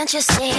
Can't 0.00 0.14
you 0.14 0.22
see 0.22 0.52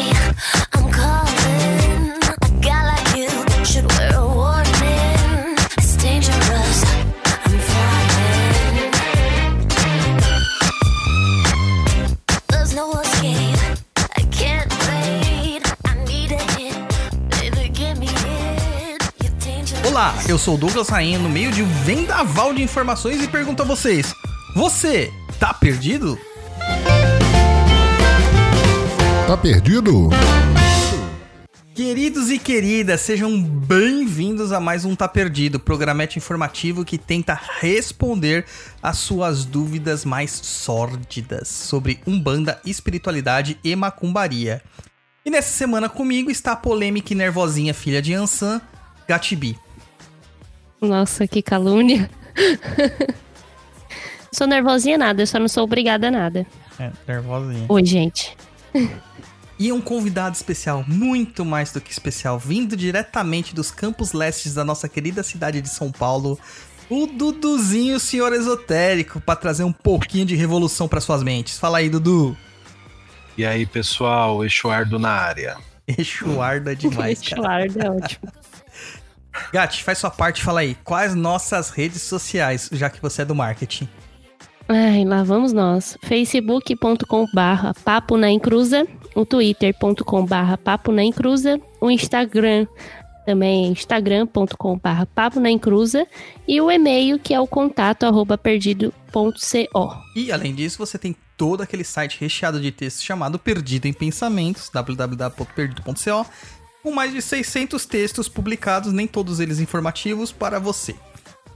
I'm 0.73 0.91
calling? 0.91 2.13
A 2.21 2.49
guy 2.61 2.85
like 2.85 3.17
you 3.17 3.27
should 3.65 3.91
wear 3.93 4.13
a 4.13 4.23
warning. 4.23 5.57
It's 5.79 5.95
dangerous. 5.97 6.83
I'm 7.25 7.57
falling. 7.71 8.91
There's 12.49 12.75
no 12.75 12.91
escape. 13.01 13.57
I 14.15 14.21
can't 14.29 14.71
wait. 14.85 15.63
I 15.87 15.95
need 16.05 16.33
a 16.33 16.43
hit. 16.53 16.77
Baby, 17.31 17.69
give 17.69 17.97
me 17.97 18.09
it. 18.09 19.01
You're 19.23 19.39
dangerous. 19.39 19.87
Olá, 19.87 20.13
eu 20.29 20.37
sou 20.37 20.53
o 20.53 20.57
Douglas 20.59 20.87
Rainha 20.89 21.17
no 21.17 21.29
meio 21.29 21.51
de 21.51 21.63
um 21.63 21.67
vendaval 21.83 22.53
de 22.53 22.61
informações 22.61 23.23
e 23.23 23.27
pergunto 23.27 23.63
a 23.63 23.65
vocês: 23.65 24.13
Você 24.55 25.11
tá 25.39 25.51
perdido? 25.51 26.15
Tá 29.31 29.37
perdido? 29.37 30.09
Queridos 31.73 32.29
e 32.29 32.37
queridas, 32.37 32.99
sejam 32.99 33.41
bem-vindos 33.41 34.51
a 34.51 34.59
mais 34.59 34.83
um 34.83 34.93
Tá 34.93 35.07
Perdido, 35.07 35.57
programete 35.57 36.17
informativo 36.17 36.83
que 36.83 36.97
tenta 36.97 37.39
responder 37.61 38.45
às 38.83 38.97
suas 38.97 39.45
dúvidas 39.45 40.03
mais 40.03 40.31
sórdidas 40.31 41.47
sobre 41.47 42.01
Umbanda, 42.05 42.59
espiritualidade 42.65 43.57
e 43.63 43.73
macumbaria. 43.73 44.61
E 45.25 45.29
nessa 45.29 45.53
semana 45.53 45.87
comigo 45.87 46.29
está 46.29 46.51
a 46.51 46.57
polêmica 46.57 47.13
e 47.13 47.15
nervosinha 47.15 47.73
filha 47.73 48.01
de 48.01 48.13
Ansan, 48.13 48.59
Gatibi. 49.07 49.57
Nossa, 50.81 51.25
que 51.25 51.41
calúnia. 51.41 52.11
sou 54.29 54.45
nervosinha 54.45 54.97
nada, 54.97 55.21
eu 55.21 55.27
só 55.27 55.39
não 55.39 55.47
sou 55.47 55.63
obrigada 55.63 56.09
a 56.09 56.11
nada. 56.11 56.45
É, 56.77 56.91
nervosinha. 57.07 57.65
Oi, 57.69 57.85
gente. 57.85 58.35
E 59.59 59.71
um 59.71 59.79
convidado 59.79 60.35
especial, 60.35 60.83
muito 60.87 61.45
mais 61.45 61.71
do 61.71 61.79
que 61.79 61.91
especial, 61.91 62.39
vindo 62.39 62.75
diretamente 62.75 63.53
dos 63.53 63.69
campos 63.69 64.11
lestes 64.11 64.55
da 64.55 64.65
nossa 64.65 64.89
querida 64.89 65.21
cidade 65.21 65.61
de 65.61 65.69
São 65.69 65.91
Paulo, 65.91 66.39
o 66.89 67.05
Duduzinho, 67.05 67.99
senhor 67.99 68.33
esotérico, 68.33 69.21
para 69.21 69.35
trazer 69.35 69.63
um 69.63 69.71
pouquinho 69.71 70.25
de 70.25 70.35
revolução 70.35 70.87
para 70.87 70.99
suas 70.99 71.21
mentes. 71.21 71.59
Fala 71.59 71.77
aí, 71.77 71.89
Dudu. 71.89 72.35
E 73.37 73.45
aí, 73.45 73.65
pessoal, 73.65 74.43
Exuardo 74.43 74.99
na 74.99 75.11
área. 75.11 75.57
Exuarda 75.87 76.75
demais, 76.75 77.21
cara. 77.21 77.41
Claro, 77.41 77.63
é 77.79 77.89
ótimo. 77.89 78.31
Gati, 79.53 79.83
faz 79.83 79.97
sua 79.99 80.11
parte, 80.11 80.43
fala 80.43 80.61
aí. 80.61 80.75
Quais 80.83 81.15
nossas 81.15 81.69
redes 81.69 82.01
sociais, 82.01 82.69
já 82.71 82.89
que 82.89 83.01
você 83.01 83.21
é 83.21 83.25
do 83.25 83.35
marketing? 83.35 83.87
Ai, 84.67 85.03
lá 85.05 85.23
vamos 85.23 85.51
nós. 85.51 85.97
facebook.com 86.03 87.25
barra 87.33 87.73
papo 87.83 88.17
na 88.17 88.29
encruza, 88.31 88.87
o 89.15 89.25
twitter.com 89.25 90.25
barra 90.25 90.57
papo 90.57 90.91
na 90.91 91.03
encruza, 91.03 91.59
o 91.79 91.91
Instagram 91.91 92.67
também 93.25 93.65
é 93.65 93.67
instagram.com 93.69 94.77
barra 94.79 95.05
papo 95.05 95.39
na 95.39 95.49
encruza 95.49 96.07
e 96.47 96.59
o 96.59 96.71
e-mail 96.71 97.19
que 97.19 97.33
é 97.33 97.39
o 97.39 97.47
contato 97.47 98.03
arroba 98.03 98.37
perdido.co. 98.37 99.95
E 100.15 100.31
além 100.31 100.55
disso, 100.55 100.77
você 100.77 100.97
tem 100.97 101.15
todo 101.37 101.61
aquele 101.61 101.83
site 101.83 102.17
recheado 102.19 102.59
de 102.59 102.71
textos 102.71 103.03
chamado 103.03 103.39
Perdido 103.39 103.87
em 103.87 103.93
Pensamentos, 103.93 104.69
www.perdido.co, 104.73 106.25
com 106.83 106.91
mais 106.91 107.11
de 107.11 107.21
600 107.21 107.85
textos 107.85 108.27
publicados, 108.27 108.91
nem 108.91 109.07
todos 109.07 109.39
eles 109.39 109.59
informativos, 109.59 110.31
para 110.31 110.59
você. 110.59 110.95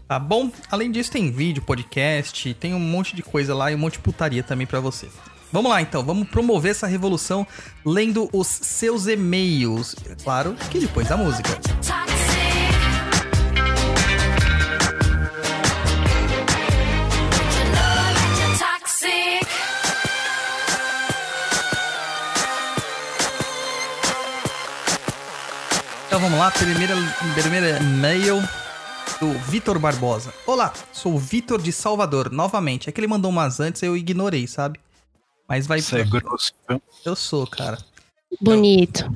Tá 0.08 0.20
bom? 0.20 0.52
Além 0.70 0.92
disso, 0.92 1.12
tem 1.12 1.32
vídeo, 1.32 1.64
podcast, 1.64 2.54
tem 2.54 2.76
um 2.76 2.80
monte 2.80 3.16
de 3.16 3.24
coisa 3.24 3.56
lá 3.56 3.72
e 3.72 3.76
um 3.76 3.80
monte 3.80 3.94
de 3.94 4.00
putaria 4.00 4.44
também 4.44 4.68
para 4.68 4.80
você. 4.80 5.10
Vamos 5.52 5.72
lá 5.72 5.82
então, 5.82 6.04
vamos 6.04 6.28
promover 6.30 6.72
essa 6.72 6.86
revolução 6.86 7.46
lendo 7.84 8.30
os 8.32 8.46
seus 8.48 9.08
e-mails. 9.08 9.96
Claro 10.24 10.56
que 10.70 10.80
depois 10.80 11.08
da 11.08 11.18
música. 11.18 11.50
Então 26.08 26.20
vamos 26.20 26.38
lá, 26.38 26.52
primeira, 26.52 26.96
primeira 27.34 27.80
e-mail 27.80 28.42
do 29.20 29.32
Vitor 29.40 29.80
Barbosa. 29.80 30.34
Olá, 30.46 30.74
sou 30.92 31.14
o 31.14 31.20
Vitor 31.20 31.62
de 31.62 31.72
Salvador, 31.72 32.32
novamente. 32.32 32.90
É 32.90 32.92
que 32.92 33.00
ele 33.00 33.08
mandou 33.08 33.32
umas 33.32 33.60
antes, 33.60 33.82
eu 33.82 33.96
ignorei, 33.96 34.48
sabe? 34.48 34.80
Mas 35.48 35.68
vai. 35.68 35.80
Isso 35.80 35.96
é 35.96 36.04
grosso, 36.04 36.54
viu? 36.68 36.82
Eu 37.06 37.16
sou, 37.16 37.48
cara. 37.48 37.78
Bonito. 38.42 39.10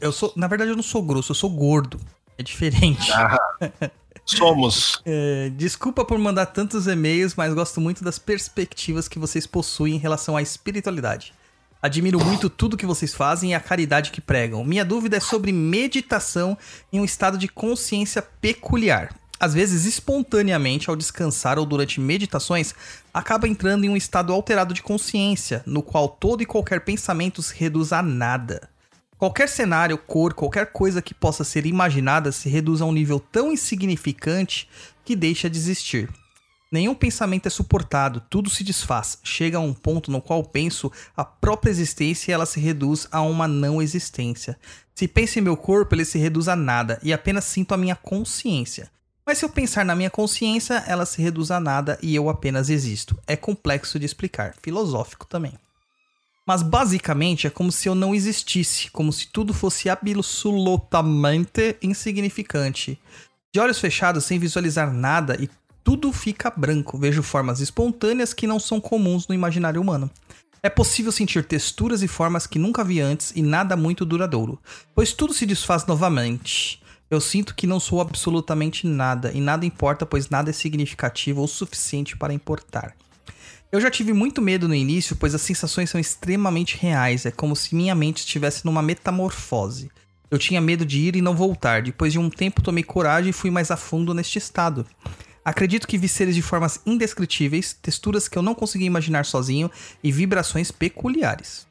Eu 0.00 0.12
sou, 0.12 0.32
na 0.36 0.46
verdade, 0.46 0.70
eu 0.70 0.76
não 0.76 0.82
sou 0.82 1.02
grosso, 1.02 1.30
eu 1.30 1.36
sou 1.36 1.50
gordo. 1.50 1.98
É 2.36 2.42
diferente. 2.42 3.10
Ah, 3.12 3.38
somos. 4.26 5.00
É, 5.04 5.50
desculpa 5.56 6.04
por 6.04 6.18
mandar 6.18 6.46
tantos 6.46 6.86
e-mails, 6.86 7.34
mas 7.34 7.54
gosto 7.54 7.80
muito 7.80 8.04
das 8.04 8.18
perspectivas 8.18 9.08
que 9.08 9.18
vocês 9.18 9.46
possuem 9.46 9.94
em 9.94 9.98
relação 9.98 10.36
à 10.36 10.42
espiritualidade. 10.42 11.32
Admiro 11.80 12.22
muito 12.22 12.50
tudo 12.50 12.76
que 12.76 12.86
vocês 12.86 13.14
fazem 13.14 13.50
e 13.52 13.54
a 13.54 13.60
caridade 13.60 14.10
que 14.10 14.20
pregam. 14.20 14.64
Minha 14.64 14.84
dúvida 14.84 15.16
é 15.18 15.20
sobre 15.20 15.52
meditação 15.52 16.58
em 16.92 17.00
um 17.00 17.04
estado 17.04 17.38
de 17.38 17.48
consciência 17.48 18.20
peculiar. 18.20 19.14
Às 19.38 19.52
vezes, 19.52 19.84
espontaneamente, 19.84 20.88
ao 20.88 20.96
descansar 20.96 21.58
ou 21.58 21.66
durante 21.66 22.00
meditações, 22.00 22.74
acaba 23.12 23.46
entrando 23.46 23.84
em 23.84 23.90
um 23.90 23.96
estado 23.96 24.32
alterado 24.32 24.72
de 24.72 24.82
consciência, 24.82 25.62
no 25.66 25.82
qual 25.82 26.08
todo 26.08 26.42
e 26.42 26.46
qualquer 26.46 26.80
pensamento 26.80 27.42
se 27.42 27.54
reduz 27.54 27.92
a 27.92 28.02
nada. 28.02 28.68
Qualquer 29.18 29.48
cenário, 29.48 29.96
cor, 29.96 30.34
qualquer 30.34 30.72
coisa 30.72 31.00
que 31.00 31.14
possa 31.14 31.44
ser 31.44 31.66
imaginada 31.66 32.32
se 32.32 32.48
reduz 32.48 32.80
a 32.80 32.86
um 32.86 32.92
nível 32.92 33.18
tão 33.18 33.52
insignificante 33.52 34.68
que 35.04 35.16
deixa 35.16 35.48
de 35.48 35.58
existir. 35.58 36.08
Nenhum 36.70 36.94
pensamento 36.94 37.46
é 37.46 37.50
suportado, 37.50 38.20
tudo 38.28 38.50
se 38.50 38.64
desfaz. 38.64 39.18
Chega 39.22 39.58
a 39.58 39.60
um 39.60 39.72
ponto 39.72 40.10
no 40.10 40.20
qual 40.20 40.42
penso 40.42 40.90
a 41.16 41.24
própria 41.24 41.70
existência 41.70 42.30
e 42.30 42.34
ela 42.34 42.44
se 42.44 42.58
reduz 42.58 43.06
a 43.10 43.20
uma 43.22 43.46
não 43.46 43.80
existência. 43.80 44.58
Se 44.94 45.06
penso 45.06 45.38
em 45.38 45.42
meu 45.42 45.56
corpo, 45.56 45.94
ele 45.94 46.04
se 46.04 46.18
reduz 46.18 46.48
a 46.48 46.56
nada 46.56 46.98
e 47.02 47.12
apenas 47.12 47.44
sinto 47.44 47.72
a 47.72 47.76
minha 47.76 47.94
consciência. 47.94 48.90
Mas 49.26 49.38
se 49.38 49.44
eu 49.44 49.48
pensar 49.48 49.84
na 49.84 49.96
minha 49.96 50.08
consciência, 50.08 50.84
ela 50.86 51.04
se 51.04 51.20
reduz 51.20 51.50
a 51.50 51.58
nada 51.58 51.98
e 52.00 52.14
eu 52.14 52.30
apenas 52.30 52.70
existo. 52.70 53.18
É 53.26 53.34
complexo 53.34 53.98
de 53.98 54.06
explicar, 54.06 54.54
filosófico 54.62 55.26
também. 55.26 55.54
Mas 56.46 56.62
basicamente 56.62 57.48
é 57.48 57.50
como 57.50 57.72
se 57.72 57.88
eu 57.88 57.94
não 57.96 58.14
existisse, 58.14 58.88
como 58.92 59.12
se 59.12 59.26
tudo 59.26 59.52
fosse 59.52 59.90
absolutamente 59.90 61.76
insignificante. 61.82 62.96
De 63.52 63.58
olhos 63.58 63.80
fechados, 63.80 64.24
sem 64.24 64.38
visualizar 64.38 64.92
nada 64.92 65.36
e 65.40 65.50
tudo 65.82 66.12
fica 66.12 66.48
branco. 66.48 66.96
Vejo 66.96 67.20
formas 67.20 67.58
espontâneas 67.58 68.32
que 68.32 68.46
não 68.46 68.60
são 68.60 68.80
comuns 68.80 69.26
no 69.26 69.34
imaginário 69.34 69.80
humano. 69.80 70.08
É 70.62 70.70
possível 70.70 71.10
sentir 71.10 71.44
texturas 71.44 72.00
e 72.00 72.06
formas 72.06 72.46
que 72.46 72.60
nunca 72.60 72.84
vi 72.84 73.00
antes 73.00 73.32
e 73.34 73.42
nada 73.42 73.76
muito 73.76 74.04
duradouro, 74.04 74.60
pois 74.94 75.12
tudo 75.12 75.34
se 75.34 75.44
desfaz 75.46 75.84
novamente. 75.84 76.80
Eu 77.10 77.20
sinto 77.20 77.54
que 77.54 77.66
não 77.66 77.78
sou 77.78 78.00
absolutamente 78.00 78.86
nada 78.86 79.30
e 79.32 79.40
nada 79.40 79.64
importa, 79.64 80.04
pois 80.04 80.28
nada 80.28 80.50
é 80.50 80.52
significativo 80.52 81.40
ou 81.40 81.46
suficiente 81.46 82.16
para 82.16 82.34
importar. 82.34 82.96
Eu 83.70 83.80
já 83.80 83.90
tive 83.90 84.12
muito 84.12 84.42
medo 84.42 84.66
no 84.66 84.74
início, 84.74 85.14
pois 85.16 85.34
as 85.34 85.42
sensações 85.42 85.90
são 85.90 86.00
extremamente 86.00 86.76
reais, 86.76 87.26
é 87.26 87.30
como 87.30 87.54
se 87.54 87.74
minha 87.74 87.94
mente 87.94 88.18
estivesse 88.18 88.64
numa 88.64 88.82
metamorfose. 88.82 89.90
Eu 90.30 90.38
tinha 90.38 90.60
medo 90.60 90.84
de 90.84 90.98
ir 90.98 91.16
e 91.16 91.22
não 91.22 91.36
voltar, 91.36 91.82
depois 91.82 92.12
de 92.12 92.18
um 92.18 92.28
tempo 92.28 92.62
tomei 92.62 92.82
coragem 92.82 93.30
e 93.30 93.34
fui 93.34 93.50
mais 93.50 93.70
a 93.70 93.76
fundo 93.76 94.12
neste 94.12 94.38
estado. 94.38 94.84
Acredito 95.44 95.86
que 95.86 95.98
vi 95.98 96.08
seres 96.08 96.34
de 96.34 96.42
formas 96.42 96.80
indescritíveis, 96.84 97.72
texturas 97.72 98.26
que 98.26 98.36
eu 98.36 98.42
não 98.42 98.54
conseguia 98.54 98.88
imaginar 98.88 99.24
sozinho 99.24 99.70
e 100.02 100.10
vibrações 100.10 100.72
peculiares. 100.72 101.66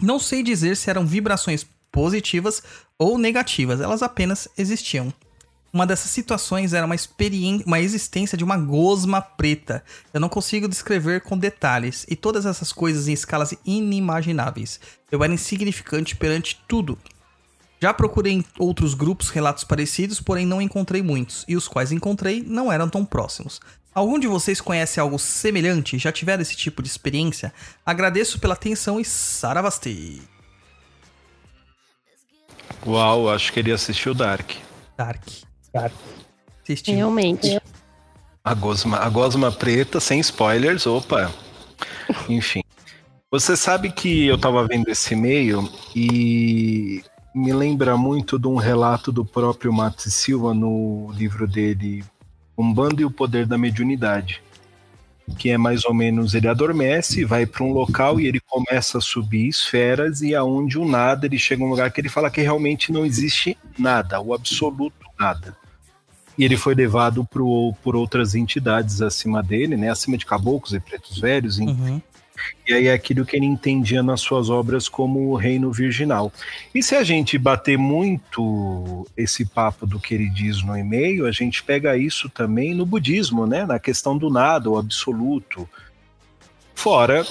Não 0.00 0.20
sei 0.20 0.42
dizer 0.42 0.76
se 0.76 0.88
eram 0.88 1.04
vibrações 1.04 1.66
positivas 1.92 2.62
ou 2.98 3.18
negativas, 3.18 3.80
elas 3.80 4.02
apenas 4.02 4.48
existiam. 4.58 5.12
Uma 5.72 5.86
dessas 5.86 6.10
situações 6.10 6.74
era 6.74 6.84
uma, 6.84 6.94
experiên- 6.94 7.62
uma 7.64 7.80
existência 7.80 8.36
de 8.36 8.44
uma 8.44 8.58
gosma 8.58 9.22
preta. 9.22 9.82
Eu 10.12 10.20
não 10.20 10.28
consigo 10.28 10.68
descrever 10.68 11.22
com 11.22 11.38
detalhes, 11.38 12.04
e 12.08 12.16
todas 12.16 12.44
essas 12.44 12.72
coisas 12.72 13.08
em 13.08 13.12
escalas 13.12 13.54
inimagináveis. 13.64 14.78
Eu 15.10 15.24
era 15.24 15.32
insignificante 15.32 16.14
perante 16.14 16.60
tudo. 16.68 16.98
Já 17.80 17.92
procurei 17.94 18.34
em 18.34 18.44
outros 18.58 18.92
grupos 18.94 19.30
relatos 19.30 19.64
parecidos, 19.64 20.20
porém 20.20 20.46
não 20.46 20.60
encontrei 20.60 21.02
muitos, 21.02 21.44
e 21.48 21.56
os 21.56 21.66
quais 21.66 21.90
encontrei 21.90 22.42
não 22.46 22.70
eram 22.70 22.88
tão 22.88 23.04
próximos. 23.04 23.58
Algum 23.94 24.18
de 24.18 24.26
vocês 24.26 24.60
conhece 24.60 25.00
algo 25.00 25.18
semelhante? 25.18 25.98
Já 25.98 26.12
tiveram 26.12 26.42
esse 26.42 26.56
tipo 26.56 26.82
de 26.82 26.88
experiência? 26.88 27.52
Agradeço 27.84 28.38
pela 28.38 28.54
atenção 28.54 29.00
e 29.00 29.04
Saravastei. 29.04 30.20
Uau, 32.86 33.28
acho 33.28 33.52
que 33.52 33.60
ele 33.60 33.72
assistiu 33.72 34.14
Dark. 34.14 34.52
Dark. 34.96 35.22
Dark. 35.72 35.92
Assisti. 36.62 36.92
Realmente. 36.92 37.60
A 38.44 38.54
gosma, 38.54 38.98
a 38.98 39.08
gosma 39.08 39.52
preta, 39.52 40.00
sem 40.00 40.20
spoilers, 40.20 40.86
opa. 40.86 41.30
Enfim. 42.28 42.62
Você 43.30 43.56
sabe 43.56 43.90
que 43.90 44.26
eu 44.26 44.36
tava 44.36 44.66
vendo 44.66 44.88
esse 44.88 45.14
e-mail 45.14 45.68
e 45.96 47.02
me 47.34 47.52
lembra 47.52 47.96
muito 47.96 48.38
de 48.38 48.46
um 48.46 48.56
relato 48.56 49.10
do 49.10 49.24
próprio 49.24 49.72
Mato 49.72 50.10
Silva 50.10 50.52
no 50.52 51.10
livro 51.12 51.48
dele 51.48 52.04
Umbanda 52.58 53.00
e 53.00 53.04
o 53.04 53.10
Poder 53.10 53.46
da 53.46 53.56
Mediunidade. 53.56 54.42
Que 55.38 55.50
é 55.50 55.58
mais 55.58 55.84
ou 55.84 55.94
menos, 55.94 56.34
ele 56.34 56.48
adormece, 56.48 57.24
vai 57.24 57.46
para 57.46 57.64
um 57.64 57.72
local 57.72 58.20
e 58.20 58.26
ele 58.26 58.40
começa 58.40 58.98
a 58.98 59.00
subir 59.00 59.48
esferas 59.48 60.20
e 60.20 60.34
aonde 60.34 60.78
o 60.78 60.86
nada, 60.86 61.26
ele 61.26 61.38
chega 61.38 61.62
a 61.62 61.66
um 61.66 61.70
lugar 61.70 61.90
que 61.90 62.00
ele 62.00 62.08
fala 62.08 62.30
que 62.30 62.40
realmente 62.40 62.92
não 62.92 63.06
existe 63.06 63.56
nada, 63.78 64.20
o 64.20 64.34
absoluto 64.34 65.06
nada. 65.18 65.56
E 66.36 66.44
ele 66.44 66.56
foi 66.56 66.74
levado 66.74 67.24
pro, 67.24 67.74
por 67.82 67.94
outras 67.94 68.34
entidades 68.34 69.02
acima 69.02 69.42
dele, 69.42 69.76
né, 69.76 69.90
acima 69.90 70.16
de 70.16 70.26
caboclos 70.26 70.72
e 70.72 70.80
pretos 70.80 71.18
velhos, 71.18 71.58
Uhum. 71.58 72.00
E 72.66 72.72
aí 72.72 72.86
é 72.86 72.92
aquilo 72.92 73.24
que 73.24 73.36
ele 73.36 73.46
entendia 73.46 74.02
nas 74.02 74.20
suas 74.20 74.48
obras 74.48 74.88
como 74.88 75.30
o 75.30 75.36
reino 75.36 75.72
virginal. 75.72 76.32
E 76.74 76.82
se 76.82 76.94
a 76.94 77.02
gente 77.02 77.36
bater 77.38 77.76
muito 77.76 79.06
esse 79.16 79.44
papo 79.44 79.86
do 79.86 79.98
que 79.98 80.14
ele 80.14 80.28
diz 80.28 80.62
no 80.62 80.76
e-mail, 80.76 81.26
a 81.26 81.32
gente 81.32 81.62
pega 81.62 81.96
isso 81.96 82.28
também 82.28 82.74
no 82.74 82.86
budismo, 82.86 83.46
né? 83.46 83.66
Na 83.66 83.78
questão 83.78 84.16
do 84.16 84.30
nada, 84.30 84.70
o 84.70 84.78
absoluto. 84.78 85.68
Fora 86.74 87.24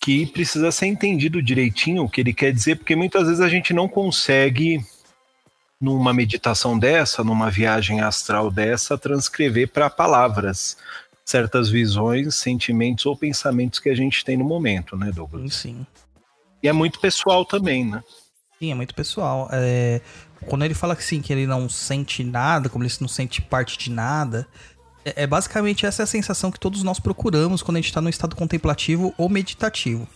que 0.00 0.26
precisa 0.26 0.70
ser 0.70 0.86
entendido 0.86 1.42
direitinho 1.42 2.04
o 2.04 2.08
que 2.08 2.20
ele 2.20 2.34
quer 2.34 2.52
dizer, 2.52 2.76
porque 2.76 2.94
muitas 2.94 3.26
vezes 3.26 3.40
a 3.40 3.48
gente 3.48 3.72
não 3.72 3.88
consegue 3.88 4.84
numa 5.80 6.12
meditação 6.14 6.78
dessa, 6.78 7.24
numa 7.24 7.50
viagem 7.50 8.00
astral 8.00 8.50
dessa, 8.50 8.96
transcrever 8.96 9.68
para 9.68 9.90
palavras 9.90 10.76
certas 11.24 11.70
visões, 11.70 12.34
sentimentos 12.34 13.06
ou 13.06 13.16
pensamentos 13.16 13.78
que 13.78 13.88
a 13.88 13.94
gente 13.94 14.24
tem 14.24 14.36
no 14.36 14.44
momento, 14.44 14.96
né, 14.96 15.10
Douglas? 15.10 15.54
sim. 15.54 15.86
E 16.62 16.68
é 16.68 16.72
muito 16.72 16.98
pessoal 16.98 17.44
também, 17.44 17.84
né? 17.84 18.02
Sim, 18.58 18.72
é 18.72 18.74
muito 18.74 18.94
pessoal. 18.94 19.50
É, 19.52 20.00
quando 20.46 20.64
ele 20.64 20.72
fala 20.72 20.96
que 20.96 21.04
sim, 21.04 21.20
que 21.20 21.30
ele 21.30 21.46
não 21.46 21.68
sente 21.68 22.24
nada, 22.24 22.70
como 22.70 22.82
ele 22.84 22.92
não 23.00 23.08
sente 23.08 23.42
parte 23.42 23.76
de 23.76 23.90
nada, 23.90 24.46
é, 25.04 25.24
é 25.24 25.26
basicamente 25.26 25.84
essa 25.84 26.02
é 26.02 26.04
a 26.04 26.06
sensação 26.06 26.50
que 26.50 26.58
todos 26.58 26.82
nós 26.82 26.98
procuramos 26.98 27.62
quando 27.62 27.76
a 27.76 27.80
gente 27.80 27.90
está 27.90 28.00
no 28.00 28.08
estado 28.08 28.34
contemplativo 28.34 29.12
ou 29.18 29.28
meditativo. 29.28 30.08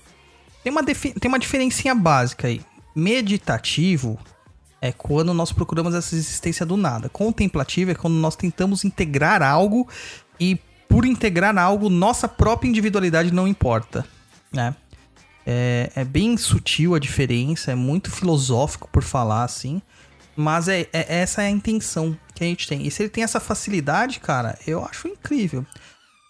Tem 0.62 0.72
uma, 0.72 0.82
tem 0.82 1.28
uma 1.28 1.38
diferencinha 1.38 1.94
básica 1.94 2.48
aí. 2.48 2.62
Meditativo 2.94 4.18
é 4.80 4.92
quando 4.92 5.34
nós 5.34 5.52
procuramos 5.52 5.94
essa 5.94 6.14
existência 6.14 6.64
do 6.64 6.76
nada. 6.76 7.08
Contemplativo 7.08 7.90
é 7.90 7.94
quando 7.94 8.14
nós 8.14 8.36
tentamos 8.36 8.84
integrar 8.84 9.42
algo 9.42 9.88
e 10.40 10.58
por 10.88 11.04
integrar 11.04 11.56
algo, 11.58 11.88
nossa 11.88 12.26
própria 12.26 12.68
individualidade 12.68 13.32
não 13.32 13.46
importa, 13.46 14.04
né? 14.52 14.74
É, 15.46 15.90
é 15.94 16.04
bem 16.04 16.36
sutil 16.36 16.94
a 16.94 16.98
diferença, 16.98 17.72
é 17.72 17.74
muito 17.74 18.10
filosófico 18.10 18.88
por 18.90 19.02
falar 19.02 19.44
assim. 19.44 19.80
Mas 20.36 20.68
é, 20.68 20.82
é- 20.92 21.20
essa 21.20 21.42
é 21.42 21.46
a 21.46 21.50
intenção 21.50 22.16
que 22.34 22.44
a 22.44 22.46
gente 22.46 22.68
tem. 22.68 22.86
E 22.86 22.90
se 22.90 23.02
ele 23.02 23.10
tem 23.10 23.24
essa 23.24 23.40
facilidade, 23.40 24.20
cara, 24.20 24.56
eu 24.66 24.84
acho 24.84 25.08
incrível. 25.08 25.66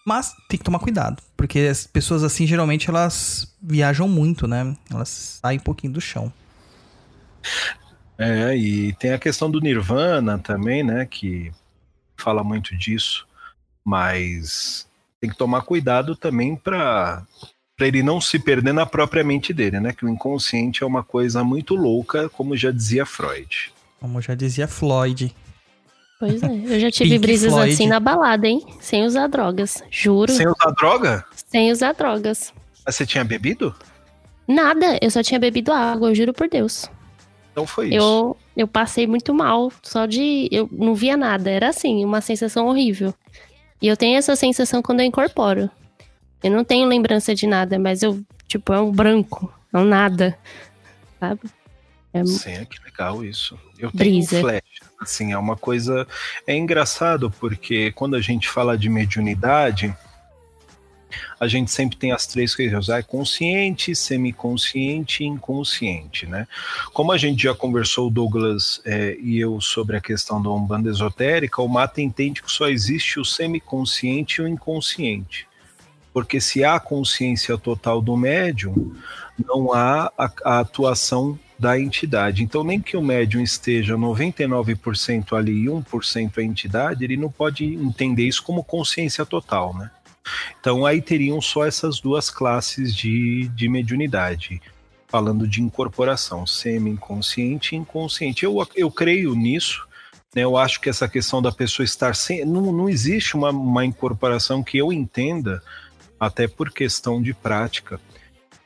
Mas 0.06 0.34
tem 0.48 0.56
que 0.58 0.64
tomar 0.64 0.78
cuidado, 0.78 1.22
porque 1.36 1.58
as 1.60 1.86
pessoas 1.86 2.24
assim 2.24 2.46
geralmente 2.46 2.88
elas 2.88 3.54
viajam 3.62 4.08
muito, 4.08 4.46
né? 4.48 4.74
Elas 4.90 5.38
saem 5.42 5.58
um 5.58 5.62
pouquinho 5.62 5.92
do 5.92 6.00
chão. 6.00 6.32
É, 8.16 8.56
e 8.56 8.94
tem 8.94 9.12
a 9.12 9.18
questão 9.18 9.50
do 9.50 9.60
Nirvana 9.60 10.38
também, 10.38 10.82
né? 10.82 11.04
Que 11.04 11.52
fala 12.16 12.42
muito 12.42 12.74
disso, 12.74 13.27
mas 13.88 14.86
tem 15.18 15.30
que 15.30 15.36
tomar 15.36 15.62
cuidado 15.62 16.14
também 16.14 16.54
para 16.54 17.22
para 17.74 17.86
ele 17.86 18.02
não 18.02 18.20
se 18.20 18.40
perder 18.40 18.74
na 18.74 18.84
própria 18.84 19.22
mente 19.22 19.54
dele, 19.54 19.78
né? 19.78 19.92
Que 19.92 20.04
o 20.04 20.08
inconsciente 20.08 20.82
é 20.82 20.86
uma 20.86 21.04
coisa 21.04 21.44
muito 21.44 21.76
louca, 21.76 22.28
como 22.28 22.56
já 22.56 22.72
dizia 22.72 23.06
Freud. 23.06 23.72
Como 24.00 24.20
já 24.20 24.34
dizia 24.34 24.66
Floyd. 24.66 25.32
Pois 26.18 26.42
é, 26.42 26.74
eu 26.74 26.80
já 26.80 26.90
tive 26.92 27.20
brisas 27.20 27.52
Floyd. 27.52 27.72
assim 27.72 27.86
na 27.86 28.00
balada, 28.00 28.48
hein? 28.48 28.66
Sem 28.80 29.04
usar 29.04 29.28
drogas. 29.28 29.80
Juro, 29.92 30.32
Sem 30.32 30.48
usar 30.48 30.72
droga? 30.72 31.24
sem 31.46 31.70
usar 31.70 31.92
drogas. 31.92 32.52
Mas 32.84 32.96
você 32.96 33.06
tinha 33.06 33.22
bebido? 33.24 33.72
Nada, 34.46 34.98
eu 35.00 35.10
só 35.10 35.22
tinha 35.22 35.38
bebido 35.38 35.72
água, 35.72 36.10
eu 36.10 36.14
juro 36.16 36.32
por 36.32 36.48
Deus. 36.48 36.90
Então 37.52 37.64
foi 37.64 37.88
isso. 37.88 37.96
Eu, 37.96 38.36
eu 38.56 38.66
passei 38.66 39.06
muito 39.06 39.32
mal, 39.32 39.72
só 39.84 40.04
de. 40.04 40.48
Eu 40.50 40.68
não 40.72 40.96
via 40.96 41.16
nada, 41.16 41.48
era 41.48 41.68
assim, 41.68 42.04
uma 42.04 42.20
sensação 42.20 42.66
horrível. 42.66 43.14
E 43.80 43.86
eu 43.86 43.96
tenho 43.96 44.18
essa 44.18 44.34
sensação 44.34 44.82
quando 44.82 45.00
eu 45.00 45.06
incorporo. 45.06 45.70
Eu 46.42 46.50
não 46.50 46.64
tenho 46.64 46.88
lembrança 46.88 47.34
de 47.34 47.46
nada, 47.46 47.78
mas 47.78 48.02
eu, 48.02 48.20
tipo, 48.46 48.72
é 48.72 48.80
um 48.80 48.92
branco, 48.92 49.52
é 49.72 49.78
um 49.78 49.84
nada. 49.84 50.38
Sabe? 51.18 51.40
É, 52.12 52.24
Sim, 52.24 52.52
é 52.52 52.64
que 52.64 52.82
legal 52.84 53.24
isso. 53.24 53.58
Eu 53.78 53.90
tenho 53.90 54.12
Brisa. 54.12 54.38
um 54.38 54.40
flash. 54.40 54.62
Assim, 55.00 55.32
é 55.32 55.38
uma 55.38 55.56
coisa. 55.56 56.06
É 56.46 56.56
engraçado 56.56 57.30
porque 57.30 57.92
quando 57.92 58.16
a 58.16 58.20
gente 58.20 58.48
fala 58.48 58.76
de 58.76 58.88
mediunidade, 58.88 59.94
a 61.38 61.46
gente 61.46 61.70
sempre 61.70 61.96
tem 61.96 62.12
as 62.12 62.26
três 62.26 62.54
coisas: 62.54 62.88
é 62.88 63.02
consciente, 63.02 63.94
semiconsciente 63.94 65.22
e 65.22 65.26
inconsciente, 65.26 66.26
né? 66.26 66.46
Como 66.92 67.12
a 67.12 67.16
gente 67.16 67.42
já 67.42 67.54
conversou, 67.54 68.10
Douglas 68.10 68.80
é, 68.84 69.16
e 69.20 69.38
eu, 69.38 69.60
sobre 69.60 69.96
a 69.96 70.00
questão 70.00 70.42
da 70.42 70.50
Umbanda 70.50 70.90
esotérica, 70.90 71.62
o 71.62 71.68
Mata 71.68 72.00
entende 72.00 72.42
que 72.42 72.50
só 72.50 72.68
existe 72.68 73.18
o 73.20 73.24
semiconsciente 73.24 74.40
e 74.40 74.44
o 74.44 74.48
inconsciente. 74.48 75.46
Porque 76.12 76.40
se 76.40 76.64
há 76.64 76.80
consciência 76.80 77.56
total 77.56 78.00
do 78.00 78.16
médium, 78.16 78.94
não 79.38 79.72
há 79.72 80.10
a, 80.18 80.30
a 80.44 80.60
atuação 80.60 81.38
da 81.58 81.78
entidade. 81.78 82.42
Então, 82.44 82.62
nem 82.62 82.80
que 82.80 82.96
o 82.96 83.02
médium 83.02 83.42
esteja 83.42 83.96
99% 83.96 85.36
ali 85.36 85.64
e 85.64 85.66
1% 85.66 86.38
a 86.38 86.42
entidade, 86.42 87.04
ele 87.04 87.16
não 87.16 87.30
pode 87.30 87.64
entender 87.64 88.22
isso 88.22 88.42
como 88.42 88.62
consciência 88.62 89.26
total, 89.26 89.76
né? 89.76 89.90
Então, 90.60 90.84
aí 90.84 91.00
teriam 91.00 91.40
só 91.40 91.64
essas 91.64 92.00
duas 92.00 92.30
classes 92.30 92.94
de, 92.94 93.48
de 93.48 93.68
mediunidade, 93.68 94.60
falando 95.06 95.46
de 95.46 95.62
incorporação, 95.62 96.46
semi-inconsciente 96.46 97.74
e 97.74 97.78
inconsciente. 97.78 98.44
Eu, 98.44 98.66
eu 98.74 98.90
creio 98.90 99.34
nisso, 99.34 99.86
né? 100.34 100.42
eu 100.42 100.56
acho 100.56 100.80
que 100.80 100.90
essa 100.90 101.08
questão 101.08 101.40
da 101.40 101.52
pessoa 101.52 101.84
estar 101.84 102.14
sem. 102.14 102.44
Não, 102.44 102.72
não 102.72 102.88
existe 102.88 103.36
uma, 103.36 103.50
uma 103.50 103.84
incorporação 103.84 104.62
que 104.62 104.78
eu 104.78 104.92
entenda, 104.92 105.62
até 106.18 106.48
por 106.48 106.70
questão 106.70 107.22
de 107.22 107.32
prática, 107.32 108.00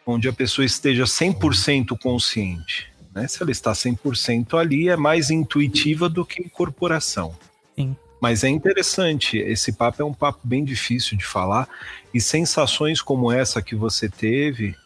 onde 0.07 0.29
a 0.29 0.33
pessoa 0.33 0.65
esteja 0.65 1.05
100% 1.05 1.97
consciente. 1.99 2.91
Né? 3.15 3.29
Se 3.29 3.43
ela 3.43 3.51
está 3.51 3.73
100% 3.73 4.59
ali, 4.59 4.89
é 4.89 4.97
mais 4.97 5.31
intuitiva 5.31 6.09
do 6.09 6.25
que 6.25 6.43
incorporação. 6.43 7.37
Sim. 7.77 7.97
Mas 8.23 8.45
é 8.45 8.49
interessante, 8.49 9.37
esse 9.37 9.73
papo 9.73 10.01
é 10.01 10.05
um 10.05 10.15
papo 10.15 10.39
bem 10.45 10.65
difícil 10.65 11.19
de 11.19 11.25
falar, 11.25 11.69
e 12.15 12.21
sensações 12.21 13.03
como 13.03 13.33
essa 13.33 13.61
que 13.61 13.75
você 13.75 14.09
teve, 14.09 14.77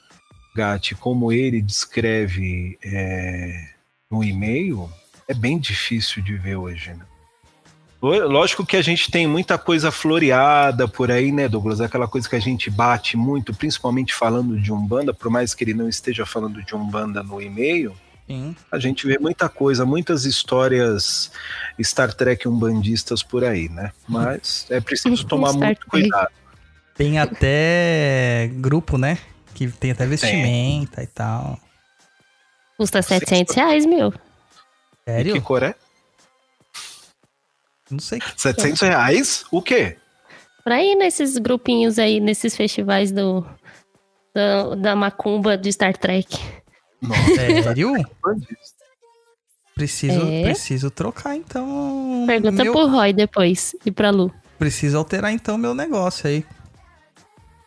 Gatti, 0.54 0.94
como 0.94 1.30
ele 1.30 1.60
descreve 1.60 2.78
é, 2.82 3.68
no 4.10 4.24
e-mail, 4.24 4.90
é 5.28 5.34
bem 5.34 5.58
difícil 5.58 6.22
de 6.22 6.34
ver 6.34 6.56
hoje. 6.56 6.94
Né? 6.94 7.04
Lógico 8.00 8.64
que 8.64 8.78
a 8.78 8.80
gente 8.80 9.10
tem 9.10 9.26
muita 9.26 9.58
coisa 9.58 9.90
floreada 9.90 10.88
por 10.88 11.10
aí, 11.10 11.30
né, 11.30 11.46
Douglas? 11.46 11.82
Aquela 11.82 12.08
coisa 12.08 12.26
que 12.26 12.36
a 12.36 12.40
gente 12.40 12.70
bate 12.70 13.18
muito, 13.18 13.52
principalmente 13.52 14.14
falando 14.14 14.58
de 14.58 14.72
Umbanda, 14.72 15.12
por 15.12 15.30
mais 15.30 15.52
que 15.52 15.62
ele 15.62 15.74
não 15.74 15.90
esteja 15.90 16.24
falando 16.24 16.62
de 16.62 16.74
Umbanda 16.74 17.22
no 17.22 17.42
e-mail, 17.42 17.94
Sim. 18.26 18.56
a 18.72 18.78
gente 18.78 19.06
vê 19.06 19.18
muita 19.18 19.48
coisa, 19.48 19.86
muitas 19.86 20.24
histórias 20.24 21.30
Star 21.80 22.12
Trek 22.12 22.48
umbandistas 22.48 23.22
por 23.22 23.44
aí, 23.44 23.68
né? 23.68 23.92
Mas 24.08 24.66
é 24.68 24.80
preciso 24.80 25.24
tomar 25.26 25.52
muito 25.52 25.86
cuidado. 25.86 26.32
Tem 26.96 27.18
até 27.18 28.50
grupo, 28.54 28.98
né? 28.98 29.18
Que 29.54 29.68
tem 29.68 29.92
até 29.92 30.06
vestimenta 30.06 31.02
e 31.02 31.06
tal. 31.06 31.58
custa 32.76 33.00
700 33.00 33.54
reais, 33.54 33.86
meu. 33.86 34.12
E 35.06 35.10
Sério? 35.10 35.34
que 35.34 35.40
cor 35.40 35.62
é? 35.62 35.74
Não 37.90 38.00
sei. 38.00 38.20
700 38.36 38.80
reais? 38.80 39.44
O 39.52 39.62
quê? 39.62 39.96
Pra 40.64 40.82
ir 40.82 40.96
nesses 40.96 41.38
grupinhos 41.38 41.98
aí, 41.98 42.18
nesses 42.18 42.56
festivais 42.56 43.12
do, 43.12 43.46
da, 44.34 44.74
da 44.74 44.96
macumba 44.96 45.56
de 45.56 45.72
Star 45.72 45.96
Trek. 45.96 46.36
Nossa, 47.00 47.34
Sério? 47.34 47.90
umbandista. 47.92 48.84
Preciso, 49.74 50.20
É? 50.26 50.42
preciso 50.44 50.90
trocar 50.90 51.36
então. 51.36 52.24
Pergunta 52.26 52.64
meu- 52.64 52.72
pro 52.72 52.86
Roy 52.88 53.12
depois 53.12 53.76
e 53.84 53.90
pra 53.90 54.10
Lu. 54.10 54.32
Preciso 54.58 54.96
alterar 54.96 55.32
então 55.32 55.58
meu 55.58 55.74
negócio 55.74 56.26
aí. 56.28 56.44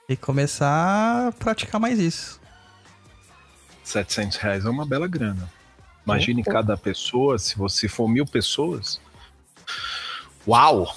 E 0.08 0.18
começar 0.18 1.28
a 1.28 1.32
praticar 1.32 1.80
mais 1.80 2.00
isso. 2.00 2.40
700 3.84 4.38
reais 4.38 4.66
é 4.66 4.70
uma 4.70 4.86
bela 4.86 5.08
grana. 5.08 5.52
Imagine 6.04 6.44
cada 6.44 6.76
pessoa, 6.76 7.38
se 7.38 7.56
você 7.56 7.88
for 7.88 8.08
mil 8.10 8.26
pessoas. 8.26 9.00
Uau! 10.48 10.88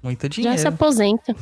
Muito 0.00 0.22
Já 0.24 0.28
dinheiro. 0.28 0.58
se 0.58 0.68
aposenta. 0.68 1.34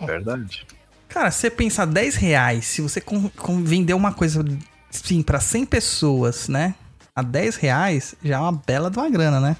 Verdade. 0.00 0.66
Cara, 1.08 1.30
você 1.30 1.48
pensar 1.50 1.86
10 1.86 2.16
reais, 2.16 2.64
se 2.66 2.80
você 2.82 3.00
com, 3.00 3.28
com- 3.30 3.62
vender 3.62 3.94
uma 3.94 4.12
coisa, 4.12 4.44
sim, 4.90 5.22
pra 5.22 5.40
100 5.40 5.66
pessoas, 5.66 6.48
né? 6.48 6.74
A 7.14 7.22
10 7.22 7.56
reais 7.56 8.14
já 8.22 8.36
é 8.36 8.38
uma 8.40 8.52
bela 8.52 8.90
de 8.90 8.98
uma 8.98 9.10
grana, 9.10 9.40
né? 9.40 9.56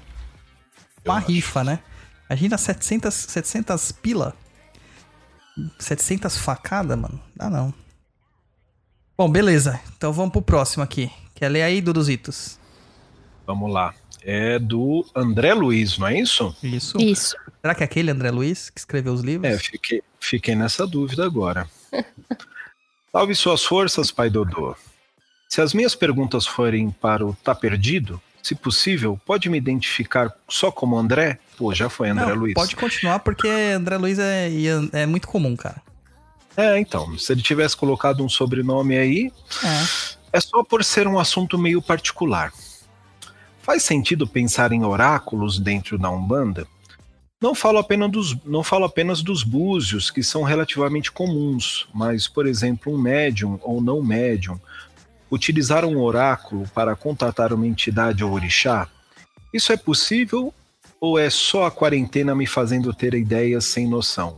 Eu 1.03 1.11
Uma 1.11 1.19
acho. 1.19 1.27
rifa, 1.27 1.63
né? 1.63 1.79
Imagina 2.29 2.57
700, 2.57 3.13
700 3.13 3.91
pila. 3.91 4.35
700 5.79 6.37
facada, 6.37 6.95
mano. 6.95 7.19
Dá 7.35 7.49
não. 7.49 7.73
Bom, 9.17 9.29
beleza. 9.29 9.79
Então 9.97 10.13
vamos 10.13 10.31
pro 10.31 10.41
próximo 10.41 10.83
aqui. 10.83 11.11
Quer 11.35 11.49
ler 11.49 11.63
aí, 11.63 11.81
Duduzitos? 11.81 12.57
Vamos 13.45 13.71
lá. 13.71 13.93
É 14.21 14.59
do 14.59 15.05
André 15.15 15.53
Luiz, 15.53 15.97
não 15.97 16.07
é 16.07 16.19
isso? 16.19 16.55
Isso. 16.61 16.97
Isso. 17.01 17.35
Será 17.61 17.73
que 17.73 17.83
é 17.83 17.85
aquele 17.85 18.11
André 18.11 18.31
Luiz 18.31 18.69
que 18.69 18.79
escreveu 18.79 19.13
os 19.13 19.21
livros? 19.21 19.51
É, 19.51 19.57
fiquei, 19.57 20.01
fiquei 20.19 20.55
nessa 20.55 20.85
dúvida 20.85 21.25
agora. 21.25 21.67
Salve 23.11 23.33
suas 23.35 23.63
forças, 23.63 24.11
pai 24.11 24.29
Dodô. 24.29 24.75
Se 25.49 25.61
as 25.61 25.73
minhas 25.73 25.95
perguntas 25.95 26.45
forem 26.45 26.91
para 26.91 27.25
o 27.25 27.35
Tá 27.43 27.55
Perdido, 27.55 28.21
se 28.41 28.53
possível, 28.53 29.19
pode 29.25 29.49
me 29.49 29.57
identificar 29.57 30.31
só 30.47 30.71
como 30.71 30.95
André? 30.95 31.39
Pô, 31.57 31.73
já 31.73 31.89
foi 31.89 32.09
André 32.09 32.27
Não, 32.27 32.35
Luiz. 32.35 32.53
Pode 32.53 32.75
continuar 32.75 33.19
porque 33.19 33.47
André 33.47 33.97
Luiz 33.97 34.19
é, 34.19 34.47
é 34.93 35.05
muito 35.07 35.27
comum, 35.27 35.55
cara. 35.55 35.81
É, 36.55 36.77
então, 36.79 37.17
se 37.17 37.33
ele 37.33 37.41
tivesse 37.41 37.75
colocado 37.75 38.23
um 38.23 38.29
sobrenome 38.29 38.95
aí, 38.95 39.31
É. 39.63 40.37
é 40.37 40.39
só 40.39 40.63
por 40.63 40.83
ser 40.83 41.07
um 41.07 41.17
assunto 41.17 41.57
meio 41.57 41.81
particular. 41.81 42.53
Faz 43.63 43.81
sentido 43.81 44.27
pensar 44.27 44.71
em 44.71 44.85
oráculos 44.85 45.57
dentro 45.57 45.97
da 45.97 46.11
Umbanda? 46.11 46.67
Não 47.41 47.55
falo 47.55 47.79
apenas 47.79 48.11
dos, 48.11 48.37
não 48.45 48.63
falo 48.63 48.85
apenas 48.85 49.23
dos 49.23 49.43
búzios, 49.43 50.11
que 50.11 50.21
são 50.21 50.43
relativamente 50.43 51.11
comuns, 51.11 51.87
mas, 51.93 52.27
por 52.27 52.45
exemplo, 52.45 52.93
um 52.93 52.97
médium 52.97 53.57
ou 53.63 53.81
não 53.81 54.03
médium 54.03 54.59
utilizar 55.31 55.85
um 55.85 55.99
oráculo 55.99 56.67
para 56.73 56.95
contatar 56.95 57.53
uma 57.53 57.67
entidade 57.67 58.23
ou 58.23 58.31
orixá? 58.31 58.87
Isso 59.53 59.71
é 59.71 59.77
possível 59.77 60.53
ou 60.99 61.17
é 61.17 61.29
só 61.29 61.65
a 61.65 61.71
quarentena 61.71 62.35
me 62.35 62.45
fazendo 62.45 62.93
ter 62.93 63.13
ideias 63.13 63.65
sem 63.65 63.87
noção? 63.87 64.37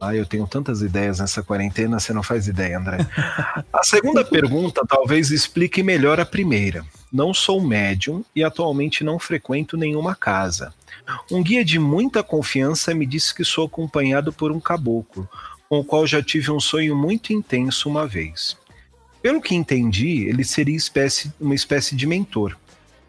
Ah, 0.00 0.14
eu 0.14 0.26
tenho 0.26 0.46
tantas 0.46 0.82
ideias 0.82 1.18
nessa 1.18 1.42
quarentena, 1.42 1.98
você 1.98 2.12
não 2.12 2.22
faz 2.22 2.46
ideia, 2.46 2.78
André. 2.78 2.98
A 3.72 3.82
segunda 3.82 4.22
pergunta 4.22 4.82
talvez 4.86 5.30
explique 5.30 5.82
melhor 5.82 6.20
a 6.20 6.26
primeira. 6.26 6.84
Não 7.10 7.32
sou 7.32 7.60
médium 7.60 8.24
e 8.34 8.44
atualmente 8.44 9.02
não 9.02 9.18
frequento 9.18 9.76
nenhuma 9.76 10.14
casa. 10.14 10.74
Um 11.30 11.42
guia 11.42 11.64
de 11.64 11.78
muita 11.78 12.22
confiança 12.22 12.92
me 12.92 13.06
disse 13.06 13.34
que 13.34 13.44
sou 13.44 13.66
acompanhado 13.66 14.32
por 14.32 14.52
um 14.52 14.60
caboclo, 14.60 15.28
com 15.68 15.78
o 15.78 15.84
qual 15.84 16.06
já 16.06 16.22
tive 16.22 16.50
um 16.50 16.60
sonho 16.60 16.94
muito 16.94 17.32
intenso 17.32 17.88
uma 17.88 18.06
vez. 18.06 18.56
Pelo 19.24 19.40
que 19.40 19.54
entendi, 19.54 20.28
ele 20.28 20.44
seria 20.44 20.76
espécie- 20.76 21.32
uma 21.40 21.54
espécie 21.54 21.96
de 21.96 22.06
mentor. 22.06 22.58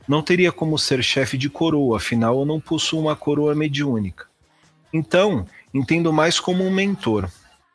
Não 0.08 0.22
teria 0.24 0.50
como 0.50 0.80
ser 0.80 1.04
chefe 1.04 1.38
de 1.38 1.50
coroa, 1.50 1.98
afinal 1.98 2.40
eu 2.40 2.46
não 2.46 2.58
possuo 2.58 3.02
uma 3.02 3.18
coroa 3.18 3.54
mediúnica. 3.54 4.26
Então, 4.94 5.46
entendo 5.74 6.14
mais 6.14 6.40
como 6.40 6.64
um 6.64 6.72
mentor. 6.72 7.30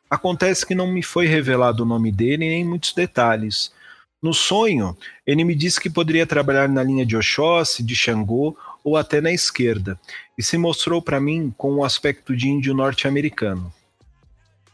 Acontece 0.09 0.65
que 0.65 0.73
não 0.73 0.91
me 0.91 1.03
foi 1.03 1.27
revelado 1.27 1.83
o 1.83 1.85
nome 1.85 2.11
dele 2.11 2.49
nem 2.49 2.65
muitos 2.65 2.93
detalhes. 2.93 3.71
No 4.19 4.33
sonho, 4.33 4.97
ele 5.23 5.43
me 5.43 5.53
disse 5.53 5.79
que 5.79 5.87
poderia 5.87 6.25
trabalhar 6.25 6.67
na 6.67 6.81
linha 6.81 7.05
de 7.05 7.15
Oxóssi, 7.15 7.83
de 7.83 7.95
Xangô 7.95 8.57
ou 8.83 8.97
até 8.97 9.21
na 9.21 9.31
esquerda, 9.31 9.99
e 10.35 10.41
se 10.41 10.57
mostrou 10.57 10.99
para 10.99 11.21
mim 11.21 11.53
com 11.55 11.75
um 11.75 11.83
aspecto 11.83 12.35
de 12.35 12.49
índio 12.49 12.73
norte-americano. 12.73 13.71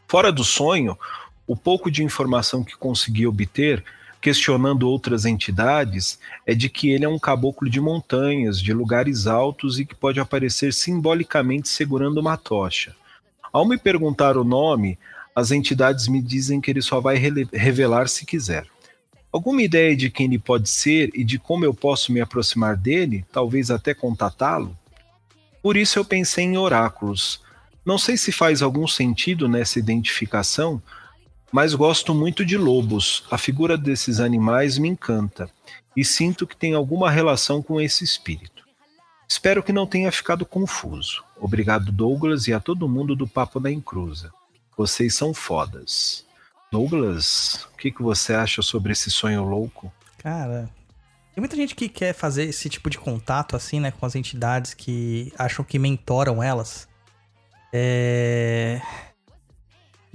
Fora 0.06 0.32
do 0.32 0.42
sonho, 0.42 0.98
o 1.48 1.56
pouco 1.56 1.90
de 1.90 2.04
informação 2.04 2.62
que 2.62 2.76
consegui 2.76 3.26
obter, 3.26 3.82
questionando 4.20 4.86
outras 4.86 5.24
entidades, 5.24 6.18
é 6.46 6.54
de 6.54 6.68
que 6.68 6.90
ele 6.90 7.06
é 7.06 7.08
um 7.08 7.18
caboclo 7.18 7.70
de 7.70 7.80
montanhas, 7.80 8.60
de 8.60 8.74
lugares 8.74 9.26
altos 9.26 9.80
e 9.80 9.86
que 9.86 9.94
pode 9.94 10.20
aparecer 10.20 10.74
simbolicamente 10.74 11.68
segurando 11.68 12.18
uma 12.18 12.36
tocha. 12.36 12.94
Ao 13.50 13.66
me 13.66 13.78
perguntar 13.78 14.36
o 14.36 14.44
nome, 14.44 14.98
as 15.34 15.50
entidades 15.50 16.06
me 16.06 16.20
dizem 16.20 16.60
que 16.60 16.70
ele 16.70 16.82
só 16.82 17.00
vai 17.00 17.16
revelar 17.16 18.08
se 18.08 18.26
quiser. 18.26 18.66
Alguma 19.32 19.62
ideia 19.62 19.96
de 19.96 20.10
quem 20.10 20.26
ele 20.26 20.38
pode 20.38 20.68
ser 20.68 21.10
e 21.14 21.24
de 21.24 21.38
como 21.38 21.64
eu 21.64 21.72
posso 21.72 22.12
me 22.12 22.20
aproximar 22.20 22.76
dele, 22.76 23.24
talvez 23.32 23.70
até 23.70 23.94
contatá-lo? 23.94 24.76
Por 25.62 25.78
isso 25.78 25.98
eu 25.98 26.04
pensei 26.04 26.44
em 26.44 26.58
oráculos. 26.58 27.40
Não 27.86 27.96
sei 27.96 28.18
se 28.18 28.32
faz 28.32 28.60
algum 28.60 28.86
sentido 28.86 29.48
nessa 29.48 29.78
identificação, 29.78 30.82
mas 31.52 31.74
gosto 31.74 32.14
muito 32.14 32.44
de 32.44 32.56
lobos. 32.56 33.24
A 33.30 33.38
figura 33.38 33.76
desses 33.76 34.20
animais 34.20 34.78
me 34.78 34.88
encanta 34.88 35.50
e 35.96 36.04
sinto 36.04 36.46
que 36.46 36.56
tem 36.56 36.74
alguma 36.74 37.10
relação 37.10 37.62
com 37.62 37.80
esse 37.80 38.04
espírito. 38.04 38.64
Espero 39.28 39.62
que 39.62 39.72
não 39.72 39.86
tenha 39.86 40.10
ficado 40.10 40.46
confuso. 40.46 41.22
Obrigado, 41.36 41.92
Douglas, 41.92 42.46
e 42.46 42.52
a 42.52 42.60
todo 42.60 42.88
mundo 42.88 43.14
do 43.14 43.26
Papo 43.26 43.60
da 43.60 43.70
Encruza. 43.70 44.32
Vocês 44.76 45.14
são 45.14 45.34
fodas. 45.34 46.24
Douglas, 46.70 47.66
o 47.72 47.76
que, 47.76 47.90
que 47.90 48.02
você 48.02 48.34
acha 48.34 48.62
sobre 48.62 48.92
esse 48.92 49.10
sonho 49.10 49.44
louco? 49.44 49.92
Cara, 50.18 50.70
tem 51.34 51.40
muita 51.40 51.56
gente 51.56 51.74
que 51.74 51.88
quer 51.88 52.12
fazer 52.12 52.44
esse 52.44 52.68
tipo 52.68 52.90
de 52.90 52.98
contato, 52.98 53.54
assim, 53.54 53.80
né, 53.80 53.90
com 53.90 54.04
as 54.04 54.14
entidades 54.14 54.74
que 54.74 55.32
acham 55.38 55.64
que 55.64 55.78
mentoram 55.78 56.42
elas. 56.42 56.88
É. 57.72 58.80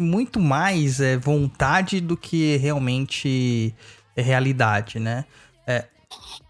Muito 0.04 0.40
mais 0.40 1.00
é 1.00 1.18
vontade 1.18 2.00
do 2.00 2.16
que 2.16 2.58
realmente 2.58 3.74
é 4.16 4.22
realidade, 4.22 5.00
né? 5.00 5.26
É, 5.66 5.86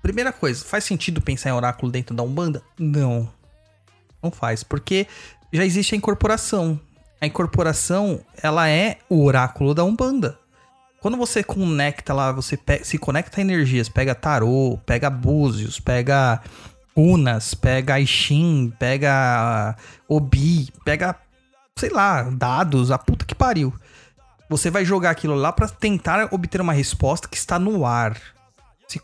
primeira 0.01 0.33
coisa, 0.33 0.63
faz 0.65 0.83
sentido 0.83 1.21
pensar 1.21 1.49
em 1.49 1.53
oráculo 1.53 1.91
dentro 1.91 2.15
da 2.15 2.23
Umbanda? 2.23 2.61
Não. 2.77 3.31
Não 4.21 4.31
faz, 4.31 4.63
porque 4.63 5.07
já 5.51 5.65
existe 5.65 5.95
a 5.95 5.97
incorporação. 5.97 6.79
A 7.21 7.25
incorporação, 7.25 8.19
ela 8.41 8.69
é 8.69 8.97
o 9.09 9.23
oráculo 9.23 9.73
da 9.73 9.83
Umbanda. 9.83 10.37
Quando 10.99 11.17
você 11.17 11.43
conecta 11.43 12.13
lá, 12.13 12.31
você 12.31 12.57
se 12.83 12.97
conecta 12.97 13.39
a 13.39 13.41
energias, 13.41 13.89
pega 13.89 14.15
tarô, 14.15 14.79
pega 14.85 15.09
búzios, 15.09 15.79
pega 15.79 16.41
runas, 16.95 17.53
pega 17.53 17.95
Aishin, 17.95 18.73
pega 18.79 19.75
Obi, 20.07 20.69
pega, 20.85 21.15
sei 21.77 21.89
lá, 21.89 22.23
dados, 22.23 22.91
a 22.91 22.97
puta 22.97 23.25
que 23.25 23.35
pariu. 23.35 23.73
Você 24.49 24.69
vai 24.69 24.85
jogar 24.85 25.11
aquilo 25.11 25.35
lá 25.35 25.51
pra 25.51 25.67
tentar 25.67 26.27
obter 26.31 26.61
uma 26.61 26.73
resposta 26.73 27.27
que 27.27 27.37
está 27.37 27.57
no 27.57 27.85
ar. 27.85 28.19
Se, 28.87 28.99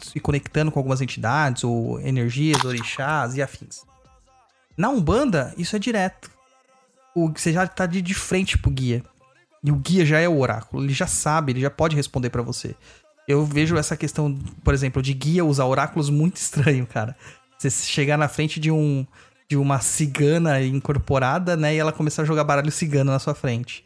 se 0.00 0.20
conectando 0.20 0.70
com 0.70 0.78
algumas 0.78 1.00
entidades, 1.00 1.64
ou 1.64 2.00
energias, 2.00 2.64
orixás 2.64 3.34
e 3.34 3.42
afins. 3.42 3.84
Na 4.76 4.90
Umbanda, 4.90 5.54
isso 5.56 5.76
é 5.76 5.78
direto. 5.78 6.30
O, 7.14 7.30
você 7.30 7.52
já 7.52 7.66
tá 7.66 7.86
de, 7.86 8.02
de 8.02 8.14
frente 8.14 8.58
pro 8.58 8.70
guia. 8.70 9.02
E 9.64 9.70
o 9.70 9.76
guia 9.76 10.04
já 10.04 10.18
é 10.18 10.28
o 10.28 10.38
oráculo, 10.38 10.82
ele 10.82 10.92
já 10.92 11.06
sabe, 11.06 11.52
ele 11.52 11.60
já 11.60 11.70
pode 11.70 11.94
responder 11.94 12.30
pra 12.30 12.42
você. 12.42 12.74
Eu 13.28 13.46
vejo 13.46 13.76
essa 13.76 13.96
questão, 13.96 14.36
por 14.64 14.74
exemplo, 14.74 15.00
de 15.00 15.14
guia 15.14 15.44
usar 15.44 15.64
oráculos 15.66 16.10
muito 16.10 16.36
estranho, 16.38 16.86
cara. 16.86 17.16
Você 17.56 17.70
chegar 17.70 18.18
na 18.18 18.28
frente 18.28 18.58
de 18.58 18.70
um 18.70 19.06
de 19.52 19.56
uma 19.58 19.80
cigana 19.80 20.62
incorporada, 20.62 21.58
né, 21.58 21.74
e 21.74 21.78
ela 21.78 21.92
começar 21.92 22.22
a 22.22 22.24
jogar 22.24 22.42
baralho 22.42 22.72
cigano 22.72 23.12
na 23.12 23.18
sua 23.18 23.34
frente. 23.34 23.84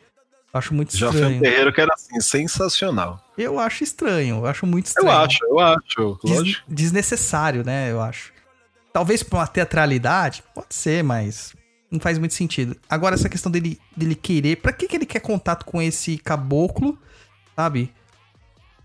Eu 0.55 0.59
acho 0.59 0.73
muito 0.73 0.97
Já 0.97 1.11
foi 1.11 1.21
um 1.21 1.23
estranho. 1.25 1.43
terreiro 1.43 1.73
que 1.73 1.81
era 1.81 1.93
assim, 1.93 2.21
sensacional. 2.21 3.21
Eu 3.37 3.59
acho 3.59 3.83
estranho, 3.83 4.37
eu 4.37 4.47
acho 4.47 4.65
muito 4.65 4.87
Eu 4.87 4.91
estranho. 4.91 5.11
acho, 5.11 5.39
eu 5.45 5.59
acho. 5.59 6.19
Des- 6.25 6.63
desnecessário, 6.69 7.65
né, 7.65 7.91
eu 7.91 8.01
acho. 8.01 8.33
Talvez 8.93 9.25
pra 9.25 9.41
uma 9.41 9.47
teatralidade, 9.49 10.45
pode 10.55 10.73
ser, 10.73 11.03
mas 11.03 11.53
não 11.91 11.99
faz 11.99 12.17
muito 12.17 12.35
sentido. 12.35 12.77
Agora, 12.89 13.17
essa 13.17 13.29
questão 13.29 13.51
dele, 13.51 13.81
dele 13.97 14.15
querer. 14.15 14.57
Pra 14.59 14.73
que, 14.73 14.87
que 14.87 14.95
ele 14.97 15.05
quer 15.05 15.19
contato 15.21 15.65
com 15.67 15.83
esse 15.83 16.17
caboclo, 16.17 16.97
sabe? 17.57 17.93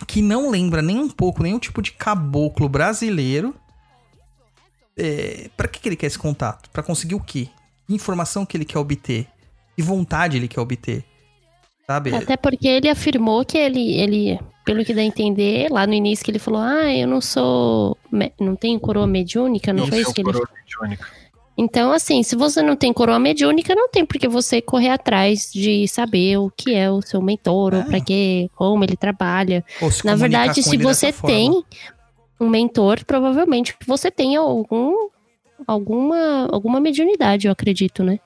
Que 0.08 0.20
não 0.20 0.50
lembra 0.50 0.82
nem 0.82 0.98
um 0.98 1.10
pouco 1.10 1.44
nenhum 1.44 1.60
tipo 1.60 1.80
de 1.80 1.92
caboclo 1.92 2.68
brasileiro. 2.68 3.56
É, 5.04 5.50
pra 5.58 5.68
que, 5.68 5.80
que 5.80 5.90
ele 5.90 5.96
quer 5.96 6.08
esse 6.08 6.20
contato? 6.20 6.70
Pra 6.70 6.84
conseguir 6.84 7.16
o 7.16 7.20
quê? 7.20 7.48
Que 7.88 7.94
informação 7.96 8.46
que 8.46 8.56
ele 8.56 8.66
quer 8.66 8.78
obter? 8.78 9.26
Que 9.76 9.82
vontade 9.82 10.38
ele 10.38 10.48
quer 10.48 10.60
obter? 10.62 11.04
Sabe? 11.88 12.14
Até 12.16 12.38
porque 12.38 12.68
ele 12.68 12.88
afirmou 12.88 13.44
que 13.44 13.58
ele, 13.58 13.96
ele, 14.00 14.40
pelo 14.64 14.86
que 14.86 14.94
dá 14.94 15.02
a 15.02 15.06
entender, 15.06 15.70
lá 15.72 15.88
no 15.88 15.94
início 15.94 16.24
que 16.24 16.30
ele 16.30 16.40
falou, 16.40 16.62
ah, 16.62 16.94
eu 16.94 17.08
não 17.08 17.20
sou, 17.20 17.98
não 18.40 18.56
tenho 18.56 18.80
coroa 18.80 19.08
mediúnica, 19.08 19.74
não, 19.74 19.84
Não 19.84 19.88
foi 19.88 19.98
tem 19.98 20.02
isso 20.02 20.14
que 20.14 20.22
ele 20.22 20.32
coroa 20.32 20.50
mediúnica. 20.56 21.08
Então, 21.58 21.92
assim, 21.92 22.24
se 22.24 22.36
você 22.36 22.62
não 22.62 22.76
tem 22.76 22.94
coroa 22.94 23.20
mediúnica, 23.20 23.76
não 23.76 23.90
tem 23.90 24.06
porque 24.06 24.28
você 24.28 24.62
correr 24.62 24.90
atrás 24.90 25.52
de 25.52 25.88
saber 25.88 26.38
o 26.38 26.50
que 26.50 26.74
é 26.74 26.90
o 26.90 27.02
seu 27.02 27.22
mentor, 27.22 27.74
É. 27.74 27.78
ou 27.78 27.84
pra 27.84 28.00
quê, 28.00 28.50
como 28.56 28.84
ele 28.84 28.96
trabalha. 28.96 29.64
Ou 29.82 29.92
se 29.92 30.06
Na 30.06 30.16
verdade, 30.16 30.64
se 30.64 30.78
você 30.78 31.12
forma. 31.12 31.64
Um 32.42 32.50
mentor, 32.50 33.06
provavelmente 33.06 33.76
você 33.86 34.10
tem 34.10 34.36
algum, 34.36 35.10
alguma, 35.68 36.48
alguma 36.52 36.80
mediunidade, 36.80 37.48
eu 37.48 37.52
acredito, 37.52 38.04
né? 38.04 38.20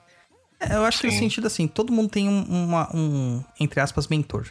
É, 0.58 0.74
Eu 0.74 0.84
acho 0.84 1.00
que 1.00 1.06
no 1.06 1.12
Sim. 1.12 1.18
sentido 1.18 1.46
assim, 1.46 1.66
todo 1.68 1.92
mundo 1.92 2.08
tem 2.08 2.28
um, 2.28 2.42
uma- 2.64 2.90
um, 2.96 3.44
entre 3.60 3.78
aspas, 3.80 4.08
mentor. 4.08 4.46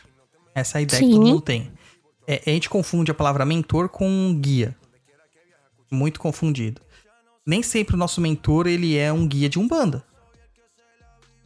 Essa 0.53 0.77
é 0.77 0.79
a 0.79 0.81
ideia 0.83 0.99
Sim. 1.01 1.09
que 1.09 1.15
todo 1.15 1.25
mundo 1.27 1.41
tem. 1.41 1.71
É, 2.27 2.41
a 2.45 2.49
gente 2.51 2.69
confunde 2.69 3.09
a 3.11 3.13
palavra 3.13 3.43
mentor 3.45 3.89
com 3.89 4.33
guia. 4.39 4.75
Muito 5.91 6.19
confundido. 6.19 6.81
Nem 7.45 7.61
sempre 7.63 7.95
o 7.95 7.97
nosso 7.97 8.21
mentor, 8.21 8.67
ele 8.67 8.95
é 8.97 9.11
um 9.11 9.27
guia 9.27 9.49
de 9.49 9.59
Umbanda. 9.59 10.03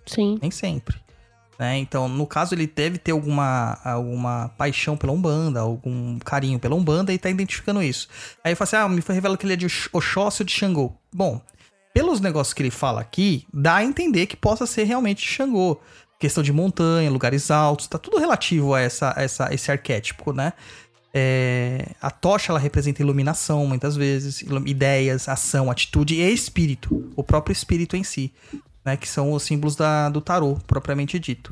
Sim. 0.05 0.37
Nem 0.41 0.51
sempre. 0.51 0.97
Né? 1.59 1.77
Então, 1.77 2.07
no 2.07 2.25
caso, 2.25 2.55
ele 2.55 2.65
deve 2.65 2.97
ter 2.97 3.11
alguma, 3.11 3.77
alguma 3.83 4.49
paixão 4.57 4.95
pela 4.95 5.11
Umbanda, 5.11 5.59
algum 5.59 6.17
carinho 6.19 6.57
pela 6.57 6.75
Umbanda 6.75 7.11
e 7.11 7.17
tá 7.17 7.29
identificando 7.29 7.83
isso. 7.83 8.07
Aí 8.43 8.55
fala 8.55 8.63
assim, 8.63 8.75
ah, 8.77 8.87
me 8.87 9.01
foi 9.01 9.13
revelado 9.13 9.37
que 9.37 9.45
ele 9.45 9.53
é 9.53 9.57
de 9.57 9.65
Ox- 9.65 9.89
Oxóssi 9.91 10.41
ou 10.41 10.45
de 10.45 10.53
Xangô. 10.53 10.93
Bom, 11.13 11.41
pelos 11.93 12.21
negócios 12.21 12.53
que 12.53 12.61
ele 12.61 12.71
fala 12.71 13.01
aqui, 13.01 13.45
dá 13.53 13.75
a 13.75 13.83
entender 13.83 14.25
que 14.25 14.37
possa 14.37 14.65
ser 14.65 14.85
realmente 14.85 15.25
Xangô. 15.25 15.77
Questão 16.17 16.41
de 16.43 16.53
montanha, 16.53 17.09
lugares 17.09 17.51
altos, 17.51 17.87
tá 17.87 17.97
tudo 17.97 18.17
relativo 18.17 18.73
a 18.73 18.79
essa, 18.81 19.13
essa, 19.17 19.53
esse 19.53 19.71
arquétipo, 19.71 20.33
né? 20.33 20.53
É, 21.13 21.87
a 22.01 22.11
tocha 22.11 22.51
ela 22.51 22.59
representa 22.59 23.01
iluminação 23.01 23.65
muitas 23.65 23.95
vezes, 23.95 24.43
ideias, 24.65 25.27
ação, 25.27 25.71
atitude 25.71 26.15
e 26.15 26.33
espírito, 26.33 27.11
o 27.15 27.23
próprio 27.23 27.51
espírito 27.51 27.97
em 27.97 28.03
si, 28.03 28.31
né? 28.83 28.95
Que 28.97 29.07
são 29.07 29.31
os 29.33 29.43
símbolos 29.43 29.75
da, 29.75 30.09
do 30.09 30.21
tarô, 30.21 30.57
propriamente 30.67 31.17
dito. 31.19 31.51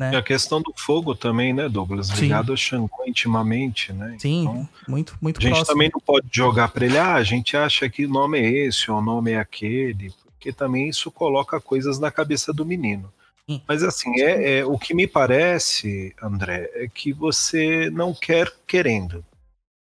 E 0.00 0.16
a 0.16 0.22
questão 0.22 0.60
do 0.60 0.72
fogo 0.76 1.14
também, 1.14 1.52
né, 1.52 1.68
Douglas? 1.68 2.08
Sim. 2.08 2.22
Ligado 2.22 2.52
a 2.52 2.56
Xangô 2.56 3.04
intimamente, 3.06 3.92
né? 3.92 4.16
Sim, 4.18 4.42
Então, 4.42 4.68
muito, 4.88 5.16
muito 5.22 5.38
a 5.38 5.40
gente 5.42 5.50
próximo. 5.52 5.72
também 5.74 5.90
não 5.94 6.00
pode 6.00 6.26
jogar 6.32 6.68
pra 6.72 6.84
ele, 6.84 6.98
ah, 6.98 7.14
a 7.14 7.22
gente 7.22 7.56
acha 7.56 7.88
que 7.88 8.04
o 8.06 8.08
nome 8.08 8.40
é 8.40 8.50
esse 8.66 8.90
ou 8.90 8.98
o 8.98 9.02
nome 9.02 9.30
é 9.30 9.38
aquele, 9.38 10.12
porque 10.26 10.52
também 10.52 10.88
isso 10.88 11.08
coloca 11.08 11.60
coisas 11.60 12.00
na 12.00 12.10
cabeça 12.10 12.52
do 12.52 12.66
menino. 12.66 13.12
Sim. 13.48 13.62
Mas 13.68 13.84
assim, 13.84 14.20
é, 14.20 14.58
é- 14.58 14.64
o 14.64 14.76
que 14.76 14.92
me 14.92 15.06
parece, 15.06 16.12
André, 16.20 16.68
é 16.74 16.88
que 16.88 17.12
você 17.12 17.88
não 17.90 18.12
quer 18.12 18.52
querendo, 18.66 19.24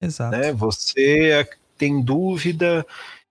Exato. 0.00 0.36
né? 0.36 0.52
Você 0.52 1.30
é- 1.32 1.48
tem 1.76 2.00
dúvida, 2.00 2.86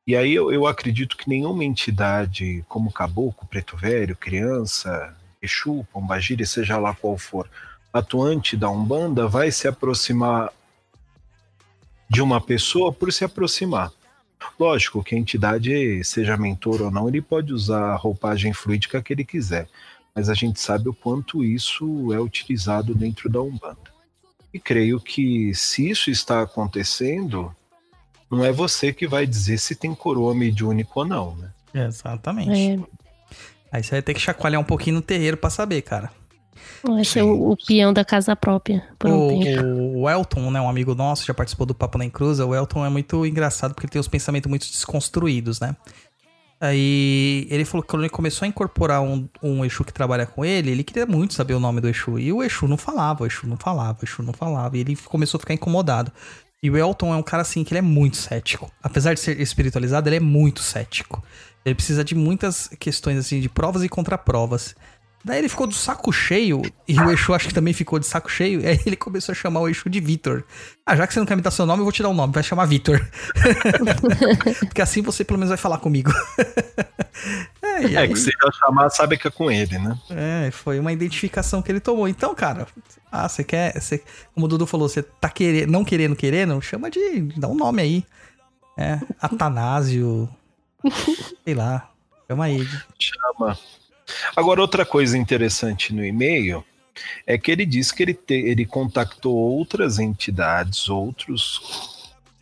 e 0.05 0.15
aí 0.15 0.33
eu, 0.33 0.51
eu 0.51 0.67
acredito 0.67 1.15
que 1.15 1.29
nenhuma 1.29 1.63
entidade 1.63 2.63
como 2.67 2.91
Caboclo, 2.91 3.47
Preto 3.47 3.77
Velho, 3.77 4.15
Criança, 4.17 5.15
Exu, 5.41 5.85
Pombagira, 5.91 6.45
seja 6.45 6.77
lá 6.77 6.93
qual 6.93 7.17
for, 7.17 7.49
atuante 7.91 8.57
da 8.57 8.69
Umbanda, 8.69 9.27
vai 9.27 9.51
se 9.51 9.67
aproximar 9.67 10.51
de 12.09 12.21
uma 12.21 12.41
pessoa 12.41 12.91
por 12.91 13.13
se 13.13 13.23
aproximar. 13.23 13.91
Lógico 14.59 15.03
que 15.03 15.15
a 15.15 15.17
entidade, 15.17 16.03
seja 16.03 16.35
mentor 16.35 16.81
ou 16.81 16.91
não, 16.91 17.07
ele 17.07 17.21
pode 17.21 17.53
usar 17.53 17.93
a 17.93 17.95
roupagem 17.95 18.51
fluídica 18.51 19.01
que 19.01 19.13
ele 19.13 19.23
quiser, 19.23 19.69
mas 20.13 20.29
a 20.29 20.33
gente 20.33 20.59
sabe 20.59 20.89
o 20.89 20.93
quanto 20.93 21.43
isso 21.43 22.13
é 22.13 22.19
utilizado 22.19 22.93
dentro 22.93 23.29
da 23.29 23.41
Umbanda. 23.41 23.93
E 24.53 24.59
creio 24.59 24.99
que 24.99 25.55
se 25.55 25.89
isso 25.89 26.11
está 26.11 26.41
acontecendo, 26.41 27.55
não 28.35 28.45
é 28.45 28.51
você 28.51 28.93
que 28.93 29.07
vai 29.07 29.25
dizer 29.25 29.57
se 29.57 29.75
tem 29.75 29.93
coroa 29.93 30.33
mediúnica 30.33 30.91
ou 30.95 31.05
não, 31.05 31.35
né? 31.35 31.49
Exatamente. 31.73 32.51
É, 32.51 33.03
Aí 33.71 33.83
você 33.83 33.91
vai 33.91 34.01
ter 34.03 34.13
que 34.13 34.19
chacoalhar 34.19 34.61
um 34.61 34.63
pouquinho 34.63 34.97
no 34.97 35.01
terreiro 35.01 35.35
pra 35.35 35.49
saber, 35.49 35.81
cara. 35.81 36.11
vai 36.83 37.03
ser 37.03 37.23
o, 37.23 37.51
o 37.51 37.57
peão 37.57 37.91
da 37.91 38.05
casa 38.05 38.35
própria 38.35 38.87
por 38.99 39.09
um 39.09 39.39
tempo. 39.39 39.63
O, 39.65 40.01
o 40.01 40.09
Elton, 40.09 40.51
né, 40.51 40.61
um 40.61 40.69
amigo 40.69 40.93
nosso, 40.93 41.25
já 41.25 41.33
participou 41.33 41.65
do 41.65 41.73
Papo 41.73 41.97
na 41.97 42.05
Encruza. 42.05 42.45
O 42.45 42.53
Elton 42.53 42.85
é 42.85 42.89
muito 42.89 43.25
engraçado 43.25 43.73
porque 43.73 43.87
ele 43.87 43.91
tem 43.91 43.99
os 43.99 44.07
pensamentos 44.07 44.47
muito 44.47 44.67
desconstruídos, 44.67 45.59
né? 45.59 45.75
Aí 46.61 47.45
ele 47.49 47.65
falou 47.65 47.83
que 47.83 47.89
quando 47.89 48.03
ele 48.03 48.09
começou 48.09 48.45
a 48.45 48.47
incorporar 48.47 49.01
um, 49.01 49.27
um 49.41 49.65
Exu 49.65 49.83
que 49.83 49.91
trabalha 49.91 50.25
com 50.25 50.45
ele, 50.45 50.71
ele 50.71 50.83
queria 50.83 51.05
muito 51.05 51.33
saber 51.33 51.55
o 51.55 51.59
nome 51.59 51.81
do 51.81 51.89
Exu. 51.89 52.17
E 52.17 52.31
o 52.31 52.41
Exu 52.41 52.69
não 52.69 52.77
falava, 52.77 53.23
o 53.23 53.25
Exu 53.25 53.45
não 53.47 53.57
falava, 53.57 53.97
o 54.01 54.05
Exu 54.05 54.23
não 54.23 54.31
falava. 54.31 54.77
E 54.77 54.79
ele 54.79 54.95
começou 54.95 55.39
a 55.39 55.41
ficar 55.41 55.53
incomodado. 55.53 56.09
E 56.63 56.69
o 56.69 56.77
Elton 56.77 57.13
é 57.13 57.17
um 57.17 57.21
cara 57.21 57.41
assim 57.41 57.61
que 57.61 57.73
ele 57.73 57.79
é 57.79 57.81
muito 57.81 58.15
cético. 58.15 58.71
Apesar 58.81 59.13
de 59.13 59.19
ser 59.19 59.37
espiritualizado, 59.41 60.07
ele 60.07 60.15
é 60.15 60.19
muito 60.21 60.61
cético. 60.61 61.21
Ele 61.65 61.75
precisa 61.75 62.05
de 62.05 62.15
muitas 62.15 62.69
questões 62.79 63.17
assim, 63.17 63.41
de 63.41 63.49
provas 63.49 63.83
e 63.83 63.89
contraprovas. 63.89 64.73
Daí 65.25 65.39
ele 65.39 65.49
ficou 65.49 65.67
do 65.67 65.73
saco 65.73 66.11
cheio, 66.11 66.61
e 66.85 66.99
o 66.99 67.09
Exu 67.09 67.33
acho 67.33 67.47
que 67.47 67.53
também 67.53 67.73
ficou 67.73 67.97
de 67.97 68.05
saco 68.05 68.29
cheio, 68.29 68.59
e 68.59 68.67
aí 68.67 68.79
ele 68.85 68.95
começou 68.97 69.31
a 69.31 69.35
chamar 69.35 69.61
o 69.61 69.69
Exu 69.69 69.89
de 69.89 70.01
Vitor. 70.01 70.43
Ah, 70.85 70.97
já 70.97 71.07
que 71.07 71.13
você 71.13 71.19
não 71.19 71.25
quer 71.25 71.37
me 71.37 71.41
dar 71.41 71.51
seu 71.51 71.65
nome, 71.65 71.79
eu 71.79 71.85
vou 71.85 71.93
te 71.93 72.03
dar 72.03 72.09
um 72.09 72.13
nome, 72.13 72.33
vai 72.33 72.43
chamar 72.43 72.65
Vitor. 72.65 72.99
Porque 74.59 74.81
assim 74.81 75.01
você 75.01 75.23
pelo 75.23 75.39
menos 75.39 75.49
vai 75.49 75.57
falar 75.57 75.77
comigo. 75.77 76.11
é, 77.81 77.93
É 77.93 77.97
aí, 77.99 78.07
que 78.09 78.15
se 78.19 78.31
já 78.31 78.51
chamar, 78.51 78.89
sabe 78.89 79.17
que 79.17 79.27
é 79.27 79.31
com 79.31 79.49
ele, 79.51 79.77
né? 79.79 79.97
é, 80.09 80.51
foi 80.51 80.79
uma 80.79 80.91
identificação 80.91 81.61
que 81.61 81.71
ele 81.71 81.79
tomou. 81.79 82.07
Então, 82.07 82.33
cara, 82.35 82.67
ah, 83.11 83.27
você 83.27 83.43
quer. 83.43 83.73
Você, 83.79 84.03
como 84.33 84.45
o 84.45 84.49
Dudu 84.49 84.65
falou, 84.65 84.87
você 84.89 85.01
tá 85.03 85.29
querendo, 85.29 85.71
não 85.71 85.83
querendo, 85.85 86.15
querendo, 86.15 86.61
chama 86.61 86.89
de. 86.89 87.21
dá 87.37 87.47
um 87.47 87.55
nome 87.55 87.81
aí. 87.81 88.05
É, 88.77 88.99
Atanásio. 89.21 90.29
sei 91.45 91.53
lá. 91.53 91.89
Chama 92.27 92.45
aí. 92.45 92.67
Chama. 92.99 93.57
Agora, 94.35 94.61
outra 94.61 94.85
coisa 94.85 95.17
interessante 95.17 95.93
no 95.93 96.03
e-mail 96.05 96.63
é 97.25 97.37
que 97.37 97.49
ele 97.51 97.65
diz 97.65 97.91
que 97.91 98.03
ele, 98.03 98.13
te- 98.13 98.33
ele 98.33 98.65
contactou 98.65 99.33
outras 99.35 99.97
entidades, 99.99 100.89
outros 100.89 101.92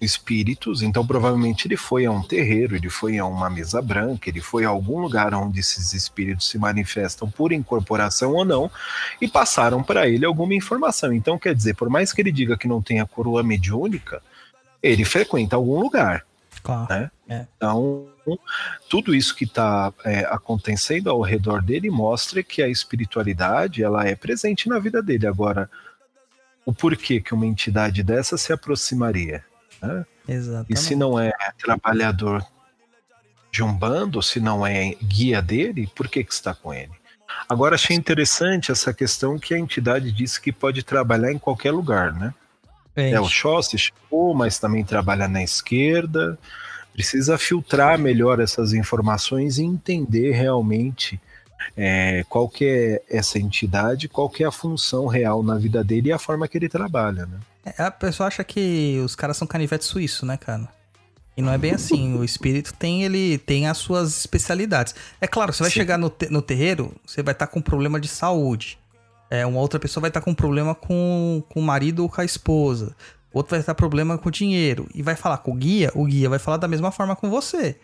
espíritos, 0.02 0.82
então 0.82 1.06
provavelmente 1.06 1.68
ele 1.68 1.78
foi 1.78 2.06
a 2.06 2.12
um 2.12 2.24
terreiro, 2.24 2.76
ele 2.76 2.90
foi 2.90 3.20
a 3.20 3.26
uma 3.26 3.50
mesa 3.50 3.80
branca, 3.82 4.30
ele 4.30 4.42
foi 4.42 4.66
a 4.66 4.70
algum 4.70 5.00
lugar 5.00 5.34
onde 5.36 5.60
esses 5.60 5.94
espíritos 5.94 6.50
se 6.50 6.58
manifestam 6.58 7.30
por 7.30 7.52
incorporação 7.52 8.34
ou 8.34 8.44
não, 8.44 8.70
e 9.22 9.28
passaram 9.28 9.84
para 9.84 10.10
ele 10.10 10.26
alguma 10.26 10.56
informação. 10.56 11.14
Então, 11.14 11.38
quer 11.38 11.54
dizer, 11.54 11.76
por 11.76 11.88
mais 11.88 12.12
que 12.12 12.20
ele 12.20 12.32
diga 12.32 12.58
que 12.58 12.68
não 12.68 12.82
tenha 12.82 13.06
coroa 13.06 13.44
mediúnica, 13.44 14.22
ele 14.82 15.06
frequenta 15.06 15.56
algum 15.56 15.80
lugar. 15.80 16.26
Claro. 16.64 16.88
Né? 17.28 17.48
Então, 17.56 18.08
tudo 18.90 19.14
isso 19.14 19.36
que 19.36 19.46
está 19.46 19.94
acontecendo 20.30 21.10
ao 21.10 21.22
redor 21.22 21.62
dele 21.62 21.90
mostra 21.90 22.42
que 22.42 22.62
a 22.62 22.68
espiritualidade 22.68 23.84
ela 23.84 24.06
é 24.06 24.16
presente 24.16 24.68
na 24.68 24.80
vida 24.80 25.02
dele. 25.02 25.28
Agora, 25.28 25.70
o 26.66 26.74
porquê 26.74 27.22
que 27.22 27.34
uma 27.34 27.46
entidade 27.46 28.04
dessa 28.04 28.38
se 28.38 28.52
aproximaria? 28.52 29.44
Né? 29.82 30.06
Exatamente. 30.28 30.74
E 30.74 30.78
se 30.78 30.96
não 30.96 31.20
é 31.20 31.32
trabalhador 31.58 32.46
de 33.52 33.63
um 33.63 33.74
bando, 33.74 34.22
se 34.22 34.39
não 34.39 34.65
é 34.65 34.96
guia 35.04 35.41
dele, 35.41 35.89
por 35.96 36.08
que, 36.08 36.24
que 36.24 36.34
está 36.34 36.54
com 36.54 36.74
ele? 36.74 36.91
Agora, 37.50 37.76
achei 37.76 37.96
interessante 37.96 38.72
essa 38.72 38.94
questão 38.94 39.38
que 39.38 39.54
a 39.54 39.60
entidade 39.60 40.12
disse 40.12 40.39
que 40.39 40.52
pode 40.52 40.84
trabalhar 40.84 41.32
em 41.32 41.38
qualquer 41.38 41.72
lugar, 41.72 42.13
né? 42.13 42.34
É, 42.96 43.12
É, 43.12 43.20
o 43.20 43.28
Chossi 43.28 43.78
chegou, 43.78 44.34
mas 44.34 44.60
também 44.60 44.84
trabalha 44.84 45.28
na 45.28 45.44
esquerda. 45.44 46.38
Precisa 46.94 47.38
filtrar 47.38 47.98
melhor 47.98 48.39
essas 48.39 48.74
informações 48.74 49.58
e 49.58 49.63
entender 49.63 50.32
realmente 50.32 51.20
é, 51.76 52.26
qual 52.28 52.50
que 52.50 52.65
é 52.65 53.02
essa 53.10 53.39
entidade, 53.39 54.10
qual 54.10 54.30
que 54.30 54.44
é 54.44 54.48
a 54.48 54.52
função 54.52 55.08
real 55.08 55.41
na 55.41 55.58
vida 55.58 55.84
dele 55.84 56.10
e 56.10 56.12
a 56.12 56.20
forma 56.20 56.48
que 56.48 56.58
ele 56.58 56.70
trabalha, 56.70 57.26
né? 57.26 57.39
É, 57.65 57.84
A 57.84 57.91
pessoa 57.91 58.28
acha 58.28 58.43
que 58.43 59.02
os 59.04 59.15
caras 59.15 59.38
são 59.38 59.47
canivete 59.47 59.86
suíço, 59.86 60.26
né, 60.26 60.38
cara? 60.38 60.67
E 61.36 61.41
não 61.41 61.52
é 61.52 61.58
bem 61.58 61.71
assim. 61.71 62.15
O 62.17 62.24
espírito 62.24 62.74
tem 62.74 63.04
ele 63.04 63.38
tem 63.38 63.67
as 63.67 63.78
suas 63.78 64.17
especialidades. 64.19 64.93
É 65.19 65.28
claro, 65.28 65.54
você 65.54 65.63
vai 65.63 65.71
Sim. 65.71 65.80
chegar 65.80 65.97
no, 65.97 66.10
te- 66.10 66.30
no 66.30 66.41
terreiro, 66.41 66.93
você 67.06 67.24
vai 67.24 67.32
estar 67.34 67.47
com 67.47 67.62
problema 67.62 68.00
de 68.00 68.08
saúde. 68.08 68.78
É, 69.30 69.45
uma 69.45 69.60
outra 69.62 69.80
pessoa 69.80 70.02
vai 70.02 70.10
estar 70.10 70.19
com 70.21 70.34
problema 70.34 70.76
com, 70.76 71.41
com 71.47 71.60
o 71.62 71.63
marido 71.63 72.04
ou 72.04 72.10
com 72.10 72.19
a 72.19 72.26
esposa. 72.26 72.93
Outro 73.34 73.52
vai 73.52 73.62
estar 73.62 73.74
com 73.74 73.78
problema 73.78 74.17
com 74.17 74.28
o 74.28 74.32
dinheiro. 74.32 74.89
E 74.93 75.02
vai 75.02 75.15
falar 75.15 75.38
com 75.38 75.52
o 75.52 75.56
guia, 75.56 75.89
o 75.95 76.04
guia 76.04 76.28
vai 76.30 76.38
falar 76.38 76.58
da 76.58 76.67
mesma 76.67 76.91
forma 76.91 77.15
com 77.15 77.30
você. 77.30 77.78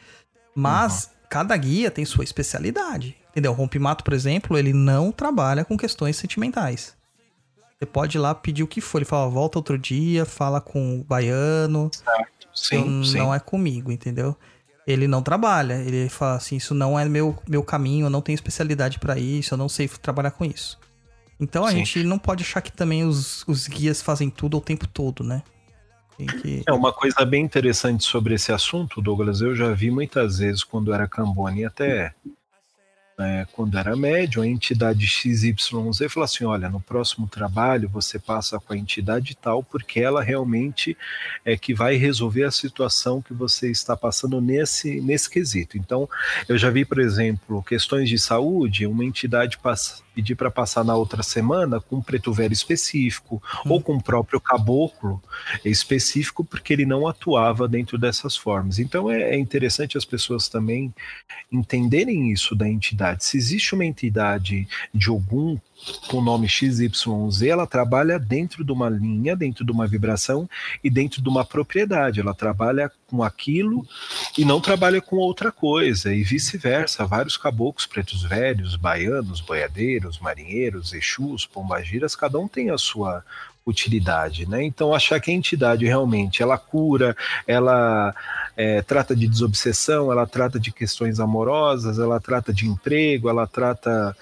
Mas 0.54 1.10
cada 1.30 1.56
guia 1.56 1.90
tem 1.90 2.04
sua 2.04 2.26
especialidade. 2.26 3.16
Entendeu? 3.32 3.52
O 3.52 3.56
rompimato, 3.56 4.04
por 4.04 4.14
exemplo, 4.14 4.58
ele 4.58 4.74
não 4.74 5.10
trabalha 5.12 5.64
com 5.64 5.78
questões 5.78 6.18
sentimentais. 6.18 6.96
Você 7.80 7.86
pode 7.86 8.18
ir 8.18 8.20
lá 8.20 8.34
pedir 8.34 8.64
o 8.64 8.68
que 8.68 8.82
for. 8.82 8.98
Ele 8.98 9.06
fala, 9.06 9.30
volta 9.30 9.60
outro 9.60 9.78
dia, 9.78 10.26
fala 10.26 10.60
com 10.60 11.00
o 11.00 11.04
baiano. 11.04 11.92
Sim, 12.54 13.00
eu- 13.00 13.04
sim. 13.06 13.18
Não 13.18 13.34
é 13.34 13.40
comigo, 13.40 13.92
entendeu? 13.92 14.36
Ele 14.86 15.08
não 15.08 15.22
trabalha. 15.22 15.76
Ele 15.76 16.10
fala 16.10 16.38
assim, 16.38 16.56
isso 16.56 16.74
não 16.74 16.98
é 16.98 17.06
meu, 17.06 17.38
meu 17.48 17.64
caminho, 17.64 18.08
eu 18.08 18.10
não 18.10 18.22
tenho 18.22 18.36
especialidade 18.36 19.00
pra 19.00 19.20
isso, 19.20 19.54
eu 19.54 19.58
não 19.58 19.70
sei 19.70 19.88
trabalhar 19.88 20.32
com 20.32 20.44
isso. 20.44 20.80
Então 21.40 21.66
a 21.66 21.72
Sim. 21.72 21.78
gente 21.78 22.04
não 22.04 22.18
pode 22.18 22.44
achar 22.44 22.62
que 22.62 22.72
também 22.72 23.04
os, 23.06 23.44
os 23.48 23.68
guias 23.68 24.02
fazem 24.02 24.30
tudo 24.30 24.58
o 24.58 24.62
tempo 24.62 24.88
todo, 24.88 25.24
né? 25.24 25.44
Que... 26.42 26.64
É 26.66 26.74
uma 26.74 26.92
coisa 26.92 27.24
bem 27.24 27.44
interessante 27.44 28.04
sobre 28.04 28.34
esse 28.34 28.52
assunto, 28.52 29.00
Douglas. 29.00 29.40
Eu 29.40 29.56
já 29.56 29.72
vi 29.72 29.92
muitas 29.92 30.40
vezes 30.40 30.64
quando 30.64 30.92
era 30.92 31.08
Cambone, 31.08 31.64
até 31.64 32.12
é, 33.20 33.48
quando 33.52 33.78
era 33.78 33.96
médium, 33.96 34.44
a 34.44 34.48
entidade 34.48 35.08
XYZ 35.08 35.56
falou 35.68 36.24
assim: 36.24 36.46
olha, 36.46 36.70
no 36.70 36.80
próximo 36.80 37.28
trabalho 37.28 37.90
você 37.90 38.20
passa 38.20 38.60
com 38.60 38.74
a 38.74 38.78
entidade 38.78 39.36
tal, 39.36 39.64
porque 39.64 40.00
ela 40.00 40.22
realmente 40.22 40.96
é 41.44 41.58
que 41.58 41.74
vai 41.74 41.96
resolver 41.96 42.44
a 42.44 42.52
situação 42.52 43.22
que 43.22 43.34
você 43.34 43.72
está 43.72 43.98
passando 43.98 44.40
nesse, 44.40 45.02
nesse 45.02 45.30
quesito. 45.30 45.78
Então, 45.78 46.08
eu 46.48 46.58
já 46.58 46.70
vi, 46.70 46.86
por 46.86 47.00
exemplo, 47.00 47.64
questões 47.64 48.08
de 48.08 48.20
saúde, 48.20 48.86
uma 48.86 49.04
entidade 49.04 49.58
passa, 49.58 50.04
pedir 50.18 50.34
para 50.34 50.50
passar 50.50 50.84
na 50.84 50.96
outra 50.96 51.22
semana 51.22 51.80
com 51.80 51.98
um 51.98 52.02
preto 52.02 52.34
velho 52.34 52.52
específico, 52.52 53.40
Hum. 53.64 53.74
ou 53.74 53.82
com 53.82 53.94
o 53.98 54.02
próprio 54.02 54.42
caboclo 54.42 55.22
específico, 55.64 56.44
porque 56.44 56.74
ele 56.74 56.88
não 56.88 57.08
atuava 57.08 57.68
dentro 57.68 58.00
dessas 58.00 58.36
formas. 58.36 58.80
Então, 58.80 59.12
é, 59.12 59.36
é 59.36 59.38
interessante 59.38 59.96
as 59.96 60.06
pessoas 60.06 60.50
também 60.50 60.92
entenderem 61.52 62.32
isso 62.32 62.56
da 62.56 62.68
entidade. 62.68 63.26
Se 63.26 63.38
existe 63.38 63.76
uma 63.76 63.86
entidade 63.86 64.68
de 64.92 65.10
algum 65.10 65.56
com 66.08 66.18
o 66.18 66.22
nome 66.22 66.48
XYZ, 66.48 67.44
ela 67.44 67.68
trabalha 67.68 68.20
dentro 68.20 68.64
de 68.64 68.72
uma 68.72 68.90
linha, 68.90 69.36
dentro 69.36 69.64
de 69.64 69.72
uma 69.72 69.88
vibração 69.88 70.50
e 70.84 70.90
dentro 70.90 71.22
de 71.22 71.30
uma 71.30 71.46
propriedade. 71.46 72.20
Ela 72.20 72.34
trabalha 72.34 72.92
com 73.08 73.24
aquilo 73.24 73.88
e 74.38 74.44
não 74.44 74.60
trabalha 74.60 75.02
com 75.02 75.18
outra 75.18 75.52
coisa, 75.52 76.14
e 76.14 76.24
vice-versa. 76.24 77.06
Vários 77.06 77.38
caboclos 77.38 77.86
pretos 77.86 78.24
velhos, 78.24 78.76
baianos, 78.76 79.40
boiadeiros, 79.40 80.20
marinheiros, 80.20 80.94
exus, 80.94 81.46
pombagiras, 81.46 82.16
cada 82.16 82.40
um 82.40 82.48
tem 82.48 82.70
a 82.70 82.78
sua 82.78 83.24
utilidade, 83.66 84.48
né? 84.48 84.64
Então 84.64 84.94
achar 84.94 85.20
que 85.20 85.30
a 85.30 85.34
entidade 85.34 85.86
realmente 85.86 86.42
ela 86.42 86.58
cura, 86.58 87.16
ela 87.46 88.16
é, 88.56 88.82
trata 88.82 89.14
de 89.14 89.28
desobsessão, 89.28 90.10
ela 90.10 90.26
trata 90.26 90.58
de 90.58 90.72
questões 90.72 91.20
amorosas, 91.20 92.00
ela 92.00 92.20
trata 92.20 92.54
de 92.54 92.66
emprego, 92.66 93.30
ela 93.30 93.46
trata 93.46 94.16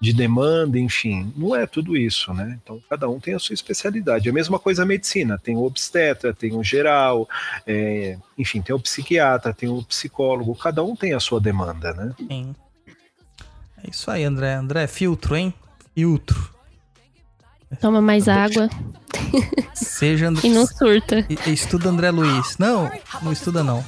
de 0.00 0.14
demanda, 0.14 0.78
enfim, 0.78 1.30
não 1.36 1.54
é 1.54 1.66
tudo 1.66 1.94
isso, 1.94 2.32
né? 2.32 2.58
Então 2.62 2.80
cada 2.88 3.08
um 3.08 3.20
tem 3.20 3.34
a 3.34 3.38
sua 3.38 3.52
especialidade. 3.52 4.30
A 4.30 4.32
mesma 4.32 4.58
coisa 4.58 4.82
a 4.82 4.86
medicina, 4.86 5.38
tem 5.38 5.56
o 5.56 5.64
obstetra, 5.64 6.32
tem 6.32 6.56
o 6.56 6.64
geral, 6.64 7.28
é, 7.66 8.16
enfim, 8.38 8.62
tem 8.62 8.74
o 8.74 8.80
psiquiatra, 8.80 9.52
tem 9.52 9.68
o 9.68 9.84
psicólogo, 9.84 10.54
cada 10.54 10.82
um 10.82 10.96
tem 10.96 11.12
a 11.12 11.20
sua 11.20 11.38
demanda, 11.38 11.92
né? 11.92 12.14
Sim. 12.16 12.54
É 13.84 13.90
isso 13.90 14.10
aí, 14.10 14.24
André. 14.24 14.54
André, 14.54 14.86
filtro, 14.86 15.36
hein? 15.36 15.52
Filtro. 15.94 16.59
Toma 17.78 18.00
mais 18.00 18.28
água 18.28 18.68
Seja 19.74 20.28
André. 20.28 20.48
e 20.48 20.50
não 20.50 20.66
surta. 20.66 21.24
E- 21.28 21.38
e 21.46 21.52
Estuda 21.52 21.88
André 21.88 22.10
Luiz. 22.10 22.56
Não, 22.58 22.90
não 23.22 23.32
estuda 23.32 23.62
não. 23.62 23.84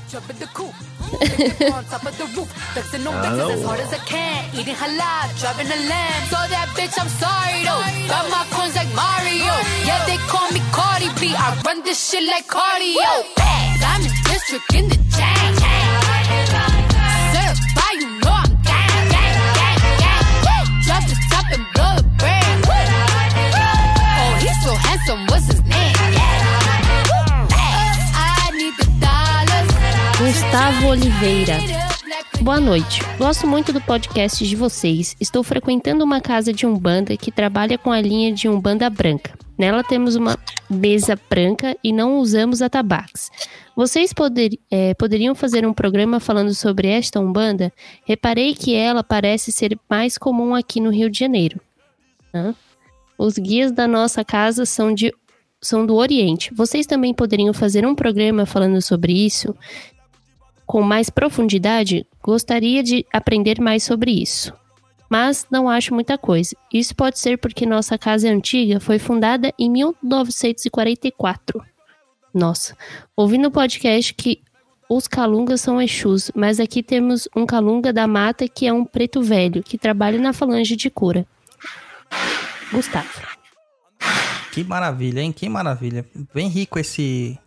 Gustavo 30.52 30.88
Oliveira. 30.88 31.56
Boa 32.42 32.60
noite. 32.60 33.00
Gosto 33.16 33.46
muito 33.46 33.72
do 33.72 33.80
podcast 33.80 34.46
de 34.46 34.54
vocês. 34.54 35.16
Estou 35.18 35.42
frequentando 35.42 36.04
uma 36.04 36.20
casa 36.20 36.52
de 36.52 36.66
Umbanda 36.66 37.16
que 37.16 37.32
trabalha 37.32 37.78
com 37.78 37.90
a 37.90 37.98
linha 37.98 38.30
de 38.30 38.50
Umbanda 38.50 38.90
branca. 38.90 39.32
Nela 39.56 39.82
temos 39.82 40.14
uma 40.14 40.36
mesa 40.68 41.18
branca 41.30 41.74
e 41.82 41.90
não 41.90 42.18
usamos 42.18 42.60
atabaques. 42.60 43.30
Vocês 43.74 44.12
poder- 44.12 44.58
eh, 44.70 44.92
poderiam 44.92 45.34
fazer 45.34 45.66
um 45.66 45.72
programa 45.72 46.20
falando 46.20 46.52
sobre 46.52 46.86
esta 46.86 47.18
Umbanda? 47.18 47.72
Reparei 48.04 48.54
que 48.54 48.74
ela 48.74 49.02
parece 49.02 49.50
ser 49.50 49.78
mais 49.88 50.18
comum 50.18 50.54
aqui 50.54 50.80
no 50.80 50.90
Rio 50.90 51.08
de 51.08 51.18
Janeiro. 51.18 51.58
Hã? 52.34 52.54
Os 53.16 53.38
guias 53.38 53.72
da 53.72 53.88
nossa 53.88 54.22
casa 54.22 54.66
são, 54.66 54.92
de, 54.92 55.14
são 55.62 55.86
do 55.86 55.94
Oriente. 55.94 56.52
Vocês 56.52 56.84
também 56.86 57.14
poderiam 57.14 57.54
fazer 57.54 57.86
um 57.86 57.94
programa 57.94 58.44
falando 58.44 58.82
sobre 58.82 59.14
isso? 59.14 59.56
Com 60.66 60.82
mais 60.82 61.10
profundidade, 61.10 62.06
gostaria 62.22 62.82
de 62.82 63.06
aprender 63.12 63.60
mais 63.60 63.82
sobre 63.84 64.10
isso. 64.10 64.52
Mas 65.08 65.46
não 65.50 65.68
acho 65.68 65.92
muita 65.92 66.16
coisa. 66.16 66.56
Isso 66.72 66.96
pode 66.96 67.18
ser 67.18 67.36
porque 67.36 67.66
nossa 67.66 67.98
casa 67.98 68.30
antiga, 68.30 68.80
foi 68.80 68.98
fundada 68.98 69.52
em 69.58 69.68
1944. 69.70 71.62
Nossa, 72.32 72.74
ouvi 73.14 73.36
no 73.36 73.50
podcast 73.50 74.14
que 74.14 74.40
os 74.88 75.06
calungas 75.06 75.60
são 75.60 75.80
Exus, 75.80 76.30
mas 76.34 76.58
aqui 76.58 76.82
temos 76.82 77.28
um 77.36 77.44
calunga 77.44 77.92
da 77.92 78.06
mata 78.06 78.48
que 78.48 78.66
é 78.66 78.72
um 78.72 78.86
preto 78.86 79.22
velho, 79.22 79.62
que 79.62 79.76
trabalha 79.76 80.18
na 80.18 80.32
falange 80.32 80.76
de 80.76 80.88
cura. 80.88 81.26
Gustavo. 82.72 83.20
Que 84.50 84.64
maravilha, 84.64 85.20
hein? 85.20 85.32
Que 85.32 85.46
maravilha. 85.46 86.06
Bem 86.34 86.48
rico 86.48 86.78
esse 86.78 87.38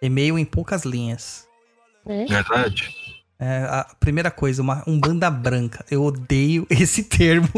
e-mail 0.00 0.38
em 0.38 0.44
poucas 0.44 0.84
linhas. 0.84 1.47
Né? 2.08 2.26
Verdade? 2.28 2.94
É, 3.40 3.62
a 3.70 3.86
primeira 4.00 4.32
coisa, 4.32 4.60
uma 4.60 4.82
umbanda 4.84 5.30
branca. 5.30 5.84
Eu 5.88 6.02
odeio 6.02 6.66
esse 6.70 7.04
termo. 7.04 7.48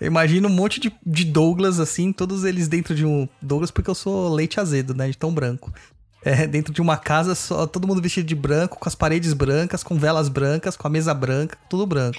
Eu 0.00 0.08
imagino 0.08 0.48
um 0.48 0.52
monte 0.52 0.80
de, 0.80 0.92
de 1.06 1.24
Douglas, 1.24 1.78
assim, 1.78 2.12
todos 2.12 2.44
eles 2.44 2.66
dentro 2.66 2.94
de 2.94 3.06
um. 3.06 3.28
Douglas, 3.40 3.70
porque 3.70 3.88
eu 3.88 3.94
sou 3.94 4.34
leite 4.34 4.58
azedo, 4.58 4.92
né? 4.92 5.08
De 5.08 5.16
tão 5.16 5.32
branco. 5.32 5.72
É, 6.24 6.48
dentro 6.48 6.74
de 6.74 6.80
uma 6.80 6.96
casa, 6.96 7.36
só 7.36 7.64
todo 7.64 7.86
mundo 7.86 8.02
vestido 8.02 8.26
de 8.26 8.34
branco, 8.34 8.76
com 8.76 8.88
as 8.88 8.94
paredes 8.96 9.32
brancas, 9.32 9.84
com 9.84 9.96
velas 9.96 10.28
brancas, 10.28 10.76
com 10.76 10.88
a 10.88 10.90
mesa 10.90 11.14
branca, 11.14 11.56
tudo 11.70 11.86
branco. 11.86 12.18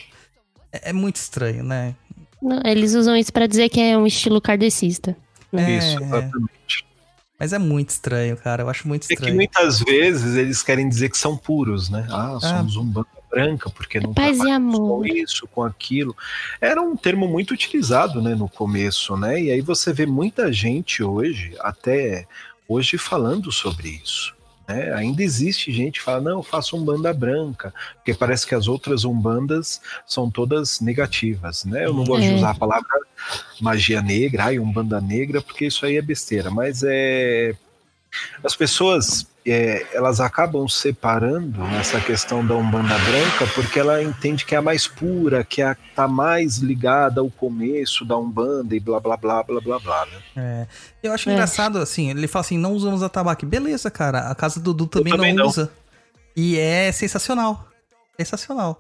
É, 0.72 0.92
é 0.92 0.94
muito 0.94 1.18
estranho, 1.18 1.64
né? 1.66 1.96
Não, 2.42 2.62
eles 2.64 2.94
usam 2.94 3.18
isso 3.18 3.34
pra 3.34 3.46
dizer 3.46 3.68
que 3.68 3.82
é 3.82 3.98
um 3.98 4.08
estilo 4.08 4.40
kardecista. 4.40 5.18
É, 5.52 5.78
Isso, 5.78 6.02
exatamente. 6.02 6.86
Mas 7.40 7.54
é 7.54 7.58
muito 7.58 7.90
estranho, 7.90 8.36
cara. 8.36 8.64
Eu 8.64 8.70
acho 8.70 8.88
muito 8.88 9.06
É 9.06 9.08
que 9.08 9.14
estranho. 9.14 9.36
muitas 9.36 9.80
vezes 9.80 10.36
eles 10.36 10.62
querem 10.62 10.90
dizer 10.90 11.10
que 11.10 11.18
são 11.18 11.38
puros, 11.38 11.90
né? 11.90 12.06
Ah, 12.12 12.38
somos 12.42 12.76
um 12.76 12.84
banda 12.84 13.08
branca, 13.32 13.70
porque 13.70 14.00
não 14.00 14.14
Paz 14.14 14.36
trabalhamos 14.38 14.76
amor. 14.76 15.00
com 15.00 15.06
isso, 15.06 15.48
com 15.48 15.64
aquilo. 15.64 16.16
Era 16.60 16.82
um 16.82 16.98
termo 16.98 17.28
muito 17.28 17.52
utilizado, 17.52 18.22
né, 18.22 18.36
no 18.36 18.50
começo, 18.50 19.16
né? 19.16 19.42
E 19.42 19.52
aí 19.52 19.62
você 19.62 19.94
vê 19.94 20.06
muita 20.06 20.52
gente 20.52 21.02
hoje, 21.04 21.56
até 21.62 22.28
hoje, 22.68 22.98
falando 22.98 23.52
sobre 23.52 24.02
isso. 24.04 24.36
Né? 24.70 24.94
Ainda 24.94 25.24
existe 25.24 25.72
gente 25.72 25.98
que 26.00 26.06
fala, 26.06 26.22
não, 26.22 26.32
eu 26.38 26.44
faço 26.44 26.78
um 26.78 26.86
banda 26.86 27.12
branca, 27.12 27.74
porque 27.96 28.14
parece 28.14 28.46
que 28.46 28.54
as 28.54 28.68
outras 28.68 29.04
umbandas 29.04 29.82
são 30.06 30.30
todas 30.30 30.80
negativas, 30.80 31.66
né? 31.66 31.86
Eu 31.88 31.94
não 31.96 32.04
gosto 32.04 32.28
de 32.28 32.34
É. 32.34 32.36
usar 32.36 32.52
a 32.52 32.56
palavra 32.56 32.88
magia 33.60 34.00
negra, 34.00 34.46
ai, 34.46 34.60
umbanda 34.60 35.02
negra, 35.02 35.42
porque 35.42 35.66
isso 35.66 35.86
aí 35.88 35.98
é 35.98 36.02
besteira, 36.04 36.52
mas 36.52 36.84
é 36.86 37.56
as 38.44 38.56
pessoas 38.56 39.28
é, 39.46 39.86
elas 39.94 40.20
acabam 40.20 40.68
separando 40.68 41.64
essa 41.80 42.00
questão 42.00 42.46
da 42.46 42.56
Umbanda 42.56 42.98
Branca 43.00 43.48
porque 43.56 43.80
ela 43.80 44.02
entende 44.04 44.46
que 44.46 44.54
é 44.54 44.58
a 44.58 44.62
mais 44.62 44.88
pura, 44.88 45.44
que 45.44 45.62
é 45.62 45.68
a 45.68 45.76
que 45.76 45.90
tá 45.96 46.08
mais 46.08 46.58
ligada 46.58 47.22
ao 47.22 47.30
começo 47.30 48.06
da 48.06 48.18
Umbanda 48.18 48.76
e 48.76 48.80
blá 48.80 49.00
blá 49.00 49.18
blá 49.18 49.44
blá 49.44 49.62
blá 49.62 49.80
blá. 49.80 50.06
Né? 50.06 50.22
É. 50.36 50.68
Eu 51.02 51.14
acho 51.14 51.30
É. 51.30 51.34
engraçado, 51.34 51.78
assim, 51.78 52.10
ele 52.10 52.28
fala 52.28 52.42
assim, 52.46 52.58
não 52.58 52.74
usamos 52.74 53.02
atabaque. 53.02 53.46
Beleza, 53.46 53.90
cara, 53.90 54.30
a 54.30 54.36
casa 54.36 54.60
do 54.60 54.74
Dudu 54.74 54.88
também, 54.88 55.14
também 55.14 55.34
não, 55.34 55.44
não. 55.44 55.50
usa. 55.50 55.72
E 56.36 56.58
é 56.58 56.92
sensacional. 56.92 57.68
Sensacional. 58.18 58.78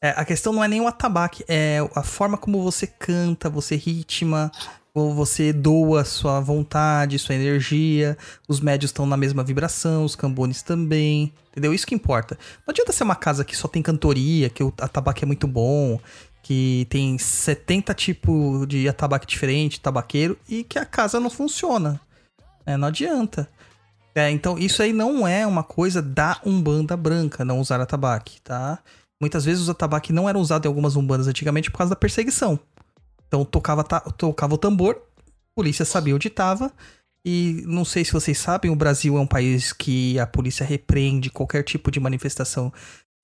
É, 0.00 0.10
a 0.10 0.24
questão 0.24 0.52
não 0.52 0.62
é 0.62 0.68
nem 0.68 0.80
o 0.82 0.86
atabaque, 0.86 1.42
é 1.48 1.78
a 1.94 2.02
forma 2.02 2.36
como 2.36 2.62
você 2.62 2.86
canta, 2.86 3.48
você 3.48 3.74
ritma, 3.74 4.52
você 4.94 5.52
doa 5.52 6.04
sua 6.04 6.40
vontade, 6.40 7.18
sua 7.18 7.34
energia. 7.34 8.16
Os 8.46 8.60
médios 8.60 8.90
estão 8.90 9.04
na 9.04 9.16
mesma 9.16 9.42
vibração, 9.42 10.04
os 10.04 10.14
cambones 10.14 10.62
também. 10.62 11.32
Entendeu? 11.50 11.74
Isso 11.74 11.86
que 11.86 11.94
importa. 11.94 12.38
Não 12.66 12.72
adianta 12.72 12.92
ser 12.92 13.02
uma 13.02 13.16
casa 13.16 13.44
que 13.44 13.56
só 13.56 13.66
tem 13.66 13.82
cantoria, 13.82 14.48
que 14.48 14.62
o 14.62 14.72
atabaque 14.78 15.24
é 15.24 15.26
muito 15.26 15.48
bom, 15.48 15.98
que 16.42 16.86
tem 16.88 17.18
70 17.18 17.92
tipos 17.94 18.68
de 18.68 18.88
atabaque 18.88 19.26
diferente, 19.26 19.80
tabaqueiro, 19.80 20.38
e 20.48 20.62
que 20.62 20.78
a 20.78 20.84
casa 20.84 21.18
não 21.18 21.30
funciona. 21.30 22.00
É, 22.64 22.76
não 22.76 22.88
adianta. 22.88 23.48
É, 24.14 24.30
então, 24.30 24.56
isso 24.56 24.80
aí 24.80 24.92
não 24.92 25.26
é 25.26 25.44
uma 25.44 25.64
coisa 25.64 26.00
da 26.00 26.40
Umbanda 26.46 26.96
branca, 26.96 27.44
não 27.44 27.58
usar 27.58 27.80
atabaque, 27.80 28.40
tá? 28.42 28.78
Muitas 29.20 29.44
vezes 29.44 29.62
os 29.62 29.70
atabaque 29.70 30.12
não 30.12 30.28
eram 30.28 30.40
usados 30.40 30.66
em 30.66 30.68
algumas 30.68 30.94
umbandas 30.94 31.26
antigamente 31.26 31.70
por 31.70 31.78
causa 31.78 31.90
da 31.90 31.96
perseguição. 31.96 32.60
Então, 33.34 33.44
tocava, 33.44 33.82
tocava 33.82 34.54
o 34.54 34.58
tambor, 34.58 34.94
a 34.94 35.54
polícia 35.56 35.84
sabia 35.84 36.14
onde 36.14 36.28
estava, 36.28 36.72
e 37.26 37.64
não 37.66 37.84
sei 37.84 38.04
se 38.04 38.12
vocês 38.12 38.38
sabem, 38.38 38.70
o 38.70 38.76
Brasil 38.76 39.16
é 39.16 39.20
um 39.20 39.26
país 39.26 39.72
que 39.72 40.16
a 40.20 40.26
polícia 40.26 40.64
repreende 40.64 41.30
qualquer 41.30 41.64
tipo 41.64 41.90
de 41.90 41.98
manifestação 41.98 42.72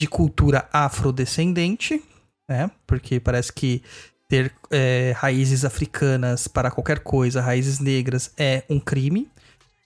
de 0.00 0.08
cultura 0.08 0.68
afrodescendente, 0.72 2.02
né? 2.48 2.68
Porque 2.88 3.20
parece 3.20 3.52
que 3.52 3.84
ter 4.28 4.52
é, 4.68 5.14
raízes 5.16 5.64
africanas 5.64 6.48
para 6.48 6.72
qualquer 6.72 7.04
coisa, 7.04 7.40
raízes 7.40 7.78
negras, 7.78 8.32
é 8.36 8.64
um 8.68 8.80
crime 8.80 9.30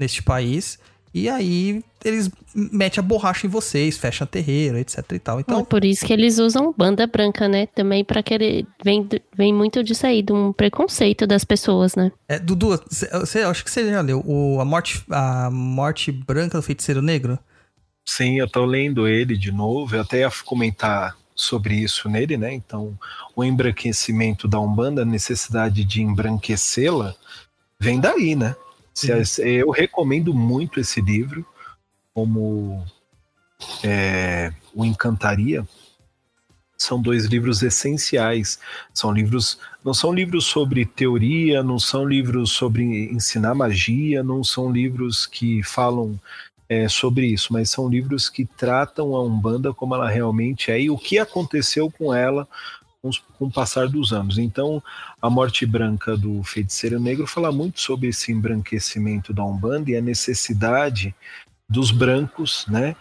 neste 0.00 0.22
país. 0.22 0.78
E 1.14 1.29
aí 1.29 1.81
eles 2.05 2.29
metem 2.53 2.98
a 2.98 3.03
borracha 3.03 3.46
em 3.46 3.50
vocês, 3.50 3.96
fecham 3.96 4.27
terreiro, 4.27 4.77
etc 4.77 4.98
e 5.12 5.18
tal. 5.20 5.40
Então, 5.40 5.55
Então, 5.55 5.64
por 5.64 5.85
isso 5.85 6.05
que 6.05 6.12
eles 6.12 6.38
usam 6.38 6.74
banda 6.77 7.07
branca, 7.07 7.48
né? 7.48 7.66
Também 7.66 8.05
pra 8.05 8.20
querer. 8.20 8.66
Vem, 8.85 9.09
vem 9.35 9.55
muito 9.55 9.83
disso 9.85 10.07
aí, 10.07 10.22
de 10.22 10.33
um 10.33 10.53
preconceito 10.53 11.24
das 11.24 11.44
pessoas, 11.44 11.94
né? 11.94 12.11
é, 12.29 12.38
Dudu, 12.38 12.79
você 12.90 13.40
acho 13.40 13.64
que 13.64 13.70
você 13.70 13.88
já 13.88 14.00
leu 14.00 14.22
o, 14.27 14.61
a, 14.61 14.64
morte, 14.64 15.05
a 15.09 15.48
Morte 15.50 16.11
Branca 16.11 16.59
do 16.59 16.62
Feiticeiro 16.62 17.00
Negro? 17.00 17.38
Sim, 18.05 18.38
eu 18.38 18.50
tô 18.50 18.64
lendo 18.64 19.07
ele 19.09 19.38
de 19.38 19.53
novo, 19.53 19.96
eu 19.96 20.03
até 20.03 20.20
ia 20.20 20.31
comentar 20.44 21.16
sobre 21.35 21.77
isso 21.77 22.09
nele, 22.09 22.37
né? 22.37 22.53
Então, 22.53 22.98
o 23.35 23.42
embranquecimento 23.42 24.46
da 24.46 24.61
Umbanda, 24.61 25.03
a 25.03 25.07
necessidade 25.07 25.85
de 25.85 26.03
embranquecê-la, 26.03 27.14
vem 27.81 27.98
daí, 28.00 28.35
né? 28.37 28.55
Eu 29.38 29.70
recomendo 29.70 30.33
muito 30.33 30.78
esse 30.78 31.00
livro, 31.00 31.44
como 32.12 32.85
é, 33.83 34.52
o 34.74 34.85
Encantaria. 34.85 35.66
São 36.76 37.00
dois 37.00 37.24
livros 37.24 37.62
essenciais. 37.62 38.59
São 38.92 39.12
livros, 39.12 39.59
não 39.85 39.94
são 39.94 40.12
livros 40.12 40.44
sobre 40.44 40.85
teoria, 40.85 41.62
não 41.62 41.78
são 41.78 42.07
livros 42.07 42.52
sobre 42.52 42.85
ensinar 43.11 43.54
magia, 43.54 44.22
não 44.22 44.44
são 44.44 44.70
livros 44.70 45.26
que 45.26 45.62
falam 45.62 46.20
é, 46.68 46.88
sobre 46.88 47.26
isso, 47.26 47.52
mas 47.52 47.70
são 47.70 47.88
livros 47.88 48.28
que 48.28 48.44
tratam 48.44 49.14
a 49.14 49.22
Umbanda 49.22 49.72
como 49.72 49.94
ela 49.94 50.09
realmente 50.09 50.70
é 50.70 50.80
e 50.80 50.90
o 50.90 50.98
que 50.98 51.18
aconteceu 51.18 51.90
com 51.90 52.12
ela 52.12 52.48
com, 53.04 53.10
com 53.38 53.44
o 53.44 53.50
passar 53.50 53.86
dos 53.86 54.14
anos. 54.14 54.38
Então, 54.38 54.82
a 55.20 55.28
Morte 55.28 55.66
Branca 55.66 56.16
do 56.16 56.42
Feiticeiro 56.42 56.98
Negro 56.98 57.26
fala 57.26 57.52
muito 57.52 57.80
sobre 57.80 58.08
esse 58.08 58.32
embranquecimento 58.32 59.34
da 59.34 59.44
Umbanda 59.44 59.90
e 59.90 59.96
a 59.96 60.00
necessidade 60.00 61.14
dos 61.68 61.90
brancos, 61.90 62.64
né, 62.66 62.96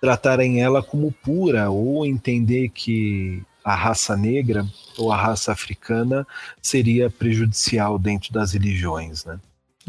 tratarem 0.00 0.62
ela 0.62 0.82
como 0.82 1.10
pura 1.10 1.68
ou 1.68 2.06
entender 2.06 2.68
que 2.68 3.42
a 3.64 3.74
raça 3.74 4.16
negra 4.16 4.64
ou 4.96 5.12
a 5.12 5.16
raça 5.16 5.52
africana 5.52 6.26
seria 6.62 7.10
prejudicial 7.10 7.98
dentro 7.98 8.32
das 8.32 8.52
religiões, 8.52 9.24
né? 9.24 9.38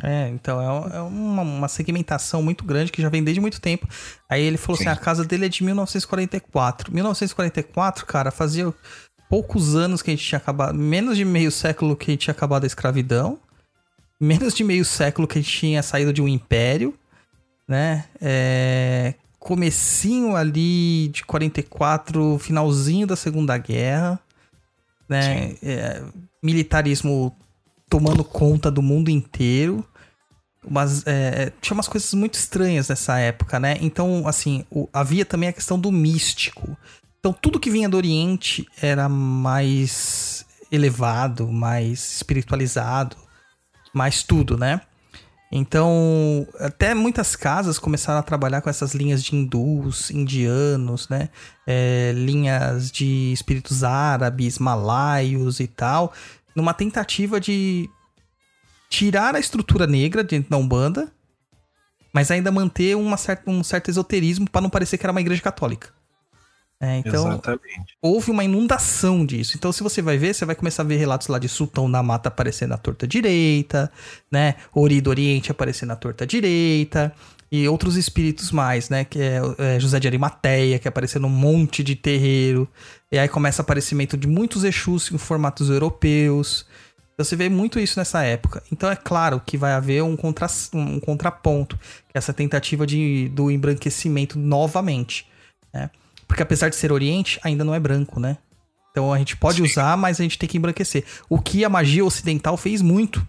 É, 0.01 0.29
então 0.29 0.59
é, 0.61 0.97
é 0.97 1.01
uma, 1.01 1.41
uma 1.41 1.67
segmentação 1.67 2.41
muito 2.41 2.63
grande 2.63 2.91
que 2.91 3.01
já 3.01 3.09
vem 3.09 3.23
desde 3.23 3.41
muito 3.41 3.59
tempo. 3.61 3.87
Aí 4.29 4.41
ele 4.41 4.57
falou 4.57 4.77
Sim. 4.77 4.87
assim: 4.87 4.97
a 4.97 5.01
casa 5.01 5.23
dele 5.25 5.45
é 5.45 5.49
de 5.49 5.63
1944. 5.63 6.93
1944, 6.93 8.05
cara, 8.05 8.31
fazia 8.31 8.73
poucos 9.31 9.77
anos 9.77 10.01
que 10.01 10.11
a 10.11 10.13
gente 10.13 10.25
tinha 10.27 10.37
acabado, 10.37 10.77
menos 10.77 11.15
de 11.15 11.23
meio 11.23 11.49
século 11.49 11.95
que 11.95 12.11
a 12.11 12.13
gente 12.13 12.23
tinha 12.23 12.33
acabado 12.33 12.65
a 12.65 12.67
escravidão, 12.67 13.39
menos 14.19 14.53
de 14.53 14.61
meio 14.61 14.83
século 14.83 15.25
que 15.25 15.39
a 15.39 15.41
gente 15.41 15.57
tinha 15.57 15.81
saído 15.81 16.11
de 16.11 16.21
um 16.21 16.27
império, 16.27 16.93
né? 17.65 18.03
É, 18.21 19.13
comecinho 19.39 20.35
ali 20.35 21.07
de 21.07 21.23
44, 21.23 22.37
finalzinho 22.39 23.07
da 23.07 23.15
Segunda 23.15 23.57
Guerra, 23.57 24.19
né? 25.07 25.55
É, 25.63 26.03
militarismo 26.43 27.33
tomando 27.89 28.25
conta 28.25 28.69
do 28.69 28.81
mundo 28.81 29.09
inteiro. 29.09 29.85
Mas 30.69 31.07
é, 31.07 31.51
tinha 31.61 31.73
umas 31.73 31.87
coisas 31.87 32.13
muito 32.13 32.33
estranhas 32.33 32.89
nessa 32.89 33.17
época, 33.17 33.59
né? 33.61 33.77
Então, 33.79 34.27
assim, 34.27 34.65
o- 34.69 34.89
havia 34.93 35.25
também 35.25 35.47
a 35.47 35.53
questão 35.53 35.79
do 35.79 35.89
místico. 35.89 36.77
Então, 37.21 37.31
tudo 37.31 37.59
que 37.59 37.69
vinha 37.69 37.87
do 37.87 37.97
Oriente 37.97 38.67
era 38.81 39.07
mais 39.07 40.43
elevado, 40.71 41.47
mais 41.47 42.15
espiritualizado, 42.15 43.15
mais 43.93 44.23
tudo, 44.23 44.57
né? 44.57 44.81
Então, 45.51 46.47
até 46.59 46.95
muitas 46.95 47.35
casas 47.35 47.77
começaram 47.77 48.19
a 48.19 48.23
trabalhar 48.23 48.61
com 48.61 48.71
essas 48.71 48.95
linhas 48.95 49.23
de 49.23 49.35
hindus, 49.35 50.09
indianos, 50.09 51.09
né? 51.09 51.29
É, 51.67 52.11
linhas 52.15 52.89
de 52.89 53.31
espíritos 53.31 53.83
árabes, 53.83 54.57
malaios 54.57 55.59
e 55.59 55.67
tal, 55.67 56.13
numa 56.55 56.73
tentativa 56.73 57.39
de 57.39 57.87
tirar 58.89 59.35
a 59.35 59.39
estrutura 59.39 59.85
negra 59.85 60.23
dentro 60.23 60.49
da 60.49 60.57
Umbanda, 60.57 61.11
mas 62.11 62.31
ainda 62.31 62.51
manter 62.51 62.97
uma 62.97 63.15
certa, 63.15 63.47
um 63.47 63.63
certo 63.63 63.91
esoterismo 63.91 64.49
para 64.49 64.61
não 64.61 64.71
parecer 64.71 64.97
que 64.97 65.05
era 65.05 65.11
uma 65.11 65.21
igreja 65.21 65.43
católica. 65.43 66.00
É, 66.83 66.97
então, 66.97 67.27
Exatamente. 67.27 67.95
houve 68.01 68.31
uma 68.31 68.43
inundação 68.43 69.23
disso. 69.23 69.55
Então, 69.55 69.71
se 69.71 69.83
você 69.83 70.01
vai 70.01 70.17
ver, 70.17 70.33
você 70.33 70.45
vai 70.45 70.55
começar 70.55 70.81
a 70.81 70.85
ver 70.85 70.95
relatos 70.95 71.27
lá 71.27 71.37
de 71.37 71.47
Sultão 71.47 71.89
da 71.89 72.01
Mata 72.01 72.29
aparecendo 72.29 72.71
na 72.71 72.77
torta 72.77 73.07
direita, 73.07 73.91
né? 74.31 74.55
Ori 74.73 74.99
do 74.99 75.11
Oriente 75.11 75.51
aparecendo 75.51 75.89
na 75.89 75.95
torta 75.95 76.25
direita, 76.25 77.13
e 77.51 77.67
outros 77.67 77.97
espíritos 77.97 78.51
mais, 78.51 78.89
né? 78.89 79.05
Que 79.05 79.19
é, 79.21 79.41
é, 79.59 79.79
José 79.79 79.99
de 79.99 80.07
Arimateia, 80.07 80.79
que 80.79 80.87
apareceu 80.87 81.21
num 81.21 81.29
monte 81.29 81.83
de 81.83 81.95
terreiro. 81.95 82.67
E 83.11 83.19
aí 83.19 83.27
começa 83.27 83.61
o 83.61 83.63
aparecimento 83.63 84.17
de 84.17 84.27
muitos 84.27 84.63
Exus 84.63 85.11
em 85.11 85.19
formatos 85.19 85.69
europeus. 85.69 86.65
Então, 87.13 87.23
você 87.23 87.35
vê 87.35 87.47
muito 87.47 87.79
isso 87.79 87.99
nessa 87.99 88.23
época. 88.23 88.63
Então, 88.71 88.89
é 88.89 88.95
claro 88.95 89.39
que 89.45 89.55
vai 89.55 89.73
haver 89.73 90.01
um, 90.01 90.17
contra, 90.17 90.47
um 90.73 90.99
contraponto, 90.99 91.77
que 91.77 92.15
é 92.15 92.17
essa 92.17 92.33
tentativa 92.33 92.87
de, 92.87 93.29
do 93.29 93.51
embranquecimento 93.51 94.39
novamente, 94.39 95.27
né? 95.71 95.91
Porque 96.31 96.43
apesar 96.43 96.69
de 96.69 96.77
ser 96.77 96.93
Oriente, 96.93 97.37
ainda 97.43 97.61
não 97.65 97.75
é 97.75 97.79
branco, 97.79 98.17
né? 98.17 98.37
Então 98.89 99.11
a 99.11 99.17
gente 99.17 99.35
pode 99.35 99.61
usar, 99.61 99.97
mas 99.97 100.17
a 100.17 100.23
gente 100.23 100.39
tem 100.39 100.47
que 100.47 100.57
embranquecer. 100.57 101.03
O 101.27 101.37
que 101.37 101.65
a 101.65 101.69
magia 101.69 102.05
ocidental 102.05 102.55
fez 102.55 102.81
muito. 102.81 103.21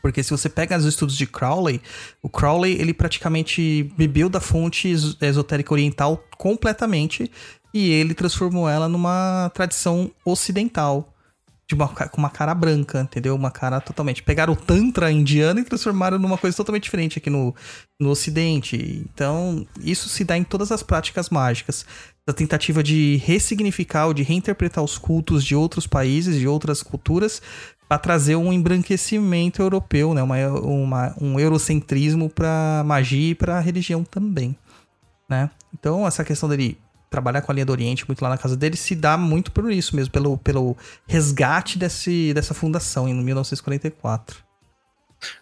Porque 0.00 0.22
se 0.22 0.30
você 0.30 0.48
pega 0.48 0.78
os 0.78 0.86
estudos 0.86 1.14
de 1.14 1.26
Crowley, 1.26 1.78
o 2.22 2.28
Crowley 2.30 2.72
ele 2.80 2.94
praticamente 2.94 3.92
bebeu 3.98 4.30
da 4.30 4.40
fonte 4.40 4.90
es- 4.90 5.14
esotérica 5.20 5.74
oriental 5.74 6.24
completamente 6.38 7.30
e 7.74 7.90
ele 7.90 8.14
transformou 8.14 8.66
ela 8.66 8.88
numa 8.88 9.50
tradição 9.54 10.10
ocidental. 10.24 11.14
De 11.70 11.74
uma, 11.76 11.86
com 11.86 12.18
uma 12.18 12.30
cara 12.30 12.52
branca, 12.52 13.00
entendeu? 13.00 13.32
Uma 13.36 13.50
cara 13.52 13.80
totalmente. 13.80 14.24
Pegaram 14.24 14.54
o 14.54 14.56
Tantra 14.56 15.08
indiano 15.12 15.60
e 15.60 15.64
transformaram 15.64 16.18
numa 16.18 16.36
coisa 16.36 16.56
totalmente 16.56 16.82
diferente 16.82 17.18
aqui 17.20 17.30
no, 17.30 17.54
no 18.00 18.08
Ocidente. 18.10 19.06
Então, 19.14 19.64
isso 19.80 20.08
se 20.08 20.24
dá 20.24 20.36
em 20.36 20.42
todas 20.42 20.72
as 20.72 20.82
práticas 20.82 21.30
mágicas. 21.30 21.86
Da 22.26 22.32
tentativa 22.32 22.82
de 22.82 23.22
ressignificar 23.24 24.06
ou 24.06 24.12
de 24.14 24.24
reinterpretar 24.24 24.82
os 24.82 24.98
cultos 24.98 25.44
de 25.44 25.54
outros 25.54 25.86
países, 25.86 26.40
de 26.40 26.48
outras 26.48 26.82
culturas, 26.82 27.40
para 27.88 27.98
trazer 27.98 28.34
um 28.34 28.52
embranquecimento 28.52 29.62
europeu, 29.62 30.12
né? 30.12 30.24
Uma, 30.24 30.48
uma- 30.58 31.14
um 31.20 31.38
eurocentrismo 31.38 32.28
para 32.28 32.82
magia 32.84 33.30
e 33.30 33.34
para 33.36 33.60
religião 33.60 34.02
também, 34.02 34.56
né? 35.28 35.50
Então, 35.72 36.04
essa 36.04 36.24
questão 36.24 36.48
dele 36.48 36.76
trabalhar 37.10 37.42
com 37.42 37.50
a 37.50 37.54
linha 37.54 37.66
do 37.66 37.72
Oriente 37.72 38.06
muito 38.06 38.22
lá 38.22 38.28
na 38.28 38.38
casa 38.38 38.56
dele 38.56 38.76
se 38.76 38.94
dá 38.94 39.18
muito 39.18 39.50
por 39.50 39.70
isso 39.70 39.96
mesmo, 39.96 40.12
pelo, 40.12 40.38
pelo 40.38 40.76
resgate 41.06 41.76
desse, 41.76 42.32
dessa 42.32 42.54
fundação 42.54 43.08
em 43.08 43.14
1944. 43.14 44.48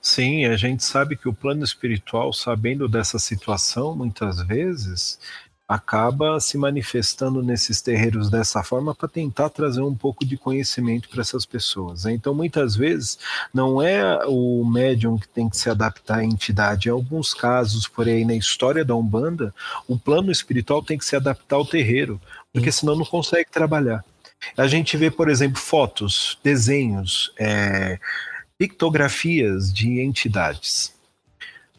Sim, 0.02 0.46
a 0.46 0.57
gente 0.57 0.83
sabe 0.83 1.16
que 1.16 1.28
o 1.28 1.35
plano 1.35 1.62
espiritual, 1.62 2.33
sabendo 2.33 2.88
dessa 2.88 3.18
situação, 3.18 3.94
muitas 3.94 4.42
vezes 4.42 5.20
acaba 5.68 6.40
se 6.40 6.57
manifestando 6.57 7.42
nesses 7.42 7.83
terreiros 7.83 8.31
dessa 8.31 8.62
forma 8.62 8.94
para 8.94 9.07
tentar 9.07 9.50
trazer 9.50 9.83
um 9.83 9.94
pouco 9.94 10.24
de 10.24 10.38
conhecimento 10.38 11.11
para 11.11 11.20
essas 11.20 11.44
pessoas. 11.44 12.04
né? 12.04 12.12
Então, 12.12 12.35
muitas 12.35 12.74
vezes, 12.74 13.18
não 13.52 13.83
é 13.83 14.24
o 14.26 14.64
médium 14.64 15.18
que 15.18 15.28
tem 15.28 15.46
que 15.46 15.59
se 15.59 15.68
adaptar 15.68 16.20
à 16.20 16.24
entidade. 16.24 16.88
Em 16.88 16.92
alguns 16.92 17.35
casos, 17.35 17.87
por 17.87 18.09
aí 18.09 18.24
na 18.24 18.35
história 18.35 18.83
da 18.83 18.96
Umbanda, 18.96 19.54
o 19.87 19.98
plano 19.98 20.33
espiritual 20.33 20.83
tem 20.83 20.96
que 20.96 21.04
se 21.04 21.14
adaptar 21.14 21.57
ao 21.57 21.66
terreiro, 21.66 22.18
porque 22.50 22.72
senão 22.72 22.96
não 22.96 23.04
consegue 23.04 23.50
trabalhar. 23.50 24.02
A 24.57 24.66
gente 24.66 24.96
vê, 24.96 25.11
por 25.11 25.28
exemplo, 25.28 25.59
fotos, 25.61 26.38
desenhos, 26.42 27.31
é, 27.38 27.98
pictografias 28.57 29.72
de 29.72 30.00
entidades. 30.00 30.94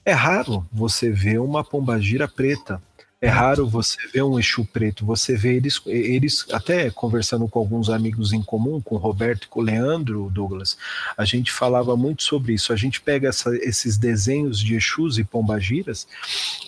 É 0.06 0.14
raro 0.14 0.66
você 0.72 1.12
ver 1.12 1.40
uma 1.40 1.64
pombagira 1.64 2.28
preta. 2.28 2.82
É 3.22 3.28
raro 3.28 3.68
você 3.68 3.98
ver 4.14 4.24
um 4.24 4.40
Exu 4.40 4.64
preto. 4.64 5.06
Você 5.06 5.36
vê 5.36 5.58
eles, 5.58 5.82
eles 5.86 6.46
até 6.54 6.90
conversando 6.90 7.50
com 7.50 7.60
alguns 7.60 7.90
amigos 7.90 8.32
em 8.32 8.42
comum, 8.42 8.80
com 8.80 8.96
o 8.96 8.98
Roberto 8.98 9.44
e 9.44 9.48
com 9.48 9.60
o 9.60 9.64
Leandro, 9.64 10.30
Douglas, 10.34 10.78
a 11.18 11.26
gente 11.26 11.52
falava 11.52 11.98
muito 11.98 12.24
sobre 12.24 12.54
isso. 12.54 12.72
A 12.72 12.78
gente 12.78 13.02
pega 13.02 13.28
essa- 13.28 13.54
esses 13.58 13.98
desenhos 13.98 14.58
de 14.58 14.76
Exus 14.76 15.18
e 15.18 15.26
pombagiras, 15.26 16.08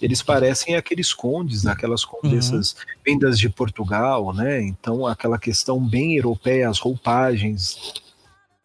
eles 0.02 0.22
parecem 0.22 0.76
aqueles 0.76 1.14
condes, 1.14 1.66
aquelas 1.66 2.04
condessas 2.04 2.76
vindas 3.06 3.40
de 3.40 3.48
Portugal, 3.48 4.34
né? 4.34 4.62
Então, 4.62 5.08
aquela 5.08 5.40
questão 5.40 5.80
bem 5.80 6.18
europeia, 6.18 6.70
as 6.70 6.80
roupagens 6.80 7.94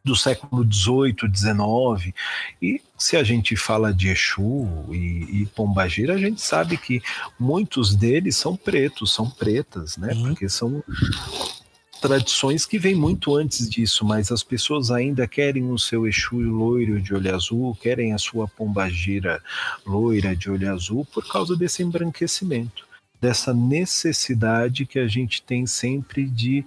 do 0.07 0.15
século 0.15 0.65
XVIII, 0.65 1.17
XIX. 1.35 2.15
E 2.63 2.81
se 2.97 3.17
a 3.17 3.25
gente 3.25 3.57
fala 3.57 3.93
de 3.93 4.09
Exu 4.09 4.69
e, 4.93 5.43
e 5.43 5.47
Pombagira, 5.53 6.15
a 6.15 6.17
gente 6.17 6.41
sabe 6.41 6.77
que 6.77 7.03
muitos 7.39 7.93
deles 7.97 8.37
são 8.37 8.57
pretos, 8.57 9.13
são 9.13 9.29
pretas, 9.29 9.97
né? 9.97 10.15
Sim. 10.15 10.23
Porque 10.23 10.49
são 10.49 10.81
tradições 12.01 12.65
que 12.65 12.79
vêm 12.79 12.95
muito 12.95 13.35
antes 13.35 13.69
disso, 13.69 14.05
mas 14.05 14.31
as 14.31 14.45
pessoas 14.45 14.93
ainda 14.93 15.27
querem 15.27 15.73
o 15.73 15.79
seu 15.79 16.07
Exu 16.07 16.39
loiro 16.39 17.03
de 17.03 17.13
olho 17.13 17.35
azul, 17.35 17.75
querem 17.75 18.13
a 18.13 18.19
sua 18.19 18.47
pombagira 18.47 19.43
loira 19.85 20.37
de 20.37 20.49
olho 20.49 20.73
azul 20.73 21.05
por 21.05 21.27
causa 21.27 21.57
desse 21.57 21.83
embranquecimento, 21.83 22.87
dessa 23.21 23.53
necessidade 23.53 24.87
que 24.87 25.01
a 25.01 25.09
gente 25.09 25.43
tem 25.43 25.67
sempre 25.67 26.27
de 26.27 26.65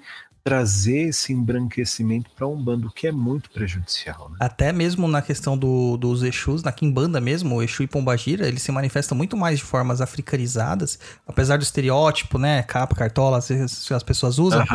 trazer 0.49 1.09
esse 1.09 1.31
embranquecimento 1.31 2.31
para 2.35 2.47
um 2.47 2.55
bando 2.55 2.91
que 2.91 3.05
é 3.05 3.11
muito 3.11 3.51
prejudicial. 3.51 4.31
Né? 4.31 4.37
Até 4.39 4.73
mesmo 4.73 5.07
na 5.07 5.21
questão 5.21 5.55
do, 5.55 5.95
dos 5.95 6.23
Exus, 6.23 6.63
na 6.63 6.71
Kimbanda 6.71 7.21
mesmo, 7.21 7.55
o 7.55 7.61
Exu 7.61 7.83
e 7.83 7.87
Pombagira, 7.87 8.47
eles 8.47 8.63
se 8.63 8.71
manifestam 8.71 9.15
muito 9.15 9.37
mais 9.37 9.59
de 9.59 9.63
formas 9.63 10.01
africanizadas, 10.01 10.97
apesar 11.27 11.57
do 11.57 11.61
estereótipo, 11.61 12.39
né, 12.39 12.63
capa, 12.63 12.95
cartola, 12.95 13.37
as, 13.37 13.91
as 13.91 14.01
pessoas 14.01 14.39
usam, 14.39 14.65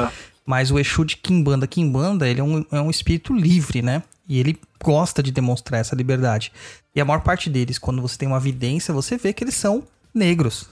mas 0.47 0.71
o 0.71 0.79
Exu 0.79 1.05
de 1.05 1.17
Kimbanda, 1.17 1.67
Kimbanda, 1.67 2.29
ele 2.29 2.41
é 2.41 2.45
um, 2.45 2.65
é 2.71 2.81
um 2.81 2.91
espírito 2.91 3.35
livre, 3.35 3.83
né, 3.83 4.01
e 4.29 4.39
ele 4.39 4.57
gosta 4.81 5.21
de 5.25 5.33
demonstrar 5.33 5.81
essa 5.81 5.97
liberdade. 5.97 6.53
E 6.95 7.01
a 7.01 7.05
maior 7.05 7.23
parte 7.23 7.51
deles, 7.51 7.79
quando 7.79 8.01
você 8.01 8.17
tem 8.17 8.29
uma 8.29 8.37
evidência, 8.37 8.95
você 8.95 9.17
vê 9.17 9.33
que 9.33 9.43
eles 9.43 9.57
são 9.57 9.83
negros, 10.15 10.69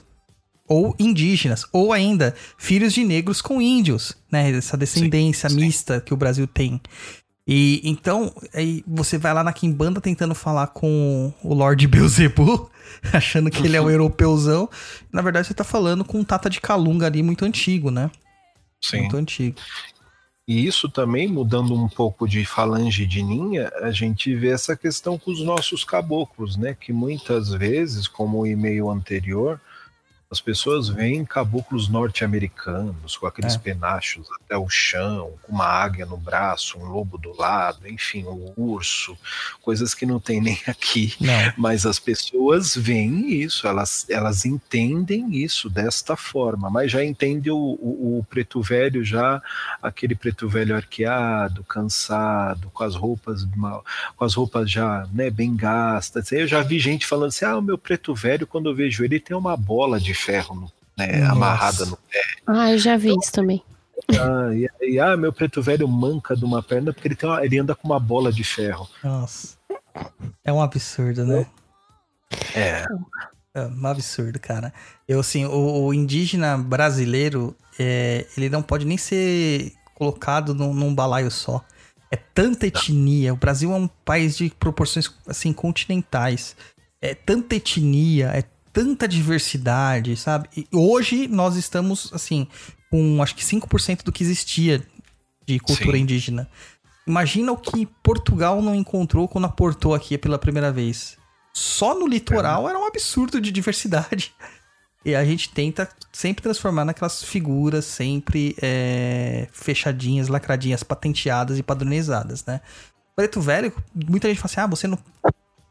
ou 0.73 0.95
indígenas, 0.97 1.67
ou 1.71 1.93
ainda 1.93 2.33
filhos 2.57 2.93
de 2.93 3.03
negros 3.03 3.43
com 3.43 3.61
índios, 3.61 4.17
né? 4.31 4.49
Essa 4.49 4.75
descendência 4.75 5.47
sim. 5.47 5.55
mista 5.57 6.01
que 6.01 6.15
o 6.15 6.17
Brasil 6.17 6.47
tem. 6.47 6.81
E 7.47 7.79
então, 7.83 8.33
aí 8.51 8.83
você 8.87 9.19
vai 9.19 9.35
lá 9.35 9.43
na 9.43 9.53
Kimbanda 9.53 10.01
tentando 10.01 10.33
falar 10.33 10.67
com 10.67 11.31
o 11.43 11.53
Lord 11.53 11.85
Beelzebub, 11.87 12.69
achando 13.13 13.51
que 13.51 13.63
ele 13.63 13.77
é 13.77 13.81
um 13.81 13.89
europeuzão. 13.89 14.67
Na 15.11 15.21
verdade, 15.21 15.45
você 15.45 15.53
tá 15.53 15.63
falando 15.63 16.03
com 16.03 16.19
um 16.19 16.23
Tata 16.23 16.49
de 16.49 16.59
Calunga 16.59 17.05
ali 17.05 17.21
muito 17.21 17.45
antigo, 17.45 17.91
né? 17.91 18.09
Sim. 18.81 19.01
Muito 19.01 19.17
antigo. 19.17 19.57
E 20.47 20.65
isso 20.65 20.89
também, 20.89 21.27
mudando 21.27 21.75
um 21.75 21.87
pouco 21.87 22.27
de 22.27 22.43
falange 22.45 23.05
de 23.05 23.21
ninha, 23.21 23.71
a 23.81 23.91
gente 23.91 24.35
vê 24.35 24.49
essa 24.49 24.75
questão 24.75 25.19
com 25.19 25.31
os 25.31 25.41
nossos 25.41 25.83
caboclos, 25.83 26.57
né? 26.57 26.75
Que 26.77 26.91
muitas 26.91 27.49
vezes, 27.49 28.07
como 28.07 28.39
o 28.39 28.47
e-mail 28.47 28.89
anterior, 28.89 29.61
as 30.33 30.41
pessoas 30.41 30.89
veem 30.89 31.23
caboclos 31.23 31.87
norte-americanos 31.87 33.15
com 33.15 33.27
aqueles 33.27 33.53
É. 33.53 33.59
penachos 33.59 34.27
até 34.43 34.57
o 34.57 34.67
chão, 34.67 35.33
com 35.43 35.51
uma 35.53 35.67
águia 35.67 36.07
no 36.07 36.17
braço, 36.17 36.79
um 36.79 36.85
lobo 36.85 37.19
do 37.19 37.37
lado, 37.37 37.87
enfim, 37.87 38.25
um 38.25 38.51
urso, 38.57 39.15
coisas 39.61 39.93
que 39.93 40.05
não 40.07 40.19
tem 40.19 40.41
nem 40.41 40.59
aqui. 40.65 41.13
Não. 41.21 41.53
Mas 41.55 41.85
as 41.85 41.99
pessoas 41.99 42.75
veem 42.75 43.41
isso, 43.41 43.67
elas, 43.67 44.07
elas 44.09 44.43
entendem 44.43 45.35
isso 45.37 45.69
desta 45.69 46.15
forma, 46.15 46.67
mas 46.67 46.91
já 46.91 47.05
entende 47.05 47.51
o, 47.51 47.55
o, 47.57 48.17
o 48.19 48.25
preto 48.27 48.59
velho, 48.61 49.03
já 49.05 49.39
aquele 49.81 50.15
preto 50.15 50.49
velho 50.49 50.75
arqueado, 50.75 51.63
cansado, 51.63 52.71
com 52.73 52.83
as 52.83 52.95
roupas 52.95 53.45
mal, 53.55 53.85
com 54.17 54.25
as 54.25 54.33
roupas 54.33 54.69
já 54.69 55.07
né, 55.13 55.29
bem 55.29 55.55
gastas. 55.55 56.31
Eu 56.31 56.47
já 56.47 56.61
vi 56.63 56.79
gente 56.79 57.05
falando 57.05 57.27
assim: 57.29 57.45
ah, 57.45 57.57
o 57.57 57.61
meu 57.61 57.77
preto 57.77 58.15
velho, 58.15 58.47
quando 58.47 58.69
eu 58.69 58.75
vejo 58.75 59.03
ele, 59.03 59.19
tem 59.19 59.37
uma 59.37 59.55
bola 59.55 59.99
de 59.99 60.13
ferro 60.23 60.55
no- 60.55 60.71
né, 60.97 61.23
amarrada 61.23 61.85
no 61.85 61.97
pé. 61.97 62.21
Ah, 62.47 62.71
eu 62.71 62.77
já 62.77 62.95
vi 62.97 63.09
isso 63.19 63.31
também. 63.31 63.63
Ah, 64.19 64.49
e, 64.53 64.69
e, 64.93 64.99
ah, 64.99 65.15
meu 65.17 65.31
preto 65.33 65.61
velho 65.61 65.87
manca 65.87 66.35
de 66.35 66.43
uma 66.45 66.61
perna 66.61 66.93
porque 66.93 67.07
ele, 67.07 67.15
tem 67.15 67.27
uma- 67.29 67.43
ele 67.45 67.57
anda 67.59 67.73
com 67.75 67.87
uma 67.87 67.99
bola 67.99 68.31
de 68.31 68.43
ferro. 68.43 68.87
Nossa. 69.03 69.57
É 70.43 70.51
um 70.51 70.61
absurdo, 70.61 71.25
né? 71.25 71.45
É, 72.55 72.85
É 73.55 73.61
um 73.67 73.85
absurdo, 73.87 74.39
cara. 74.39 74.73
Eu, 75.07 75.19
assim, 75.19 75.45
o, 75.45 75.83
o 75.85 75.93
indígena 75.93 76.57
brasileiro, 76.57 77.55
é, 77.79 78.25
ele 78.35 78.49
não 78.49 78.63
pode 78.63 78.83
nem 78.85 78.97
ser 78.97 79.71
colocado 79.93 80.55
num, 80.55 80.73
num 80.73 80.93
balaio 80.93 81.29
só. 81.29 81.63
É 82.09 82.15
tanta 82.15 82.65
etnia. 82.67 83.31
O 83.33 83.37
Brasil 83.37 83.71
é 83.71 83.75
um 83.75 83.87
país 83.87 84.35
de 84.37 84.49
proporções, 84.59 85.09
assim, 85.27 85.53
continentais. 85.53 86.55
É 87.01 87.13
tanta 87.13 87.55
etnia, 87.55 88.31
é 88.33 88.43
tanta 88.73 89.07
diversidade, 89.07 90.17
sabe? 90.17 90.49
E 90.57 90.67
hoje 90.73 91.27
nós 91.27 91.55
estamos, 91.55 92.11
assim, 92.11 92.47
com 92.89 93.21
acho 93.21 93.35
que 93.35 93.43
5% 93.43 94.03
do 94.03 94.11
que 94.11 94.23
existia 94.23 94.83
de 95.45 95.59
cultura 95.59 95.95
Sim. 95.95 96.03
indígena. 96.03 96.49
Imagina 97.05 97.51
o 97.51 97.57
que 97.57 97.85
Portugal 98.01 98.61
não 98.61 98.73
encontrou 98.73 99.27
quando 99.27 99.45
aportou 99.45 99.93
aqui 99.93 100.17
pela 100.17 100.39
primeira 100.39 100.71
vez. 100.71 101.17
Só 101.53 101.93
no 101.93 102.07
litoral 102.07 102.67
era 102.67 102.79
um 102.79 102.87
absurdo 102.87 103.39
de 103.39 103.51
diversidade. 103.51 104.33
E 105.05 105.13
a 105.13 105.23
gente 105.25 105.49
tenta 105.49 105.87
sempre 106.11 106.41
transformar 106.41 106.85
naquelas 106.85 107.21
figuras 107.23 107.83
sempre 107.83 108.55
é, 108.61 109.47
fechadinhas, 109.51 110.29
lacradinhas, 110.29 110.81
patenteadas 110.81 111.59
e 111.59 111.63
padronizadas, 111.63 112.45
né? 112.45 112.61
Preto 113.15 113.41
Velho, 113.41 113.73
muita 113.93 114.29
gente 114.29 114.39
fala 114.39 114.51
assim, 114.51 114.61
ah, 114.61 114.67
você 114.67 114.87
não... 114.87 114.97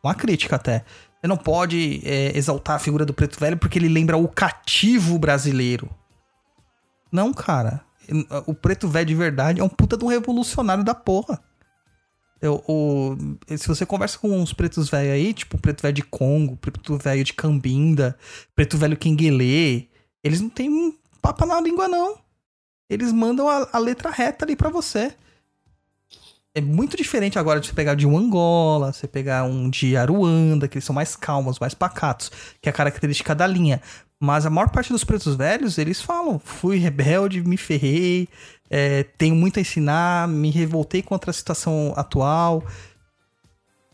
Uma 0.05 0.15
crítica 0.15 0.57
até. 0.57 0.85
Você 1.22 1.28
não 1.28 1.37
pode 1.37 2.02
é, 2.04 2.37
exaltar 2.37 2.74
a 2.74 2.80
figura 2.80 3.06
do 3.06 3.14
Preto 3.14 3.38
Velho 3.38 3.56
porque 3.56 3.78
ele 3.78 3.88
lembra 3.88 4.16
o 4.16 4.26
cativo 4.26 5.16
brasileiro. 5.20 5.88
Não, 7.12 7.32
cara. 7.32 7.80
O 8.44 8.52
Preto 8.52 8.88
Velho 8.88 9.06
de 9.06 9.14
verdade 9.14 9.61
é 9.61 9.64
um 9.64 9.68
puta 9.68 9.96
de 9.96 10.04
um 10.04 10.08
revolucionário 10.08 10.82
da 10.82 10.96
porra. 10.96 11.40
Eu, 12.40 12.56
o, 12.66 13.16
se 13.56 13.68
você 13.68 13.87
conversa 13.87 14.18
com 14.18 14.30
uns 14.30 14.52
pretos 14.52 14.90
velhos 14.90 15.12
aí, 15.12 15.32
tipo 15.32 15.56
preto 15.58 15.80
velho 15.80 15.94
de 15.94 16.02
Congo, 16.02 16.56
preto 16.56 16.96
velho 16.96 17.22
de 17.22 17.32
Cambinda, 17.35 18.18
preto 18.52 18.76
velho 18.76 18.96
Quenguelê, 18.96 19.87
eles 20.24 20.40
não 20.40 20.50
tem 20.50 20.68
um 20.68 20.92
papo 21.20 21.46
na 21.46 21.61
língua, 21.61 21.87
não. 21.87 22.18
Eles 22.90 23.12
mandam 23.12 23.48
a, 23.48 23.68
a 23.72 23.78
letra 23.78 24.11
reta 24.11 24.44
ali 24.44 24.56
pra 24.56 24.70
você. 24.70 25.14
É 26.55 26.61
muito 26.61 26.97
diferente 26.99 27.38
agora 27.38 27.61
de 27.61 27.67
você 27.69 27.73
pegar 27.73 27.95
de 27.95 28.07
um 28.07 28.17
Angola, 28.17 28.93
você 28.93 29.09
pegar 29.09 29.45
um 29.45 29.71
de 29.71 29.97
Aruanda, 29.97 30.69
que 30.69 30.77
eles 30.77 30.85
são 30.85 30.95
mais 30.95 31.17
calmos, 31.17 31.59
mais 31.59 31.73
pacatos, 31.73 32.31
que 32.61 32.69
é 32.69 32.71
a 32.71 32.75
característica 32.75 33.35
da 33.35 33.47
linha. 33.47 33.81
Mas 34.21 34.45
a 34.45 34.51
maior 34.51 34.69
parte 34.69 34.93
dos 34.93 35.03
pretos 35.03 35.35
velhos, 35.35 35.79
eles 35.79 36.03
falam: 36.03 36.38
fui 36.38 36.77
rebelde, 36.77 37.43
me 37.43 37.57
ferrei, 37.57 38.29
é, 38.69 39.03
tenho 39.17 39.35
muito 39.35 39.59
a 39.59 39.62
ensinar, 39.62 40.29
me 40.29 40.51
revoltei 40.51 41.01
contra 41.03 41.31
a 41.31 41.35
situação 41.35 41.95
atual. 41.97 42.62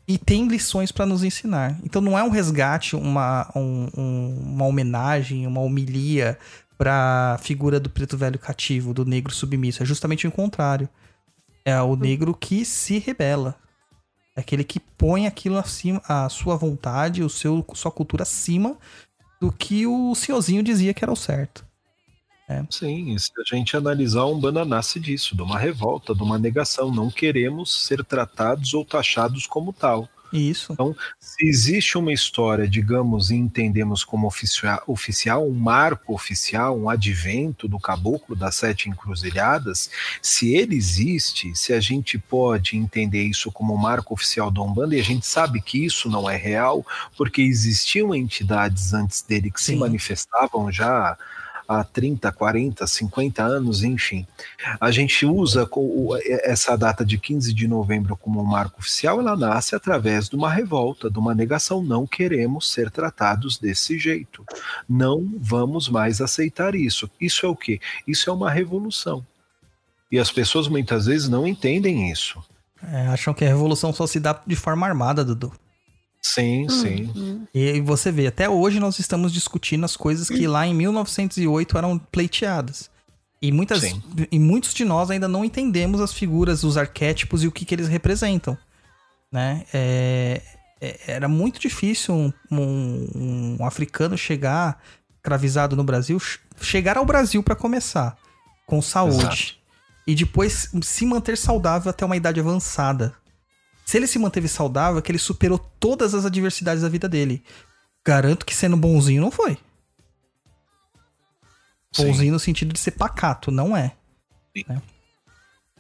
E 0.07 0.16
tem 0.18 0.49
lições 0.49 0.90
pra 0.90 1.05
nos 1.07 1.23
ensinar. 1.23 1.79
Então 1.85 2.01
não 2.01 2.18
é 2.18 2.23
um 2.25 2.31
resgate, 2.31 2.97
uma, 2.97 3.51
um- 3.55 3.88
um- 3.97 4.53
uma 4.55 4.64
homenagem, 4.64 5.47
uma 5.47 5.61
homilia 5.61 6.38
pra 6.79 7.38
figura 7.42 7.79
do 7.79 7.90
preto 7.90 8.16
velho 8.16 8.38
cativo, 8.38 8.94
do 8.94 9.05
negro 9.05 9.33
submisso. 9.33 9.83
É 9.83 9.87
justamente 9.87 10.27
o 10.27 10.33
contrário. 10.33 10.88
É 11.64 11.81
o 11.83 11.97
negro 11.97 12.35
que 12.35 12.64
se 12.64 12.99
rebela. 12.99 13.57
É 14.37 14.40
aquele 14.40 14.64
que 14.64 14.79
põe 14.79 15.27
aquilo 15.27 15.59
acima, 15.59 16.01
a 16.09 16.29
sua 16.29 16.57
vontade, 16.57 17.23
o 17.23 17.29
seu, 17.29 17.64
sua 17.75 17.90
cultura 17.90 18.23
acima 18.23 18.77
do 19.40 19.51
que 19.53 19.87
o 19.87 20.14
senhorzinho 20.14 20.62
dizia 20.62 20.94
que 20.94 21.05
era 21.05 21.12
o 21.12 21.16
certo. 21.16 21.66
Sim, 22.71 23.14
e 23.14 23.21
se 23.21 23.31
a 23.38 23.57
gente 23.57 23.77
analisar, 23.77 24.21
a 24.21 24.27
Umbanda 24.27 24.64
nasce 24.64 24.99
disso, 24.99 25.37
de 25.37 25.42
uma 25.42 25.59
revolta, 25.59 26.14
de 26.14 26.23
uma 26.23 26.38
negação. 26.38 26.90
Não 26.90 27.11
queremos 27.11 27.85
ser 27.85 28.03
tratados 28.05 28.73
ou 28.73 28.85
taxados 28.85 29.47
como 29.47 29.73
tal. 29.73 30.09
Isso. 30.32 30.74
Se 31.18 31.46
existe 31.46 31.96
uma 31.96 32.12
história, 32.12 32.68
digamos, 32.68 33.30
e 33.30 33.34
entendemos 33.36 34.04
como 34.04 34.26
oficia- 34.26 34.82
oficial, 34.86 35.48
um 35.48 35.54
marco 35.54 36.14
oficial, 36.14 36.78
um 36.78 36.90
advento 36.90 37.66
do 37.66 37.78
caboclo 37.78 38.36
das 38.36 38.56
sete 38.56 38.88
encruzilhadas, 38.88 39.90
se 40.20 40.54
ele 40.54 40.76
existe, 40.76 41.54
se 41.56 41.72
a 41.72 41.80
gente 41.80 42.18
pode 42.18 42.76
entender 42.76 43.22
isso 43.22 43.50
como 43.50 43.74
um 43.74 43.78
marco 43.78 44.14
oficial 44.14 44.50
da 44.50 44.60
Umbanda, 44.60 44.96
e 44.96 45.00
a 45.00 45.04
gente 45.04 45.26
sabe 45.26 45.60
que 45.60 45.84
isso 45.84 46.08
não 46.10 46.28
é 46.28 46.36
real, 46.36 46.84
porque 47.16 47.42
existiam 47.42 48.14
entidades 48.14 48.92
antes 48.92 49.22
dele 49.22 49.50
que 49.50 49.60
se 49.60 49.72
Sim. 49.72 49.76
manifestavam 49.78 50.70
já 50.70 51.16
há 51.68 51.85
30, 51.85 52.33
40, 52.33 52.87
50 52.87 53.42
anos, 53.42 53.85
enfim. 53.85 54.26
A 54.81 54.90
gente 54.90 55.26
usa 55.26 55.68
essa 56.42 56.75
data 56.77 57.04
de 57.04 57.19
15 57.19 57.52
de 57.52 57.69
novembro 57.69 58.16
como 58.16 58.40
um 58.40 58.44
marco 58.44 58.81
oficial, 58.81 59.21
ela 59.21 59.37
nasce 59.37 59.77
através 59.77 60.31
de 60.31 60.37
uma 60.37 60.50
revolta, 60.50 61.10
de 61.10 61.19
uma 61.19 61.35
negação. 61.35 61.83
Não 61.83 62.06
queremos 62.06 62.73
ser 62.73 62.90
tratados 62.90 63.58
desse 63.58 63.98
jeito. 63.98 64.42
Não 64.88 65.31
vamos 65.38 65.90
mais 65.90 66.23
aceitar 66.23 66.75
isso. 66.75 67.10
Isso 67.21 67.44
é 67.44 67.48
o 67.48 67.54
quê? 67.54 67.79
Isso 68.06 68.31
é 68.31 68.33
uma 68.33 68.50
revolução. 68.50 69.25
E 70.10 70.19
as 70.19 70.33
pessoas 70.33 70.69
muitas 70.69 71.04
vezes 71.04 71.29
não 71.29 71.46
entendem 71.46 72.10
isso. 72.10 72.42
É, 72.83 73.08
acham 73.08 73.35
que 73.35 73.44
a 73.44 73.48
revolução 73.48 73.92
só 73.92 74.06
se 74.06 74.19
dá 74.19 74.40
de 74.46 74.56
forma 74.56 74.87
armada, 74.87 75.23
Dudu. 75.23 75.52
Sim, 76.35 76.68
sim. 76.68 77.46
E 77.54 77.81
você 77.81 78.10
vê, 78.12 78.26
até 78.26 78.48
hoje 78.48 78.79
nós 78.79 78.98
estamos 78.98 79.33
discutindo 79.33 79.85
as 79.85 79.96
coisas 79.96 80.29
que 80.29 80.46
lá 80.46 80.66
em 80.66 80.74
1908 80.74 81.79
eram 81.79 81.98
pleiteadas. 81.98 82.90
E, 83.40 83.52
muitas, 83.52 83.81
Sim. 83.83 84.02
e 84.33 84.38
muitos 84.38 84.74
de 84.74 84.85
nós 84.85 85.10
ainda 85.10 85.29
não 85.29 85.44
entendemos 85.44 86.00
as 86.00 86.12
figuras, 86.12 86.64
os 86.64 86.76
arquétipos 86.76 87.44
e 87.44 87.46
o 87.46 87.52
que, 87.52 87.64
que 87.64 87.74
eles 87.74 87.87
representam. 87.88 88.58
Né? 89.33 89.64
É- 89.72 90.42
é- 90.81 90.98
era 91.06 91.29
muito 91.29 91.60
difícil 91.60 92.14
um, 92.14 92.33
um- 92.50 93.56
um 93.60 93.64
africano 93.64 94.16
chegar 94.18 94.83
escravizado 95.16 95.76
no 95.76 95.85
Brasil, 95.85 96.18
ch- 96.18 96.40
chegar 96.60 96.96
ao 96.96 97.04
Brasil 97.06 97.42
para 97.42 97.54
começar, 97.54 98.16
com 98.66 98.83
saúde. 98.83 99.56
e 100.06 100.14
depois 100.14 100.70
se 100.83 101.04
manter 101.06 101.37
saudável 101.38 101.90
até 101.90 102.04
uma 102.04 102.16
idade 102.16 102.40
avançada. 102.40 103.14
Se 103.88 103.96
ele 103.96 104.06
se 104.06 104.18
manteve 104.18 104.48
saudável, 104.48 104.98
é 104.98 105.02
que 105.02 105.10
ele 105.10 105.18
superou 105.18 105.58
todas 105.80 106.12
as 106.14 106.26
adversidades 106.26 106.82
da 106.82 106.90
vida 106.90 107.08
dele. 107.08 107.42
Garanto 108.04 108.44
que 108.44 108.54
sendo 108.54 108.76
bonzinho 108.76 109.22
não 109.22 109.30
foi. 109.30 109.56
Sim. 111.92 112.04
Bonzinho 112.06 112.32
no 112.34 112.38
sentido 112.38 112.70
de 112.74 112.78
ser 112.78 112.90
pacato, 112.90 113.50
não 113.50 113.74
é. 113.74 113.92
Né? 114.68 114.82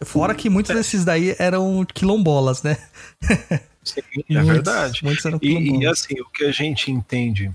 Fora 0.00 0.34
que 0.34 0.48
muitos 0.48 0.74
desses 0.74 1.04
daí 1.04 1.36
eram 1.38 1.84
quilombolas, 1.84 2.62
né? 2.62 2.78
Sim, 3.84 4.00
é 4.30 4.34
Muitos- 4.34 4.46
verdade. 4.46 5.04
Muitos 5.04 5.24
eram 5.26 5.38
E, 5.42 5.46
e 5.50 5.56
quilombolas. 5.64 6.00
assim, 6.00 6.18
o 6.18 6.30
que 6.30 6.44
a 6.44 6.50
gente 6.50 6.90
entende, 6.90 7.52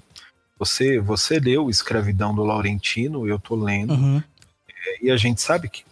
você, 0.60 1.00
você 1.00 1.40
leu 1.40 1.68
Escravidão 1.68 2.34
do 2.36 2.44
Laurentino, 2.44 3.28
eu 3.28 3.40
tô 3.40 3.56
lendo, 3.56 3.96
Uhum. 3.96 4.22
e 5.02 5.10
a 5.10 5.18
gente 5.18 5.42
sabe 5.42 5.68
que 5.68 5.84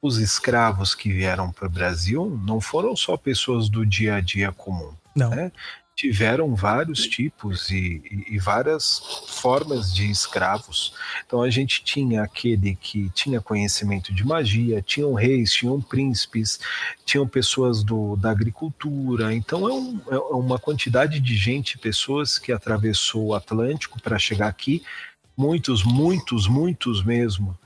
os 0.00 0.18
escravos 0.18 0.94
que 0.94 1.12
vieram 1.12 1.50
para 1.50 1.66
o 1.66 1.70
Brasil 1.70 2.40
não 2.44 2.60
foram 2.60 2.94
só 2.96 3.16
pessoas 3.16 3.68
do 3.68 3.84
dia 3.84 4.14
a 4.16 4.20
dia 4.20 4.52
comum. 4.52 4.92
Não. 5.14 5.30
né? 5.30 5.50
Tiveram 5.96 6.54
vários 6.54 7.00
tipos 7.08 7.70
e, 7.70 8.00
e- 8.08 8.34
e 8.34 8.38
várias 8.38 9.00
formas 9.26 9.92
de 9.92 10.08
escravos. 10.08 10.94
Então 11.26 11.42
a 11.42 11.50
gente 11.50 11.82
tinha 11.82 12.22
aquele 12.22 12.76
que 12.76 13.10
tinha 13.10 13.40
conhecimento 13.40 14.14
de 14.14 14.24
magia, 14.24 14.80
tinham 14.80 15.12
reis, 15.14 15.50
tinham 15.52 15.80
príncipes, 15.80 16.60
tinham 17.04 17.26
pessoas 17.26 17.82
do, 17.82 18.14
da 18.14 18.30
agricultura. 18.30 19.34
Então 19.34 19.68
é, 19.68 19.72
um- 19.72 20.00
é 20.08 20.18
uma 20.36 20.56
quantidade 20.60 21.18
de 21.18 21.36
gente, 21.36 21.76
pessoas 21.76 22.38
que 22.38 22.52
atravessou 22.52 23.26
o 23.26 23.34
Atlântico 23.34 24.00
para 24.00 24.16
chegar 24.20 24.46
aqui. 24.46 24.84
Muitos, 25.36 25.82
muitos, 25.82 26.46
muitos 26.46 27.02
mesmo 27.04 27.58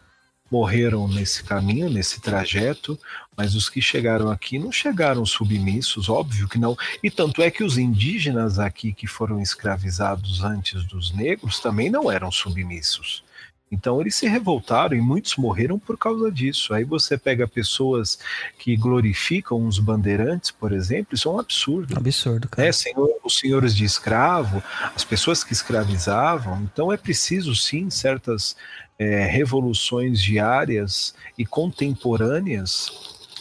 morreram 0.52 1.08
nesse 1.08 1.42
caminho, 1.42 1.88
nesse 1.88 2.20
trajeto, 2.20 2.98
mas 3.34 3.54
os 3.54 3.70
que 3.70 3.80
chegaram 3.80 4.30
aqui 4.30 4.58
não 4.58 4.70
chegaram 4.70 5.24
submissos, 5.24 6.10
óbvio 6.10 6.46
que 6.46 6.58
não. 6.58 6.76
E 7.02 7.10
tanto 7.10 7.40
é 7.40 7.50
que 7.50 7.64
os 7.64 7.78
indígenas 7.78 8.58
aqui 8.58 8.92
que 8.92 9.06
foram 9.06 9.40
escravizados 9.40 10.44
antes 10.44 10.84
dos 10.84 11.10
negros 11.10 11.58
também 11.58 11.88
não 11.88 12.12
eram 12.12 12.30
submissos. 12.30 13.24
Então 13.72 13.98
eles 14.02 14.14
se 14.14 14.28
revoltaram 14.28 14.94
e 14.94 15.00
muitos 15.00 15.36
morreram 15.36 15.78
por 15.78 15.96
causa 15.96 16.30
disso. 16.30 16.74
Aí 16.74 16.84
você 16.84 17.16
pega 17.16 17.48
pessoas 17.48 18.18
que 18.58 18.76
glorificam 18.76 19.66
os 19.66 19.78
bandeirantes, 19.78 20.50
por 20.50 20.70
exemplo, 20.70 21.14
isso 21.14 21.30
é 21.30 21.32
um 21.32 21.40
absurdo 21.40 21.96
Absurdo, 21.96 22.46
cara. 22.50 22.66
né, 22.66 22.72
senhor, 22.72 23.08
os 23.24 23.38
senhores 23.38 23.74
de 23.74 23.86
escravo, 23.86 24.62
as 24.94 25.02
pessoas 25.02 25.42
que 25.42 25.54
escravizavam. 25.54 26.60
Então 26.70 26.92
é 26.92 26.98
preciso 26.98 27.56
sim 27.56 27.88
certas 27.88 28.54
eh, 29.02 29.26
revoluções 29.26 30.22
diárias 30.22 31.14
e 31.36 31.44
contemporâneas 31.44 32.90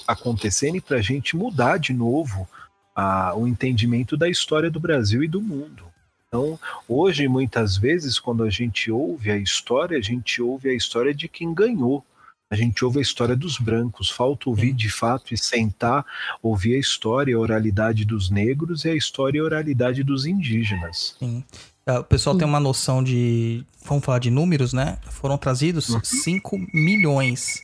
acontecerem 0.08 0.82
para 0.82 0.98
a 0.98 1.02
gente 1.02 1.36
mudar 1.36 1.78
de 1.78 1.94
novo 1.94 2.48
a- 2.96 3.34
o 3.36 3.48
entendimento 3.48 4.18
da 4.18 4.28
história 4.28 4.70
do 4.70 4.80
Brasil 4.80 5.24
e 5.24 5.28
do 5.28 5.42
mundo. 5.42 5.84
Então, 6.28 6.60
hoje, 6.88 7.28
muitas 7.28 7.78
vezes, 7.78 8.20
quando 8.20 8.44
a 8.44 8.50
gente 8.50 8.90
ouve 8.90 9.30
a 9.32 9.38
história, 9.38 9.98
a 9.98 10.02
gente 10.02 10.42
ouve 10.42 10.70
a 10.70 10.74
história 10.74 11.14
de 11.14 11.28
quem 11.28 11.54
ganhou. 11.54 12.04
A 12.52 12.56
gente 12.58 12.84
ouve 12.84 13.00
a 13.00 13.02
história 13.02 13.36
dos 13.36 13.58
brancos. 13.58 14.10
Falta 14.12 14.50
ouvir 14.50 14.74
de 14.74 14.90
fato 14.90 15.34
e 15.34 15.38
sentar, 15.38 16.06
ouvir 16.44 16.76
a 16.76 16.80
história 16.80 17.32
e 17.32 17.34
a 17.34 17.40
oralidade 17.40 18.04
dos 18.04 18.30
negros 18.30 18.84
e 18.84 18.90
a 18.90 18.96
história 18.96 19.38
e 19.38 19.42
a 19.42 19.44
oralidade 19.46 20.04
dos 20.04 20.26
indígenas. 20.26 21.16
Sim. 21.18 21.44
Ah, 21.86 22.00
O 22.02 22.04
pessoal 22.04 22.38
tem 22.38 22.46
uma 22.46 22.60
noção 22.60 23.02
de. 23.02 23.66
Vamos 23.86 24.04
falar 24.04 24.20
de 24.20 24.30
números, 24.30 24.74
né? 24.74 24.98
Foram 25.10 25.38
trazidos 25.38 25.88
Uhum. 25.90 26.02
5 26.04 26.60
milhões 26.74 27.64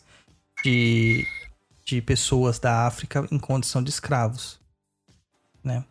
de, 0.64 1.28
de 1.86 2.02
pessoas 2.02 2.58
da 2.58 2.88
África 2.88 3.28
em 3.30 3.38
condição 3.38 3.84
de 3.84 3.90
escravos. 3.90 4.58
Né? 5.64 5.84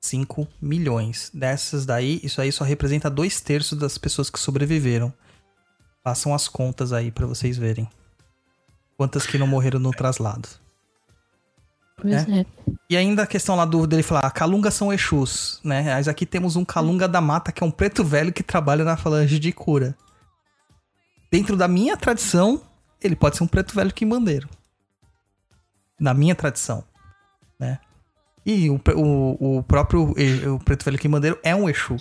5 0.00 0.48
milhões. 0.62 1.30
Dessas 1.34 1.84
daí, 1.84 2.20
isso 2.24 2.40
aí 2.40 2.50
só 2.50 2.64
representa 2.64 3.10
dois 3.10 3.38
terços 3.42 3.78
das 3.78 3.98
pessoas 3.98 4.30
que 4.30 4.40
sobreviveram. 4.40 5.12
Façam 6.02 6.34
as 6.34 6.48
contas 6.48 6.90
aí 6.90 7.10
pra 7.10 7.26
vocês 7.26 7.58
verem. 7.58 7.86
Quantas 9.00 9.26
que 9.26 9.38
não 9.38 9.46
morreram 9.46 9.80
no 9.80 9.92
traslado. 9.92 10.46
Pois 11.96 12.28
é. 12.28 12.44
E 12.90 12.94
ainda 12.98 13.22
a 13.22 13.26
questão 13.26 13.56
lá 13.56 13.64
do 13.64 13.86
dele 13.86 14.02
falar, 14.02 14.30
calungas 14.30 14.74
são 14.74 14.92
exus, 14.92 15.58
né? 15.64 15.94
Mas 15.94 16.06
aqui 16.06 16.26
temos 16.26 16.54
um 16.54 16.66
calunga 16.66 17.08
da 17.08 17.18
mata 17.18 17.50
que 17.50 17.64
é 17.64 17.66
um 17.66 17.70
preto 17.70 18.04
velho 18.04 18.30
que 18.30 18.42
trabalha 18.42 18.84
na 18.84 18.98
falange 18.98 19.38
de 19.38 19.52
cura. 19.52 19.96
Dentro 21.32 21.56
da 21.56 21.66
minha 21.66 21.96
tradição, 21.96 22.60
ele 23.00 23.16
pode 23.16 23.38
ser 23.38 23.42
um 23.42 23.46
preto 23.46 23.74
velho 23.74 23.90
quimbandeiro. 23.90 24.46
Na 25.98 26.12
minha 26.12 26.34
tradição, 26.34 26.84
né? 27.58 27.78
E 28.44 28.68
o, 28.68 28.78
o, 28.96 29.60
o 29.60 29.62
próprio 29.62 30.14
o 30.54 30.58
preto 30.58 30.84
velho 30.84 30.98
quimbandeiro 30.98 31.38
é 31.42 31.56
um 31.56 31.70
exu. 31.70 31.96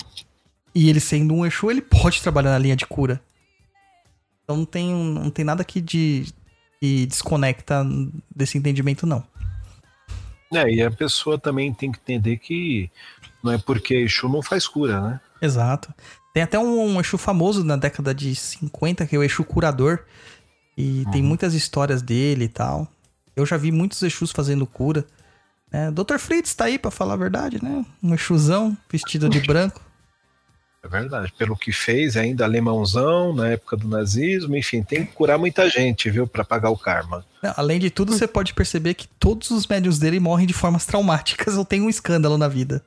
E 0.75 0.89
ele 0.89 0.99
sendo 0.99 1.33
um 1.33 1.45
exu, 1.45 1.71
ele 1.71 1.81
pode 1.81 2.21
trabalhar 2.21 2.51
na 2.51 2.57
linha 2.57 2.75
de 2.75 2.85
cura. 2.85 3.21
Então 4.43 4.57
não 4.57 4.65
tem, 4.65 4.93
não 4.93 5.29
tem 5.29 5.45
nada 5.45 5.61
aqui 5.61 5.79
de 5.79 6.37
que 6.81 7.05
desconecta 7.05 7.85
desse 8.33 8.57
entendimento, 8.57 9.05
não. 9.05 9.23
É, 10.51 10.69
e 10.71 10.81
a 10.81 10.89
pessoa 10.89 11.37
também 11.37 11.73
tem 11.73 11.91
que 11.91 11.99
entender 11.99 12.37
que 12.37 12.89
não 13.43 13.51
é 13.51 13.57
porque 13.57 13.93
Exu 13.93 14.27
não 14.27 14.41
faz 14.41 14.67
cura, 14.67 14.99
né? 14.99 15.19
Exato. 15.41 15.93
Tem 16.33 16.43
até 16.43 16.57
um, 16.57 16.95
um 16.95 16.99
Exu 16.99 17.17
famoso 17.17 17.63
na 17.63 17.75
década 17.75 18.13
de 18.13 18.33
50, 18.33 19.05
que 19.05 19.15
é 19.15 19.19
o 19.19 19.23
Exu 19.23 19.43
Curador. 19.43 19.99
E 20.77 21.03
tem 21.11 21.21
muitas 21.21 21.53
histórias 21.53 22.01
dele 22.01 22.45
e 22.45 22.49
tal. 22.49 22.87
Eu 23.35 23.45
já 23.45 23.57
vi 23.57 23.71
muitos 23.71 24.01
Exus 24.01 24.31
fazendo 24.31 24.65
cura. 24.65 25.05
É, 25.71 25.91
Dr. 25.91 26.17
Fritz 26.17 26.55
tá 26.55 26.65
aí 26.65 26.79
pra 26.79 26.89
falar 26.89 27.13
a 27.13 27.17
verdade, 27.17 27.63
né? 27.63 27.85
Um 28.01 28.13
Exuzão 28.13 28.77
vestido 28.89 29.29
de 29.29 29.39
branco. 29.45 29.81
É 30.83 30.87
verdade. 30.87 31.33
Pelo 31.37 31.57
que 31.57 31.71
fez, 31.71 32.15
ainda 32.15 32.45
alemãozão 32.45 33.33
na 33.33 33.49
época 33.49 33.75
do 33.75 33.87
nazismo, 33.87 34.55
enfim, 34.55 34.81
tem 34.81 35.05
que 35.05 35.11
curar 35.11 35.37
muita 35.37 35.69
gente, 35.69 36.09
viu, 36.09 36.25
Pra 36.25 36.43
pagar 36.43 36.69
o 36.69 36.77
karma. 36.77 37.25
Além 37.55 37.79
de 37.79 37.89
tudo, 37.89 38.13
você 38.13 38.27
pode 38.27 38.53
perceber 38.53 38.93
que 38.93 39.07
todos 39.07 39.51
os 39.51 39.67
médios 39.67 39.99
dele 39.99 40.19
morrem 40.19 40.47
de 40.47 40.53
formas 40.53 40.85
traumáticas 40.85 41.57
ou 41.57 41.65
tem 41.65 41.81
um 41.81 41.89
escândalo 41.89 42.37
na 42.37 42.47
vida. 42.47 42.83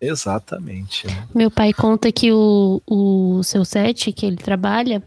Exatamente. 0.00 1.06
né? 1.06 1.26
Meu 1.34 1.50
pai 1.50 1.72
conta 1.72 2.12
que 2.12 2.30
o, 2.30 2.82
o 2.86 3.42
seu 3.42 3.64
set, 3.64 4.12
que 4.12 4.26
ele 4.26 4.36
trabalha, 4.36 5.02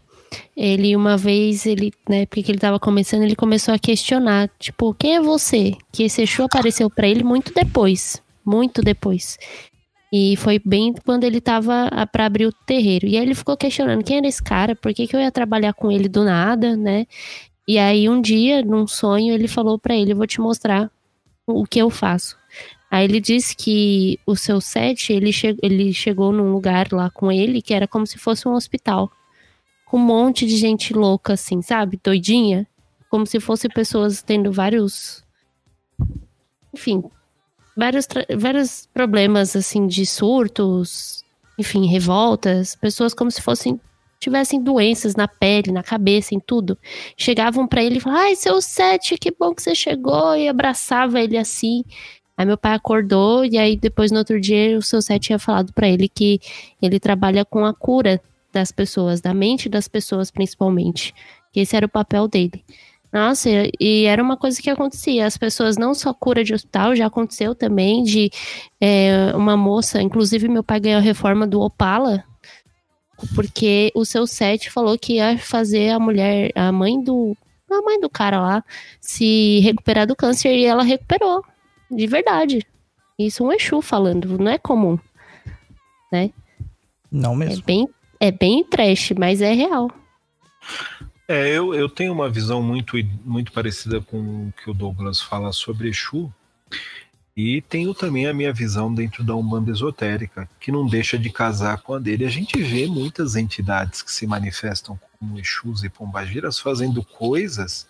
ele 0.56 0.96
uma 0.96 1.16
vez, 1.16 1.66
ele, 1.66 1.92
né, 2.08 2.26
porque 2.26 2.50
ele 2.50 2.58
tava 2.58 2.78
começando, 2.80 3.22
ele 3.22 3.36
começou 3.36 3.72
a 3.72 3.78
questionar, 3.78 4.50
tipo, 4.58 4.92
quem 4.94 5.16
é 5.16 5.20
você? 5.20 5.76
Que 5.92 6.04
esse 6.04 6.22
Exu 6.22 6.42
apareceu 6.42 6.90
pra 6.90 7.06
ele 7.06 7.22
muito 7.22 7.52
depois, 7.54 8.20
muito 8.44 8.82
depois. 8.82 9.38
E 10.12 10.36
foi 10.36 10.58
bem 10.64 10.94
quando 11.04 11.24
ele 11.24 11.40
tava 11.40 11.84
a- 11.88 12.06
pra 12.06 12.26
abrir 12.26 12.46
o 12.46 12.52
terreiro. 12.52 13.06
E 13.06 13.16
aí 13.16 13.22
ele 13.22 13.34
ficou 13.34 13.56
questionando 13.56 14.02
quem 14.02 14.18
era 14.18 14.26
esse 14.26 14.42
cara, 14.42 14.74
por 14.74 14.92
que, 14.94 15.06
que 15.06 15.14
eu 15.14 15.20
ia 15.20 15.30
trabalhar 15.30 15.74
com 15.74 15.90
ele 15.90 16.08
do 16.08 16.24
nada, 16.24 16.76
né? 16.76 17.06
E 17.66 17.78
aí 17.78 18.08
um 18.08 18.20
dia, 18.20 18.62
num 18.62 18.86
sonho, 18.86 19.34
ele 19.34 19.46
falou 19.48 19.78
pra 19.78 19.94
ele, 19.94 20.12
eu 20.12 20.16
vou 20.16 20.26
te 20.26 20.40
mostrar 20.40 20.90
o 21.46 21.64
que 21.66 21.78
eu 21.78 21.90
faço. 21.90 22.36
Aí 22.90 23.04
ele 23.04 23.20
disse 23.20 23.54
que 23.54 24.18
o 24.26 24.34
seu 24.34 24.60
set, 24.62 25.12
ele, 25.12 25.30
che 25.30 25.54
ele 25.62 25.92
chegou 25.92 26.32
num 26.32 26.52
lugar 26.52 26.88
lá 26.90 27.10
com 27.10 27.30
ele 27.30 27.60
que 27.60 27.74
era 27.74 27.86
como 27.86 28.06
se 28.06 28.16
fosse 28.18 28.48
um 28.48 28.52
hospital. 28.54 29.10
Com 29.84 29.98
um 29.98 30.00
monte 30.00 30.46
de 30.46 30.56
gente 30.56 30.94
louca, 30.94 31.34
assim, 31.34 31.60
sabe? 31.60 32.00
Doidinha. 32.02 32.66
Como 33.10 33.26
se 33.26 33.40
fosse 33.40 33.68
pessoas 33.68 34.22
tendo 34.22 34.50
vários. 34.50 35.22
Enfim. 36.72 37.02
Vários, 37.78 38.08
vários 38.36 38.88
problemas, 38.92 39.54
assim, 39.54 39.86
de 39.86 40.04
surtos, 40.04 41.24
enfim, 41.56 41.86
revoltas. 41.86 42.74
Pessoas 42.74 43.14
como 43.14 43.30
se 43.30 43.40
fossem. 43.40 43.80
Tivessem 44.18 44.60
doenças 44.60 45.14
na 45.14 45.28
pele, 45.28 45.70
na 45.70 45.84
cabeça, 45.84 46.34
em 46.34 46.40
tudo. 46.40 46.76
Chegavam 47.16 47.68
pra 47.68 47.80
ele 47.80 47.98
e 47.98 48.00
falavam: 48.00 48.24
Ai, 48.24 48.34
seu 48.34 48.60
set, 48.60 49.16
que 49.16 49.30
bom 49.30 49.54
que 49.54 49.62
você 49.62 49.76
chegou. 49.76 50.34
E 50.34 50.48
abraçava 50.48 51.20
ele 51.20 51.38
assim. 51.38 51.84
Aí 52.36 52.46
meu 52.46 52.56
pai 52.56 52.74
acordou 52.74 53.44
e 53.44 53.58
aí 53.58 53.76
depois 53.76 54.12
no 54.12 54.18
outro 54.18 54.40
dia 54.40 54.78
o 54.78 54.82
seu 54.82 55.02
Sete 55.02 55.26
tinha 55.26 55.38
falado 55.40 55.72
pra 55.72 55.88
ele 55.88 56.08
que 56.08 56.40
ele 56.80 57.00
trabalha 57.00 57.44
com 57.44 57.64
a 57.64 57.74
cura 57.74 58.20
das 58.52 58.70
pessoas, 58.70 59.20
da 59.20 59.34
mente 59.34 59.68
das 59.68 59.88
pessoas 59.88 60.30
principalmente. 60.30 61.12
Que 61.52 61.60
esse 61.60 61.76
era 61.76 61.86
o 61.86 61.88
papel 61.88 62.28
dele. 62.28 62.64
Nossa, 63.12 63.48
e- 63.80 64.04
era 64.04 64.22
uma 64.22 64.36
coisa 64.36 64.60
que 64.60 64.68
acontecia. 64.68 65.26
As 65.26 65.36
pessoas 65.38 65.76
não 65.76 65.94
só 65.94 66.12
cura 66.12 66.44
de 66.44 66.52
hospital, 66.54 66.94
já 66.94 67.06
aconteceu 67.06 67.54
também 67.54 68.02
de 68.04 68.30
é, 68.80 69.32
uma 69.34 69.56
moça, 69.56 70.02
inclusive 70.02 70.46
meu 70.48 70.62
pai 70.62 70.78
ganhou 70.80 70.98
a 70.98 71.02
reforma 71.02 71.46
do 71.46 71.60
Opala, 71.60 72.22
porque 73.34 73.90
o 73.94 74.04
seu 74.04 74.26
Sete 74.26 74.70
falou 74.70 74.98
que 74.98 75.14
ia 75.14 75.38
fazer 75.38 75.90
a 75.90 75.98
mulher, 75.98 76.52
a 76.54 76.70
mãe 76.70 77.02
do. 77.02 77.36
A 77.70 77.82
mãe 77.82 78.00
do 78.00 78.08
cara 78.08 78.40
lá 78.40 78.64
se 79.00 79.60
recuperar 79.60 80.06
do 80.06 80.16
câncer 80.16 80.54
e 80.56 80.64
ela 80.64 80.82
recuperou. 80.82 81.44
De 81.90 82.06
verdade. 82.06 82.66
Isso 83.18 83.42
é 83.42 83.46
um 83.46 83.52
Exu 83.52 83.82
falando, 83.82 84.38
não 84.38 84.50
é 84.50 84.56
comum. 84.58 84.98
Não 87.10 87.32
É 87.34 87.36
mesmo. 87.36 87.64
bem, 87.64 87.88
é 88.20 88.30
bem 88.30 88.64
trash, 88.64 89.12
mas 89.18 89.42
é 89.42 89.52
real. 89.52 89.90
É, 91.28 91.46
eu, 91.50 91.74
eu 91.74 91.90
tenho 91.90 92.10
uma 92.10 92.30
visão 92.30 92.62
muito, 92.62 92.96
muito 93.22 93.52
parecida 93.52 94.00
com 94.00 94.16
o 94.16 94.52
que 94.52 94.70
o 94.70 94.74
Douglas 94.74 95.20
fala 95.20 95.52
sobre 95.52 95.90
Exu. 95.90 96.32
E 97.36 97.60
tenho 97.60 97.94
também 97.94 98.26
a 98.26 98.34
minha 98.34 98.52
visão 98.52 98.92
dentro 98.92 99.22
da 99.22 99.36
Umbanda 99.36 99.70
Esotérica, 99.70 100.48
que 100.58 100.72
não 100.72 100.86
deixa 100.86 101.16
de 101.16 101.30
casar 101.30 101.82
com 101.82 101.94
a 101.94 101.98
dele. 101.98 102.24
A 102.24 102.30
gente 102.30 102.60
vê 102.60 102.86
muitas 102.86 103.36
entidades 103.36 104.02
que 104.02 104.10
se 104.10 104.26
manifestam 104.26 104.98
como 105.18 105.38
Exus 105.38 105.84
e 105.84 105.88
Pombagiras 105.88 106.58
fazendo 106.58 107.04
coisas 107.04 107.86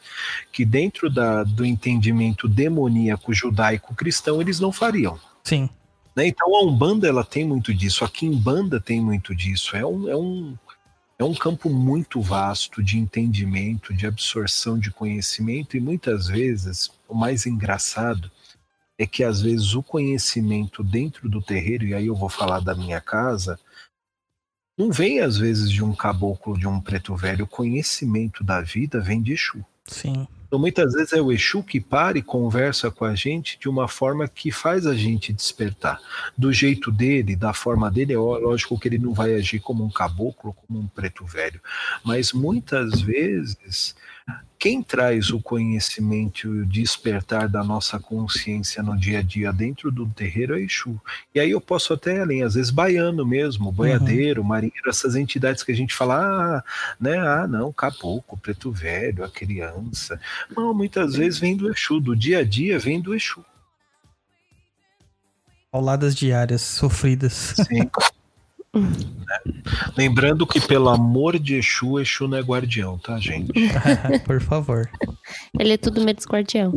que 0.52 0.64
dentro 0.64 1.08
da, 1.08 1.44
do 1.44 1.64
entendimento 1.64 2.46
demoníaco 2.46 3.32
judaico-cristão 3.32 4.40
eles 4.40 4.60
não 4.60 4.72
fariam. 4.72 5.18
Sim. 5.44 5.70
Né? 6.14 6.26
Então 6.26 6.54
a 6.56 6.64
Umbanda 6.64 7.08
ela 7.08 7.24
tem 7.24 7.46
muito 7.46 7.72
disso, 7.72 8.04
a 8.04 8.08
Kimbanda 8.08 8.80
tem 8.80 9.00
muito 9.00 9.34
disso. 9.34 9.76
É 9.76 9.86
um, 9.86 10.08
é 10.10 10.16
um, 10.16 10.58
é 11.18 11.24
um 11.24 11.34
campo 11.34 11.68
muito 11.68 12.20
vasto 12.20 12.82
de 12.82 12.96
entendimento, 12.96 13.92
de 13.92 14.06
absorção 14.06 14.78
de 14.78 14.90
conhecimento, 14.90 15.76
e 15.76 15.80
muitas 15.80 16.28
vezes, 16.28 16.90
o 17.08 17.14
mais 17.14 17.44
engraçado 17.44 18.30
é 18.96 19.06
que 19.06 19.24
às 19.24 19.40
vezes 19.40 19.74
o 19.74 19.82
conhecimento 19.82 20.84
dentro 20.84 21.28
do 21.28 21.42
terreiro, 21.42 21.86
e 21.86 21.94
aí 21.94 22.06
eu 22.06 22.14
vou 22.14 22.28
falar 22.28 22.60
da 22.60 22.74
minha 22.74 23.00
casa, 23.00 23.58
não 24.76 24.92
vem 24.92 25.18
às 25.18 25.36
vezes 25.36 25.72
de 25.72 25.82
um 25.82 25.92
caboclo, 25.92 26.56
de 26.56 26.68
um 26.68 26.80
preto 26.80 27.16
velho. 27.16 27.44
O 27.44 27.48
conhecimento 27.48 28.44
da 28.44 28.60
vida 28.60 29.00
vem 29.00 29.20
de 29.20 29.32
Exu. 29.32 29.64
Sim. 29.84 30.28
Então 30.48 30.58
muitas 30.58 30.94
vezes 30.94 31.12
é 31.12 31.20
o 31.20 31.30
Exu 31.30 31.62
que 31.62 31.78
para 31.78 32.16
e 32.16 32.22
conversa 32.22 32.90
com 32.90 33.04
a 33.04 33.14
gente 33.14 33.58
de 33.60 33.68
uma 33.68 33.86
forma 33.86 34.26
que 34.26 34.50
faz 34.50 34.86
a 34.86 34.94
gente 34.94 35.30
despertar. 35.30 36.00
Do 36.36 36.50
jeito 36.52 36.90
dele, 36.90 37.36
da 37.36 37.52
forma 37.52 37.90
dele, 37.90 38.14
é 38.14 38.16
lógico 38.16 38.78
que 38.80 38.88
ele 38.88 38.98
não 38.98 39.12
vai 39.12 39.34
agir 39.34 39.60
como 39.60 39.84
um 39.84 39.90
caboclo, 39.90 40.54
como 40.54 40.80
um 40.80 40.86
preto 40.86 41.24
velho. 41.26 41.60
Mas 42.02 42.32
muitas 42.32 43.02
vezes 43.02 43.94
quem 44.58 44.82
traz 44.82 45.30
o 45.30 45.40
conhecimento 45.40 46.48
e 46.48 46.60
o 46.62 46.66
despertar 46.66 47.48
da 47.48 47.62
nossa 47.62 47.98
consciência 48.00 48.82
no 48.82 48.98
dia 48.98 49.20
a 49.20 49.22
dia 49.22 49.52
dentro 49.52 49.90
do 49.90 50.06
terreiro 50.06 50.58
é 50.58 50.60
Exu. 50.60 51.00
E 51.32 51.38
aí 51.38 51.52
eu 51.52 51.60
posso 51.60 51.92
até 51.92 52.20
além, 52.20 52.42
às 52.42 52.54
vezes 52.54 52.70
baiano 52.70 53.24
mesmo, 53.24 53.70
boiadeiro, 53.70 54.42
uhum. 54.42 54.48
marinheiro, 54.48 54.90
essas 54.90 55.14
entidades 55.14 55.62
que 55.62 55.70
a 55.70 55.76
gente 55.76 55.94
fala, 55.94 56.16
ah, 56.16 56.64
né, 57.00 57.16
ah, 57.18 57.46
não, 57.46 57.72
caboclo, 57.72 58.36
preto 58.36 58.72
velho, 58.72 59.24
a 59.24 59.30
criança. 59.30 60.20
Não, 60.56 60.74
muitas 60.74 61.14
vezes 61.14 61.38
vem 61.38 61.56
do 61.56 61.70
Exu, 61.70 62.00
do 62.00 62.16
dia 62.16 62.40
a 62.40 62.44
dia 62.44 62.78
vem 62.80 63.00
do 63.00 63.14
Exu. 63.14 63.44
Pauladas 65.70 66.16
diárias 66.16 66.62
sofridas. 66.62 67.54
Sim. 67.56 67.88
Né? 68.74 69.54
Lembrando 69.96 70.46
que, 70.46 70.60
pelo 70.60 70.88
amor 70.88 71.38
de 71.38 71.56
Exu, 71.56 71.98
Exu 71.98 72.28
não 72.28 72.38
é 72.38 72.42
guardião, 72.42 72.98
tá, 72.98 73.18
gente? 73.18 73.52
Por 74.24 74.40
favor. 74.40 74.88
Ele 75.58 75.72
é 75.72 75.76
tudo 75.76 76.04
menos 76.04 76.24
guardião. 76.26 76.72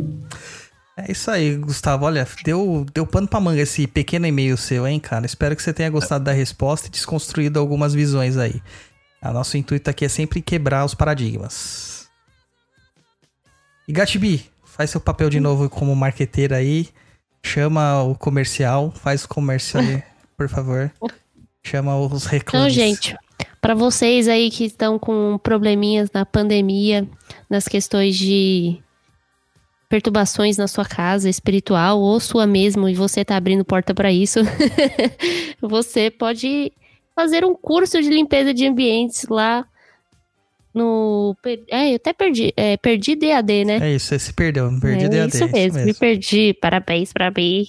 É 0.96 1.10
isso 1.10 1.30
aí, 1.30 1.56
Gustavo. 1.56 2.04
Olha, 2.04 2.26
deu, 2.44 2.86
deu 2.92 3.06
pano 3.06 3.26
pra 3.26 3.40
manga 3.40 3.62
esse 3.62 3.86
pequeno 3.86 4.26
e-mail 4.26 4.56
seu, 4.56 4.86
hein, 4.86 5.00
cara? 5.00 5.24
Espero 5.24 5.56
que 5.56 5.62
você 5.62 5.72
tenha 5.72 5.90
gostado 5.90 6.24
da 6.24 6.32
resposta 6.32 6.88
e 6.88 6.90
desconstruído 6.90 7.58
algumas 7.58 7.94
visões 7.94 8.36
aí. 8.36 8.62
O 9.22 9.32
nosso 9.32 9.56
intuito 9.56 9.88
aqui 9.88 10.04
é 10.04 10.08
sempre 10.08 10.42
quebrar 10.42 10.84
os 10.84 10.94
paradigmas. 10.94 12.10
E 13.86 13.92
Gatibi, 13.92 14.50
faz 14.64 14.90
seu 14.90 15.00
papel 15.00 15.30
de 15.30 15.40
novo 15.40 15.68
como 15.70 15.94
marqueteira 15.94 16.56
aí. 16.56 16.88
Chama 17.42 18.02
o 18.02 18.14
comercial, 18.14 18.92
faz 18.92 19.24
o 19.24 19.28
comércio 19.28 19.80
aí, 19.80 20.02
por 20.36 20.48
favor. 20.48 20.92
Chama 21.62 21.96
os 21.96 22.26
reclames. 22.26 22.74
Então, 22.74 22.84
gente, 22.84 23.16
para 23.60 23.74
vocês 23.74 24.28
aí 24.28 24.50
que 24.50 24.64
estão 24.64 24.98
com 24.98 25.38
probleminhas 25.42 26.10
na 26.12 26.26
pandemia, 26.26 27.06
nas 27.48 27.68
questões 27.68 28.16
de 28.16 28.78
perturbações 29.88 30.56
na 30.56 30.66
sua 30.66 30.84
casa 30.84 31.28
espiritual 31.28 32.00
ou 32.00 32.18
sua 32.18 32.46
mesmo 32.46 32.88
e 32.88 32.94
você 32.94 33.24
tá 33.24 33.36
abrindo 33.36 33.64
porta 33.64 33.94
para 33.94 34.10
isso, 34.10 34.40
você 35.60 36.10
pode 36.10 36.72
fazer 37.14 37.44
um 37.44 37.54
curso 37.54 38.00
de 38.00 38.08
limpeza 38.08 38.54
de 38.54 38.66
ambientes 38.66 39.26
lá 39.28 39.66
no. 40.74 41.36
É, 41.70 41.90
eu 41.90 41.96
até 41.96 42.12
perdi. 42.12 42.52
É, 42.56 42.76
perdi 42.76 43.14
DAD, 43.14 43.64
né? 43.64 43.78
É 43.82 43.94
isso, 43.94 44.06
você 44.06 44.18
se 44.18 44.32
perdeu. 44.32 44.70
Perdi 44.80 45.04
é, 45.04 45.08
DAD. 45.08 45.34
Isso 45.34 45.44
mesmo, 45.44 45.58
isso 45.58 45.74
mesmo, 45.74 45.84
me 45.84 45.94
perdi. 45.94 46.54
Parabéns 46.54 47.12
pra 47.12 47.30
mim. 47.30 47.66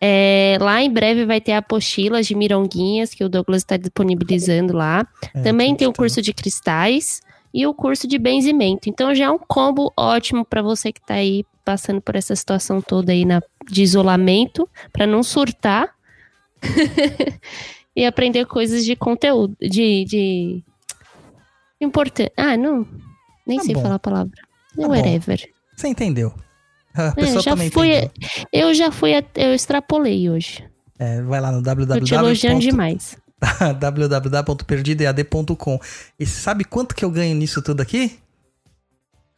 É, 0.00 0.56
lá 0.60 0.80
em 0.80 0.90
breve 0.90 1.24
vai 1.24 1.40
ter 1.40 1.52
apostilas 1.52 2.26
de 2.26 2.34
mironguinhas 2.34 3.12
que 3.12 3.24
o 3.24 3.28
Douglas 3.28 3.62
está 3.62 3.76
disponibilizando 3.76 4.76
lá. 4.76 5.06
É, 5.34 5.42
Também 5.42 5.74
tem 5.74 5.88
o 5.88 5.92
curso 5.92 6.22
de 6.22 6.32
cristais 6.32 7.20
e 7.52 7.66
o 7.66 7.74
curso 7.74 8.06
de 8.06 8.18
benzimento. 8.18 8.88
Então 8.88 9.14
já 9.14 9.24
é 9.26 9.30
um 9.30 9.38
combo 9.38 9.92
ótimo 9.96 10.44
para 10.44 10.62
você 10.62 10.92
que 10.92 11.00
está 11.00 11.14
aí 11.14 11.44
passando 11.64 12.00
por 12.00 12.16
essa 12.16 12.34
situação 12.34 12.80
toda 12.80 13.12
aí 13.12 13.24
na, 13.24 13.42
de 13.68 13.82
isolamento, 13.82 14.68
para 14.92 15.06
não 15.06 15.22
surtar 15.22 15.90
e 17.94 18.06
aprender 18.06 18.46
coisas 18.46 18.84
de 18.84 18.96
conteúdo, 18.96 19.54
de, 19.60 20.04
de... 20.04 20.64
importante. 21.80 22.32
Ah, 22.36 22.56
não, 22.56 22.86
nem 23.46 23.58
tá 23.58 23.64
sei 23.64 23.74
bom. 23.74 23.82
falar 23.82 23.96
a 23.96 23.98
palavra. 23.98 24.32
Tá 24.74 24.88
whatever. 24.88 25.40
Bom. 25.40 25.58
Você 25.76 25.88
entendeu? 25.88 26.32
A 26.98 27.08
É, 27.08 27.12
pessoa 27.12 27.42
já 27.42 27.50
também 27.52 27.70
fui, 27.70 27.88
entendeu. 27.88 28.10
eu 28.52 28.74
já 28.74 28.90
fui, 28.90 29.12
eu 29.36 29.54
extrapolei 29.54 30.28
hoje. 30.28 30.64
É, 30.98 31.22
vai 31.22 31.40
lá 31.40 31.52
no 31.52 31.62
Tô 31.62 32.00
te 32.00 32.14
elogiando 32.14 32.58
www. 32.58 32.70
demais. 32.70 33.16
www.perdidoead.com 33.78 35.78
E 36.18 36.26
sabe 36.26 36.64
quanto 36.64 36.94
que 36.94 37.04
eu 37.04 37.10
ganho 37.10 37.36
nisso 37.36 37.62
tudo 37.62 37.80
aqui? 37.80 38.18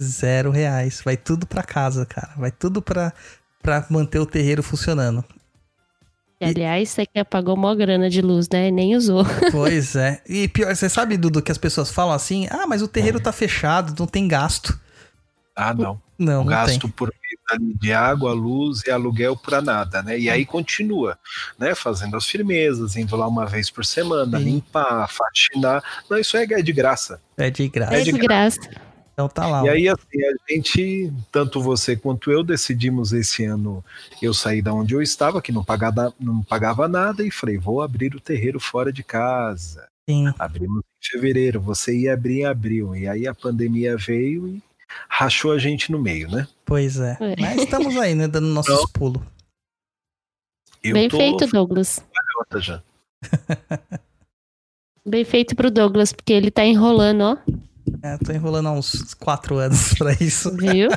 Zero 0.02 0.50
reais. 0.50 1.02
Vai 1.04 1.16
tudo 1.18 1.46
pra 1.46 1.62
casa, 1.62 2.06
cara. 2.06 2.32
Vai 2.36 2.50
tudo 2.50 2.80
pra, 2.80 3.12
pra 3.62 3.84
manter 3.90 4.18
o 4.18 4.24
terreiro 4.26 4.62
funcionando. 4.62 5.22
E, 6.40 6.46
aliás, 6.46 6.88
você 6.88 7.04
que 7.04 7.18
apagou 7.18 7.54
mó 7.54 7.74
grana 7.74 8.08
de 8.08 8.22
luz, 8.22 8.48
né? 8.50 8.70
Nem 8.70 8.96
usou. 8.96 9.22
Pois 9.52 9.94
é. 9.94 10.22
E 10.26 10.48
pior, 10.48 10.74
você 10.74 10.88
sabe, 10.88 11.18
Dudu, 11.18 11.42
que 11.42 11.52
as 11.52 11.58
pessoas 11.58 11.90
falam 11.90 12.14
assim: 12.14 12.46
ah, 12.50 12.66
mas 12.66 12.80
o 12.80 12.88
terreiro 12.88 13.20
tá 13.20 13.30
fechado, 13.32 13.94
não 13.98 14.06
tem 14.06 14.26
gasto. 14.26 14.80
Ah, 15.54 15.74
não. 15.74 16.00
Não, 16.18 16.38
não 16.38 16.46
gasto 16.46 16.80
tem. 16.80 16.90
por 16.90 17.12
ali 17.51 17.74
de 17.74 17.92
água, 17.92 18.32
luz 18.32 18.82
e 18.86 18.90
aluguel 18.90 19.36
para 19.36 19.61
nada, 19.61 20.03
né? 20.03 20.18
E 20.18 20.30
aí 20.30 20.46
continua, 20.46 21.18
né? 21.59 21.74
Fazendo 21.74 22.16
as 22.16 22.26
firmezas, 22.26 22.96
indo 22.96 23.16
lá 23.16 23.26
uma 23.26 23.46
vez 23.46 23.70
por 23.70 23.84
semana, 23.84 24.38
Sim. 24.38 24.44
limpar, 24.44 25.09
faxinar. 25.09 25.82
Não, 26.09 26.18
isso 26.18 26.36
é 26.36 26.46
de 26.46 26.72
graça. 26.72 27.20
É 27.36 27.51
de 27.51 27.68
graça. 27.68 27.94
É 27.94 28.03
de 28.03 28.12
graça. 28.12 28.70
Então 29.12 29.28
tá 29.28 29.46
lá. 29.46 29.64
E 29.66 29.68
aí, 29.68 29.88
assim, 29.88 30.24
a 30.24 30.53
gente, 30.53 31.12
tanto 31.30 31.61
você 31.61 31.94
quanto 31.94 32.30
eu, 32.30 32.42
decidimos 32.42 33.12
esse 33.12 33.44
ano 33.44 33.84
eu 34.22 34.32
sair 34.32 34.62
da 34.62 34.72
onde 34.72 34.94
eu 34.94 35.03
estava, 35.03 35.42
que 35.42 35.53
não 35.53 35.62
pagava, 35.62 36.14
não 36.18 36.42
pagava 36.42 36.88
nada, 36.88 37.22
e 37.22 37.30
falei, 37.30 37.59
vou 37.59 37.82
abrir 37.82 38.14
o 38.14 38.20
terreiro 38.20 38.59
fora 38.59 38.90
de 38.90 39.03
casa. 39.03 39.86
Sim. 40.09 40.32
Abrimos 40.38 40.82
em 40.82 41.11
fevereiro, 41.12 41.61
você 41.61 41.94
ia 41.94 42.14
abrir 42.14 42.40
em 42.40 42.46
abril. 42.46 42.96
E 42.96 43.07
aí 43.07 43.26
a 43.26 43.34
pandemia 43.34 43.96
veio 43.96 44.48
e 44.48 44.62
rachou 45.09 45.53
a 45.53 45.59
gente 45.59 45.91
no 45.93 46.01
meio, 46.01 46.30
né? 46.30 46.47
Pois 46.64 46.99
é. 46.99 47.16
É. 47.20 47.34
Mas 47.41 47.62
estamos 47.62 47.97
aí, 47.97 48.14
né? 48.14 48.28
Dando 48.28 48.47
nossos 48.49 48.72
Então, 48.74 48.88
pulos. 48.93 49.22
Eu 50.82 50.95
Bem 50.95 51.09
tô 51.09 51.16
feito, 51.18 51.47
Douglas. 51.47 52.03
já. 52.59 52.82
Bem 55.07 55.24
feito 55.24 55.55
pro 55.57 55.70
Douglas, 55.70 56.12
porque 56.12 56.32
ele 56.32 56.51
tá 56.51 56.64
enrolando, 56.64 57.22
ó. 57.22 57.36
É, 58.03 58.16
tô 58.18 58.32
enrolando 58.32 58.68
há 58.68 58.72
uns 58.72 59.14
quatro 59.14 59.57
anos 59.59 59.95
pra 59.99 60.12
isso. 60.20 60.55
Viu? 60.57 60.88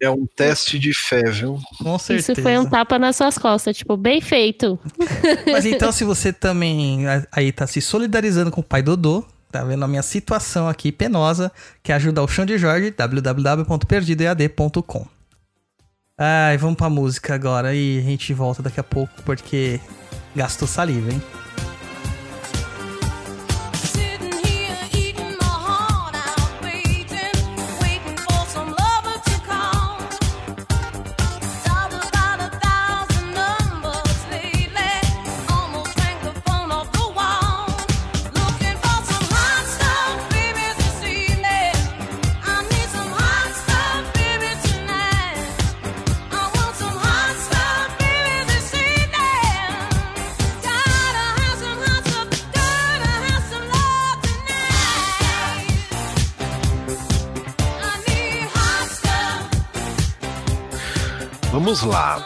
É 0.00 0.10
um 0.10 0.26
teste 0.26 0.78
de 0.78 0.92
fé, 0.92 1.22
viu? 1.30 1.60
Com 1.78 1.96
certeza. 1.98 2.32
Isso 2.32 2.42
foi 2.42 2.58
um 2.58 2.68
tapa 2.68 2.98
nas 2.98 3.16
suas 3.16 3.38
costas, 3.38 3.76
tipo, 3.76 3.96
bem 3.96 4.20
feito. 4.20 4.78
Mas 5.46 5.64
então, 5.64 5.92
se 5.92 6.02
você 6.02 6.32
também 6.32 7.04
aí 7.30 7.52
tá 7.52 7.66
se 7.68 7.80
solidarizando 7.80 8.50
com 8.50 8.60
o 8.60 8.64
pai 8.64 8.82
Dodô, 8.82 9.24
tá 9.52 9.62
vendo 9.62 9.84
a 9.84 9.88
minha 9.88 10.02
situação 10.02 10.68
aqui 10.68 10.90
penosa, 10.90 11.52
quer 11.82 11.92
ajudar 11.94 12.22
o 12.22 12.28
Chão 12.28 12.46
de 12.46 12.56
Jorge, 12.56 12.90
www.perdidoead.com. 12.90 15.06
Ai, 16.16 16.56
vamos 16.56 16.76
pra 16.76 16.88
música 16.88 17.34
agora 17.34 17.74
e 17.74 17.98
a 17.98 18.02
gente 18.02 18.32
volta 18.32 18.62
daqui 18.62 18.80
a 18.80 18.84
pouco, 18.84 19.12
porque 19.24 19.78
gastou 20.34 20.66
saliva, 20.66 21.12
hein? 21.12 21.20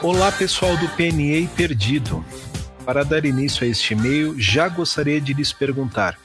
Olá, 0.09 0.31
pessoal 0.31 0.77
do 0.77 0.89
PNE 0.91 1.49
Perdido. 1.57 2.25
Para 2.85 3.05
dar 3.05 3.25
início 3.25 3.67
a 3.67 3.67
este 3.69 3.93
e-mail, 3.93 4.41
já 4.41 4.69
gostaria 4.69 5.21
de 5.21 5.35
lhes 5.35 5.53
perguntar: 5.53 6.17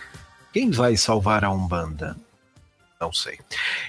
quem 0.54 0.70
vai 0.70 0.96
salvar 0.96 1.44
a 1.44 1.50
Umbanda? 1.50 2.16
Não 3.00 3.12
sei. 3.12 3.40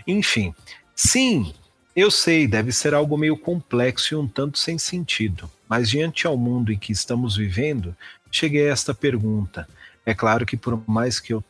Enfim, 0.07 0.55
sim, 0.97 1.53
eu 1.95 2.11
sei, 2.11 2.47
deve 2.47 2.73
ser 2.73 2.95
algo 2.95 3.19
meio 3.19 3.37
complexo 3.37 4.15
e 4.15 4.17
um 4.17 4.27
tanto 4.27 4.59
sem 4.59 4.79
sentido, 4.79 5.49
mas 5.69 5.91
diante 5.91 6.27
ao 6.27 6.39
mundo 6.39 6.73
em 6.73 6.79
que 6.79 6.91
estamos 6.91 7.37
vivendo, 7.37 7.95
cheguei 8.31 8.71
a 8.71 8.73
esta 8.73 8.95
pergunta. 8.95 9.69
É 10.07 10.15
claro 10.15 10.47
que 10.47 10.57
por 10.57 10.83
mais 10.89 11.21
que 11.21 11.35
eu 11.35 11.45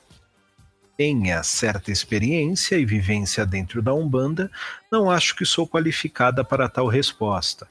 tenha 0.96 1.44
certa 1.44 1.92
experiência 1.92 2.74
e 2.76 2.84
vivência 2.84 3.46
dentro 3.46 3.80
da 3.80 3.94
Umbanda, 3.94 4.50
não 4.90 5.08
acho 5.08 5.36
que 5.36 5.46
sou 5.46 5.64
qualificada 5.64 6.42
para 6.42 6.68
tal 6.68 6.88
resposta. 6.88 7.68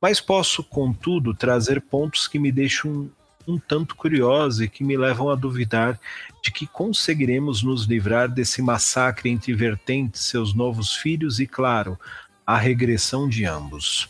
Mas 0.00 0.20
posso, 0.20 0.62
contudo, 0.62 1.34
trazer 1.34 1.80
pontos 1.80 2.28
que 2.28 2.38
me 2.38 2.52
deixam 2.52 3.10
um, 3.46 3.58
tanto 3.58 3.96
curiosa 3.96 4.64
e 4.64 4.68
que 4.68 4.84
me 4.84 4.96
levam 4.96 5.30
a 5.30 5.34
duvidar 5.34 5.98
de 6.42 6.50
que 6.50 6.66
conseguiremos 6.66 7.62
nos 7.62 7.84
livrar 7.84 8.28
desse 8.28 8.62
massacre 8.62 9.28
entre 9.30 9.52
vertentes, 9.54 10.22
seus 10.24 10.54
novos 10.54 10.94
filhos 10.94 11.40
e, 11.40 11.46
claro, 11.46 11.98
a 12.46 12.56
regressão 12.56 13.28
de 13.28 13.44
ambos. 13.44 14.08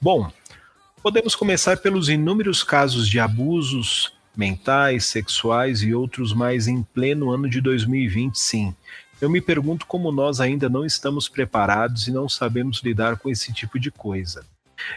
Bom, 0.00 0.30
podemos 1.02 1.36
começar 1.36 1.76
pelos 1.78 2.08
inúmeros 2.08 2.62
casos 2.64 3.08
de 3.08 3.20
abusos 3.20 4.12
mentais, 4.36 5.06
sexuais 5.06 5.82
e 5.82 5.94
outros 5.94 6.32
mais 6.32 6.66
em 6.68 6.82
pleno 6.82 7.30
ano 7.30 7.48
de 7.48 7.60
2020, 7.60 8.38
sim. 8.38 8.74
Eu 9.20 9.30
me 9.30 9.40
pergunto 9.40 9.86
como 9.86 10.12
nós 10.12 10.40
ainda 10.40 10.68
não 10.68 10.84
estamos 10.84 11.28
preparados 11.28 12.06
e 12.06 12.10
não 12.10 12.28
sabemos 12.28 12.82
lidar 12.82 13.16
com 13.16 13.30
esse 13.30 13.52
tipo 13.52 13.78
de 13.78 13.90
coisa. 13.90 14.44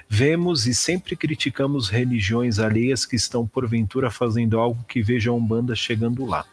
Vemos 0.08 0.68
e 0.68 0.74
sempre 0.74 1.16
criticamos 1.16 1.90
religiões 1.90 2.60
alheias 2.60 3.06
que 3.06 3.16
estão 3.16 3.48
porventura 3.48 4.10
fazendo 4.12 4.60
algo 4.60 4.84
que 4.88 5.02
veja 5.02 5.30
a 5.30 5.34
Umbanda 5.34 5.76
chegando 5.76 6.26
lá. 6.26 6.46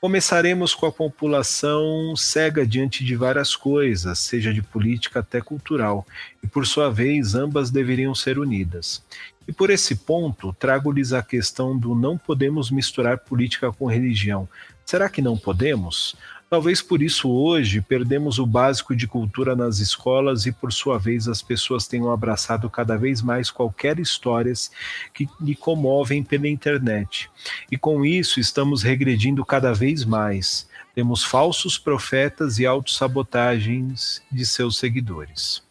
Começaremos 0.00 0.74
com 0.74 0.86
a 0.86 0.92
população 0.92 2.14
cega 2.14 2.66
diante 2.66 3.02
de 3.02 3.16
várias 3.16 3.56
coisas, 3.56 4.18
seja 4.18 4.52
de 4.52 4.62
política 4.62 5.20
até 5.20 5.40
cultural, 5.40 6.06
e 6.42 6.46
por 6.46 6.66
sua 6.66 6.90
vez 6.90 7.34
ambas 7.34 7.70
deveriam 7.70 8.14
ser 8.14 8.38
unidas. 8.38 9.02
E 9.48 9.52
por 9.52 9.70
esse 9.70 9.96
ponto, 9.96 10.52
trago-lhes 10.52 11.12
a 11.12 11.22
questão 11.22 11.76
do 11.76 11.94
não 11.94 12.18
podemos 12.18 12.70
misturar 12.70 13.18
política 13.18 13.72
com 13.72 13.86
religião. 13.86 14.48
Será 14.84 15.08
que 15.08 15.22
não 15.22 15.36
podemos? 15.36 16.14
Talvez 16.48 16.80
por 16.80 17.02
isso 17.02 17.28
hoje 17.28 17.80
perdemos 17.80 18.38
o 18.38 18.46
básico 18.46 18.94
de 18.94 19.08
cultura 19.08 19.56
nas 19.56 19.80
escolas 19.80 20.46
e 20.46 20.52
por 20.52 20.72
sua 20.72 20.96
vez 20.96 21.26
as 21.26 21.42
pessoas 21.42 21.88
tenham 21.88 22.10
abraçado 22.10 22.70
cada 22.70 22.96
vez 22.96 23.20
mais 23.20 23.50
qualquer 23.50 23.98
histórias 23.98 24.70
que 25.12 25.28
lhe 25.40 25.56
comovem 25.56 26.22
pela 26.22 26.46
internet. 26.46 27.28
E 27.70 27.76
com 27.76 28.04
isso 28.04 28.38
estamos 28.38 28.84
regredindo 28.84 29.44
cada 29.44 29.74
vez 29.74 30.04
mais. 30.04 30.68
Temos 30.94 31.24
falsos 31.24 31.76
profetas 31.76 32.60
e 32.60 32.66
autossabotagens 32.66 34.22
de 34.30 34.46
seus 34.46 34.78
seguidores. 34.78 35.65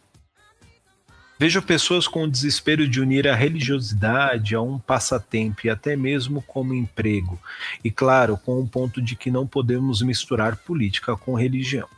Vejo 1.38 1.62
pessoas 1.62 2.08
com 2.08 2.24
o 2.24 2.32
desespero 2.32 2.88
de 2.88 3.02
unir 3.02 3.28
a 3.28 3.36
religiosidade 3.36 4.56
a 4.56 4.62
um 4.62 4.80
passatempo 4.80 5.68
e 5.68 5.70
até 5.70 5.94
mesmo 5.94 6.42
como 6.42 6.74
emprego, 6.74 7.38
e 7.84 7.92
claro, 7.92 8.38
com 8.38 8.62
o 8.62 8.68
ponto 8.68 9.02
de 9.02 9.18
que 9.18 9.30
não 9.30 9.46
podemos 9.46 10.02
misturar 10.02 10.56
política 10.56 11.18
com 11.18 11.34
religião. 11.34 11.90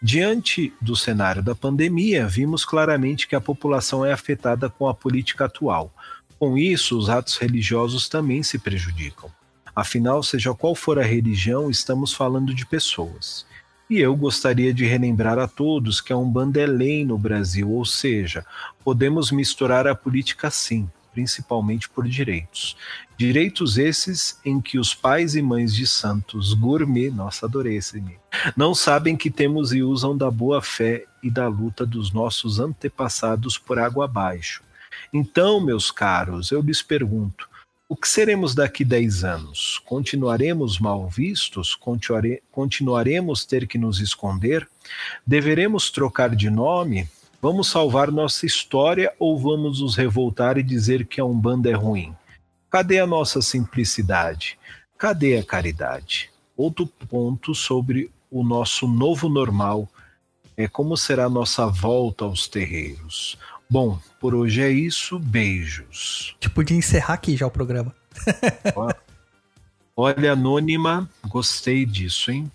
Diante 0.00 0.72
do 0.80 0.96
cenário 0.96 1.42
da 1.42 1.54
pandemia, 1.54 2.26
vimos 2.26 2.64
claramente 2.64 3.28
que 3.28 3.36
a 3.36 3.40
população 3.40 4.02
é 4.02 4.12
afetada 4.12 4.70
com 4.70 4.88
a 4.88 4.94
política 4.94 5.44
atual. 5.44 5.92
Com 6.38 6.56
isso, 6.56 6.96
os 6.96 7.10
atos 7.10 7.36
religiosos 7.36 8.08
também 8.08 8.42
se 8.42 8.58
prejudicam. 8.58 9.30
Afinal, 9.76 10.22
seja 10.22 10.54
qual 10.54 10.74
for 10.74 10.98
a 10.98 11.04
religião, 11.04 11.70
estamos 11.70 12.14
falando 12.14 12.54
de 12.54 12.64
pessoas. 12.64 13.44
E 13.90 13.98
eu 13.98 14.14
gostaria 14.14 14.72
de 14.72 14.86
relembrar 14.86 15.36
a 15.36 15.48
todos 15.48 16.00
que 16.00 16.12
a 16.12 16.16
Umbanda 16.16 16.60
é 16.60 16.66
lei 16.66 17.04
no 17.04 17.18
Brasil, 17.18 17.68
ou 17.68 17.84
seja, 17.84 18.46
podemos 18.84 19.32
misturar 19.32 19.84
a 19.88 19.96
política 19.96 20.48
sim, 20.48 20.88
principalmente 21.12 21.88
por 21.88 22.06
direitos. 22.06 22.76
Direitos 23.18 23.78
esses 23.78 24.38
em 24.44 24.60
que 24.60 24.78
os 24.78 24.94
pais 24.94 25.34
e 25.34 25.42
mães 25.42 25.74
de 25.74 25.88
santos 25.88 26.54
gourmet, 26.54 27.10
nossa, 27.10 27.46
adorei 27.46 27.78
esse 27.78 27.98
e-mail, 27.98 28.20
não 28.56 28.76
sabem 28.76 29.16
que 29.16 29.28
temos 29.28 29.72
e 29.72 29.82
usam 29.82 30.16
da 30.16 30.30
boa 30.30 30.62
fé 30.62 31.04
e 31.20 31.28
da 31.28 31.48
luta 31.48 31.84
dos 31.84 32.12
nossos 32.12 32.60
antepassados 32.60 33.58
por 33.58 33.76
água 33.76 34.04
abaixo. 34.04 34.62
Então, 35.12 35.60
meus 35.60 35.90
caros, 35.90 36.52
eu 36.52 36.60
lhes 36.60 36.80
pergunto, 36.80 37.49
o 37.90 37.96
que 37.96 38.08
seremos 38.08 38.54
daqui 38.54 38.84
10 38.84 39.24
anos? 39.24 39.82
Continuaremos 39.84 40.78
mal 40.78 41.08
vistos? 41.08 41.74
Continuare 41.74 42.40
continuaremos 42.52 43.44
ter 43.44 43.66
que 43.66 43.76
nos 43.76 43.98
esconder? 43.98 44.68
Deveremos 45.26 45.90
trocar 45.90 46.36
de 46.36 46.48
nome? 46.48 47.08
Vamos 47.42 47.68
salvar 47.68 48.12
nossa 48.12 48.46
história 48.46 49.12
ou 49.18 49.36
vamos 49.36 49.80
nos 49.80 49.96
revoltar 49.96 50.56
e 50.56 50.62
dizer 50.62 51.04
que 51.04 51.20
a 51.20 51.24
Umbanda 51.24 51.68
é 51.68 51.74
ruim? 51.74 52.14
Cadê 52.70 53.00
a 53.00 53.06
nossa 53.08 53.42
simplicidade? 53.42 54.56
Cadê 54.96 55.38
a 55.38 55.42
caridade? 55.42 56.30
Outro 56.56 56.86
ponto 56.86 57.56
sobre 57.56 58.08
o 58.30 58.44
nosso 58.44 58.86
novo 58.86 59.28
normal 59.28 59.88
é 60.56 60.68
como 60.68 60.96
será 60.96 61.24
a 61.24 61.30
nossa 61.30 61.66
volta 61.66 62.24
aos 62.24 62.46
terreiros. 62.46 63.36
Bom, 63.70 63.98
por 64.18 64.34
hoje 64.34 64.60
é 64.62 64.70
isso. 64.70 65.18
Beijos. 65.18 66.34
A 66.40 66.44
gente 66.44 66.50
podia 66.50 66.76
encerrar 66.76 67.14
aqui 67.14 67.36
já 67.36 67.46
o 67.46 67.50
programa. 67.50 67.94
Olha, 69.96 70.32
Anônima, 70.32 71.08
gostei 71.28 71.86
disso, 71.86 72.32
hein? 72.32 72.50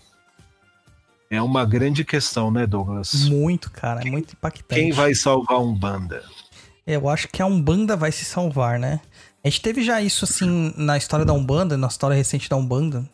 É 1.30 1.42
uma 1.42 1.66
grande 1.66 2.04
questão, 2.04 2.52
né, 2.52 2.68
Douglas? 2.68 3.14
Muito, 3.30 3.72
cara, 3.72 4.02
é 4.02 4.12
muito 4.12 4.34
impactante. 4.34 4.82
Quem 4.82 4.92
vai 4.92 5.14
salvar 5.16 5.60
um 5.60 5.74
banda? 5.74 6.24
Eu 6.86 7.10
acho 7.10 7.28
que 7.30 7.42
a 7.42 7.46
Umbanda 7.46 7.96
vai 7.96 8.12
se 8.12 8.26
salvar, 8.26 8.78
né? 8.78 9.00
A 9.44 9.50
gente 9.50 9.62
teve 9.62 9.84
já 9.84 10.02
isso, 10.02 10.26
assim, 10.26 10.74
na 10.78 10.98
história 10.98 11.26
da 11.26 11.34
Umbanda, 11.34 11.78
na 11.78 11.88
história 11.88 12.16
recente 12.16 12.50
da 12.50 12.56
Umbanda, 12.56 13.08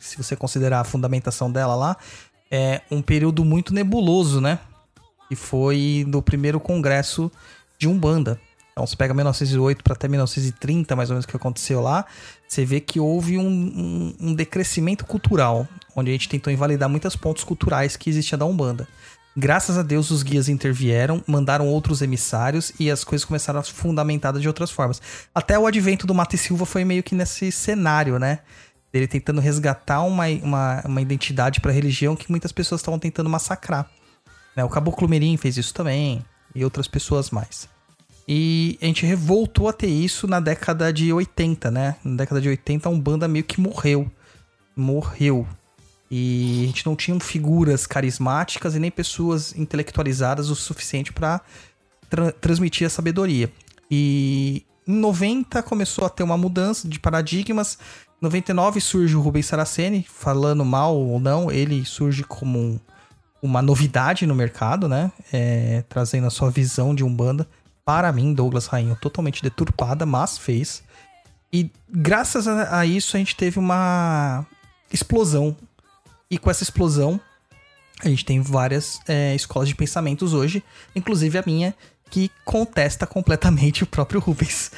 se 0.00 0.16
você 0.16 0.36
considerar 0.36 0.80
a 0.80 0.84
fundamentação 0.84 1.50
dela 1.50 1.74
lá, 1.74 1.96
é 2.50 2.80
um 2.90 3.02
período 3.02 3.44
muito 3.44 3.74
nebuloso, 3.74 4.40
né? 4.40 4.58
E 5.30 5.36
foi 5.36 6.04
no 6.06 6.22
primeiro 6.22 6.58
congresso 6.58 7.30
de 7.78 7.88
Umbanda. 7.88 8.40
Então, 8.72 8.86
você 8.86 8.94
pega 8.94 9.12
1908 9.12 9.82
para 9.82 9.94
até 9.94 10.06
1930, 10.06 10.94
mais 10.94 11.10
ou 11.10 11.14
menos, 11.14 11.26
que 11.26 11.36
aconteceu 11.36 11.80
lá, 11.80 12.04
você 12.46 12.64
vê 12.64 12.78
que 12.78 13.00
houve 13.00 13.36
um, 13.36 13.42
um, 13.42 14.14
um 14.20 14.34
decrescimento 14.34 15.04
cultural, 15.04 15.66
onde 15.96 16.10
a 16.10 16.12
gente 16.12 16.28
tentou 16.28 16.52
invalidar 16.52 16.88
muitos 16.88 17.16
pontos 17.16 17.42
culturais 17.42 17.96
que 17.96 18.08
existiam 18.08 18.38
da 18.38 18.46
Umbanda. 18.46 18.86
Graças 19.36 19.76
a 19.76 19.82
Deus, 19.82 20.10
os 20.10 20.22
guias 20.22 20.48
intervieram, 20.48 21.22
mandaram 21.26 21.66
outros 21.66 22.02
emissários 22.02 22.72
e 22.78 22.90
as 22.90 23.04
coisas 23.04 23.24
começaram 23.24 23.60
a 23.60 23.62
ser 23.62 23.72
fundamentadas 23.72 24.40
de 24.40 24.48
outras 24.48 24.70
formas. 24.70 25.02
Até 25.34 25.58
o 25.58 25.66
advento 25.66 26.06
do 26.06 26.14
Mate 26.14 26.38
Silva 26.38 26.64
foi 26.64 26.84
meio 26.84 27.02
que 27.02 27.14
nesse 27.14 27.50
cenário, 27.50 28.18
né? 28.18 28.40
Ele 28.92 29.06
tentando 29.06 29.40
resgatar 29.40 30.02
uma, 30.02 30.26
uma, 30.42 30.82
uma 30.86 31.02
identidade 31.02 31.60
para 31.60 31.70
a 31.70 31.74
religião 31.74 32.16
que 32.16 32.30
muitas 32.30 32.52
pessoas 32.52 32.80
estavam 32.80 32.98
tentando 32.98 33.28
massacrar. 33.28 33.90
Né? 34.58 34.64
O 34.64 34.68
Caboclo 34.68 35.08
Merim 35.08 35.36
fez 35.36 35.56
isso 35.56 35.72
também, 35.72 36.20
e 36.52 36.64
outras 36.64 36.88
pessoas 36.88 37.30
mais. 37.30 37.68
E 38.26 38.76
a 38.82 38.86
gente 38.86 39.14
voltou 39.14 39.68
a 39.68 39.72
ter 39.72 39.86
isso 39.86 40.26
na 40.26 40.40
década 40.40 40.92
de 40.92 41.12
80, 41.12 41.70
né? 41.70 41.94
Na 42.02 42.16
década 42.16 42.40
de 42.40 42.48
80, 42.48 42.88
a 42.88 42.92
Umbanda 42.92 43.28
meio 43.28 43.44
que 43.44 43.60
morreu. 43.60 44.10
Morreu. 44.76 45.46
E 46.10 46.64
a 46.64 46.66
gente 46.66 46.84
não 46.84 46.96
tinha 46.96 47.18
figuras 47.20 47.86
carismáticas 47.86 48.74
e 48.74 48.80
nem 48.80 48.90
pessoas 48.90 49.56
intelectualizadas 49.56 50.50
o 50.50 50.56
suficiente 50.56 51.12
para 51.12 51.40
tra 52.10 52.32
transmitir 52.32 52.84
a 52.84 52.90
sabedoria. 52.90 53.52
E 53.88 54.66
em 54.84 54.94
90 54.94 55.62
começou 55.62 56.04
a 56.04 56.10
ter 56.10 56.24
uma 56.24 56.36
mudança 56.36 56.88
de 56.88 56.98
paradigmas. 56.98 57.78
Em 58.20 58.24
99 58.24 58.80
surge 58.80 59.14
o 59.14 59.20
Rubens 59.20 59.46
Saraceni, 59.46 60.04
falando 60.08 60.64
mal 60.64 60.96
ou 60.96 61.20
não, 61.20 61.48
ele 61.48 61.84
surge 61.84 62.24
como 62.24 62.58
um, 62.58 62.80
uma 63.42 63.62
novidade 63.62 64.26
no 64.26 64.34
mercado, 64.34 64.88
né? 64.88 65.12
É, 65.32 65.84
trazendo 65.88 66.26
a 66.26 66.30
sua 66.30 66.50
visão 66.50 66.94
de 66.94 67.04
Umbanda 67.04 67.46
para 67.84 68.12
mim, 68.12 68.34
Douglas 68.34 68.66
Rainho, 68.66 68.96
totalmente 69.00 69.42
deturpada, 69.42 70.04
mas 70.04 70.36
fez. 70.36 70.82
E 71.52 71.70
graças 71.88 72.46
a, 72.46 72.80
a 72.80 72.86
isso 72.86 73.16
a 73.16 73.18
gente 73.18 73.34
teve 73.34 73.58
uma 73.58 74.44
explosão. 74.92 75.56
E 76.30 76.36
com 76.36 76.50
essa 76.50 76.62
explosão, 76.62 77.18
a 78.04 78.08
gente 78.08 78.24
tem 78.24 78.40
várias 78.40 79.00
é, 79.08 79.34
escolas 79.34 79.68
de 79.68 79.74
pensamentos 79.74 80.34
hoje, 80.34 80.62
inclusive 80.94 81.38
a 81.38 81.42
minha, 81.46 81.74
que 82.10 82.30
contesta 82.44 83.06
completamente 83.06 83.82
o 83.84 83.86
próprio 83.86 84.20
Rubens. 84.20 84.70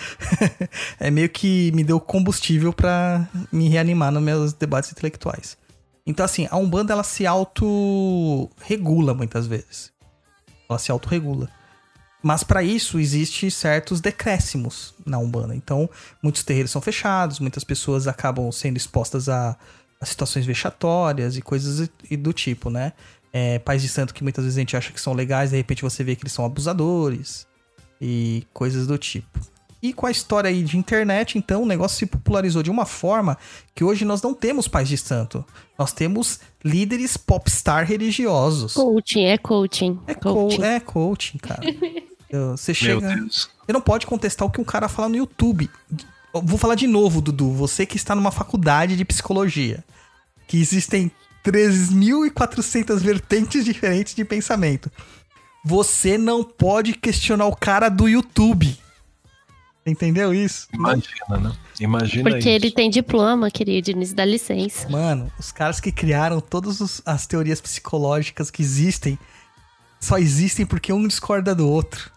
é 1.01 1.11
meio 1.11 1.29
que 1.29 1.73
me 1.73 1.83
deu 1.83 2.01
combustível 2.01 2.73
para 2.73 3.29
me 3.51 3.69
reanimar 3.69 4.13
nos 4.13 4.23
meus 4.23 4.53
debates 4.53 4.93
intelectuais. 4.93 5.57
Então, 6.07 6.24
assim, 6.24 6.46
a 6.51 6.57
Umbanda 6.57 6.92
ela 6.92 7.05
se 7.05 7.26
auto-regula 7.26 9.14
muitas 9.14 9.46
vezes. 9.46 9.92
Ela 10.68 10.78
se 10.78 10.90
auto-regula. 10.90 11.48
Mas 12.22 12.42
para 12.44 12.62
isso 12.62 12.98
existe 12.98 13.51
certos 13.51 14.01
decréscimos 14.01 14.94
na 15.07 15.18
Umbanda. 15.18 15.55
Então, 15.55 15.88
muitos 16.22 16.42
terreiros 16.44 16.70
são 16.70 16.80
fechados, 16.82 17.38
muitas 17.40 17.64
pessoas 17.64 18.07
acabam 18.07 18.51
sendo 18.53 18.76
expostas 18.76 19.28
a, 19.28 19.57
a 20.01 20.07
situações 20.07 20.44
vexatórias 20.44 21.36
e 21.36 21.42
coisas 21.42 21.80
e- 21.80 21.90
e 22.11 22.16
do 22.16 22.32
tipo, 22.32 22.68
né? 22.68 22.92
É, 23.32 23.59
pais 23.61 23.80
de 23.80 23.88
santo 23.88 24.12
que 24.12 24.22
muitas 24.22 24.44
vezes 24.44 24.59
a 24.59 24.61
gente 24.61 24.76
acha 24.76 24.92
que 24.92 25.01
são 25.01 25.12
legais, 25.14 25.51
de 25.51 25.57
repente 25.57 25.82
você 25.82 26.03
vê 26.05 26.14
que 26.16 26.22
eles 26.24 26.32
são 26.32 26.44
abusadores 26.44 27.46
e 28.01 28.44
coisas 28.53 28.86
do 28.86 28.98
tipo. 28.98 29.40
E 29.83 29.93
com 29.93 30.07
a 30.07 30.11
história 30.11 30.51
aí 30.51 30.62
de 30.62 30.76
internet, 30.76 31.39
então, 31.39 31.62
o 31.62 31.66
negócio 31.66 31.99
se 31.99 32.07
popularizou 32.07 32.62
de 32.62 32.70
uma 32.70 32.85
forma 32.85 33.39
que 33.74 33.83
hoje 33.83 34.05
nós 34.05 34.20
não 34.20 34.35
temos 34.35 34.68
pais 34.68 34.89
de 34.89 34.99
santo. 34.99 35.45
Nós 35.78 35.93
temos 35.93 36.41
líderes 36.62 37.16
popstar 37.16 37.87
religiosos. 37.87 38.74
Coaching, 38.74 39.24
é 39.24 39.39
coaching. 39.39 39.99
É, 40.07 40.14
co 40.14 40.35
coaching. 40.35 40.62
é 40.62 40.81
coaching, 40.81 41.39
cara. 41.39 41.62
Você 42.31 42.72
Meu 42.72 43.01
chega. 43.01 43.14
Deus. 43.14 43.51
Você 43.64 43.72
não 43.72 43.81
pode 43.81 44.07
contestar 44.07 44.47
o 44.47 44.51
que 44.51 44.61
um 44.61 44.64
cara 44.64 44.89
fala 44.89 45.09
no 45.09 45.16
YouTube. 45.16 45.68
Eu 46.33 46.43
Vou 46.43 46.59
falar 46.59 46.74
de 46.74 46.87
novo, 46.87 47.20
Dudu. 47.20 47.51
Você 47.53 47.85
que 47.85 47.97
está 47.97 48.14
numa 48.14 48.31
faculdade 48.31 48.97
de 48.97 49.05
psicologia. 49.05 49.83
Que 50.47 50.59
existem 50.59 51.11
3.400 51.45 52.99
vertentes 52.99 53.64
diferentes 53.66 54.14
de 54.14 54.24
pensamento. 54.24 54.91
Você 55.64 56.16
não 56.16 56.45
pode 56.45 56.95
questionar 56.95 57.47
o 57.47 57.57
cara 57.57 57.89
do 57.89 58.09
YouTube. 58.09 58.78
Entendeu 59.87 60.33
isso? 60.35 60.68
Imagina, 60.74 61.39
né? 61.39 61.53
Imagina 61.81 62.22
Porque 62.24 62.39
isso. 62.41 62.49
ele 62.49 62.70
tem 62.70 62.91
diploma, 62.91 63.51
querido, 63.51 63.87
Diniz, 63.87 64.12
dá 64.12 64.24
licença. 64.24 64.89
Mano, 64.89 65.33
os 65.39 65.51
caras 65.51 65.81
que 65.81 65.91
criaram 65.91 66.41
todas 66.41 66.81
os- 66.81 67.01
as 67.07 67.26
teorias 67.26 67.61
psicológicas 67.61 68.51
que 68.51 68.62
existem 68.62 69.18
só 69.99 70.18
existem 70.18 70.66
porque 70.66 70.93
um 70.93 71.07
discorda 71.07 71.55
do 71.55 71.68
outro. 71.68 72.11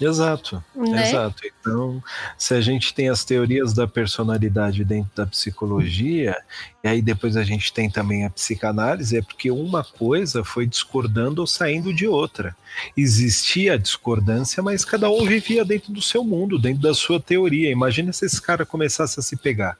Exato, 0.00 0.62
Né? 0.74 1.08
exato. 1.08 1.42
Então, 1.60 2.02
se 2.36 2.54
a 2.54 2.60
gente 2.60 2.92
tem 2.92 3.08
as 3.08 3.24
teorias 3.24 3.72
da 3.72 3.86
personalidade 3.86 4.84
dentro 4.84 5.10
da 5.14 5.26
psicologia, 5.26 6.36
e 6.82 6.88
aí 6.88 7.00
depois 7.02 7.36
a 7.36 7.44
gente 7.44 7.72
tem 7.72 7.88
também 7.88 8.24
a 8.24 8.30
psicanálise, 8.30 9.16
é 9.16 9.22
porque 9.22 9.50
uma 9.50 9.84
coisa 9.84 10.44
foi 10.44 10.66
discordando 10.66 11.40
ou 11.40 11.46
saindo 11.46 11.92
de 11.94 12.06
outra. 12.06 12.56
Existia 12.96 13.74
a 13.74 13.78
discordância, 13.78 14.62
mas 14.62 14.84
cada 14.84 15.08
um 15.10 15.24
vivia 15.24 15.64
dentro 15.64 15.92
do 15.92 16.02
seu 16.02 16.24
mundo, 16.24 16.58
dentro 16.58 16.82
da 16.82 16.94
sua 16.94 17.20
teoria. 17.20 17.70
Imagina 17.70 18.12
se 18.12 18.26
esse 18.26 18.40
cara 18.40 18.66
começasse 18.66 19.18
a 19.18 19.22
se 19.22 19.36
pegar. 19.36 19.76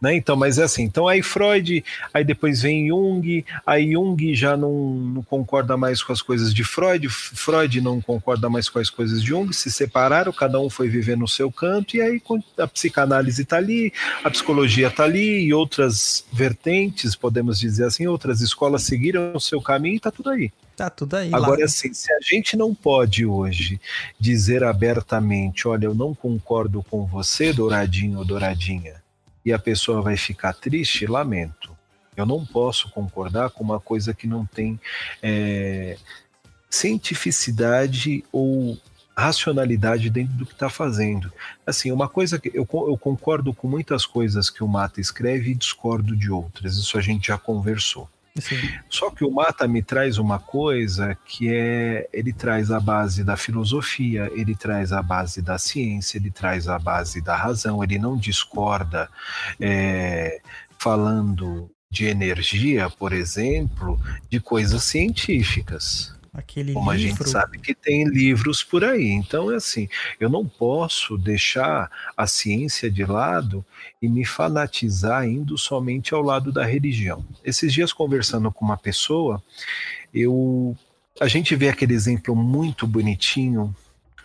Né? 0.00 0.16
Então, 0.16 0.34
mas 0.34 0.58
é 0.58 0.64
assim, 0.64 0.82
então 0.82 1.06
aí 1.06 1.22
Freud, 1.22 1.84
aí 2.14 2.24
depois 2.24 2.62
vem 2.62 2.88
Jung, 2.88 3.44
aí 3.66 3.92
Jung 3.92 4.34
já 4.34 4.56
não, 4.56 4.94
não 4.94 5.22
concorda 5.22 5.76
mais 5.76 6.02
com 6.02 6.10
as 6.10 6.22
coisas 6.22 6.54
de 6.54 6.64
Freud, 6.64 7.06
Freud 7.08 7.80
não 7.82 8.00
concorda 8.00 8.48
mais 8.48 8.68
com 8.68 8.78
as 8.78 8.88
coisas 8.88 9.20
de 9.20 9.28
Jung, 9.28 9.52
se 9.52 9.70
separaram, 9.70 10.32
cada 10.32 10.58
um 10.58 10.70
foi 10.70 10.88
viver 10.88 11.18
no 11.18 11.28
seu 11.28 11.52
canto, 11.52 11.96
e 11.96 12.00
aí 12.00 12.22
a 12.56 12.66
psicanálise 12.66 13.42
está 13.42 13.58
ali, 13.58 13.92
a 14.24 14.30
psicologia 14.30 14.88
está 14.88 15.04
ali, 15.04 15.44
e 15.44 15.52
outras 15.52 16.24
vertentes, 16.32 17.14
podemos 17.14 17.60
dizer 17.60 17.84
assim, 17.84 18.06
outras 18.06 18.40
escolas 18.40 18.82
seguiram 18.84 19.32
o 19.34 19.40
seu 19.40 19.60
caminho 19.60 19.94
e 19.94 19.96
está 19.98 20.10
tudo 20.10 20.30
aí. 20.30 20.50
Tá 20.76 20.88
tudo 20.88 21.14
aí. 21.14 21.28
Agora, 21.30 21.60
lá. 21.60 21.66
assim, 21.66 21.92
se 21.92 22.10
a 22.10 22.18
gente 22.22 22.56
não 22.56 22.74
pode 22.74 23.26
hoje 23.26 23.78
dizer 24.18 24.64
abertamente, 24.64 25.68
olha, 25.68 25.84
eu 25.84 25.94
não 25.94 26.14
concordo 26.14 26.82
com 26.82 27.04
você, 27.04 27.52
douradinho 27.52 28.18
ou 28.18 28.24
douradinha, 28.24 28.94
e 29.44 29.52
a 29.52 29.58
pessoa 29.58 30.02
vai 30.02 30.16
ficar 30.16 30.52
triste, 30.52 31.06
lamento. 31.06 31.76
Eu 32.16 32.26
não 32.26 32.44
posso 32.44 32.90
concordar 32.90 33.50
com 33.50 33.64
uma 33.64 33.80
coisa 33.80 34.12
que 34.12 34.26
não 34.26 34.44
tem 34.44 34.78
é, 35.22 35.96
cientificidade 36.68 38.24
ou 38.30 38.78
racionalidade 39.16 40.08
dentro 40.08 40.34
do 40.34 40.46
que 40.46 40.52
está 40.52 40.70
fazendo. 40.70 41.32
Assim, 41.66 41.92
uma 41.92 42.08
coisa 42.08 42.38
que 42.38 42.48
eu, 42.54 42.66
eu 42.72 42.98
concordo 42.98 43.52
com 43.52 43.68
muitas 43.68 44.06
coisas 44.06 44.48
que 44.48 44.64
o 44.64 44.68
Mata 44.68 45.00
escreve 45.00 45.50
e 45.50 45.54
discordo 45.54 46.16
de 46.16 46.30
outras. 46.30 46.76
Isso 46.76 46.96
a 46.96 47.00
gente 47.00 47.28
já 47.28 47.38
conversou. 47.38 48.08
Só 48.88 49.10
que 49.10 49.24
o 49.24 49.30
Mata 49.30 49.66
me 49.66 49.82
traz 49.82 50.18
uma 50.18 50.38
coisa 50.38 51.16
que 51.24 51.52
é. 51.52 52.08
Ele 52.12 52.32
traz 52.32 52.70
a 52.70 52.80
base 52.80 53.24
da 53.24 53.36
filosofia, 53.36 54.30
ele 54.34 54.54
traz 54.54 54.92
a 54.92 55.02
base 55.02 55.42
da 55.42 55.58
ciência, 55.58 56.18
ele 56.18 56.30
traz 56.30 56.68
a 56.68 56.78
base 56.78 57.20
da 57.20 57.36
razão, 57.36 57.82
ele 57.82 57.98
não 57.98 58.16
discorda 58.16 59.08
é, 59.60 60.40
falando 60.78 61.70
de 61.90 62.06
energia, 62.06 62.88
por 62.88 63.12
exemplo, 63.12 64.00
de 64.28 64.38
coisas 64.38 64.84
científicas. 64.84 66.14
Aquele 66.32 66.72
Como 66.72 66.90
a 66.90 66.94
livro. 66.94 67.16
gente 67.16 67.30
sabe 67.30 67.58
que 67.58 67.74
tem 67.74 68.08
livros 68.08 68.62
por 68.62 68.84
aí. 68.84 69.08
Então, 69.08 69.50
é 69.50 69.56
assim, 69.56 69.88
eu 70.18 70.28
não 70.28 70.46
posso 70.46 71.18
deixar 71.18 71.90
a 72.16 72.26
ciência 72.26 72.90
de 72.90 73.04
lado 73.04 73.64
e 74.00 74.08
me 74.08 74.24
fanatizar 74.24 75.26
indo 75.26 75.58
somente 75.58 76.14
ao 76.14 76.22
lado 76.22 76.52
da 76.52 76.64
religião. 76.64 77.24
Esses 77.44 77.72
dias, 77.72 77.92
conversando 77.92 78.50
com 78.52 78.64
uma 78.64 78.76
pessoa, 78.76 79.42
eu 80.14 80.76
a 81.20 81.28
gente 81.28 81.54
vê 81.54 81.68
aquele 81.68 81.92
exemplo 81.92 82.34
muito 82.34 82.86
bonitinho 82.86 83.74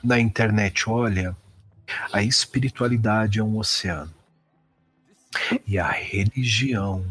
na 0.02 0.18
internet. 0.18 0.90
Olha, 0.90 1.36
a 2.14 2.24
espiritualidade 2.24 3.40
é 3.40 3.44
um 3.44 3.58
oceano. 3.58 4.14
E 5.68 5.78
a 5.78 5.90
religião 5.90 7.06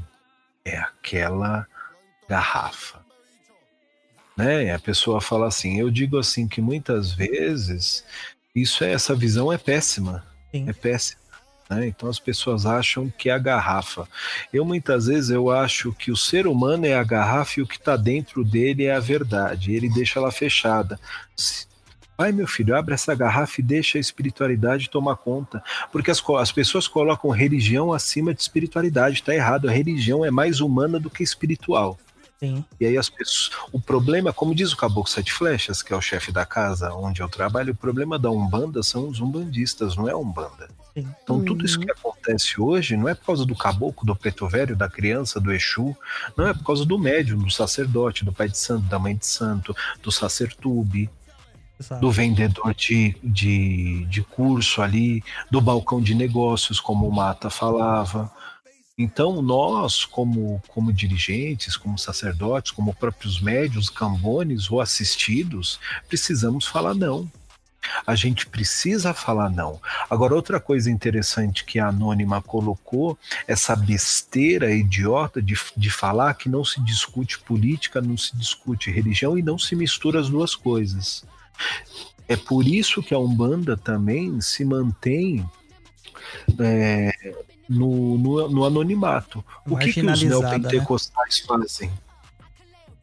é 0.64 0.78
aquela 0.78 1.66
garrafa 2.26 3.03
né? 4.36 4.64
E 4.64 4.70
a 4.70 4.78
pessoa 4.78 5.20
fala 5.20 5.46
assim, 5.46 5.78
eu 5.78 5.90
digo 5.90 6.18
assim 6.18 6.48
que 6.48 6.60
muitas 6.60 7.12
vezes 7.12 8.04
isso 8.54 8.84
é 8.84 8.92
essa 8.92 9.14
visão 9.14 9.52
é 9.52 9.58
péssima, 9.58 10.24
Sim. 10.52 10.68
é 10.68 10.72
péssima. 10.72 11.24
Né? 11.68 11.86
Então 11.86 12.08
as 12.08 12.18
pessoas 12.18 12.66
acham 12.66 13.10
que 13.10 13.30
é 13.30 13.32
a 13.32 13.38
garrafa. 13.38 14.06
Eu 14.52 14.64
muitas 14.64 15.06
vezes 15.06 15.30
eu 15.30 15.50
acho 15.50 15.92
que 15.92 16.10
o 16.10 16.16
ser 16.16 16.46
humano 16.46 16.86
é 16.86 16.94
a 16.94 17.04
garrafa 17.04 17.58
e 17.58 17.62
o 17.62 17.66
que 17.66 17.76
está 17.76 17.96
dentro 17.96 18.44
dele 18.44 18.84
é 18.84 18.94
a 18.94 19.00
verdade. 19.00 19.72
Ele 19.72 19.88
deixa 19.88 20.18
ela 20.18 20.30
fechada. 20.30 20.98
Vai, 22.16 22.30
meu 22.30 22.46
filho, 22.46 22.76
abre 22.76 22.94
essa 22.94 23.14
garrafa 23.14 23.60
e 23.60 23.64
deixa 23.64 23.98
a 23.98 24.00
espiritualidade 24.00 24.90
tomar 24.90 25.16
conta. 25.16 25.62
Porque 25.90 26.10
as, 26.10 26.22
as 26.38 26.52
pessoas 26.52 26.86
colocam 26.86 27.30
religião 27.30 27.92
acima 27.92 28.32
de 28.32 28.40
espiritualidade. 28.40 29.16
Está 29.16 29.34
errado. 29.34 29.68
A 29.68 29.72
religião 29.72 30.24
é 30.24 30.30
mais 30.30 30.60
humana 30.60 31.00
do 31.00 31.10
que 31.10 31.24
espiritual. 31.24 31.98
Sim. 32.38 32.64
E 32.80 32.86
aí 32.86 32.98
as 32.98 33.08
pessoas. 33.08 33.50
O 33.72 33.80
problema, 33.80 34.32
como 34.32 34.54
diz 34.54 34.72
o 34.72 34.76
Caboclo 34.76 35.10
Sete 35.10 35.32
Flechas, 35.32 35.82
que 35.82 35.92
é 35.92 35.96
o 35.96 36.00
chefe 36.00 36.32
da 36.32 36.44
casa 36.44 36.92
onde 36.92 37.22
eu 37.22 37.28
trabalho, 37.28 37.72
o 37.72 37.76
problema 37.76 38.18
da 38.18 38.30
Umbanda 38.30 38.82
são 38.82 39.08
os 39.08 39.20
umbandistas, 39.20 39.96
não 39.96 40.08
é 40.08 40.12
a 40.12 40.16
Umbanda. 40.16 40.68
Sim. 40.94 41.08
Então 41.22 41.44
tudo 41.44 41.64
isso 41.64 41.78
que 41.80 41.90
acontece 41.90 42.60
hoje 42.60 42.96
não 42.96 43.08
é 43.08 43.14
por 43.14 43.26
causa 43.26 43.44
do 43.44 43.56
caboclo, 43.56 44.06
do 44.06 44.14
preto 44.14 44.46
velho, 44.48 44.76
da 44.76 44.88
criança, 44.88 45.40
do 45.40 45.52
Exu, 45.52 45.96
não 46.36 46.46
é 46.46 46.54
por 46.54 46.64
causa 46.64 46.84
do 46.84 46.98
médium, 46.98 47.38
do 47.38 47.50
sacerdote, 47.50 48.24
do 48.24 48.32
pai 48.32 48.48
de 48.48 48.58
santo, 48.58 48.86
da 48.86 48.98
mãe 48.98 49.16
de 49.16 49.26
santo, 49.26 49.74
do 50.02 50.12
sacertube, 50.12 51.10
Exato. 51.80 52.00
do 52.00 52.10
vendedor 52.12 52.72
de, 52.74 53.16
de, 53.22 54.04
de 54.04 54.22
curso 54.22 54.80
ali, 54.80 55.22
do 55.50 55.60
balcão 55.60 56.00
de 56.00 56.14
negócios, 56.14 56.78
como 56.78 57.08
o 57.08 57.12
Mata 57.12 57.50
falava. 57.50 58.30
Então, 58.96 59.42
nós, 59.42 60.04
como, 60.04 60.62
como 60.68 60.92
dirigentes, 60.92 61.76
como 61.76 61.98
sacerdotes, 61.98 62.70
como 62.70 62.94
próprios 62.94 63.40
médios, 63.40 63.90
cambones 63.90 64.70
ou 64.70 64.80
assistidos, 64.80 65.80
precisamos 66.08 66.66
falar 66.66 66.94
não. 66.94 67.30
A 68.06 68.14
gente 68.14 68.46
precisa 68.46 69.12
falar 69.12 69.50
não. 69.50 69.80
Agora, 70.08 70.34
outra 70.34 70.60
coisa 70.60 70.90
interessante 70.90 71.64
que 71.64 71.78
a 71.78 71.88
Anônima 71.88 72.40
colocou, 72.40 73.18
essa 73.46 73.74
besteira 73.74 74.72
idiota 74.72 75.42
de, 75.42 75.54
de 75.76 75.90
falar 75.90 76.34
que 76.34 76.48
não 76.48 76.64
se 76.64 76.80
discute 76.80 77.40
política, 77.40 78.00
não 78.00 78.16
se 78.16 78.36
discute 78.36 78.90
religião 78.90 79.36
e 79.36 79.42
não 79.42 79.58
se 79.58 79.74
mistura 79.74 80.20
as 80.20 80.28
duas 80.28 80.54
coisas. 80.54 81.24
É 82.28 82.36
por 82.36 82.66
isso 82.66 83.02
que 83.02 83.12
a 83.12 83.18
Umbanda 83.18 83.76
também 83.76 84.40
se 84.40 84.64
mantém 84.64 85.44
é, 86.58 87.12
no, 87.68 88.18
no, 88.18 88.48
no 88.48 88.64
anonimato. 88.64 89.44
O 89.66 89.76
que, 89.76 89.92
que 89.92 90.00
os 90.00 90.06
Marginalizada, 90.06 90.58
neopentecostais 90.58 91.40
fazem? 91.40 91.90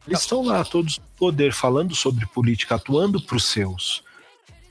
Eles 0.06 0.20
estão 0.20 0.42
lá, 0.42 0.64
todos 0.64 0.98
no 0.98 1.04
poder, 1.16 1.52
falando 1.52 1.94
sobre 1.94 2.26
política, 2.26 2.74
atuando 2.74 3.20
para 3.20 3.36
os 3.36 3.44
seus. 3.44 4.02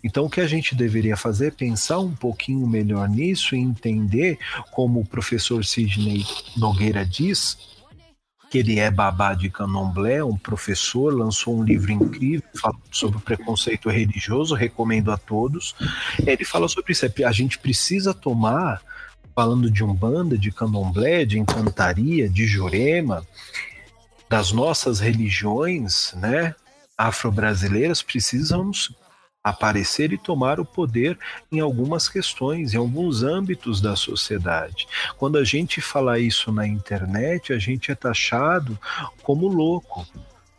Então, 0.04 0.26
o 0.26 0.30
que 0.30 0.42
a 0.42 0.48
gente 0.48 0.76
deveria 0.76 1.16
fazer 1.16 1.48
é 1.48 1.52
pensar 1.52 2.00
um 2.00 2.14
pouquinho 2.14 2.66
melhor 2.68 3.08
nisso 3.08 3.56
e 3.56 3.60
entender, 3.60 4.40
como 4.72 5.00
o 5.00 5.06
professor 5.06 5.64
Sidney 5.64 6.26
Nogueira 6.58 7.06
diz, 7.06 7.58
que 8.52 8.58
ele 8.58 8.80
é 8.80 8.92
babá 8.92 9.34
de 9.34 9.50
candomblé, 9.50 10.22
um 10.22 10.36
professor, 10.36 11.14
lançou 11.14 11.58
um 11.58 11.64
livro 11.64 11.90
incrível 11.90 12.44
sobre 12.92 13.18
o 13.18 13.22
preconceito 13.22 13.90
religioso, 13.90 14.56
recomendo 14.56 15.10
a 15.10 15.18
todos. 15.18 15.74
Ele 16.26 16.44
fala 16.44 16.68
sobre 16.68 16.92
isso, 16.92 17.06
é, 17.06 17.24
a 17.24 17.32
gente 17.32 17.58
precisa 17.58 18.14
tomar, 18.14 18.82
falando 19.36 19.70
de 19.70 19.84
umbanda, 19.84 20.38
de 20.38 20.52
candomblé, 20.52 21.26
de 21.26 21.40
encantaria, 21.40 22.30
de 22.30 22.46
jurema, 22.46 23.26
das 24.30 24.52
nossas 24.52 25.00
religiões, 25.00 26.14
né, 26.16 26.56
afro-brasileiras, 26.98 28.02
precisamos 28.02 28.96
aparecer 29.44 30.14
e 30.14 30.18
tomar 30.18 30.60
o 30.60 30.66
poder 30.66 31.18
em 31.52 31.60
algumas 31.60 32.08
questões, 32.08 32.74
em 32.74 32.78
alguns 32.78 33.24
âmbitos 33.24 33.82
da 33.82 33.96
sociedade. 33.96 34.88
Quando 35.18 35.38
a 35.38 35.44
gente 35.44 35.82
fala 35.82 36.20
isso 36.20 36.52
na 36.52 36.68
internet, 36.68 37.52
a 37.52 37.58
gente 37.58 37.92
é 37.92 37.96
taxado 37.96 38.78
como 39.24 39.48
louco. 39.48 40.06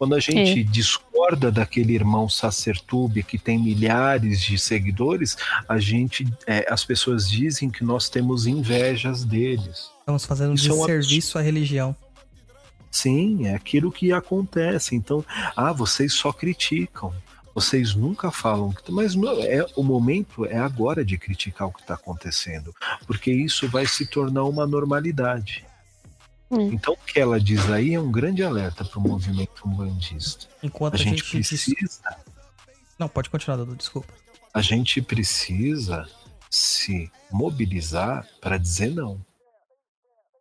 Quando 0.02 0.16
a 0.16 0.18
gente 0.18 0.62
É. 0.62 0.64
discorda 0.64 1.48
daquele 1.52 1.94
irmão 1.94 2.28
Sacertube 2.28 3.22
que 3.22 3.38
tem 3.38 3.56
milhares 3.56 4.40
de 4.40 4.58
seguidores, 4.58 5.36
a 5.68 5.78
gente, 5.78 6.26
é, 6.44 6.66
as 6.68 6.84
pessoas 6.84 7.30
dizem 7.30 7.70
que 7.70 7.84
nós 7.84 8.08
temos 8.08 8.48
invejas 8.48 9.22
deles. 9.22 9.92
Estamos 10.00 10.24
fazendo 10.26 10.50
um 10.50 10.54
Isso 10.54 10.70
é 10.70 10.72
um 10.72 10.76
desserviço 10.86 11.38
à 11.38 11.40
religião. 11.40 11.94
Sim, 12.90 13.46
é 13.46 13.54
aquilo 13.54 13.92
que 13.92 14.12
acontece. 14.12 14.96
Então, 14.96 15.24
ah, 15.54 15.72
vocês 15.72 16.12
só 16.14 16.32
criticam. 16.32 17.14
Vocês 17.54 17.94
nunca 17.94 18.32
falam, 18.32 18.72
que- 18.72 18.90
mas 18.90 19.14
não, 19.14 19.40
é 19.40 19.64
o 19.76 19.84
momento 19.84 20.44
é 20.46 20.58
agora 20.58 21.04
de 21.04 21.16
criticar 21.16 21.68
o 21.68 21.72
que 21.72 21.82
está 21.82 21.94
acontecendo, 21.94 22.74
porque 23.06 23.30
isso 23.32 23.68
vai 23.68 23.86
se 23.86 24.04
tornar 24.04 24.42
uma 24.42 24.66
normalidade. 24.66 25.64
Hum. 26.52 26.70
Então, 26.70 26.92
o 26.92 26.96
que 26.98 27.18
ela 27.18 27.40
diz 27.40 27.70
aí 27.70 27.94
é 27.94 28.00
um 28.00 28.12
grande 28.12 28.42
alerta 28.42 28.84
para 28.84 28.98
o 28.98 29.02
movimento 29.02 29.66
umbandista. 29.66 30.46
Enquanto 30.62 30.94
A 30.94 30.96
a, 30.96 30.98
gente 30.98 31.22
gente. 31.24 31.30
precisa, 31.30 32.16
Não, 32.98 33.08
pode 33.08 33.30
continuar, 33.30 33.56
Dudu, 33.56 33.74
desculpa. 33.74 34.12
a 34.52 34.60
gente 34.60 35.00
precisa 35.00 36.06
se 36.50 37.10
mobilizar 37.30 38.28
para 38.40 38.58
dizer 38.58 38.90
não. 38.90 39.18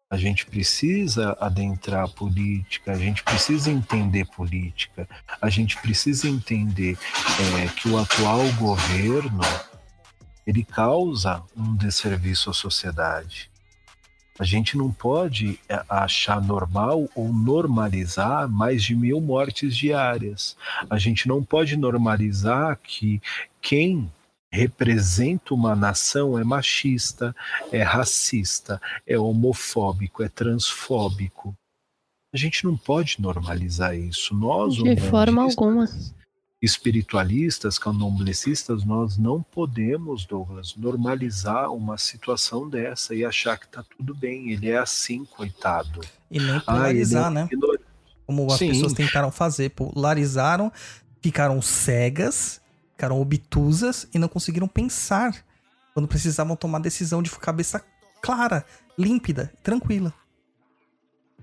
A 0.10 0.18
gente 0.18 0.46
precisa 0.46 1.38
adentrar 1.40 2.04
a 2.04 2.08
política, 2.10 2.92
a 2.92 2.98
gente 2.98 3.24
precisa 3.24 3.72
entender 3.72 4.26
política, 4.26 5.08
a 5.42 5.50
gente 5.50 5.78
precisa 5.78 6.28
entender 6.28 6.98
é, 7.64 7.68
que 7.70 7.88
o 7.88 7.98
atual 7.98 8.44
governo 8.60 9.40
ele 10.46 10.66
causa 10.66 11.42
um 11.56 11.74
desserviço 11.78 12.50
à 12.50 12.54
sociedade. 12.54 13.51
A 14.40 14.44
gente 14.44 14.78
não 14.78 14.92
pode 14.92 15.60
é, 15.68 15.84
achar 15.90 16.42
normal 16.42 17.10
ou 17.14 17.32
normalizar 17.32 18.50
mais 18.50 18.84
de 18.84 18.96
mil 18.96 19.20
mortes 19.20 19.76
diárias. 19.76 20.56
A 20.90 20.98
gente 20.98 21.28
não 21.28 21.44
pode 21.44 21.76
normalizar 21.76 22.80
que 22.82 23.22
quem 23.62 24.12
representa 24.52 25.54
uma 25.54 25.76
nação 25.76 26.38
é 26.38 26.44
machista, 26.44 27.36
é 27.72 27.82
racista, 27.82 28.82
é 29.08 29.18
homofóbico, 29.18 30.24
é 30.24 30.30
transfóbico. 30.30 31.56
A 32.34 32.38
gente 32.38 32.66
não 32.66 32.78
pode 32.78 33.18
normalizar 33.20 33.96
isso. 33.96 34.34
Nós, 34.34 34.76
De 34.76 34.96
forma 34.98 35.44
alguma. 35.44 35.86
Espiritualistas, 36.62 37.80
candomblecistas, 37.80 38.86
nós 38.86 39.18
não 39.18 39.42
podemos, 39.42 40.26
Douglas, 40.26 40.76
normalizar 40.76 41.72
uma 41.72 41.98
situação 41.98 42.70
dessa 42.70 43.16
e 43.16 43.26
achar 43.26 43.58
que 43.58 43.68
tá 43.68 43.84
tudo 43.98 44.14
bem. 44.14 44.52
Ele 44.52 44.70
é 44.70 44.78
assim, 44.78 45.26
coitado. 45.26 46.02
E 46.30 46.40
nem 46.40 46.52
Ah, 46.52 46.58
é 46.58 46.60
polarizar, 46.60 47.32
um 47.32 47.34
né? 47.34 47.50
ignorante. 47.52 47.84
Como 48.28 48.52
as 48.52 48.60
Sim. 48.60 48.70
pessoas 48.70 48.94
tentaram 48.94 49.32
fazer. 49.32 49.70
Polarizaram, 49.72 50.72
ficaram 51.22 51.62
cegas, 51.62 52.62
ficaram 52.92 53.20
obtusas 53.20 54.08
e 54.14 54.20
não 54.20 54.28
conseguiram 54.28 54.68
pensar 54.68 55.36
quando 55.94 56.08
precisavam 56.08 56.56
tomar 56.56 56.80
decisão 56.80 57.22
de 57.24 57.32
cabeça 57.32 57.84
clara, 58.22 58.64
límpida, 58.98 59.52
tranquila. 59.64 60.14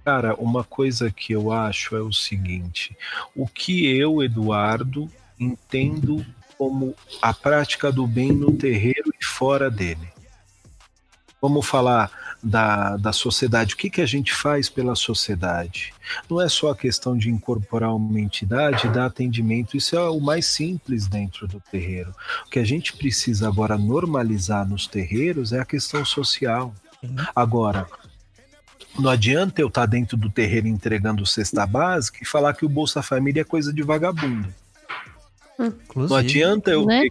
Cara, 0.04 0.34
uma 0.34 0.64
coisa 0.64 1.10
que 1.10 1.32
eu 1.32 1.52
acho 1.52 1.96
é 1.96 2.00
o 2.00 2.12
seguinte: 2.12 2.96
o 3.34 3.46
que 3.46 3.86
eu, 3.86 4.22
Eduardo, 4.22 5.10
entendo 5.38 6.24
como 6.58 6.94
a 7.22 7.32
prática 7.32 7.92
do 7.92 8.06
bem 8.06 8.32
no 8.32 8.52
terreiro 8.52 9.12
e 9.18 9.24
fora 9.24 9.70
dele. 9.70 10.08
Vamos 11.40 11.64
falar 11.64 12.10
da, 12.42 12.96
da 12.96 13.12
sociedade. 13.12 13.74
O 13.74 13.76
que, 13.76 13.88
que 13.88 14.00
a 14.00 14.06
gente 14.06 14.34
faz 14.34 14.68
pela 14.68 14.96
sociedade? 14.96 15.94
Não 16.28 16.40
é 16.40 16.48
só 16.48 16.70
a 16.70 16.76
questão 16.76 17.16
de 17.16 17.30
incorporar 17.30 17.94
uma 17.94 18.20
entidade 18.20 18.86
e 18.86 18.90
dar 18.90 19.06
atendimento, 19.06 19.76
isso 19.76 19.96
é 19.96 20.10
o 20.10 20.20
mais 20.20 20.46
simples 20.46 21.06
dentro 21.06 21.46
do 21.46 21.60
terreiro. 21.60 22.12
O 22.44 22.50
que 22.50 22.58
a 22.58 22.64
gente 22.64 22.92
precisa 22.92 23.46
agora 23.46 23.78
normalizar 23.78 24.68
nos 24.68 24.88
terreiros 24.88 25.52
é 25.52 25.60
a 25.60 25.64
questão 25.64 26.04
social. 26.04 26.74
Agora, 27.36 27.86
não 28.98 29.10
adianta 29.10 29.60
eu 29.60 29.68
estar 29.68 29.86
dentro 29.86 30.16
do 30.16 30.30
terreiro 30.30 30.66
entregando 30.66 31.24
cesta 31.26 31.66
básica 31.66 32.18
e 32.22 32.26
falar 32.26 32.54
que 32.54 32.64
o 32.64 32.68
Bolsa 32.68 33.02
Família 33.02 33.42
é 33.42 33.44
coisa 33.44 33.72
de 33.72 33.82
vagabundo. 33.82 34.48
Inclusive, 35.58 36.10
Não 36.10 36.16
adianta 36.16 36.70
eu. 36.70 36.86
Né? 36.86 37.04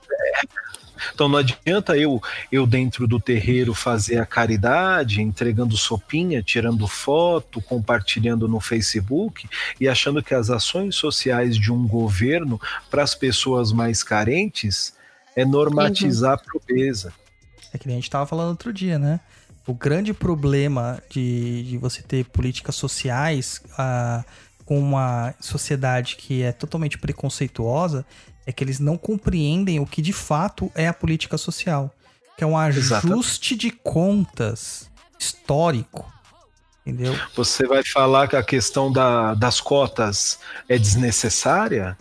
Então 1.14 1.30
não 1.30 1.38
adianta 1.38 1.98
eu, 1.98 2.22
eu 2.52 2.66
dentro 2.66 3.08
do 3.08 3.20
terreiro 3.20 3.74
fazer 3.74 4.20
a 4.20 4.26
caridade, 4.26 5.22
entregando 5.22 5.78
sopinha, 5.78 6.42
tirando 6.42 6.88
foto, 6.88 7.62
compartilhando 7.62 8.48
no 8.48 8.60
Facebook 8.60 9.48
e 9.80 9.88
achando 9.88 10.24
que 10.24 10.34
as 10.34 10.50
ações 10.50 10.96
sociais 10.96 11.58
de 11.58 11.72
um 11.72 11.88
governo 11.88 12.60
para 12.90 13.04
as 13.04 13.14
pessoas 13.14 13.72
mais 13.72 14.02
carentes 14.02 14.94
é 15.36 15.46
normatizar 15.46 16.34
a 16.34 16.38
pobreza. 16.38 17.14
É 17.74 17.78
que 17.78 17.88
nem 17.88 17.98
a 17.98 18.00
gente 18.00 18.10
tava 18.10 18.26
falando 18.26 18.50
outro 18.50 18.74
dia, 18.74 18.98
né? 18.98 19.20
O 19.68 19.74
grande 19.74 20.14
problema 20.14 21.02
de, 21.10 21.64
de 21.64 21.78
você 21.78 22.02
ter 22.02 22.24
políticas 22.26 22.76
sociais 22.76 23.62
ah, 23.78 24.24
com 24.66 24.80
uma 24.80 25.34
sociedade 25.42 26.16
que 26.16 26.42
é 26.42 26.52
totalmente 26.54 26.98
preconceituosa 26.98 28.06
é 28.46 28.52
que 28.54 28.64
eles 28.64 28.80
não 28.80 28.98
compreendem 28.98 29.80
o 29.80 29.86
que 29.86 30.02
de 30.02 30.14
fato 30.14 30.72
é 30.74 30.88
a 30.88 30.94
política 30.94 31.38
social. 31.38 31.94
Que 32.38 32.44
é 32.44 32.48
um 32.48 32.58
Exatamente. 32.66 33.14
ajuste 33.14 33.56
de 33.58 33.72
contas 33.72 34.90
histórico. 35.20 36.10
Entendeu? 36.86 37.14
Você 37.36 37.68
vai 37.68 37.84
falar 37.84 38.30
que 38.30 38.38
a 38.38 38.44
questão 38.44 38.90
da- 38.90 39.34
das 39.34 39.60
cotas 39.60 40.40
é 40.70 40.78
desnecessária? 40.78 41.98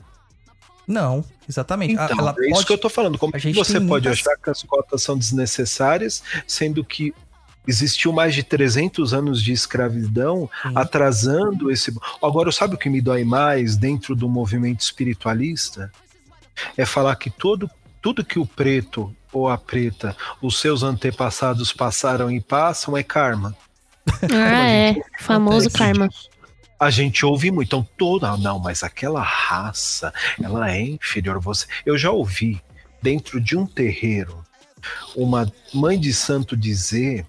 Não, 0.87 1.25
exatamente. 1.49 1.95
Então, 1.95 2.17
Ela 2.21 2.33
é 2.39 2.43
isso 2.45 2.51
pode- 2.55 2.67
que 2.67 2.73
eu 2.75 2.79
tô 2.79 2.89
falando. 2.89 3.19
Como 3.19 3.33
você 3.33 3.81
pode 3.81 3.85
muitas- 3.87 4.13
achar 4.13 4.37
que 4.37 4.51
as 4.51 4.63
cotas 4.63 5.03
são 5.03 5.19
desnecessárias, 5.19 6.23
sendo 6.47 6.85
que 6.85 7.13
existiu 7.67 8.13
mais 8.13 8.35
de 8.35 8.43
300 8.43 9.13
anos 9.13 9.43
de 9.43 9.53
escravidão 9.53 10.49
Sim. 10.63 10.73
atrasando 10.75 11.71
esse. 11.71 11.95
Agora, 12.23 12.53
sabe 12.53 12.75
o 12.75 12.79
que 12.79 12.89
me 12.89 13.01
dói 13.01 13.25
mais 13.25 13.77
dentro 13.77 14.15
do 14.15 14.29
movimento 14.29 14.81
espiritualista? 14.81 15.91
É 16.77 16.87
falar 16.87 17.17
que 17.17 17.31
todo, 17.31 17.71
tudo 18.01 18.25
que 18.25 18.39
o 18.39 18.47
preto 18.47 19.15
ou 19.33 19.49
a 19.49 19.59
preta, 19.59 20.17
os 20.41 20.61
seus 20.61 20.83
antepassados 20.83 21.73
passaram 21.73 22.31
e 22.31 22.41
passam, 22.41 22.97
é 22.97 23.03
karma. 23.03 23.55
Ah, 24.33 24.69
é. 24.69 24.97
Famoso 25.19 25.71
karma. 25.71 26.09
A 26.79 26.91
gente 26.91 27.25
ouve 27.25 27.51
muito, 27.51 27.69
então 27.69 27.89
toda, 27.97 28.37
não, 28.37 28.59
mas 28.59 28.83
aquela 28.83 29.23
raça, 29.23 30.13
ela 30.43 30.71
é 30.71 30.81
inferior 30.81 31.37
a 31.37 31.41
você. 31.41 31.67
Eu 31.85 31.97
já 31.97 32.11
ouvi 32.11 32.61
dentro 33.03 33.41
de 33.41 33.57
um 33.57 33.67
terreiro 33.67 34.45
uma 35.15 35.51
mãe 35.73 35.99
de 35.99 36.13
santo 36.13 36.57
dizer 36.57 37.27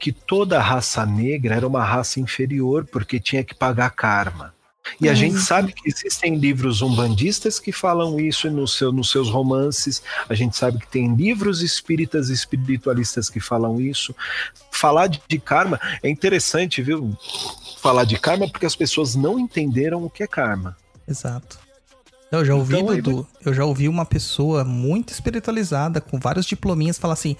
que 0.00 0.10
toda 0.10 0.58
a 0.58 0.62
raça 0.62 1.04
negra 1.06 1.54
era 1.54 1.66
uma 1.68 1.84
raça 1.84 2.18
inferior 2.18 2.86
porque 2.90 3.20
tinha 3.20 3.44
que 3.44 3.54
pagar 3.54 3.90
karma. 3.90 4.54
E 4.98 5.08
a 5.08 5.12
Hum. 5.12 5.14
gente 5.14 5.38
sabe 5.38 5.72
que 5.74 5.88
existem 5.88 6.36
livros 6.36 6.80
umbandistas 6.80 7.60
que 7.60 7.70
falam 7.70 8.18
isso 8.18 8.50
no 8.50 8.66
seu, 8.66 8.90
nos 8.90 9.10
seus 9.10 9.28
romances. 9.28 10.02
A 10.28 10.34
gente 10.34 10.56
sabe 10.56 10.78
que 10.78 10.88
tem 10.88 11.14
livros 11.14 11.62
espíritas 11.62 12.30
e 12.30 12.32
espiritualistas 12.32 13.28
que 13.28 13.38
falam 13.40 13.78
isso. 13.80 14.14
Falar 14.72 15.06
de, 15.06 15.20
de 15.28 15.38
karma 15.38 15.78
é 16.02 16.08
interessante, 16.08 16.80
viu? 16.82 17.16
Falar 17.80 18.04
de 18.04 18.18
karma 18.18 18.48
porque 18.50 18.66
as 18.66 18.74
pessoas 18.74 19.14
não 19.14 19.38
entenderam 19.38 20.02
o 20.02 20.10
que 20.10 20.22
é 20.22 20.26
karma. 20.26 20.74
Exato. 21.06 21.58
Eu 22.32 22.44
já 22.44 22.54
ouvi, 22.54 22.78
Então, 22.78 22.94
Dudu, 22.96 23.26
eu 23.44 23.52
já 23.52 23.64
ouvi 23.64 23.88
uma 23.88 24.06
pessoa 24.06 24.64
muito 24.64 25.12
espiritualizada, 25.12 26.00
com 26.00 26.16
vários 26.18 26.46
diplominhas, 26.46 26.96
falar 26.96 27.14
assim: 27.14 27.36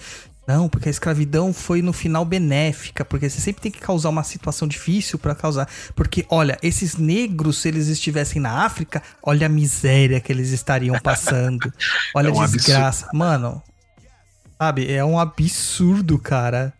não, 0.50 0.68
porque 0.68 0.88
a 0.88 0.90
escravidão 0.90 1.52
foi 1.52 1.80
no 1.80 1.92
final 1.92 2.24
benéfica, 2.24 3.04
porque 3.04 3.30
você 3.30 3.40
sempre 3.40 3.62
tem 3.62 3.70
que 3.70 3.78
causar 3.78 4.08
uma 4.08 4.24
situação 4.24 4.66
difícil 4.66 5.16
pra 5.16 5.32
causar. 5.32 5.68
Porque, 5.94 6.26
olha, 6.28 6.58
esses 6.60 6.96
negros, 6.96 7.58
se 7.58 7.68
eles 7.68 7.86
estivessem 7.86 8.42
na 8.42 8.64
África, 8.64 9.00
olha 9.22 9.46
a 9.46 9.48
miséria 9.48 10.20
que 10.20 10.32
eles 10.32 10.50
estariam 10.50 10.98
passando. 10.98 11.72
Olha 12.14 12.28
É 12.28 12.32
um 12.32 12.40
a 12.40 12.46
desgraça. 12.48 13.08
Mano, 13.14 13.62
sabe, 14.60 14.92
é 14.92 15.04
um 15.04 15.20
absurdo, 15.20 16.18
cara. 16.18 16.72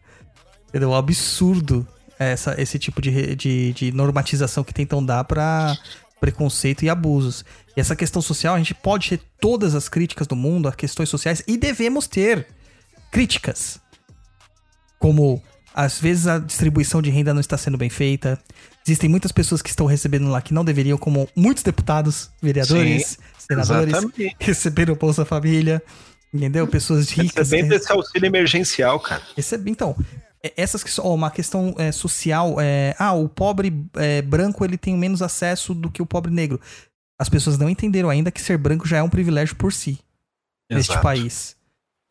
Entendeu? 0.68 0.91
Um 0.91 0.97
absurdo 0.97 1.87
essa, 2.18 2.61
esse 2.61 2.77
tipo 2.77 3.01
de, 3.01 3.37
de, 3.37 3.73
de 3.73 3.93
normatização 3.93 4.64
que 4.64 4.75
tentam 4.75 5.05
dar 5.05 5.23
pra 5.23 5.77
preconceito 6.21 6.85
e 6.85 6.91
abusos. 6.91 7.45
E 7.77 7.81
essa 7.81 7.95
questão 7.95 8.21
social, 8.21 8.57
a 8.57 8.59
gente 8.59 8.75
pode 8.75 9.11
ter 9.11 9.21
todas 9.41 9.77
as 9.77 9.89
críticas 9.89 10.27
do 10.27 10.35
mundo, 10.35 10.68
as 10.68 10.75
questões 10.75 11.09
sociais, 11.09 11.43
e 11.47 11.57
devemos 11.57 12.09
ter 12.09 12.49
críticas. 13.11 13.81
Como 14.99 15.43
Às 15.73 16.01
vezes 16.01 16.27
a 16.27 16.39
distribuição 16.39 17.01
de 17.01 17.11
renda 17.11 17.33
não 17.33 17.41
está 17.41 17.57
sendo 17.57 17.79
bem 17.79 17.89
feita. 17.89 18.39
Existem 18.87 19.09
muitas 19.09 19.31
pessoas 19.31 19.63
que 19.63 19.71
estão 19.71 19.87
recebendo 19.87 20.29
lá 20.29 20.43
que 20.43 20.53
não 20.53 20.65
deveriam, 20.65 20.99
como 20.99 21.29
muitos 21.37 21.63
deputados, 21.63 22.29
vereadores, 22.43 23.19
senadores, 23.39 23.95
Exatamente. 23.95 24.37
receberam 24.41 24.95
Bolsa 24.97 25.25
Família. 25.25 25.81
Entendeu? 26.35 26.67
Pessoas 26.67 27.09
ricas. 27.11 27.51
Recebendo 27.51 27.69
que- 27.71 27.75
esse 27.77 27.93
auxílio 27.93 28.27
emergencial, 28.27 28.99
cara. 29.01 29.23
Recebe, 29.37 29.71
então, 29.71 29.97
é- 30.45 30.53
essas 30.57 30.83
que 30.83 30.91
ó, 31.01 31.15
uma 31.15 31.31
questão 31.31 31.75
é, 31.79 31.91
social, 31.93 32.57
é, 32.61 32.95
ah, 32.99 33.13
o 33.13 33.29
pobre 33.29 33.85
é, 33.97 34.23
branco 34.23 34.65
ele 34.65 34.77
tem 34.77 34.97
menos 34.97 35.23
acesso 35.23 35.73
do 35.75 35.91
que 35.91 36.03
o 36.03 36.07
pobre 36.07 36.33
negro. 36.33 36.61
As 37.19 37.29
pessoas 37.29 37.59
não 37.59 37.69
entenderam 37.71 38.09
ainda 38.11 38.31
que 38.31 38.41
ser 38.41 38.57
branco 38.59 38.87
já 38.89 38.99
é 38.99 39.03
um 39.03 39.09
privilégio 39.11 39.55
por 39.57 39.73
si 39.73 39.99
neste 40.71 40.91
Exato. 40.93 41.03
país. 41.03 41.57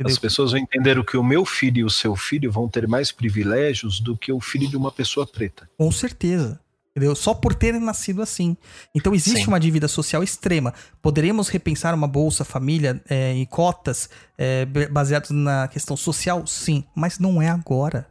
As 0.06 0.18
pessoas 0.18 0.52
vão 0.52 0.62
entender 0.62 1.04
que 1.04 1.18
o 1.18 1.24
meu 1.24 1.44
filho 1.46 1.80
e 1.80 1.84
o 1.84 1.90
seu 1.90 2.16
filho 2.16 2.52
vão 2.52 2.70
ter 2.70 2.88
mais 2.88 3.12
privilégios 3.12 4.00
do 4.00 4.16
que 4.16 4.32
o 4.32 4.40
filho 4.40 4.68
de 4.68 4.78
uma 4.78 4.92
pessoa 4.92 5.28
preta. 5.28 5.70
Com 5.78 5.92
certeza. 5.92 6.60
Entendeu? 6.92 7.16
Só 7.16 7.34
por 7.34 7.54
terem 7.54 7.80
nascido 7.80 8.22
assim. 8.22 8.58
Então 8.96 9.14
existe 9.14 9.42
Sim. 9.42 9.48
uma 9.48 9.60
dívida 9.60 9.88
social 9.88 10.24
extrema. 10.24 10.74
Poderíamos 11.02 11.48
repensar 11.48 11.94
uma 11.94 12.08
Bolsa 12.08 12.44
Família 12.44 13.02
é, 13.10 13.34
em 13.34 13.46
cotas 13.46 14.10
é, 14.38 14.66
baseadas 14.66 15.30
na 15.30 15.68
questão 15.68 15.96
social? 15.96 16.46
Sim, 16.48 16.84
mas 16.96 17.20
não 17.20 17.42
é 17.42 17.50
agora. 17.50 18.08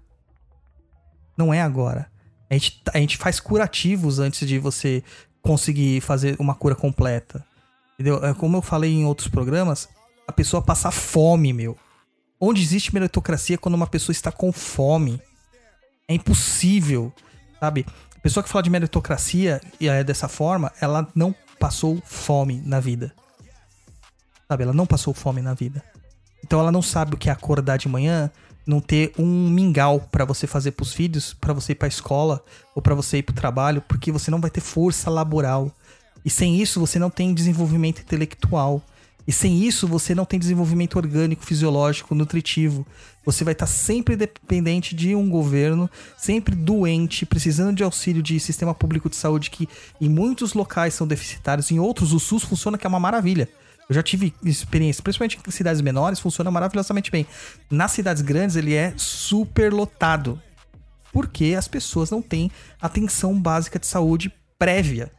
Não 1.36 1.52
é 1.52 1.60
agora. 1.60 2.10
A 2.48 2.54
gente, 2.54 2.82
a 2.94 2.98
gente 2.98 3.16
faz 3.16 3.40
curativos 3.40 4.18
antes 4.18 4.46
de 4.46 4.58
você 4.58 5.02
conseguir 5.42 6.00
fazer 6.00 6.36
uma 6.38 6.54
cura 6.54 6.74
completa. 6.74 7.44
Entendeu? 7.94 8.24
É, 8.24 8.32
Como 8.32 8.56
eu 8.56 8.62
falei 8.62 8.92
em 8.92 9.04
outros 9.04 9.28
programas, 9.28 9.88
a 10.28 10.32
pessoa 10.32 10.62
passa 10.62 10.90
fome, 10.90 11.54
meu. 11.54 11.74
Onde 12.38 12.60
existe 12.60 12.92
meritocracia 12.92 13.56
quando 13.56 13.74
uma 13.74 13.86
pessoa 13.86 14.12
está 14.12 14.30
com 14.30 14.52
fome? 14.52 15.20
É 16.06 16.12
impossível, 16.12 17.10
sabe? 17.58 17.86
A 18.14 18.20
pessoa 18.20 18.44
que 18.44 18.50
fala 18.50 18.62
de 18.62 18.68
meritocracia 18.68 19.58
e 19.80 19.88
é 19.88 20.04
dessa 20.04 20.28
forma, 20.28 20.70
ela 20.82 21.08
não 21.14 21.34
passou 21.58 22.00
fome 22.04 22.62
na 22.64 22.78
vida. 22.78 23.14
Sabe? 24.46 24.64
Ela 24.64 24.74
não 24.74 24.86
passou 24.86 25.14
fome 25.14 25.40
na 25.40 25.54
vida. 25.54 25.82
Então 26.44 26.60
ela 26.60 26.70
não 26.70 26.82
sabe 26.82 27.14
o 27.14 27.16
que 27.16 27.30
é 27.30 27.32
acordar 27.32 27.78
de 27.78 27.88
manhã, 27.88 28.30
não 28.66 28.80
ter 28.80 29.12
um 29.18 29.48
mingau 29.48 29.98
pra 30.12 30.26
você 30.26 30.46
fazer 30.46 30.72
pros 30.72 30.92
filhos, 30.92 31.32
pra 31.32 31.54
você 31.54 31.72
ir 31.72 31.76
pra 31.76 31.88
escola 31.88 32.44
ou 32.74 32.82
pra 32.82 32.94
você 32.94 33.18
ir 33.18 33.22
pro 33.22 33.34
trabalho, 33.34 33.80
porque 33.80 34.12
você 34.12 34.30
não 34.30 34.40
vai 34.42 34.50
ter 34.50 34.60
força 34.60 35.08
laboral. 35.08 35.72
E 36.22 36.28
sem 36.28 36.60
isso 36.60 36.78
você 36.78 36.98
não 36.98 37.08
tem 37.08 37.32
desenvolvimento 37.32 38.02
intelectual. 38.02 38.82
E 39.28 39.32
sem 39.32 39.62
isso 39.62 39.86
você 39.86 40.14
não 40.14 40.24
tem 40.24 40.40
desenvolvimento 40.40 40.96
orgânico, 40.96 41.44
fisiológico, 41.44 42.14
nutritivo. 42.14 42.86
Você 43.26 43.44
vai 43.44 43.52
estar 43.52 43.66
sempre 43.66 44.16
dependente 44.16 44.94
de 44.94 45.14
um 45.14 45.28
governo, 45.28 45.90
sempre 46.16 46.54
doente, 46.54 47.26
precisando 47.26 47.76
de 47.76 47.84
auxílio 47.84 48.22
de 48.22 48.40
sistema 48.40 48.74
público 48.74 49.10
de 49.10 49.16
saúde 49.16 49.50
que 49.50 49.68
em 50.00 50.08
muitos 50.08 50.54
locais 50.54 50.94
são 50.94 51.06
deficitários, 51.06 51.70
em 51.70 51.78
outros 51.78 52.14
o 52.14 52.18
SUS 52.18 52.42
funciona 52.42 52.78
que 52.78 52.86
é 52.86 52.88
uma 52.88 52.98
maravilha. 52.98 53.50
Eu 53.86 53.94
já 53.94 54.02
tive 54.02 54.32
experiência, 54.42 55.02
principalmente 55.02 55.38
em 55.46 55.50
cidades 55.50 55.82
menores, 55.82 56.20
funciona 56.20 56.50
maravilhosamente 56.50 57.10
bem. 57.10 57.26
Nas 57.70 57.92
cidades 57.92 58.22
grandes 58.22 58.56
ele 58.56 58.72
é 58.72 58.94
super 58.96 59.74
lotado. 59.74 60.40
Porque 61.12 61.54
as 61.54 61.68
pessoas 61.68 62.10
não 62.10 62.22
têm 62.22 62.50
atenção 62.80 63.38
básica 63.38 63.78
de 63.78 63.86
saúde 63.86 64.32
prévia. 64.58 65.12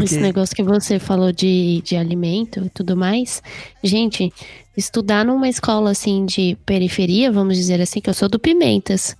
Esse 0.00 0.18
negócio 0.20 0.54
que 0.56 0.62
você 0.62 0.98
falou 0.98 1.32
de, 1.32 1.82
de 1.82 1.96
alimento 1.96 2.64
e 2.64 2.70
tudo 2.70 2.96
mais. 2.96 3.42
Gente, 3.82 4.32
estudar 4.76 5.24
numa 5.24 5.48
escola 5.48 5.90
assim 5.90 6.24
de 6.24 6.56
periferia, 6.64 7.30
vamos 7.30 7.56
dizer 7.56 7.80
assim, 7.80 8.00
que 8.00 8.08
eu 8.08 8.14
sou 8.14 8.28
do 8.28 8.38
Pimentas. 8.38 9.16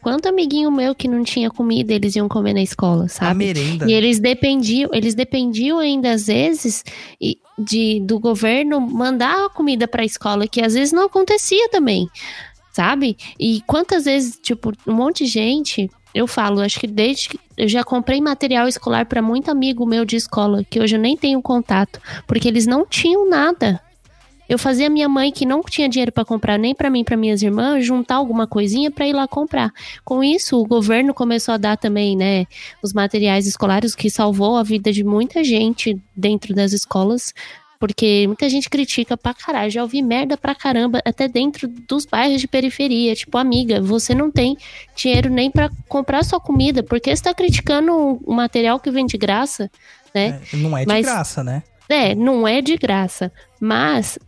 Quanto 0.00 0.28
amiguinho 0.28 0.70
meu 0.70 0.94
que 0.94 1.08
não 1.08 1.24
tinha 1.24 1.50
comida, 1.50 1.92
eles 1.92 2.14
iam 2.14 2.28
comer 2.28 2.54
na 2.54 2.62
escola, 2.62 3.06
a 3.06 3.08
sabe? 3.08 3.38
merenda. 3.38 3.90
E 3.90 3.92
eles 3.92 4.20
dependiam, 4.20 4.88
eles 4.92 5.14
dependiam 5.14 5.78
ainda 5.80 6.12
às 6.12 6.28
vezes 6.28 6.84
e- 7.20 7.38
de 7.58 7.98
do 8.00 8.20
governo 8.20 8.80
mandar 8.80 9.46
a 9.46 9.50
comida 9.50 9.88
para 9.88 10.02
a 10.02 10.06
escola, 10.06 10.46
que 10.46 10.60
às 10.62 10.74
vezes 10.74 10.92
não 10.92 11.06
acontecia 11.06 11.68
também, 11.70 12.08
sabe? 12.72 13.16
E 13.38 13.60
quantas 13.66 14.04
vezes, 14.04 14.38
tipo, 14.40 14.72
um 14.86 14.92
monte 14.94 15.24
de 15.24 15.30
gente, 15.30 15.90
eu 16.14 16.28
falo, 16.28 16.60
acho 16.60 16.78
que 16.78 16.86
desde 16.86 17.30
que 17.30 17.40
eu 17.58 17.66
já 17.66 17.82
comprei 17.82 18.20
material 18.20 18.68
escolar 18.68 19.04
para 19.04 19.20
muito 19.20 19.50
amigo 19.50 19.84
meu 19.84 20.04
de 20.04 20.14
escola, 20.14 20.62
que 20.62 20.80
hoje 20.80 20.94
eu 20.94 21.00
nem 21.00 21.16
tenho 21.16 21.42
contato, 21.42 22.00
porque 22.24 22.46
eles 22.46 22.68
não 22.68 22.86
tinham 22.86 23.28
nada. 23.28 23.80
Eu 24.48 24.58
fazia 24.58 24.88
minha 24.88 25.08
mãe 25.08 25.30
que 25.30 25.44
não 25.44 25.60
tinha 25.60 25.88
dinheiro 25.88 26.12
para 26.12 26.24
comprar 26.24 26.56
nem 26.56 26.74
para 26.74 26.88
mim, 26.88 27.04
para 27.04 27.16
minhas 27.16 27.42
irmãs, 27.42 27.84
juntar 27.84 28.14
alguma 28.14 28.46
coisinha 28.46 28.90
para 28.90 29.06
ir 29.06 29.12
lá 29.12 29.26
comprar. 29.26 29.72
Com 30.04 30.22
isso, 30.24 30.56
o 30.56 30.66
governo 30.66 31.12
começou 31.12 31.52
a 31.52 31.58
dar 31.58 31.76
também, 31.76 32.16
né, 32.16 32.46
os 32.80 32.92
materiais 32.92 33.46
escolares, 33.46 33.94
que 33.94 34.08
salvou 34.08 34.56
a 34.56 34.62
vida 34.62 34.92
de 34.92 35.02
muita 35.02 35.42
gente 35.42 36.00
dentro 36.16 36.54
das 36.54 36.72
escolas, 36.72 37.34
porque 37.78 38.26
muita 38.26 38.48
gente 38.48 38.68
critica 38.68 39.16
pra 39.16 39.32
caralho. 39.34 39.70
Já 39.70 39.82
ouvi 39.82 40.02
merda 40.02 40.36
pra 40.36 40.54
caramba, 40.54 41.00
até 41.04 41.28
dentro 41.28 41.68
dos 41.68 42.04
bairros 42.04 42.40
de 42.40 42.48
periferia. 42.48 43.14
Tipo, 43.14 43.38
amiga, 43.38 43.80
você 43.80 44.14
não 44.14 44.30
tem 44.30 44.56
dinheiro 44.96 45.30
nem 45.30 45.50
pra 45.50 45.70
comprar 45.88 46.24
sua 46.24 46.40
comida, 46.40 46.82
porque 46.82 47.14
você 47.14 47.22
tá 47.22 47.32
criticando 47.34 47.92
um 48.26 48.34
material 48.34 48.80
que 48.80 48.90
vem 48.90 49.06
de 49.06 49.16
graça, 49.16 49.70
né? 50.14 50.40
É, 50.52 50.56
não 50.56 50.76
é 50.76 50.80
de 50.82 50.86
Mas- 50.88 51.06
graça, 51.06 51.44
né? 51.44 51.62
É, 51.90 52.14
não 52.14 52.46
é 52.46 52.60
de 52.60 52.76
graça, 52.76 53.32
mas 53.58 54.18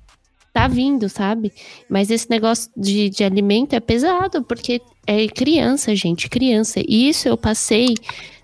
tá 0.52 0.68
vindo, 0.68 1.08
sabe? 1.08 1.52
Mas 1.88 2.10
esse 2.10 2.28
negócio 2.28 2.70
de, 2.76 3.08
de 3.08 3.24
alimento 3.24 3.74
é 3.74 3.80
pesado, 3.80 4.42
porque 4.42 4.80
é 5.06 5.26
criança, 5.28 5.94
gente, 5.94 6.28
criança. 6.28 6.80
E 6.86 7.08
isso 7.08 7.28
eu 7.28 7.36
passei 7.36 7.94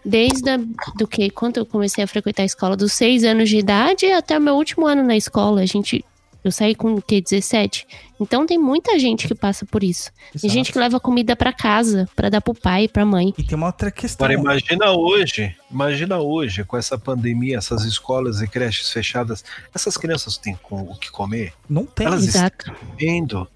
desde 0.04 0.48
a, 0.50 0.58
do 0.96 1.06
que 1.06 1.28
quando 1.30 1.58
eu 1.58 1.66
comecei 1.66 2.04
a 2.04 2.06
frequentar 2.06 2.42
a 2.42 2.46
escola, 2.46 2.76
dos 2.76 2.92
seis 2.92 3.24
anos 3.24 3.48
de 3.48 3.58
idade 3.58 4.06
até 4.06 4.38
o 4.38 4.40
meu 4.40 4.54
último 4.54 4.86
ano 4.86 5.02
na 5.02 5.16
escola. 5.16 5.62
A 5.62 5.66
gente, 5.66 6.04
eu 6.48 6.52
saí 6.52 6.74
com 6.74 6.94
o 6.94 7.02
quê? 7.02 7.20
17? 7.20 7.86
Então 8.20 8.46
tem 8.46 8.58
muita 8.58 8.98
gente 8.98 9.26
que 9.28 9.34
passa 9.34 9.66
por 9.66 9.82
isso. 9.84 10.10
Tem 10.12 10.32
Exato. 10.36 10.52
gente 10.54 10.72
que 10.72 10.78
leva 10.78 10.98
comida 11.00 11.34
pra 11.36 11.52
casa, 11.52 12.08
pra 12.16 12.28
dar 12.28 12.40
pro 12.40 12.54
pai, 12.54 12.88
pra 12.88 13.04
mãe. 13.04 13.34
E 13.36 13.42
tem 13.42 13.56
uma 13.56 13.66
outra 13.66 13.90
questão. 13.90 14.26
Agora 14.26 14.40
imagina 14.40 14.90
hoje, 14.92 15.54
imagina 15.70 16.18
hoje, 16.18 16.64
com 16.64 16.76
essa 16.76 16.98
pandemia, 16.98 17.58
essas 17.58 17.84
escolas 17.84 18.40
e 18.40 18.48
creches 18.48 18.90
fechadas, 18.90 19.44
essas 19.74 19.96
crianças 19.96 20.36
têm 20.38 20.56
com- 20.62 20.82
o 20.82 20.96
que 20.96 21.10
comer? 21.10 21.52
Não 21.68 21.84
tem. 21.84 22.06
Elas 22.06 22.24
Exato. 22.24 22.72
Comendo. 22.90 23.46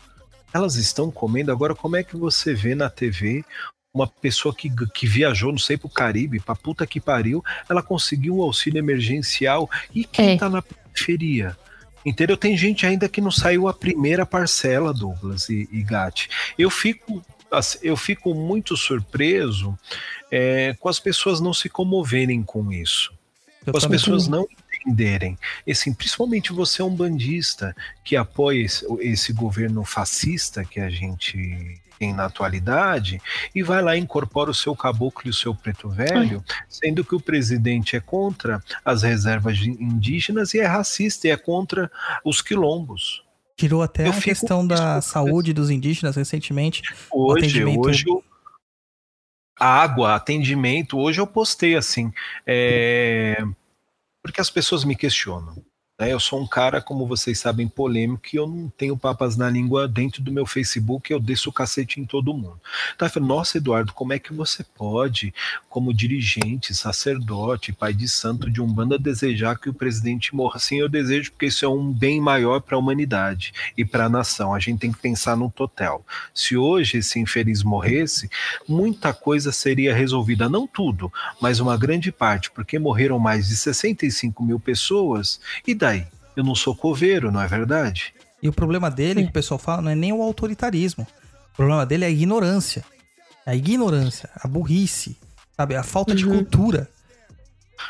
Elas 0.53 0.75
estão 0.77 1.11
comendo. 1.11 1.53
Agora, 1.53 1.75
como 1.75 1.97
é 1.97 2.03
que 2.03 2.17
você 2.17 2.53
vê 2.55 2.75
na 2.75 2.91
TV 2.91 3.45
uma 3.95 4.07
pessoa 4.07 4.55
que, 4.55 4.71
que 4.95 5.07
viajou, 5.07 5.51
não 5.51 5.59
sei, 5.59 5.77
pro 5.77 5.89
Caribe, 5.89 6.39
pra 6.39 6.55
puta 6.55 6.87
que 6.87 7.01
pariu, 7.01 7.43
ela 7.69 7.83
conseguiu 7.83 8.39
um 8.39 8.43
auxílio 8.43 8.79
emergencial 8.79 9.69
e 9.93 10.05
quem 10.05 10.31
É. 10.35 10.37
tá 10.37 10.49
na 10.49 10.63
periferia? 10.63 11.57
Entendeu? 12.05 12.37
Tem 12.37 12.57
gente 12.57 12.87
ainda 12.87 13.09
que 13.09 13.21
não 13.21 13.31
saiu 13.31 13.69
a 13.69 13.75
primeira 13.75 14.25
parcela, 14.25 14.93
Douglas 14.93 15.49
e, 15.49 15.69
e 15.71 15.83
Gatti. 15.83 16.29
Eu 16.59 16.71
fico, 16.71 17.23
assim, 17.51 17.79
eu 17.83 17.97
fico 17.97 18.35
muito 18.35 18.77
surpreso 18.77 19.79
é, 20.31 20.75
com 20.79 20.89
as 20.89 20.99
pessoas 20.99 21.41
não 21.41 21.53
se 21.53 21.69
comoverem 21.69 22.43
com 22.43 22.73
isso 22.73 23.13
Eu 23.67 23.73
com 23.73 23.79
as 23.79 23.87
pessoas 23.87 24.29
não 24.29 24.47
entenderem. 24.81 25.39
E, 25.67 25.73
assim, 25.73 25.93
principalmente 25.93 26.53
você 26.53 26.81
é 26.81 26.85
um 26.85 26.95
bandista 26.95 27.77
que 28.03 28.17
apoia 28.17 28.65
esse, 28.65 28.87
esse 29.01 29.33
governo 29.33 29.85
fascista 29.85 30.65
que 30.65 30.81
a 30.81 30.89
gente 30.89 31.81
tem 32.01 32.15
na 32.15 32.25
atualidade 32.25 33.21
e 33.55 33.63
vai 33.63 33.83
lá 33.83 33.95
e 33.95 34.01
incorpora 34.01 34.51
o 34.51 34.55
seu 34.55 34.75
caboclo 34.75 35.27
e 35.27 35.29
o 35.29 35.35
seu 35.35 35.55
preto 35.55 35.91
velho, 35.91 36.43
sendo 36.67 37.05
que 37.05 37.15
o 37.15 37.21
presidente 37.21 37.95
é 37.95 38.01
contra 38.01 38.65
as 38.83 39.03
reservas 39.03 39.59
indígenas 39.59 40.55
e 40.55 40.61
é 40.61 40.67
racista 40.67 41.29
e 41.29 41.31
é 41.31 41.37
contra 41.37 41.93
os 42.25 42.41
quilombos. 42.41 43.23
Tirou 43.55 43.83
até 43.83 44.09
Eu 44.09 44.13
a 44.13 44.21
questão 44.21 44.67
da 44.67 45.03
saúde 45.03 45.53
dos 45.53 45.69
indígenas 45.69 46.17
recentemente. 46.17 46.83
Hoje, 47.13 47.47
atendimento- 47.61 47.87
hoje 47.87 48.05
água, 49.59 50.15
atendimento, 50.15 50.99
hoje 50.99 51.21
eu 51.21 51.27
postei 51.27 51.77
assim, 51.77 52.11
é, 52.47 53.45
porque 54.23 54.41
as 54.41 54.49
pessoas 54.49 54.85
me 54.85 54.97
questionam. 54.97 55.63
Né? 56.01 56.15
Eu 56.15 56.19
sou 56.19 56.41
um 56.41 56.47
cara, 56.47 56.81
como 56.81 57.07
vocês 57.07 57.39
sabem, 57.39 57.69
polêmico, 57.69 58.23
e 58.33 58.37
eu 58.37 58.47
não 58.47 58.71
tenho 58.71 58.97
papas 58.97 59.37
na 59.37 59.51
língua 59.51 59.87
dentro 59.87 60.23
do 60.23 60.33
meu 60.33 60.47
Facebook, 60.47 61.13
eu 61.13 61.21
desço 61.21 61.51
o 61.51 61.53
cacete 61.53 62.01
em 62.01 62.07
todo 62.07 62.33
mundo. 62.33 62.59
Eu 62.99 63.11
falei, 63.11 63.29
nossa, 63.29 63.59
Eduardo, 63.59 63.93
como 63.93 64.15
é 64.15 64.19
que 64.19 64.33
você 64.33 64.65
pode, 64.65 65.35
como 65.69 65.93
dirigente, 65.93 66.75
sacerdote, 66.75 67.71
pai 67.71 67.93
de 67.93 68.09
santo 68.09 68.51
de 68.51 68.63
Umbanda, 68.63 68.99
desejar 68.99 69.59
que 69.59 69.69
o 69.69 69.75
presidente 69.75 70.35
morra? 70.35 70.59
Sim, 70.59 70.81
eu 70.81 70.89
desejo, 70.89 71.33
porque 71.33 71.47
isso 71.47 71.67
é 71.67 71.69
um 71.69 71.93
bem 71.93 72.19
maior 72.19 72.61
para 72.63 72.77
a 72.77 72.79
humanidade 72.79 73.53
e 73.77 73.85
para 73.85 74.07
a 74.07 74.09
nação. 74.09 74.55
A 74.55 74.59
gente 74.59 74.81
tem 74.81 74.93
que 74.93 74.99
pensar 74.99 75.37
no 75.37 75.51
total. 75.51 76.03
Se 76.35 76.57
hoje 76.57 76.97
esse 76.97 77.21
infeliz 77.21 77.63
morresse, 77.63 78.31
muita 78.67 79.13
coisa 79.13 79.53
seria 79.53 79.95
resolvida, 79.95 80.49
não 80.49 80.67
tudo, 80.67 81.13
mas 81.43 81.61
uma 81.61 81.77
grande 81.77 82.11
parte, 82.11 82.51
porque 82.51 82.79
morreram 82.79 83.19
mais 83.19 83.49
de 83.49 83.57
65 83.57 84.43
mil 84.43 84.59
pessoas, 84.59 85.39
e 85.67 85.75
daí? 85.75 85.90
Eu 86.37 86.45
não 86.45 86.55
sou 86.55 86.75
coveiro, 86.75 87.31
não 87.31 87.41
é 87.43 87.47
verdade? 87.47 88.15
E 88.43 88.49
o 88.49 88.53
problema 88.53 88.91
dele, 88.91 89.21
É. 89.21 89.23
que 89.25 89.29
o 89.31 89.33
pessoal 89.33 89.59
fala, 89.59 89.83
não 89.83 89.91
é 89.91 89.95
nem 89.95 90.13
o 90.13 90.23
autoritarismo. 90.23 91.07
O 91.53 91.57
problema 91.57 91.85
dele 91.85 92.05
é 92.05 92.09
a 92.09 92.11
ignorância. 92.11 92.85
A 93.47 93.55
ignorância, 93.55 94.29
a 94.43 94.47
burrice, 94.49 95.17
sabe? 95.57 95.75
A 95.75 95.83
falta 95.83 96.15
de 96.15 96.25
Uhum. 96.25 96.37
cultura. 96.39 96.89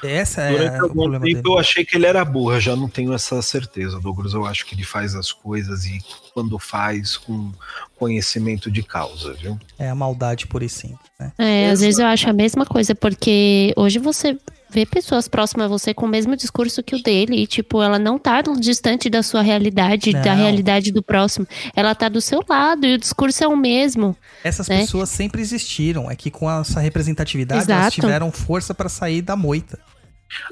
Essa 0.03 0.43
é 0.43 0.51
Durante 0.53 0.77
o 0.85 0.89
problema 0.89 1.25
tempo 1.27 1.43
dele. 1.43 1.55
eu 1.55 1.59
achei 1.59 1.85
que 1.85 1.97
ele 1.97 2.07
era 2.07 2.25
burro, 2.25 2.55
eu 2.55 2.61
já 2.61 2.77
não 2.77 2.89
tenho 2.89 3.13
essa 3.13 3.43
certeza, 3.43 3.99
Douglas. 4.01 4.33
Eu 4.33 4.47
acho 4.47 4.65
que 4.65 4.75
ele 4.75 4.85
faz 4.85 5.15
as 5.17 5.33
coisas 5.33 5.85
e 5.85 5.99
quando 6.33 6.59
faz 6.59 7.17
com 7.17 7.53
conhecimento 7.99 8.71
de 8.71 8.83
causa, 8.83 9.35
viu? 9.35 9.59
É 9.79 9.91
a 9.91 9.95
maldade 9.95 10.47
por 10.47 10.63
e 10.63 10.69
simples, 10.69 11.11
né? 11.19 11.33
É, 11.37 11.71
às 11.71 11.81
vezes 11.81 11.99
eu 11.99 12.07
acho 12.07 12.31
a 12.31 12.33
mesma 12.33 12.65
coisa, 12.65 12.95
porque 12.95 13.75
hoje 13.77 13.99
você 13.99 14.39
vê 14.71 14.87
pessoas 14.87 15.29
próximas 15.29 15.67
a 15.67 15.69
você 15.69 15.93
com 15.93 16.07
o 16.07 16.09
mesmo 16.09 16.37
discurso 16.37 16.83
que 16.83 16.95
o 16.95 17.03
dele, 17.03 17.43
e 17.43 17.47
tipo, 17.47 17.83
ela 17.83 17.99
não 17.99 18.19
tá 18.19 18.41
distante 18.59 19.11
da 19.11 19.23
sua 19.23 19.43
realidade, 19.43 20.13
da 20.13 20.35
Não. 20.35 20.43
realidade 20.43 20.93
do 20.93 21.03
próximo. 21.03 21.47
Ela 21.75 21.95
tá 21.95 22.09
do 22.09 22.21
seu 22.21 22.43
lado 22.49 22.87
e 22.87 22.95
o 22.95 22.99
discurso 22.99 23.43
é 23.45 23.49
o 23.49 23.57
mesmo. 23.57 24.17
Essas 24.45 24.69
né? 24.69 24.81
pessoas 24.81 25.09
sempre 25.09 25.41
existiram. 25.41 26.11
É 26.11 26.17
que 26.17 26.31
com 26.31 26.51
essa 26.51 26.81
representatividade 26.81 27.71
elas 27.71 27.87
Exato. 27.87 28.01
tiveram 28.01 28.31
força 28.31 28.75
pra 28.75 28.89
sair 28.89 29.23
da 29.23 29.37
moita. 29.37 29.79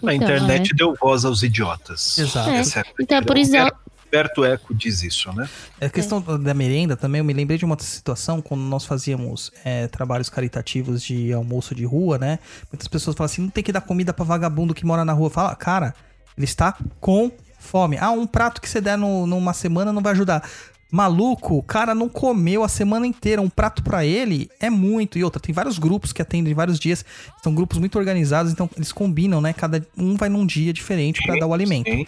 A 0.03 0.13
Então, 0.15 0.29
internet 0.29 0.75
deu 0.75 0.95
voz 1.01 1.25
aos 1.25 1.43
idiotas. 1.43 2.19
Exato. 2.19 2.51
É. 2.51 2.61
É 2.61 2.85
Então, 3.01 3.23
por 3.23 3.37
verdade. 3.37 3.73
Humberto 4.09 4.45
Eco 4.45 4.75
diz 4.75 5.03
isso, 5.03 5.33
né? 5.33 5.49
A 5.81 5.89
questão 5.89 6.21
da 6.21 6.55
merenda 6.55 6.97
também, 6.97 7.19
eu 7.21 7.25
me 7.25 7.33
lembrei 7.33 7.59
de 7.59 7.65
uma 7.65 7.79
situação 7.79 8.41
quando 8.41 8.63
nós 8.63 8.85
fazíamos 8.85 9.53
é, 9.65 9.87
trabalhos 9.87 10.29
caritativos 10.29 11.03
de 11.03 11.33
almoço 11.33 11.75
de 11.75 11.85
rua, 11.85 12.19
né? 12.19 12.39
Muitas 12.73 12.89
pessoas 12.89 13.15
falam 13.17 13.27
assim: 13.27 13.43
não 13.43 13.51
tem 13.51 13.63
que 13.63 13.73
dar 13.73 13.81
comida 13.83 14.13
pra 14.13 14.25
vagabundo 14.25 14.75
que 14.75 14.85
mora 14.87 15.05
na 15.05 15.13
rua. 15.13 15.29
Fala, 15.31 15.55
cara, 15.55 15.95
ele 16.37 16.45
está 16.45 16.77
com 17.01 17.31
fome. 17.59 17.99
Ah, 17.99 18.11
um 18.11 18.27
prato 18.27 18.61
que 18.61 18.69
você 18.69 18.81
der 18.81 18.97
no- 18.97 19.27
numa 19.27 19.53
semana 19.53 19.93
não 19.93 20.03
vai 20.03 20.13
ajudar. 20.13 20.49
Maluco, 20.91 21.59
o 21.59 21.63
cara 21.63 21.95
não 21.95 22.09
comeu 22.09 22.65
a 22.65 22.69
semana 22.69 23.07
inteira. 23.07 23.43
Um 23.43 23.51
prato 23.51 23.83
pra 23.83 24.07
ele 24.07 24.49
é 24.59 24.71
muito. 24.71 25.19
E 25.19 25.25
outra, 25.25 25.39
tem 25.39 25.55
vários 25.55 25.79
grupos 25.79 26.15
que 26.15 26.23
atendem 26.23 26.55
vários 26.55 26.79
dias. 26.79 27.05
São 27.45 27.55
grupos 27.55 27.77
muito 27.77 27.99
organizados, 27.99 28.51
então 28.53 28.71
eles 28.75 28.91
combinam, 28.91 29.39
né? 29.43 29.53
Cada 29.53 29.87
um 29.99 30.17
vai 30.17 30.31
num 30.31 30.47
dia 30.47 30.73
diferente 30.73 31.23
pra 31.27 31.39
dar 31.39 31.47
o 31.47 31.53
alimento 31.53 31.91
Sim. 31.91 32.07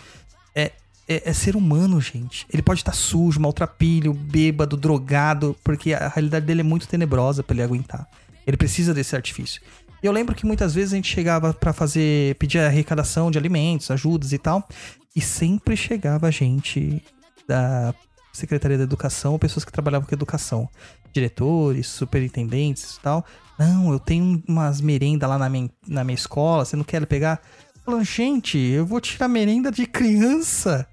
É, 1.11 1.29
é 1.29 1.33
ser 1.33 1.57
humano, 1.57 2.01
gente. 2.01 2.47
Ele 2.53 2.63
pode 2.63 2.81
estar 2.81 2.93
sujo, 2.93 3.41
maltrapilho, 3.41 4.15
bêbado, 4.15 4.77
drogado, 4.77 5.57
porque 5.65 5.93
a 5.93 6.07
realidade 6.07 6.47
dele 6.47 6.61
é 6.61 6.65
muito 6.65 6.87
tenebrosa 6.87 7.43
pra 7.43 7.55
ele 7.55 7.65
aguentar. 7.65 8.09
Ele 8.47 8.57
precisa 8.57 8.95
desse 8.95 9.17
artifício. 9.17 9.61
E 10.01 10.07
eu 10.07 10.13
lembro 10.13 10.37
que 10.37 10.47
muitas 10.47 10.73
vezes 10.73 10.93
a 10.93 10.97
gente 10.97 11.13
chegava 11.13 11.53
pra 11.53 11.73
fazer, 11.73 12.37
pedir 12.37 12.61
arrecadação 12.61 13.29
de 13.31 13.37
alimentos, 13.37 13.91
ajudas 13.91 14.33
e 14.33 14.39
tal, 14.39 14.67
e 15.15 15.21
sempre 15.21 15.77
chegava 15.77 16.31
gente 16.31 17.03
da 17.47 17.93
Secretaria 18.33 18.79
da 18.79 18.85
Educação, 18.85 19.39
pessoas 19.39 19.65
que 19.65 19.73
trabalhavam 19.73 20.09
com 20.09 20.15
educação, 20.15 20.69
diretores, 21.13 21.89
superintendentes 21.89 22.97
e 22.97 23.01
tal. 23.01 23.27
Não, 23.59 23.93
eu 23.93 23.99
tenho 23.99 24.43
umas 24.47 24.81
merendas 24.81 25.29
lá 25.29 25.37
na 25.37 25.49
minha, 25.49 25.69
na 25.87 26.05
minha 26.05 26.15
escola, 26.15 26.65
você 26.65 26.77
não 26.77 26.85
quer 26.85 27.05
pegar? 27.05 27.43
Falando, 27.85 28.05
gente, 28.05 28.57
eu 28.57 28.87
vou 28.87 29.01
tirar 29.01 29.27
merenda 29.27 29.71
de 29.71 29.85
criança. 29.87 30.87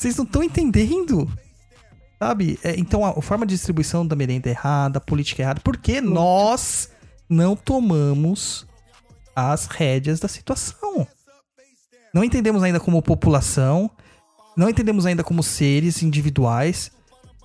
Vocês 0.00 0.16
não 0.16 0.24
estão 0.24 0.42
entendendo. 0.42 1.30
Sabe? 2.18 2.58
É, 2.64 2.74
então 2.78 3.04
a, 3.04 3.10
a 3.10 3.20
forma 3.20 3.44
de 3.44 3.54
distribuição 3.54 4.06
da 4.06 4.16
merenda 4.16 4.48
é 4.48 4.52
errada, 4.52 4.96
a 4.96 5.00
política 5.00 5.42
é 5.42 5.44
errada, 5.44 5.60
porque 5.62 6.00
nós 6.00 6.88
não 7.28 7.54
tomamos 7.54 8.66
as 9.36 9.66
rédeas 9.66 10.18
da 10.18 10.26
situação. 10.26 11.06
Não 12.14 12.24
entendemos 12.24 12.62
ainda 12.62 12.80
como 12.80 13.02
população, 13.02 13.90
não 14.56 14.70
entendemos 14.70 15.04
ainda 15.04 15.22
como 15.22 15.42
seres 15.42 16.02
individuais 16.02 16.90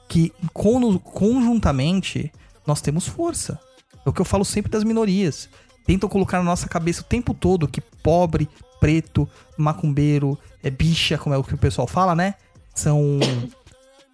que 0.07 0.31
con- 0.53 0.97
conjuntamente 0.99 2.31
nós 2.65 2.79
temos 2.79 3.05
força. 3.05 3.59
É 4.05 4.09
o 4.09 4.13
que 4.13 4.21
eu 4.21 4.25
falo 4.25 4.45
sempre 4.45 4.71
das 4.71 4.85
minorias. 4.85 5.49
Tentam 5.85 6.07
colocar 6.07 6.37
na 6.37 6.45
nossa 6.45 6.69
cabeça 6.69 7.01
o 7.01 7.05
tempo 7.05 7.33
todo 7.33 7.67
que 7.67 7.81
pobre, 7.81 8.47
preto, 8.79 9.29
macumbeiro, 9.57 10.39
é 10.63 10.69
bicha, 10.69 11.17
como 11.17 11.35
é 11.35 11.37
o 11.37 11.43
que 11.43 11.53
o 11.53 11.57
pessoal 11.57 11.85
fala, 11.85 12.15
né? 12.15 12.35
São 12.75 13.19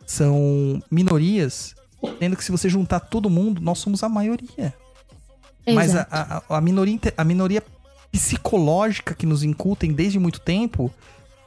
são 0.05 0.81
minorias, 0.89 1.73
sendo 2.19 2.35
que 2.35 2.43
se 2.43 2.51
você 2.51 2.69
juntar 2.69 2.99
todo 2.99 3.29
mundo, 3.29 3.61
nós 3.61 3.79
somos 3.79 4.03
a 4.03 4.09
maioria. 4.09 4.73
Mas 5.67 5.95
a, 5.95 6.01
Exato. 6.01 6.45
a, 6.49 6.57
a 6.57 6.61
minoria, 6.61 6.99
a 7.17 7.23
minoria 7.23 7.63
psicológica 8.11 9.15
que 9.15 9.25
nos 9.25 9.43
incutem 9.43 9.93
desde 9.93 10.19
muito 10.19 10.39
tempo 10.39 10.91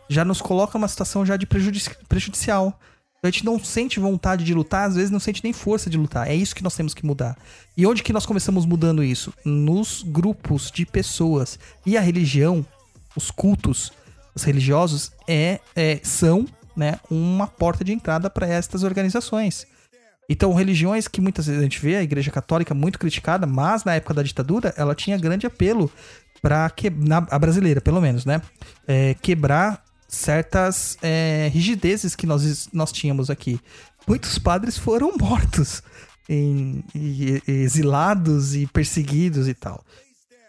já 0.08 0.24
nos 0.24 0.40
coloca 0.40 0.78
numa 0.78 0.88
situação 0.88 1.24
já 1.24 1.36
de 1.36 1.46
prejudici- 1.46 1.96
prejudicial. 2.08 2.78
A 3.22 3.26
gente 3.26 3.44
não 3.44 3.58
sente 3.62 3.98
vontade 3.98 4.44
de 4.44 4.52
lutar, 4.52 4.86
às 4.88 4.96
vezes 4.96 5.10
não 5.10 5.18
sente 5.20 5.42
nem 5.42 5.52
força 5.52 5.88
de 5.88 5.96
lutar. 5.96 6.28
É 6.28 6.34
isso 6.34 6.54
que 6.54 6.62
nós 6.62 6.74
temos 6.76 6.92
que 6.92 7.06
mudar. 7.06 7.36
E 7.76 7.86
onde 7.86 8.02
que 8.02 8.12
nós 8.12 8.26
começamos 8.26 8.66
mudando 8.66 9.02
isso? 9.02 9.32
Nos 9.44 10.02
grupos 10.02 10.70
de 10.70 10.84
pessoas. 10.84 11.58
E 11.86 11.96
a 11.96 12.00
religião, 12.02 12.64
os 13.16 13.30
cultos, 13.30 13.92
os 14.34 14.42
religiosos, 14.42 15.10
é, 15.26 15.58
é- 15.74 16.00
são 16.02 16.44
né, 16.76 16.98
uma 17.10 17.46
porta 17.46 17.84
de 17.84 17.92
entrada 17.92 18.28
para 18.30 18.46
estas 18.46 18.82
organizações. 18.82 19.66
Então, 20.28 20.54
religiões 20.54 21.06
que 21.06 21.20
muitas 21.20 21.46
vezes 21.46 21.60
a 21.60 21.64
gente 21.64 21.80
vê, 21.80 21.96
a 21.96 22.02
Igreja 22.02 22.30
Católica 22.30 22.72
muito 22.74 22.98
criticada, 22.98 23.46
mas 23.46 23.84
na 23.84 23.94
época 23.94 24.14
da 24.14 24.22
ditadura 24.22 24.72
ela 24.76 24.94
tinha 24.94 25.18
grande 25.18 25.46
apelo 25.46 25.90
para 26.40 26.68
quebrar, 26.70 27.26
a 27.30 27.38
brasileira 27.38 27.80
pelo 27.80 28.00
menos, 28.00 28.24
né? 28.24 28.40
É, 28.86 29.14
quebrar 29.20 29.82
certas 30.08 30.96
é, 31.02 31.50
rigidezes 31.52 32.14
que 32.14 32.26
nós, 32.26 32.68
nós 32.72 32.90
tínhamos 32.92 33.28
aqui. 33.30 33.60
Muitos 34.06 34.38
padres 34.38 34.78
foram 34.78 35.12
mortos, 35.20 35.82
em- 36.28 36.82
e- 36.94 37.42
e 37.46 37.50
exilados 37.52 38.54
e 38.54 38.66
perseguidos 38.66 39.46
e 39.48 39.54
tal. 39.54 39.84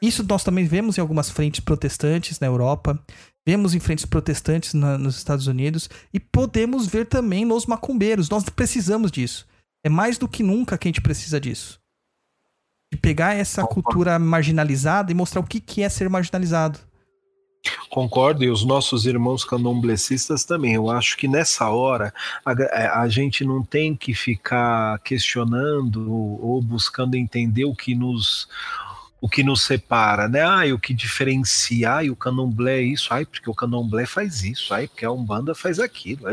Isso 0.01 0.26
nós 0.28 0.43
também 0.43 0.65
vemos 0.65 0.97
em 0.97 1.01
algumas 1.01 1.30
frentes 1.30 1.59
protestantes 1.61 2.39
na 2.39 2.47
Europa, 2.47 2.97
vemos 3.45 3.75
em 3.75 3.79
frentes 3.79 4.05
protestantes 4.05 4.73
na- 4.73 4.97
nos 4.97 5.17
Estados 5.17 5.47
Unidos 5.47 5.89
e 6.13 6.19
podemos 6.19 6.87
ver 6.87 7.05
também 7.05 7.45
nos 7.45 7.65
macumbeiros. 7.65 8.29
Nós 8.29 8.43
precisamos 8.49 9.11
disso. 9.11 9.45
É 9.83 9.89
mais 9.89 10.17
do 10.17 10.27
que 10.27 10.41
nunca 10.41 10.77
que 10.77 10.87
a 10.87 10.89
gente 10.89 11.01
precisa 11.01 11.39
disso. 11.39 11.79
De 12.91 12.97
pegar 12.99 13.35
essa 13.35 13.63
Opa. 13.63 13.73
cultura 13.73 14.17
marginalizada 14.19 15.11
e 15.11 15.15
mostrar 15.15 15.41
o 15.41 15.45
que, 15.45 15.59
que 15.59 15.83
é 15.83 15.89
ser 15.89 16.09
marginalizado. 16.09 16.79
Concordo, 17.89 18.43
e 18.43 18.49
os 18.49 18.63
nossos 18.63 19.07
irmãos 19.07 19.43
candomblecistas 19.43 20.43
também. 20.43 20.73
Eu 20.75 20.89
acho 20.89 21.17
que 21.17 21.27
nessa 21.27 21.69
hora 21.69 22.13
a, 22.45 22.51
é, 22.51 22.87
a 22.87 23.07
gente 23.07 23.43
não 23.43 23.63
tem 23.63 23.95
que 23.95 24.13
ficar 24.13 24.99
questionando 24.99 26.11
ou 26.11 26.61
buscando 26.61 27.15
entender 27.15 27.65
o 27.65 27.75
que 27.75 27.95
nos 27.95 28.47
o 29.22 29.30
que 29.30 29.43
nos 29.43 29.63
separa, 29.63 30.28
né? 30.28 30.42
Ai, 30.43 30.74
o 30.74 30.79
que 30.79 30.93
diferencia, 30.93 31.93
ai, 31.93 32.09
o 32.09 32.16
candomblé 32.16 32.79
é 32.79 32.83
isso, 32.83 33.13
ai, 33.13 33.25
porque 33.25 33.50
o 33.50 33.55
candomblé 33.55 34.05
faz 34.05 34.43
isso, 34.43 34.74
ai, 34.74 34.87
porque 34.87 35.05
a 35.05 35.12
Umbanda 35.12 35.55
faz 35.55 35.79
aquilo. 35.79 36.25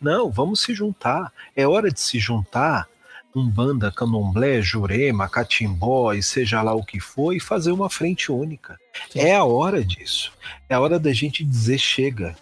Não, 0.00 0.30
vamos 0.30 0.60
se 0.60 0.74
juntar. 0.74 1.32
É 1.54 1.66
hora 1.66 1.90
de 1.90 2.00
se 2.00 2.18
juntar. 2.18 2.86
Umbanda, 3.34 3.92
candomblé, 3.92 4.62
jurema, 4.62 5.28
catimbó 5.28 6.14
e 6.14 6.22
seja 6.22 6.62
lá 6.62 6.74
o 6.74 6.84
que 6.84 6.98
for, 6.98 7.34
e 7.34 7.40
fazer 7.40 7.70
uma 7.70 7.90
frente 7.90 8.32
única. 8.32 8.78
Sim. 9.10 9.20
É 9.20 9.36
a 9.36 9.44
hora 9.44 9.84
disso. 9.84 10.32
É 10.68 10.74
a 10.74 10.80
hora 10.80 10.98
da 10.98 11.12
gente 11.12 11.44
dizer 11.44 11.78
chega. 11.78 12.34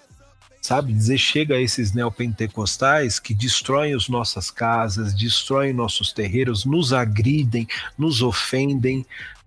Sabe? 0.62 0.94
Dizer 0.94 1.18
chega 1.18 1.56
a 1.56 1.60
esses 1.60 1.92
neopentecostais 1.92 3.18
que 3.18 3.34
destroem 3.34 3.92
as 3.92 4.08
nossas 4.08 4.50
casas, 4.50 5.12
destroem 5.12 5.74
nossos 5.74 6.10
terreiros, 6.10 6.64
nos 6.64 6.92
agridem, 6.92 7.68
nos 7.98 8.22
ofendem, 8.22 9.04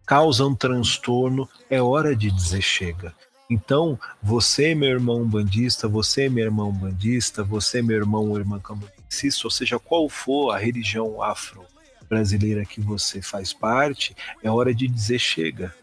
causam 0.08 0.56
transtorno. 0.56 1.48
É 1.70 1.80
hora 1.80 2.16
de 2.16 2.32
dizer 2.32 2.62
chega. 2.62 3.14
Então, 3.50 4.00
você, 4.24 4.74
meu 4.74 4.90
irmão 4.90 5.26
bandista, 5.26 5.88
você, 5.88 6.28
meu 6.28 6.46
irmão 6.46 6.72
bandista, 6.72 7.44
você, 7.44 7.82
meu 7.82 7.96
irmão 7.96 8.30
ou 8.30 8.38
irmã 8.38 8.60
candomblessista, 8.60 9.46
ou 9.46 9.52
seja, 9.52 9.78
qual 9.78 10.10
for 10.10 10.52
a 10.52 10.58
religião 10.58 11.22
afro-brasileira 11.22 12.66
que 12.66 12.82
você 12.82 13.22
faz 13.22 13.54
parte, 13.54 14.16
é 14.44 14.50
hora 14.50 14.74
de 14.74 14.88
dizer 14.88 15.20
chega. 15.20 15.74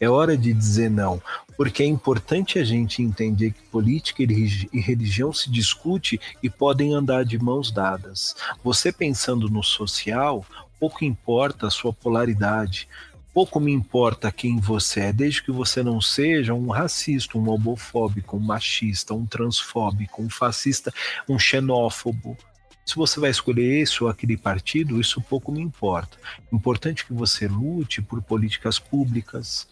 É 0.00 0.08
hora 0.08 0.34
de 0.34 0.50
dizer 0.54 0.90
não, 0.90 1.20
porque 1.58 1.82
é 1.82 1.86
importante 1.86 2.58
a 2.58 2.64
gente 2.64 3.02
entender 3.02 3.50
que 3.50 3.60
política 3.64 4.22
e 4.22 4.80
religião 4.80 5.30
se 5.30 5.50
discute 5.50 6.18
e 6.42 6.48
podem 6.48 6.94
andar 6.94 7.22
de 7.22 7.38
mãos 7.38 7.70
dadas. 7.70 8.34
Você 8.64 8.90
pensando 8.90 9.50
no 9.50 9.62
social, 9.62 10.42
pouco 10.80 11.04
importa 11.04 11.66
a 11.66 11.70
sua 11.70 11.92
polaridade, 11.92 12.88
pouco 13.32 13.60
me 13.60 13.72
importa 13.72 14.30
quem 14.32 14.58
você 14.58 15.00
é, 15.00 15.12
desde 15.12 15.42
que 15.42 15.50
você 15.50 15.82
não 15.82 16.00
seja 16.00 16.54
um 16.54 16.68
racista, 16.68 17.38
um 17.38 17.48
homofóbico, 17.48 18.36
um 18.36 18.40
machista, 18.40 19.14
um 19.14 19.26
transfóbico, 19.26 20.22
um 20.22 20.28
fascista, 20.28 20.92
um 21.28 21.38
xenófobo. 21.38 22.36
Se 22.84 22.96
você 22.96 23.20
vai 23.20 23.30
escolher 23.30 23.80
esse 23.80 24.02
ou 24.02 24.10
aquele 24.10 24.36
partido, 24.36 25.00
isso 25.00 25.20
pouco 25.20 25.52
me 25.52 25.60
importa. 25.60 26.18
Importante 26.52 27.06
que 27.06 27.12
você 27.12 27.46
lute 27.46 28.02
por 28.02 28.20
políticas 28.20 28.78
públicas, 28.78 29.68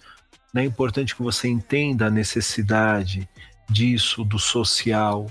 né? 0.55 0.63
É 0.63 0.67
importante 0.67 1.17
que 1.17 1.23
você 1.23 1.49
entenda 1.49 2.07
a 2.07 2.11
necessidade 2.11 3.29
disso, 3.69 4.25
do 4.25 4.39
social, 4.39 5.27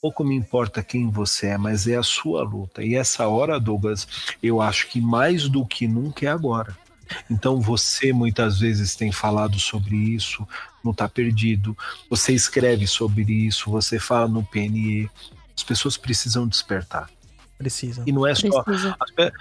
Pouco 0.00 0.22
me 0.22 0.36
importa 0.36 0.84
quem 0.84 1.10
você 1.10 1.48
é, 1.48 1.58
mas 1.58 1.88
é 1.88 1.96
a 1.96 2.02
sua 2.02 2.44
luta. 2.44 2.80
E 2.80 2.94
essa 2.94 3.26
hora, 3.26 3.58
Douglas, 3.58 4.06
eu 4.42 4.60
acho 4.60 4.88
que 4.88 5.00
mais 5.00 5.48
do 5.48 5.66
que 5.66 5.88
nunca 5.88 6.26
é 6.26 6.28
agora. 6.28 6.76
Então 7.30 7.60
você 7.60 8.12
muitas 8.12 8.58
vezes 8.58 8.94
tem 8.94 9.12
falado 9.12 9.58
sobre 9.58 9.96
isso, 9.96 10.46
não 10.84 10.92
está 10.92 11.08
perdido. 11.08 11.76
Você 12.10 12.32
escreve 12.32 12.86
sobre 12.86 13.22
isso, 13.22 13.70
você 13.70 13.98
fala 13.98 14.28
no 14.28 14.44
PNE. 14.44 15.10
As 15.56 15.64
pessoas 15.64 15.96
precisam 15.96 16.46
despertar. 16.46 17.08
Precisa. 17.58 18.02
E 18.06 18.12
não 18.12 18.26
é 18.26 18.34
só. 18.34 18.62
Precisa. 18.62 18.94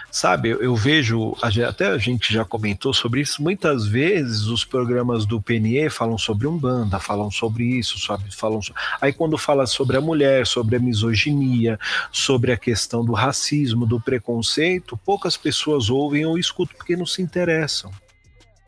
Sabe, 0.10 0.50
eu, 0.50 0.62
eu 0.62 0.74
vejo, 0.76 1.36
até 1.68 1.88
a 1.88 1.98
gente 1.98 2.34
já 2.34 2.46
comentou 2.46 2.94
sobre 2.94 3.20
isso, 3.20 3.44
muitas 3.44 3.86
vezes 3.86 4.44
os 4.44 4.64
programas 4.64 5.26
do 5.26 5.42
PNE 5.42 5.90
falam 5.90 6.18
sobre 6.18 6.48
Umbanda, 6.48 6.98
falam 6.98 7.30
sobre 7.30 7.66
isso, 7.66 8.00
sabe? 8.00 8.34
Falam 8.34 8.62
so- 8.62 8.74
Aí 9.02 9.12
quando 9.12 9.38
fala 9.38 9.68
sobre 9.68 9.98
a 9.98 10.02
mulher, 10.02 10.48
sobre 10.48 10.78
a 10.78 10.80
misoginia, 10.80 11.78
sobre 12.10 12.54
a 12.54 12.58
questão 12.58 13.04
do 13.04 13.12
racismo, 13.12 13.86
do 13.86 14.00
preconceito, 14.00 14.98
poucas 15.06 15.36
pessoas 15.36 15.90
ouvem 15.90 16.26
ou 16.26 16.38
escutam 16.40 16.78
porque 16.78 16.96
não 16.96 17.06
se 17.06 17.22
interessam. 17.22 17.92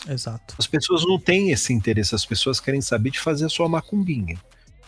Exato. 0.09 0.55
As 0.57 0.67
pessoas 0.67 1.03
não 1.05 1.17
têm 1.17 1.51
esse 1.51 1.71
interesse, 1.71 2.13
as 2.13 2.25
pessoas 2.25 2.59
querem 2.59 2.81
saber 2.81 3.11
de 3.11 3.19
fazer 3.19 3.45
a 3.45 3.49
sua 3.49 3.69
macumbinha. 3.69 4.37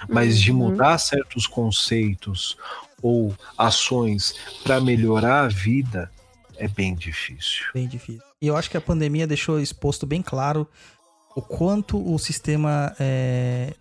Mas 0.07 0.40
de 0.40 0.52
Uhum. 0.52 0.57
mudar 0.57 0.98
certos 0.98 1.45
conceitos 1.45 2.57
ou 3.01 3.34
ações 3.57 4.35
para 4.63 4.80
melhorar 4.80 5.45
a 5.45 5.47
vida 5.47 6.11
é 6.57 6.67
bem 6.67 6.93
difícil. 6.93 7.65
Bem 7.73 7.88
difícil. 7.88 8.21
E 8.41 8.47
eu 8.47 8.55
acho 8.55 8.69
que 8.69 8.77
a 8.77 8.81
pandemia 8.81 9.26
deixou 9.26 9.59
exposto 9.59 10.05
bem 10.05 10.21
claro 10.21 10.67
o 11.35 11.41
quanto 11.41 11.97
o 11.97 12.17
sistema 12.19 12.93
é, 12.99 13.73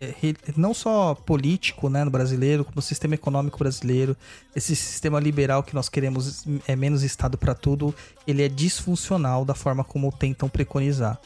é, 0.00 0.34
não 0.56 0.74
só 0.74 1.14
político, 1.14 1.88
né, 1.88 2.02
no 2.02 2.10
brasileiro, 2.10 2.64
como 2.64 2.80
o 2.80 2.82
sistema 2.82 3.14
econômico 3.14 3.56
brasileiro, 3.56 4.16
esse 4.54 4.74
sistema 4.74 5.20
liberal 5.20 5.62
que 5.62 5.74
nós 5.74 5.88
queremos 5.88 6.44
é 6.66 6.74
menos 6.74 7.04
estado 7.04 7.38
para 7.38 7.54
tudo, 7.54 7.94
ele 8.26 8.42
é 8.42 8.48
disfuncional 8.48 9.44
da 9.44 9.54
forma 9.54 9.84
como 9.84 10.10
tentam 10.10 10.48
preconizar. 10.48 11.20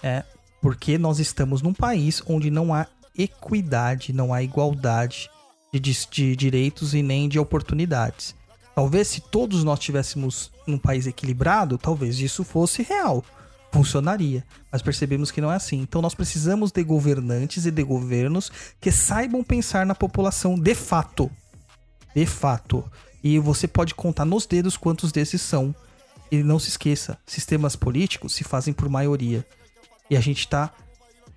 É, 0.00 0.22
porque 0.62 0.96
nós 0.96 1.18
estamos 1.18 1.60
num 1.60 1.74
país 1.74 2.22
onde 2.26 2.50
não 2.50 2.72
há 2.72 2.86
equidade, 3.18 4.12
não 4.12 4.32
há 4.32 4.42
igualdade 4.42 5.28
de, 5.78 6.08
de 6.10 6.36
direitos 6.36 6.94
e 6.94 7.02
nem 7.02 7.28
de 7.28 7.38
oportunidades. 7.38 8.34
Talvez 8.74 9.08
se 9.08 9.20
todos 9.20 9.62
nós 9.62 9.78
tivéssemos 9.78 10.50
num 10.66 10.78
país 10.78 11.06
equilibrado, 11.06 11.76
talvez 11.76 12.18
isso 12.18 12.42
fosse 12.42 12.82
real. 12.82 13.24
Funcionaria. 13.72 14.44
Mas 14.70 14.82
percebemos 14.82 15.30
que 15.30 15.40
não 15.40 15.52
é 15.52 15.56
assim. 15.56 15.80
Então 15.80 16.02
nós 16.02 16.14
precisamos 16.14 16.72
de 16.72 16.82
governantes 16.82 17.66
e 17.66 17.70
de 17.70 17.82
governos 17.82 18.50
que 18.80 18.90
saibam 18.90 19.44
pensar 19.44 19.84
na 19.86 19.94
população 19.94 20.58
de 20.58 20.74
fato. 20.74 21.30
De 22.14 22.26
fato. 22.26 22.84
E 23.22 23.38
você 23.38 23.68
pode 23.68 23.94
contar 23.94 24.24
nos 24.24 24.46
dedos 24.46 24.76
quantos 24.76 25.12
desses 25.12 25.42
são. 25.42 25.74
E 26.32 26.42
não 26.42 26.58
se 26.58 26.68
esqueça, 26.68 27.18
sistemas 27.26 27.74
políticos 27.74 28.34
se 28.34 28.44
fazem 28.44 28.72
por 28.72 28.88
maioria. 28.88 29.44
E 30.08 30.16
a 30.16 30.20
gente 30.20 30.46
tá, 30.48 30.72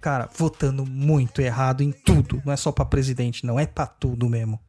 cara, 0.03 0.30
votando 0.35 0.85
muito 0.85 1.41
errado 1.41 1.81
em 1.81 1.93
tudo. 1.93 2.41
Não 2.45 2.51
é 2.51 2.57
só 2.57 2.73
pra 2.73 2.84
presidente, 2.84 3.45
não. 3.45 3.57
É 3.57 3.65
pra 3.65 3.88
tudo 3.88 4.27
mesmo. 4.27 4.59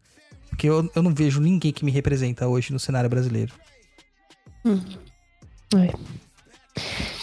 Porque 0.48 0.68
eu, 0.68 0.88
eu 0.94 1.02
não 1.02 1.12
vejo 1.12 1.40
ninguém 1.40 1.72
que 1.72 1.84
me 1.84 1.90
representa 1.90 2.46
hoje 2.46 2.72
no 2.72 2.78
cenário 2.78 3.10
brasileiro. 3.10 3.52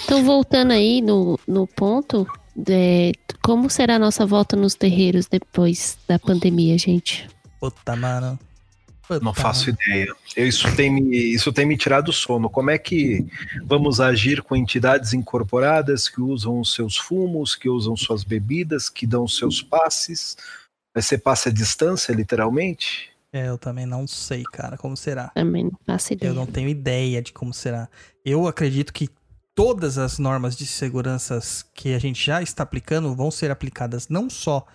Então, 0.03 0.25
voltando 0.25 0.71
aí 0.71 1.01
no, 1.01 1.39
no 1.47 1.65
ponto, 1.65 2.27
é, 2.67 3.13
como 3.41 3.69
será 3.69 3.95
a 3.95 3.99
nossa 3.99 4.25
volta 4.25 4.57
nos 4.57 4.75
terreiros 4.75 5.27
depois 5.27 5.97
da 6.05 6.19
pandemia, 6.19 6.77
gente? 6.77 7.29
Puta, 7.61 7.95
mano. 7.95 8.37
Não 9.19 9.33
faço 9.33 9.67
mano. 9.67 9.77
ideia. 9.83 10.13
Eu- 10.35 10.47
Isso 10.47 10.73
tem, 10.75 10.89
me, 10.91 11.17
isso 11.33 11.51
tem 11.51 11.65
me 11.65 11.75
tirado 11.77 12.09
o 12.09 12.13
sono. 12.13 12.49
Como 12.49 12.69
é 12.69 12.77
que 12.77 13.25
vamos 13.65 13.99
agir 13.99 14.41
com 14.41 14.55
entidades 14.55 15.13
incorporadas 15.13 16.07
que 16.07 16.21
usam 16.21 16.59
os 16.59 16.73
seus 16.73 16.97
fumos, 16.97 17.55
que 17.55 17.67
usam 17.69 17.95
suas 17.97 18.23
bebidas, 18.23 18.89
que 18.89 19.05
dão 19.07 19.27
seus 19.27 19.61
passes? 19.61 20.37
Vai 20.93 21.01
ser 21.01 21.17
passe 21.19 21.49
à 21.49 21.51
distância, 21.51 22.13
literalmente? 22.13 23.09
É, 23.33 23.47
eu 23.47 23.57
também 23.57 23.85
não 23.85 24.05
sei, 24.05 24.43
cara, 24.43 24.77
como 24.77 24.95
será. 24.97 25.29
Também 25.29 25.63
não 25.63 25.79
faço 25.85 26.11
ideia. 26.13 26.29
Eu 26.29 26.35
não 26.35 26.45
tenho 26.45 26.67
ideia 26.67 27.21
de 27.21 27.31
como 27.31 27.53
será. 27.53 27.87
Eu 28.25 28.45
acredito 28.45 28.91
que 28.91 29.07
todas 29.55 29.97
as 29.97 30.19
normas 30.19 30.55
de 30.55 30.65
segurança 30.65 31.39
que 31.73 31.93
a 31.93 31.99
gente 31.99 32.23
já 32.25 32.41
está 32.41 32.63
aplicando 32.63 33.15
vão 33.15 33.31
ser 33.31 33.49
aplicadas 33.51 34.09
não 34.09 34.29
só 34.29 34.65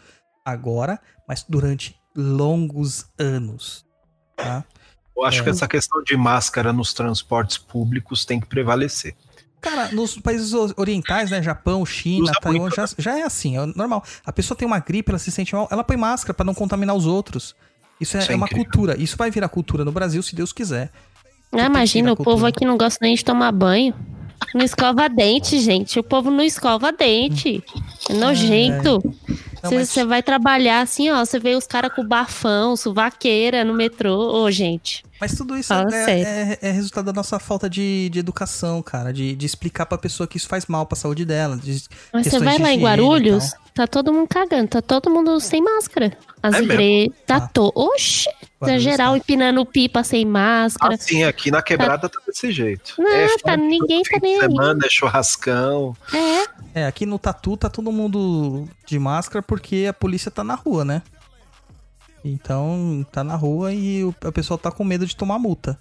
agora, 0.45 0.99
mas 1.29 1.45
durante 1.47 1.97
longos 2.17 3.05
anos. 3.19 3.85
Tá? 4.37 4.65
Eu 5.17 5.25
acho 5.25 5.41
É. 5.41 5.45
que 5.45 5.51
essa 5.51 5.67
questão 5.67 6.03
de 6.03 6.17
máscara 6.17 6.73
nos 6.73 6.93
transportes 6.93 7.57
públicos 7.59 8.25
tem 8.25 8.39
que 8.39 8.47
prevalecer. 8.47 9.15
Cara, 9.61 9.89
nos 9.91 10.17
países 10.19 10.53
orientais, 10.77 11.31
né? 11.31 11.43
Japão, 11.43 11.85
China, 11.85 12.25
Usa 12.25 12.35
Taiwan, 12.41 12.71
já, 12.71 12.85
já 12.99 13.19
é 13.19 13.23
assim, 13.23 13.57
é 13.57 13.67
normal. 13.75 14.05
A 14.25 14.33
pessoa 14.33 14.57
tem 14.57 14.67
uma 14.67 14.79
gripe, 14.79 15.11
ela 15.11 15.19
se 15.19 15.31
sente 15.33 15.55
mal, 15.55 15.67
ela 15.71 15.83
põe 15.83 15.97
máscara 15.97 16.35
pra 16.35 16.45
não 16.45 16.55
contaminar 16.55 16.95
os 16.95 17.07
outros. 17.07 17.57
Isso 17.99 18.17
é, 18.17 18.21
Isso 18.21 18.31
é 18.31 18.35
é 18.35 18.37
uma 18.37 18.45
incrível. 18.47 18.65
cultura. 18.71 19.01
Isso 19.01 19.17
vai 19.17 19.31
virar 19.31 19.49
cultura 19.49 19.85
no 19.85 19.91
Brasil, 19.91 20.23
se 20.23 20.37
Deus 20.37 20.53
quiser. 20.53 20.93
Ah, 21.51 21.65
imagina, 21.65 22.09
na 22.09 22.13
o 22.13 22.17
povo 22.17 22.45
aqui 22.45 22.65
não 22.67 22.77
gosta 22.77 22.99
nem 23.01 23.15
de 23.17 23.25
tomar 23.25 23.51
banho. 23.53 23.95
Não 24.55 24.63
escova 24.65 25.09
dente, 25.09 25.59
gente. 25.59 25.99
O 25.99 26.05
povo 26.05 26.31
não 26.31 26.45
escova 26.45 26.93
dente. 26.93 27.65
É 28.11 28.13
nojento. 28.13 29.01
Não, 29.03 29.15
Você 29.69 29.75
mas- 29.77 29.89
você 29.91 30.05
vai 30.05 30.23
trabalhar 30.23 30.81
assim, 30.81 31.11
ó. 31.11 31.25
Você 31.25 31.39
vê 31.39 31.55
os 31.55 31.67
caras 31.67 31.93
com 31.93 32.05
bafão, 32.07 32.77
suvaqueira 32.77 33.65
no 33.65 33.75
metrô. 33.75 34.15
Ô, 34.43 34.51
gente. 34.51 35.03
Mas 35.21 35.35
tudo 35.35 35.57
isso 35.57 35.73
é, 35.73 36.21
é- 36.21 36.59
é 36.61 36.71
resultado 36.71 37.07
da 37.07 37.13
nossa 37.13 37.39
falta 37.39 37.69
de, 37.71 38.09
de 38.11 38.19
educação, 38.19 38.83
cara. 38.83 39.13
De, 39.13 39.35
de 39.35 39.47
explicar 39.47 39.87
pra 39.87 39.97
pessoa 39.97 40.27
que 40.27 40.37
isso 40.37 40.49
faz 40.49 40.67
mal 40.67 40.85
pra 40.87 40.97
saúde 40.97 41.25
dela. 41.25 41.57
de 41.57 41.83
Mas 42.13 42.27
você 42.27 42.39
vai 42.39 42.59
lá 42.59 42.71
em 42.71 42.81
Guarulhos, 42.81 43.53
tá 43.75 43.87
todo 43.87 44.13
mundo 44.13 44.29
cagando. 44.29 44.69
Tá 44.69 44.83
todo 44.83 45.09
mundo 45.11 45.41
sem 45.41 45.63
máscara. 45.63 46.17
As 46.43 46.55
É 46.55 46.63
igrejas. 46.63 47.15
Tá 47.27 47.41
Tá. 47.41 47.49
to... 47.49 47.73
Tá 47.75 48.67
Guarulhos 48.67 48.83
geral 48.83 49.13
tá. 49.13 49.19
empinando 49.19 49.65
pipa 49.67 50.03
sem 50.05 50.25
máscara. 50.25 50.95
Assim, 50.95 51.25
aqui 51.25 51.51
na 51.51 51.61
quebrada 51.63 52.09
tá 52.09 52.19
desse 52.27 52.51
jeito. 52.53 52.95
Não, 52.99 53.11
é 53.11 53.29
tá, 53.43 53.57
ninguém 53.57 54.03
tá 54.03 54.19
nem 54.23 54.39
de 54.39 54.45
aí. 54.45 54.51
semana, 54.51 54.81
é 54.85 54.89
churrascão. 54.91 55.97
É. 56.13 56.81
É, 56.83 56.87
aqui 56.87 57.07
no 57.07 57.19
Tatu 57.19 57.57
tá 57.57 57.69
todo 57.71 57.91
mundo 57.91 58.69
de 58.87 58.99
máscara 58.99 59.43
porque 59.43 59.87
a 59.89 59.93
polícia 59.95 60.31
tá 60.31 60.45
na 60.45 60.55
rua, 60.55 60.85
né? 60.85 61.03
Então, 62.29 63.07
tá 63.13 63.23
na 63.23 63.37
rua 63.37 63.73
e 63.73 64.05
o, 64.05 64.15
a 64.25 64.33
pessoa 64.33 64.59
tá 64.59 64.71
com 64.71 64.85
medo 64.85 65.07
de 65.07 65.15
tomar 65.17 65.39
multa. 65.39 65.79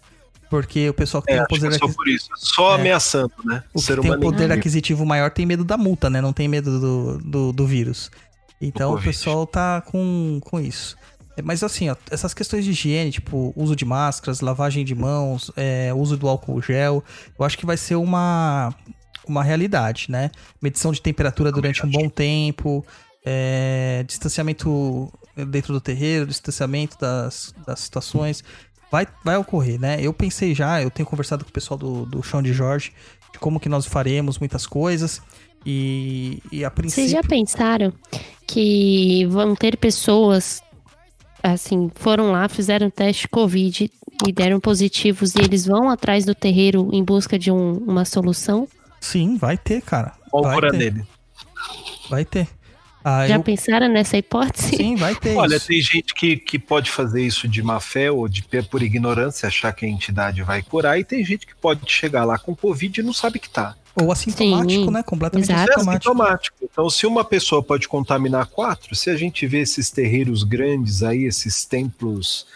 Porque 0.49 0.89
o 0.89 0.93
pessoal 0.93 1.23
que 1.23 1.31
É, 1.31 1.35
tem 1.35 1.43
um 1.43 1.47
poder, 1.47 1.71
é 1.73 1.77
só 1.77 1.87
por 1.87 2.07
isso. 2.07 2.29
Só 2.35 2.71
É. 2.77 2.79
ameaçando, 2.79 3.31
né? 3.43 3.63
o 3.73 3.79
ser 3.81 3.95
que 3.95 4.01
tem 4.01 4.11
um 4.11 4.15
humano 4.15 4.31
poder 4.31 4.51
aquisitivo 4.51 5.05
maior 5.05 5.31
tem 5.31 5.45
medo 5.45 5.63
da 5.63 5.75
multa, 5.75 6.09
né? 6.09 6.21
Não 6.21 6.31
tem 6.31 6.47
medo 6.47 6.79
do, 6.79 7.17
do, 7.17 7.51
do 7.51 7.65
vírus. 7.65 8.11
Então 8.61 8.91
o 8.91 8.93
Covid. 8.93 9.09
pessoal 9.09 9.47
tá 9.47 9.81
com, 9.81 10.39
com 10.43 10.59
isso. 10.59 10.95
É, 11.35 11.41
Mas 11.41 11.63
assim, 11.63 11.89
ó, 11.89 11.95
essas 12.11 12.33
questões 12.33 12.63
de 12.63 12.71
higiene, 12.71 13.11
tipo, 13.11 13.53
uso 13.55 13.75
de 13.75 13.83
máscaras, 13.85 14.39
lavagem 14.39 14.85
de 14.85 14.95
mãos, 14.95 15.51
é, 15.57 15.91
uso 15.93 16.15
do 16.15 16.27
álcool 16.27 16.61
gel, 16.61 17.03
eu 17.37 17.45
acho 17.45 17.57
que 17.57 17.65
vai 17.65 17.75
ser 17.75 17.95
uma, 17.95 18.73
uma 19.27 19.43
realidade, 19.43 20.05
né? 20.09 20.29
Medição 20.61 20.91
de 20.91 21.01
temperatura 21.01 21.51
durante 21.51 21.85
um 21.85 21.89
bom 21.89 22.07
tempo, 22.07 22.85
é, 23.25 24.03
distanciamento 24.07 25.11
dentro 25.49 25.73
do 25.73 25.81
terreiro, 25.81 26.25
distanciamento 26.27 26.97
das, 26.99 27.53
das 27.65 27.79
situações. 27.81 28.43
Vai, 28.91 29.07
vai 29.23 29.35
ocorrer, 29.37 29.79
né? 29.79 29.97
Eu 29.99 30.13
pensei 30.13 30.53
já, 30.53 30.81
eu 30.81 30.89
tenho 30.91 31.07
conversado 31.07 31.43
com 31.43 31.49
o 31.49 31.53
pessoal 31.53 31.77
do, 31.77 32.05
do 32.05 32.21
Chão 32.23 32.41
de 32.41 32.53
Jorge, 32.53 32.93
de 33.33 33.39
como 33.39 33.59
que 33.59 33.67
nós 33.67 33.85
faremos 33.85 34.37
muitas 34.39 34.65
coisas. 34.67 35.21
E, 35.65 36.41
e 36.51 36.63
a 36.63 36.69
Vocês 36.69 36.75
princípio. 36.75 37.09
já 37.09 37.21
pensaram 37.23 37.91
que 38.47 39.25
vão 39.25 39.55
ter 39.55 39.75
pessoas, 39.77 40.61
assim, 41.41 41.89
foram 41.95 42.31
lá, 42.31 42.47
fizeram 42.47 42.89
teste 42.91 43.27
Covid 43.27 43.91
e 44.27 44.31
deram 44.31 44.59
positivos 44.59 45.33
e 45.35 45.39
eles 45.39 45.65
vão 45.65 45.89
atrás 45.89 46.23
do 46.23 46.35
terreiro 46.35 46.89
em 46.93 47.03
busca 47.03 47.37
de 47.39 47.51
um- 47.51 47.77
uma 47.79 48.05
solução? 48.05 48.67
Sim, 49.01 49.37
vai 49.37 49.57
ter, 49.57 49.81
cara. 49.81 50.13
Vai 50.21 50.29
Pólvora 50.29 50.71
ter. 50.71 50.77
nele. 50.77 51.03
Vai 52.09 52.23
ter. 52.23 52.47
Ah, 53.07 53.27
Já 53.27 53.35
eu- 53.35 53.43
pensaram 53.43 53.87
nessa 53.87 54.17
hipótese? 54.17 54.77
Sim, 54.77 54.95
vai 54.95 55.13
ter 55.13 55.35
Olha, 55.37 55.57
isso. 55.57 55.67
tem 55.67 55.79
gente 55.79 56.11
que, 56.15 56.37
que 56.37 56.57
pode 56.57 56.89
fazer 56.89 57.21
isso 57.21 57.47
de 57.47 57.61
má 57.61 57.79
fé 57.79 58.09
ou 58.09 58.27
de 58.27 58.41
por 58.71 58.81
ignorância, 58.81 59.45
achar 59.47 59.71
que 59.73 59.85
a 59.85 59.87
entidade 59.87 60.41
vai 60.41 60.63
curar, 60.63 60.99
e 60.99 61.03
tem 61.03 61.23
gente 61.23 61.45
que 61.45 61.53
pode 61.55 61.81
chegar 61.91 62.25
lá 62.25 62.39
com 62.39 62.55
Covid 62.55 62.99
e 62.99 63.03
não 63.03 63.13
sabe 63.13 63.37
que 63.37 63.47
tá. 63.47 63.75
Ou 64.01 64.11
assintomático, 64.11 64.85
Sim, 64.85 64.89
né? 64.91 65.03
Completamente 65.03 65.51
exato. 65.51 65.69
É 65.69 65.73
assintomático. 65.75 66.09
assintomático. 66.11 66.57
Então, 66.63 66.89
se 66.89 67.05
uma 67.05 67.23
pessoa 67.23 67.61
pode 67.61 67.87
contaminar 67.87 68.47
quatro, 68.47 68.95
se 68.95 69.11
a 69.11 69.15
gente 69.15 69.45
vê 69.45 69.59
esses 69.59 69.91
terreiros 69.91 70.41
grandes 70.43 71.03
aí, 71.03 71.25
esses 71.25 71.63
templos 71.63 72.47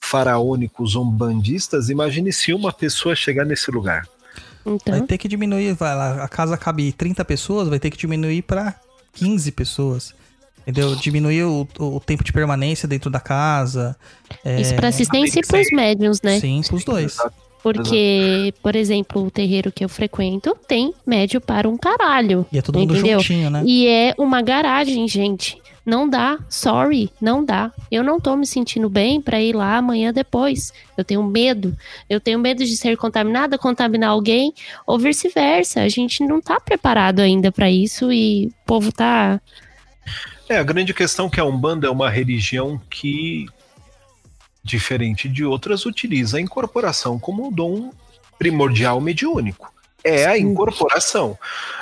faraônicos 0.00 0.94
umbandistas, 0.94 1.90
imagine 1.90 2.32
se 2.32 2.52
uma 2.54 2.72
pessoa 2.72 3.14
chegar 3.16 3.44
nesse 3.44 3.70
lugar. 3.70 4.06
Vai 4.64 4.74
Então, 4.76 5.06
ter 5.06 5.18
que 5.18 5.28
diminuir, 5.28 5.72
vai 5.74 5.94
lá, 5.94 6.22
a 6.22 6.28
casa 6.28 6.56
cabe 6.56 6.92
30 6.92 7.24
pessoas, 7.24 7.68
vai 7.68 7.78
ter 7.80 7.90
que 7.90 7.96
diminuir 7.96 8.42
pra 8.42 8.74
15 9.18 9.52
pessoas. 9.52 10.14
Entendeu? 10.66 10.94
Diminuir 10.96 11.44
o, 11.44 11.66
o 11.78 11.98
tempo 12.00 12.22
de 12.22 12.30
permanência 12.30 12.86
dentro 12.86 13.10
da 13.10 13.20
casa. 13.20 13.96
é, 14.44 14.60
Isso 14.60 14.74
pra 14.74 14.88
assistência 14.88 15.40
e 15.40 15.46
pros 15.46 15.70
médiums, 15.72 16.20
né? 16.22 16.38
Sim, 16.40 16.60
pros 16.68 16.84
dois. 16.84 17.16
Porque, 17.62 18.52
por 18.62 18.76
exemplo, 18.76 19.24
o 19.24 19.30
terreiro 19.30 19.72
que 19.72 19.84
eu 19.84 19.88
frequento 19.88 20.56
tem 20.68 20.92
médio 21.06 21.40
para 21.40 21.68
um 21.68 21.76
caralho. 21.76 22.46
E 22.52 22.58
é 22.58 22.62
todo 22.62 22.78
mundo 22.78 22.94
Entendeu? 22.94 23.18
juntinho, 23.18 23.50
né? 23.50 23.62
E 23.66 23.86
é 23.88 24.14
uma 24.18 24.42
garagem, 24.42 25.08
gente. 25.08 25.58
Não 25.88 26.06
dá, 26.06 26.38
sorry, 26.50 27.10
não 27.18 27.42
dá. 27.42 27.72
Eu 27.90 28.04
não 28.04 28.20
tô 28.20 28.36
me 28.36 28.46
sentindo 28.46 28.90
bem 28.90 29.22
pra 29.22 29.40
ir 29.40 29.56
lá 29.56 29.78
amanhã 29.78 30.12
depois. 30.12 30.70
Eu 30.98 31.02
tenho 31.02 31.24
medo. 31.24 31.74
Eu 32.10 32.20
tenho 32.20 32.38
medo 32.38 32.62
de 32.62 32.76
ser 32.76 32.94
contaminada, 32.98 33.56
contaminar 33.56 34.10
alguém, 34.10 34.52
ou 34.86 34.98
vice-versa. 34.98 35.80
A 35.80 35.88
gente 35.88 36.22
não 36.24 36.42
tá 36.42 36.60
preparado 36.60 37.20
ainda 37.20 37.50
pra 37.50 37.70
isso 37.70 38.12
e 38.12 38.48
o 38.48 38.66
povo 38.66 38.92
tá. 38.92 39.40
É, 40.46 40.58
a 40.58 40.62
grande 40.62 40.92
questão 40.92 41.24
é 41.24 41.30
que 41.30 41.40
a 41.40 41.44
Umbanda 41.46 41.86
é 41.86 41.90
uma 41.90 42.10
religião 42.10 42.78
que, 42.90 43.46
diferente 44.62 45.26
de 45.26 45.42
outras, 45.42 45.86
utiliza 45.86 46.36
a 46.36 46.40
incorporação 46.42 47.18
como 47.18 47.46
um 47.46 47.50
dom 47.50 47.90
primordial 48.38 49.00
mediúnico. 49.00 49.72
É 50.04 50.26
a 50.26 50.38
incorporação. 50.38 51.38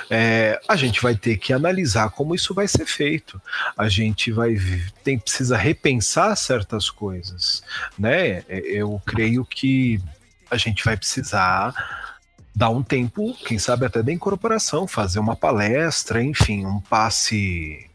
É, 0.09 0.59
a 0.67 0.75
gente 0.75 1.01
vai 1.01 1.15
ter 1.15 1.37
que 1.37 1.53
analisar 1.53 2.09
como 2.09 2.33
isso 2.33 2.53
vai 2.53 2.67
ser 2.67 2.85
feito. 2.85 3.41
A 3.77 3.87
gente 3.87 4.31
vai 4.31 4.57
tem 5.03 5.19
precisa 5.19 5.55
repensar 5.57 6.35
certas 6.35 6.89
coisas, 6.89 7.61
né? 7.97 8.43
É, 8.47 8.59
Eu 8.65 9.01
creio 9.05 9.45
que 9.45 10.01
a 10.49 10.57
gente 10.57 10.83
vai 10.83 10.97
precisar 10.97 11.73
dar 12.55 12.69
um 12.69 12.81
tempo, 12.81 13.35
quem 13.45 13.59
sabe 13.59 13.85
até 13.85 14.01
da 14.01 14.11
incorporação, 14.11 14.87
fazer 14.87 15.19
uma 15.19 15.35
palestra, 15.35 16.23
enfim, 16.23 16.65
um 16.65 16.79
passe 16.79 17.87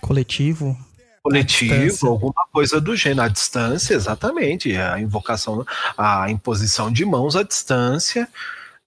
Coletivo. 0.00 0.78
coletivo, 1.22 2.08
alguma 2.08 2.46
coisa 2.50 2.80
do 2.80 2.96
gênero, 2.96 3.22
à 3.22 3.28
distância, 3.28 3.92
exatamente, 3.94 4.74
a 4.76 4.98
invocação, 4.98 5.66
a 5.98 6.30
imposição 6.30 6.90
de 6.90 7.04
mãos 7.04 7.36
à 7.36 7.42
distância, 7.42 8.28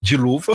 de 0.02 0.16
luva. 0.18 0.54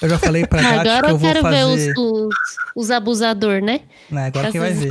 Eu 0.00 0.08
já 0.08 0.18
falei 0.18 0.46
pra 0.46 0.60
Gatti 0.62 0.88
Agora 0.88 1.00
que 1.02 1.06
eu 1.06 1.10
eu 1.10 1.18
vou 1.18 1.32
quero 1.32 1.48
ver 1.48 1.62
fazer. 1.62 1.92
os, 1.92 1.98
os, 1.98 2.34
os 2.76 2.90
abusador, 2.90 3.60
né? 3.60 3.80
Né, 4.10 4.26
agora 4.26 4.50
quem 4.50 4.60
vai 4.60 4.72
ver. 4.72 4.88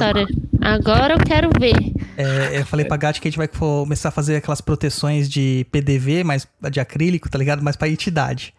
Agora 0.62 1.14
eu 1.16 1.20
quero 1.20 1.50
ver. 1.60 1.76
É, 2.16 2.60
eu 2.60 2.66
falei 2.66 2.86
pra 2.86 2.98
Gatti 2.98 3.20
que 3.20 3.28
a 3.28 3.32
gente 3.32 3.38
vai 3.38 3.48
começar 3.48 4.10
a 4.10 4.12
fazer 4.12 4.36
aquelas 4.36 4.62
proteções 4.62 5.28
de 5.30 5.66
PDV, 5.72 6.24
mas 6.24 6.48
de 6.72 6.80
acrílico, 6.80 7.30
tá 7.30 7.38
ligado? 7.38 7.64
Mas 7.64 7.76
pra 7.76 7.90
entidade. 7.90 8.54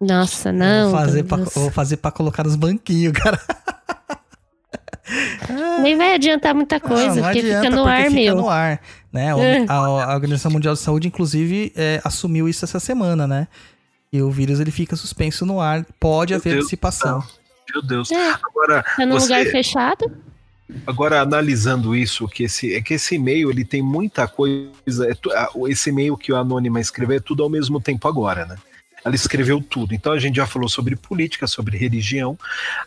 Nossa, 0.00 0.50
Eu 0.50 0.52
não. 0.52 0.90
vou 0.90 1.00
fazer, 1.00 1.22
pra, 1.24 1.38
eu 1.38 1.44
vou 1.46 1.70
fazer 1.70 1.96
pra 1.96 2.10
colocar 2.10 2.44
nos 2.44 2.54
banquinhos, 2.54 3.12
cara. 3.14 3.40
Nem 5.82 5.96
vai 5.96 6.14
adiantar 6.14 6.54
muita 6.54 6.80
coisa, 6.80 7.08
Não, 7.08 7.16
não 7.16 7.22
porque 7.22 7.38
adianta, 7.38 7.62
fica 7.64 7.76
no 7.76 7.82
porque 7.82 7.96
ar, 7.96 8.10
fica 8.10 8.20
meu. 8.20 8.36
no 8.36 8.48
ar, 8.50 8.80
né? 9.12 9.34
O- 9.34 9.40
É. 9.40 9.64
A, 9.68 9.74
a 9.76 10.14
Organização 10.14 10.50
Mundial 10.50 10.74
de 10.74 10.80
Saúde, 10.80 11.06
inclusive, 11.08 11.72
é, 11.76 12.00
assumiu 12.04 12.48
isso 12.48 12.64
essa 12.64 12.80
semana, 12.80 13.26
né? 13.26 13.46
E 14.12 14.22
o 14.22 14.30
vírus 14.30 14.60
ele 14.60 14.70
fica 14.70 14.96
suspenso 14.96 15.44
no 15.44 15.60
ar. 15.60 15.84
Pode 15.98 16.32
Meu 16.32 16.40
haver 16.40 16.52
Deus 16.54 16.64
dissipação. 16.64 17.22
Meu 17.72 17.82
Deus. 17.82 18.10
É, 18.10 18.30
Agora, 18.44 18.82
tá 18.82 19.04
num 19.04 19.12
você- 19.18 19.24
lugar 19.34 19.50
fechado. 19.50 20.10
Agora, 20.86 21.20
analisando 21.20 21.94
isso, 21.94 22.26
que 22.26 22.44
esse, 22.44 22.74
é 22.74 22.80
que 22.82 22.94
esse 22.94 23.14
e-mail 23.14 23.50
ele 23.50 23.64
tem 23.64 23.80
muita 23.82 24.26
coisa. 24.26 25.08
é 25.08 25.14
tu- 25.14 25.30
a- 25.32 25.48
esse 25.68 25.90
e-mail 25.90 26.16
que 26.16 26.32
o 26.32 26.36
Anônima 26.36 26.80
escreveu 26.80 27.16
é 27.16 27.20
tudo 27.20 27.42
ao 27.42 27.48
mesmo 27.50 27.80
tempo 27.80 28.06
agora, 28.08 28.44
né? 28.46 28.56
Ela 29.06 29.14
escreveu 29.14 29.62
tudo. 29.62 29.94
Então 29.94 30.12
a 30.12 30.18
gente 30.18 30.34
já 30.34 30.48
falou 30.48 30.68
sobre 30.68 30.96
política, 30.96 31.46
sobre 31.46 31.78
religião, 31.78 32.36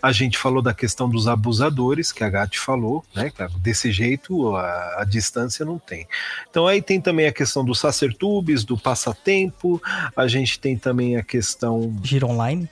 a 0.01 0.11
gente 0.11 0.37
falou 0.37 0.61
da 0.61 0.73
questão 0.73 1.09
dos 1.09 1.29
abusadores, 1.29 2.11
que 2.11 2.25
a 2.25 2.29
Gatti 2.29 2.59
falou, 2.59 3.05
né? 3.15 3.31
Desse 3.59 3.89
jeito 3.89 4.53
a, 4.53 5.01
a 5.01 5.05
distância 5.05 5.65
não 5.65 5.79
tem. 5.79 6.05
Então 6.49 6.67
aí 6.67 6.81
tem 6.81 6.99
também 6.99 7.25
a 7.25 7.31
questão 7.31 7.63
dos 7.63 7.79
sacertubes, 7.79 8.65
do 8.65 8.77
passatempo, 8.77 9.81
a 10.13 10.27
gente 10.27 10.59
tem 10.59 10.77
também 10.77 11.15
a 11.15 11.23
questão 11.23 11.97
Gira 12.03 12.25
online. 12.25 12.67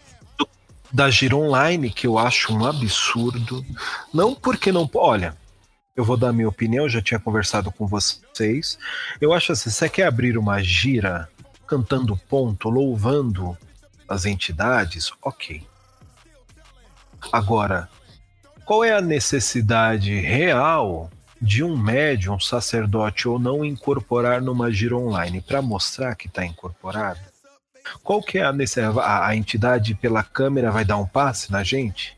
da 0.91 1.09
Gira 1.09 1.37
Online, 1.37 1.89
que 1.89 2.05
eu 2.05 2.17
acho 2.17 2.53
um 2.53 2.65
absurdo. 2.65 3.65
Não 4.13 4.35
porque 4.35 4.73
não. 4.73 4.89
Olha, 4.93 5.37
eu 5.95 6.03
vou 6.03 6.17
dar 6.17 6.33
minha 6.33 6.49
opinião, 6.49 6.89
já 6.89 7.01
tinha 7.01 7.19
conversado 7.19 7.71
com 7.71 7.87
vocês. 7.87 8.77
Eu 9.21 9.31
acho 9.31 9.53
assim: 9.53 9.69
você 9.69 9.87
quer 9.87 10.05
abrir 10.05 10.37
uma 10.37 10.61
gira 10.61 11.29
cantando 11.67 12.15
ponto, 12.29 12.69
louvando 12.69 13.57
as 14.07 14.25
entidades? 14.25 15.11
Ok. 15.21 15.65
Agora, 17.31 17.89
qual 18.65 18.83
é 18.83 18.93
a 18.93 19.01
necessidade 19.01 20.19
real 20.19 21.09
de 21.41 21.63
um 21.63 21.77
médium, 21.77 22.35
um 22.35 22.39
sacerdote 22.39 23.27
ou 23.27 23.37
não 23.37 23.63
incorporar 23.63 24.41
numa 24.41 24.71
gira 24.71 24.95
online 24.95 25.41
para 25.41 25.61
mostrar 25.61 26.15
que 26.15 26.27
está 26.27 26.45
incorporado? 26.45 27.19
Qual 28.03 28.21
que 28.21 28.39
é 28.39 28.43
a 28.43 28.53
necessidade? 28.53 28.99
A, 28.99 29.27
a 29.27 29.35
entidade 29.35 29.93
pela 29.95 30.23
câmera 30.23 30.71
vai 30.71 30.83
dar 30.83 30.97
um 30.97 31.05
passe 31.05 31.51
na 31.51 31.63
gente? 31.63 32.17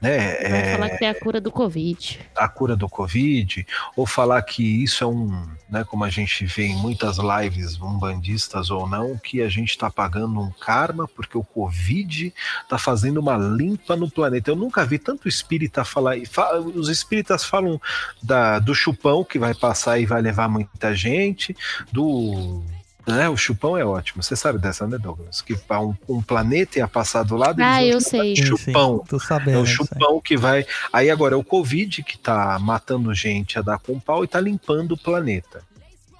Né? 0.00 0.36
É, 0.40 0.76
falar 0.76 0.90
que 0.96 1.04
é 1.04 1.08
a 1.10 1.14
cura 1.14 1.40
do 1.40 1.50
Covid. 1.50 2.20
a 2.36 2.48
cura 2.48 2.76
do 2.76 2.88
Covid, 2.88 3.66
ou 3.96 4.06
falar 4.06 4.40
que 4.42 4.62
isso 4.62 5.02
é 5.02 5.06
um, 5.06 5.48
né, 5.68 5.82
como 5.84 6.04
a 6.04 6.08
gente 6.10 6.46
vê 6.46 6.66
em 6.66 6.76
muitas 6.76 7.16
lives, 7.18 7.80
umbandistas 7.80 8.70
ou 8.70 8.88
não, 8.88 9.18
que 9.18 9.42
a 9.42 9.48
gente 9.48 9.70
está 9.70 9.90
pagando 9.90 10.40
um 10.40 10.50
karma 10.52 11.08
porque 11.08 11.36
o 11.36 11.42
Covid 11.42 12.32
está 12.62 12.78
fazendo 12.78 13.18
uma 13.18 13.36
limpa 13.36 13.96
no 13.96 14.08
planeta. 14.08 14.50
Eu 14.52 14.56
nunca 14.56 14.86
vi 14.86 14.98
tanto 15.00 15.26
espírita 15.28 15.84
falar. 15.84 16.16
fa- 16.30 16.54
Os 16.58 16.88
espíritas 16.88 17.44
falam 17.44 17.80
da, 18.22 18.60
do 18.60 18.74
chupão 18.74 19.24
que 19.24 19.38
vai 19.38 19.52
passar 19.54 19.98
e 19.98 20.06
vai 20.06 20.22
levar 20.22 20.48
muita 20.48 20.94
gente, 20.94 21.56
do. 21.90 22.62
Né, 23.08 23.28
o 23.28 23.36
chupão 23.36 23.76
é 23.76 23.84
ótimo. 23.84 24.22
Você 24.22 24.36
sabe 24.36 24.58
dessa, 24.58 24.86
né, 24.86 24.98
Douglas? 24.98 25.40
Que 25.40 25.56
um, 25.70 25.94
um 26.08 26.22
planeta 26.22 26.78
ia 26.78 26.86
passar 26.86 27.22
do 27.22 27.36
lado 27.36 27.58
Ah, 27.62 27.82
eu 27.82 28.00
sei. 28.00 28.36
Sim, 28.36 28.42
sim, 28.42 28.56
Chupão. 28.56 29.02
Tô 29.08 29.16
É 29.16 29.20
sabendo. 29.20 29.60
o 29.62 29.66
chupão 29.66 30.20
que 30.20 30.36
vai. 30.36 30.66
Aí 30.92 31.10
agora 31.10 31.34
é 31.34 31.36
o 31.38 31.42
Covid 31.42 32.02
que 32.02 32.18
tá 32.18 32.58
matando 32.58 33.14
gente 33.14 33.58
a 33.58 33.62
dar 33.62 33.78
com 33.78 33.98
pau 33.98 34.24
e 34.24 34.28
tá 34.28 34.38
limpando 34.38 34.92
o 34.92 34.98
planeta. 34.98 35.62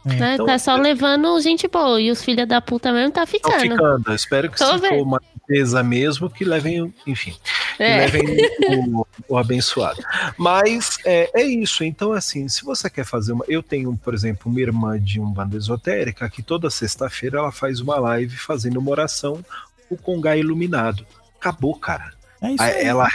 Né? 0.05 0.35
Então, 0.35 0.47
tá 0.47 0.59
só 0.59 0.77
levando 0.77 1.39
gente 1.41 1.69
boa. 1.69 2.01
E 2.01 2.11
os 2.11 2.23
filhos 2.23 2.47
da 2.49 2.61
puta 2.61 2.93
mesmo 2.93 3.13
tá 3.13 3.27
ficando. 3.27 3.61
ficando. 3.61 4.05
Eu 4.11 4.15
espero 4.15 4.51
que 4.51 4.57
Tô 4.57 4.67
se 4.67 4.79
vendo. 4.79 4.95
for 4.97 5.03
uma 5.03 5.21
empresa 5.37 5.83
mesmo, 5.83 6.31
que 6.31 6.45
levem, 6.45 6.93
enfim, 7.07 7.35
que 7.77 7.83
É. 7.83 8.07
levem 8.07 8.25
o, 8.95 9.07
o 9.29 9.37
abençoado. 9.37 10.01
Mas 10.37 10.99
é, 11.05 11.31
é 11.35 11.43
isso. 11.45 11.85
Então, 11.85 12.13
assim, 12.13 12.49
se 12.49 12.65
você 12.65 12.89
quer 12.89 13.05
fazer 13.05 13.33
uma. 13.33 13.45
Eu 13.49 13.63
tenho, 13.63 13.97
por 14.03 14.15
exemplo, 14.15 14.51
uma 14.51 14.61
irmã 14.61 14.99
de 14.99 15.21
um 15.21 15.31
banda 15.31 15.57
esotérica 15.57 16.29
que 16.31 16.43
toda 16.43 16.71
sexta-feira 16.71 17.39
ela 17.39 17.53
faz 17.53 17.81
uma 17.81 17.99
live 17.99 18.37
fazendo 18.37 18.79
uma 18.79 18.91
oração, 18.91 19.45
o 19.91 19.97
Congá 19.97 20.37
iluminado. 20.37 21.05
Acabou, 21.39 21.75
cara. 21.75 22.13
É 22.41 22.53
isso. 22.53 22.63
Ela, 22.63 23.09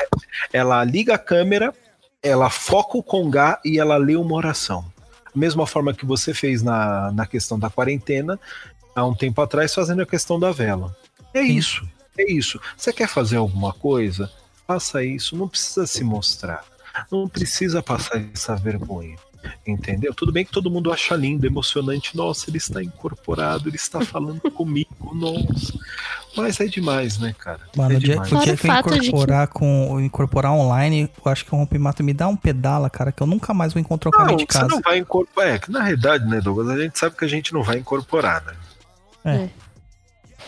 ela 0.51 0.83
liga 0.83 1.15
a 1.15 1.17
câmera, 1.17 1.73
ela 2.21 2.49
foca 2.49 2.97
o 2.97 3.03
congá 3.03 3.59
e 3.63 3.79
ela 3.79 3.95
lê 3.97 4.15
uma 4.15 4.35
oração. 4.35 4.85
Mesma 5.35 5.65
forma 5.65 5.93
que 5.93 6.05
você 6.05 6.33
fez 6.33 6.61
na, 6.61 7.11
na 7.11 7.25
questão 7.25 7.57
da 7.57 7.69
quarentena, 7.69 8.39
há 8.95 9.05
um 9.05 9.15
tempo 9.15 9.41
atrás, 9.41 9.73
fazendo 9.73 10.01
a 10.01 10.05
questão 10.05 10.39
da 10.39 10.51
vela. 10.51 10.95
É 11.33 11.41
isso, 11.41 11.87
é 12.17 12.31
isso. 12.31 12.59
Você 12.77 12.93
quer 12.93 13.07
fazer 13.07 13.37
alguma 13.37 13.73
coisa? 13.73 14.31
Faça 14.67 15.03
isso, 15.03 15.35
não 15.35 15.47
precisa 15.47 15.87
se 15.87 16.03
mostrar. 16.03 16.63
Não 17.11 17.27
precisa 17.27 17.81
passar 17.81 18.23
essa 18.33 18.55
vergonha. 18.55 19.17
Entendeu? 19.65 20.13
Tudo 20.13 20.31
bem 20.31 20.43
que 20.45 20.51
todo 20.51 20.69
mundo 20.69 20.91
acha 20.91 21.15
lindo, 21.15 21.45
emocionante. 21.45 22.15
Nossa, 22.15 22.49
ele 22.49 22.57
está 22.57 22.81
incorporado, 22.83 23.69
ele 23.69 23.75
está 23.75 24.01
falando 24.01 24.39
comigo, 24.51 25.13
nossa. 25.13 25.73
Mas 26.35 26.59
é 26.59 26.65
demais, 26.65 27.17
né, 27.19 27.33
cara? 27.37 27.59
Mano, 27.75 27.93
é 27.93 27.97
o 27.97 27.99
dia, 27.99 28.13
demais. 28.13 28.31
o 28.31 28.39
dia 28.39 28.57
que 28.57 28.67
eu 28.67 28.81
de 28.93 28.99
que- 29.01 29.07
incorporar, 29.07 29.47
com, 29.47 29.99
incorporar 30.01 30.51
online, 30.51 31.09
eu 31.25 31.31
acho 31.31 31.45
que 31.45 31.53
o 31.53 31.57
rompimato 31.57 32.03
me 32.03 32.13
dá 32.13 32.27
um 32.27 32.35
pedala, 32.35 32.89
cara, 32.89 33.11
que 33.11 33.21
eu 33.21 33.27
nunca 33.27 33.53
mais 33.53 33.73
vou 33.73 33.79
encontrar 33.79 34.09
o 34.09 34.11
caminho 34.11 34.37
de 34.37 34.43
você 34.43 34.59
casa. 34.59 34.67
não 34.67 34.81
vai 34.81 34.97
incorporar. 34.97 35.55
É, 35.55 35.59
que 35.59 35.71
na 35.71 35.83
realidade, 35.83 36.25
né, 36.25 36.41
Douglas, 36.41 36.69
a 36.69 36.81
gente 36.81 36.97
sabe 36.97 37.15
que 37.15 37.25
a 37.25 37.27
gente 37.27 37.53
não 37.53 37.61
vai 37.63 37.77
incorporar, 37.77 38.43
né? 38.45 38.53
É. 39.25 39.49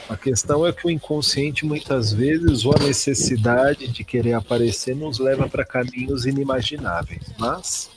A 0.07 0.15
questão 0.17 0.65
é 0.67 0.71
que 0.71 0.85
o 0.85 0.89
inconsciente, 0.91 1.65
muitas 1.65 2.11
vezes, 2.13 2.63
ou 2.65 2.75
a 2.75 2.79
necessidade 2.79 3.87
de 3.87 4.03
querer 4.03 4.33
aparecer, 4.33 4.95
nos 4.95 5.17
leva 5.19 5.47
para 5.49 5.65
caminhos 5.65 6.25
inimagináveis. 6.27 7.23
Mas, 7.39 7.89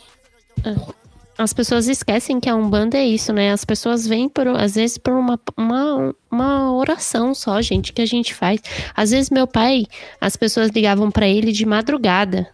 As 1.39 1.52
pessoas 1.52 1.86
esquecem 1.86 2.40
que 2.40 2.48
a 2.48 2.56
Umbanda 2.56 2.98
é 2.98 3.06
isso, 3.06 3.32
né? 3.32 3.52
As 3.52 3.64
pessoas 3.64 4.05
vêm, 4.09 4.28
por, 4.28 4.48
às 4.48 4.74
vezes, 4.74 4.98
por 4.98 5.12
uma, 5.12 5.39
uma, 5.56 6.14
uma 6.28 6.72
oração 6.72 7.32
só, 7.32 7.62
gente, 7.62 7.93
que 7.93 8.02
a 8.02 8.06
gente 8.06 8.35
faz. 8.35 8.60
Às 8.93 9.12
vezes, 9.12 9.30
meu 9.30 9.47
pai, 9.47 9.86
as 10.20 10.35
pessoas 10.35 10.70
ligavam 10.70 11.12
pra 11.12 11.28
ele 11.28 11.52
de 11.52 11.64
madrugada. 11.64 12.48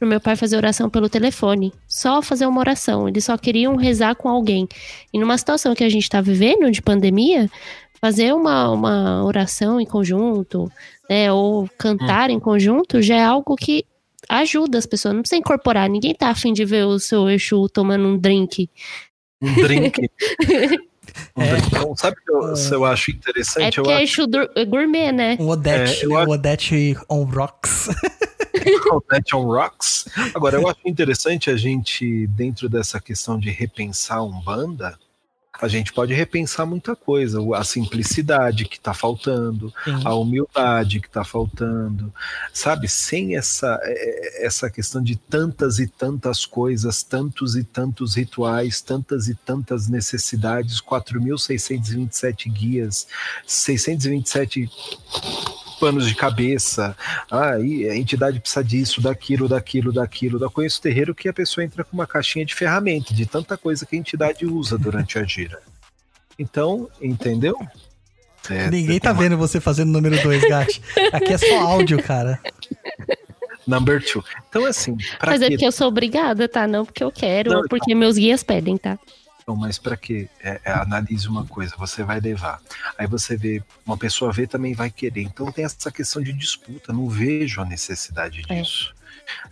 Pro 0.00 0.08
meu 0.08 0.20
pai 0.20 0.34
fazer 0.34 0.56
oração 0.56 0.90
pelo 0.90 1.08
telefone. 1.08 1.72
Só 1.86 2.20
fazer 2.20 2.46
uma 2.46 2.58
oração. 2.58 3.08
Eles 3.08 3.24
só 3.24 3.38
queriam 3.38 3.76
rezar 3.76 4.16
com 4.16 4.28
alguém. 4.28 4.66
E 5.12 5.18
numa 5.20 5.38
situação 5.38 5.72
que 5.72 5.84
a 5.84 5.88
gente 5.88 6.10
tá 6.10 6.20
vivendo, 6.20 6.72
de 6.72 6.82
pandemia, 6.82 7.48
fazer 8.00 8.34
uma, 8.34 8.68
uma 8.68 9.24
oração 9.24 9.80
em 9.80 9.86
conjunto, 9.86 10.68
né? 11.08 11.32
Ou 11.32 11.70
cantar 11.78 12.30
em 12.30 12.40
conjunto, 12.40 13.00
já 13.00 13.14
é 13.14 13.24
algo 13.24 13.54
que 13.54 13.84
ajuda 14.28 14.78
as 14.78 14.86
pessoas, 14.86 15.14
não 15.14 15.22
precisa 15.22 15.38
incorporar. 15.40 15.88
Ninguém 15.88 16.14
tá 16.14 16.28
afim 16.30 16.52
de 16.52 16.64
ver 16.64 16.84
o 16.86 16.98
seu 16.98 17.28
Exu 17.28 17.68
tomando 17.68 18.06
um 18.08 18.18
drink. 18.18 18.68
Um 19.42 19.54
drink. 19.54 20.10
Um 21.36 21.42
É. 21.42 21.50
drink. 21.52 21.66
Então, 21.68 21.94
sabe 21.96 22.16
o 22.18 22.24
que 22.24 22.30
eu, 22.32 22.56
se 22.56 22.74
eu 22.74 22.84
acho 22.84 23.10
interessante? 23.12 23.76
É 23.76 23.80
eu 23.80 23.84
porque 23.84 23.92
é 23.92 24.02
Exu 24.02 24.26
dur- 24.26 24.50
é 24.56 24.64
gourmet, 24.64 25.12
né? 25.12 25.36
Um 25.38 25.48
Odete, 25.48 26.02
É, 26.02 26.04
eu 26.06 26.10
né? 26.10 26.16
acho- 26.16 26.28
Um 26.28 26.32
Odete 26.32 26.96
on 27.08 27.24
rocks. 27.24 27.88
o 28.92 29.02
Net 29.12 29.34
on 29.36 29.44
Rocks. 29.44 30.06
Agora, 30.34 30.56
eu 30.56 30.66
acho 30.68 30.80
interessante 30.86 31.50
a 31.50 31.56
gente, 31.56 32.26
dentro 32.28 32.68
dessa 32.68 33.00
questão 33.00 33.38
de 33.38 33.50
repensar 33.50 34.24
um 34.24 34.40
banda, 34.40 34.98
a 35.60 35.68
gente 35.68 35.92
pode 35.92 36.12
repensar 36.12 36.66
muita 36.66 36.96
coisa. 36.96 37.38
A 37.54 37.64
simplicidade 37.64 38.64
que 38.64 38.76
está 38.76 38.92
faltando, 38.92 39.72
Sim. 39.84 40.00
a 40.04 40.14
humildade 40.14 41.00
que 41.00 41.06
está 41.06 41.24
faltando, 41.24 42.12
sabe? 42.52 42.88
Sem 42.88 43.36
essa, 43.36 43.78
eh, 43.82 44.46
essa 44.46 44.68
questão 44.68 45.02
de 45.02 45.16
tantas 45.16 45.78
e 45.78 45.86
tantas 45.86 46.44
coisas, 46.44 47.02
tantos 47.02 47.56
e 47.56 47.62
tantos 47.62 48.16
rituais, 48.16 48.80
tantas 48.80 49.28
e 49.28 49.34
tantas 49.34 49.88
necessidades, 49.88 50.80
4.627 50.80 52.50
guias, 52.50 53.06
627 53.46 54.68
panos 55.84 56.06
de 56.06 56.14
cabeça, 56.14 56.96
ah, 57.30 57.58
e 57.60 57.88
a 57.88 57.96
entidade 57.96 58.40
precisa 58.40 58.64
disso, 58.64 59.00
daquilo, 59.00 59.48
daquilo, 59.48 59.92
daquilo. 59.92 60.42
Eu 60.42 60.50
conheço 60.50 60.80
terreiro 60.80 61.14
que 61.14 61.28
a 61.28 61.32
pessoa 61.32 61.64
entra 61.64 61.84
com 61.84 61.92
uma 61.94 62.06
caixinha 62.06 62.44
de 62.44 62.54
ferramenta, 62.54 63.12
de 63.12 63.26
tanta 63.26 63.56
coisa 63.58 63.84
que 63.84 63.94
a 63.94 63.98
entidade 63.98 64.46
usa 64.46 64.78
durante 64.78 65.18
a 65.18 65.24
gira. 65.24 65.58
Então, 66.38 66.88
entendeu? 67.02 67.54
É, 68.50 68.70
Ninguém 68.70 68.98
tá 68.98 69.12
uma- 69.12 69.22
vendo 69.22 69.36
você 69.36 69.60
fazendo 69.60 69.90
número 69.92 70.20
2, 70.22 70.42
Gatti. 70.48 70.80
Aqui 71.12 71.32
é 71.32 71.38
só 71.38 71.60
áudio, 71.60 72.02
cara. 72.02 72.40
Number 73.66 74.02
two. 74.04 74.22
Então, 74.48 74.66
assim, 74.66 74.96
pra 75.18 75.32
Mas 75.32 75.40
é 75.42 75.48
porque 75.48 75.66
eu 75.66 75.72
sou 75.72 75.88
obrigada, 75.88 76.46
tá? 76.48 76.66
Não 76.66 76.84
porque 76.84 77.02
eu 77.02 77.10
quero, 77.10 77.50
Não, 77.52 77.60
ou 77.60 77.68
porque 77.68 77.94
meus 77.94 78.16
guias 78.18 78.42
pedem, 78.42 78.76
tá? 78.76 78.98
Não, 79.46 79.54
mas 79.54 79.78
para 79.78 79.96
quê? 79.96 80.28
É, 80.42 80.60
é, 80.64 80.72
analise 80.72 81.28
uma 81.28 81.44
coisa, 81.44 81.74
você 81.78 82.02
vai 82.02 82.18
levar. 82.18 82.60
Aí 82.98 83.06
você 83.06 83.36
vê, 83.36 83.62
uma 83.84 83.96
pessoa 83.96 84.32
vê 84.32 84.46
também 84.46 84.72
vai 84.74 84.90
querer. 84.90 85.20
Então 85.22 85.52
tem 85.52 85.64
essa 85.64 85.90
questão 85.90 86.22
de 86.22 86.32
disputa, 86.32 86.92
não 86.92 87.08
vejo 87.08 87.60
a 87.60 87.64
necessidade 87.64 88.42
É. 88.48 88.54
disso. 88.60 88.94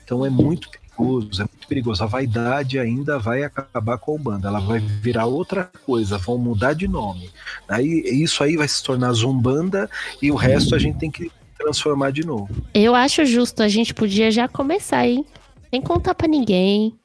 Então 0.03 0.25
é 0.25 0.31
muito 0.31 0.71
perigoso, 0.71 1.43
é 1.43 1.45
muito 1.45 1.69
perigoso. 1.69 2.03
A 2.03 2.07
vaidade 2.07 2.79
ainda 2.79 3.19
vai 3.19 3.43
acabar 3.43 3.99
com 3.99 4.13
a 4.13 4.15
Umbanda, 4.15 4.49
ela 4.49 4.61
vai 4.61 4.79
virar 4.79 5.27
outra 5.27 5.71
coisa, 5.85 6.17
vão 6.17 6.39
mudar 6.39 6.73
de 6.73 6.89
nome. 6.89 7.31
Aí 7.69 7.87
isso 8.23 8.43
aí 8.43 8.57
vai 8.57 8.69
se 8.69 8.83
tornar 8.83 9.13
Zumbanda 9.13 9.91
e 10.21 10.31
o 10.31 10.35
resto 10.37 10.75
a 10.75 10.79
gente 10.79 10.99
tem 10.99 11.11
que 11.11 11.31
transformar 11.59 12.13
de 12.13 12.27
novo. 12.27 12.49
Eu 12.75 12.95
acho 12.95 13.25
justo, 13.27 13.63
a 13.63 13.69
gente 13.69 13.93
podia 13.95 14.31
já 14.31 14.49
começar, 14.49 15.07
hein? 15.07 15.25
Sem 15.71 15.81
contar 15.83 16.15
pra 16.15 16.27
ninguém. 16.27 16.99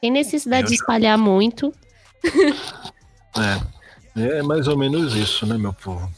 Sem 0.00 0.10
necessidade 0.10 0.68
de 0.68 0.74
espalhar 0.74 1.16
muito. 1.16 1.72
É, 4.16 4.38
é 4.38 4.42
mais 4.42 4.66
ou 4.68 4.76
menos 4.76 5.14
isso, 5.14 5.46
né, 5.46 5.56
meu 5.58 5.72
povo? 5.72 6.10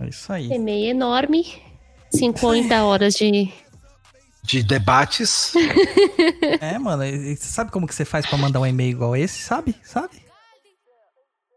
É 0.00 0.08
isso 0.08 0.32
aí. 0.32 0.50
E-mail 0.52 0.90
enorme. 0.90 1.62
50 2.10 2.82
horas 2.84 3.14
de. 3.14 3.52
De 4.44 4.60
debates, 4.60 5.52
É, 6.60 6.76
mano, 6.76 7.04
e- 7.04 7.36
você 7.36 7.46
sabe 7.46 7.70
como 7.70 7.86
que 7.86 7.94
você 7.94 8.04
faz 8.04 8.26
pra 8.26 8.36
mandar 8.36 8.58
um 8.58 8.66
e-mail 8.66 8.90
igual 8.90 9.14
esse? 9.14 9.40
Sabe? 9.40 9.72
Sabe? 9.84 10.20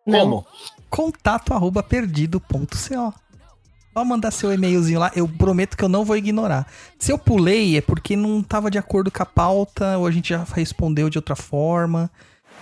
Não. 0.06 0.20
como? 0.20 0.46
Contato 0.88 1.52
arroba 1.52 1.82
perdido.co. 1.82 3.14
Só 3.98 4.06
mandar 4.06 4.30
seu 4.30 4.54
e-mailzinho 4.54 5.00
lá, 5.00 5.12
eu 5.16 5.28
prometo 5.28 5.76
que 5.76 5.84
eu 5.84 5.90
não 5.90 6.06
vou 6.06 6.16
ignorar. 6.16 6.68
Se 7.00 7.12
eu 7.12 7.18
pulei 7.18 7.76
é 7.78 7.82
porque 7.82 8.16
não 8.16 8.44
tava 8.44 8.70
de 8.70 8.78
acordo 8.78 9.10
com 9.10 9.24
a 9.24 9.26
pauta, 9.26 9.98
ou 9.98 10.06
a 10.06 10.12
gente 10.12 10.30
já 10.30 10.44
respondeu 10.54 11.10
de 11.10 11.18
outra 11.18 11.36
forma, 11.36 12.12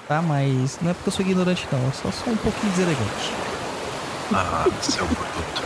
tá? 0.07 0.21
Mas 0.21 0.79
não 0.81 0.91
é 0.91 0.93
porque 0.93 1.09
eu 1.09 1.13
sou 1.13 1.25
ignorante, 1.25 1.67
não. 1.71 1.83
Eu 1.83 1.93
só 1.93 2.11
sou 2.11 2.33
um 2.33 2.37
pouquinho 2.37 2.71
deselegante. 2.71 3.31
Ah, 4.33 4.65
seu 4.81 5.05
produto. 5.05 5.63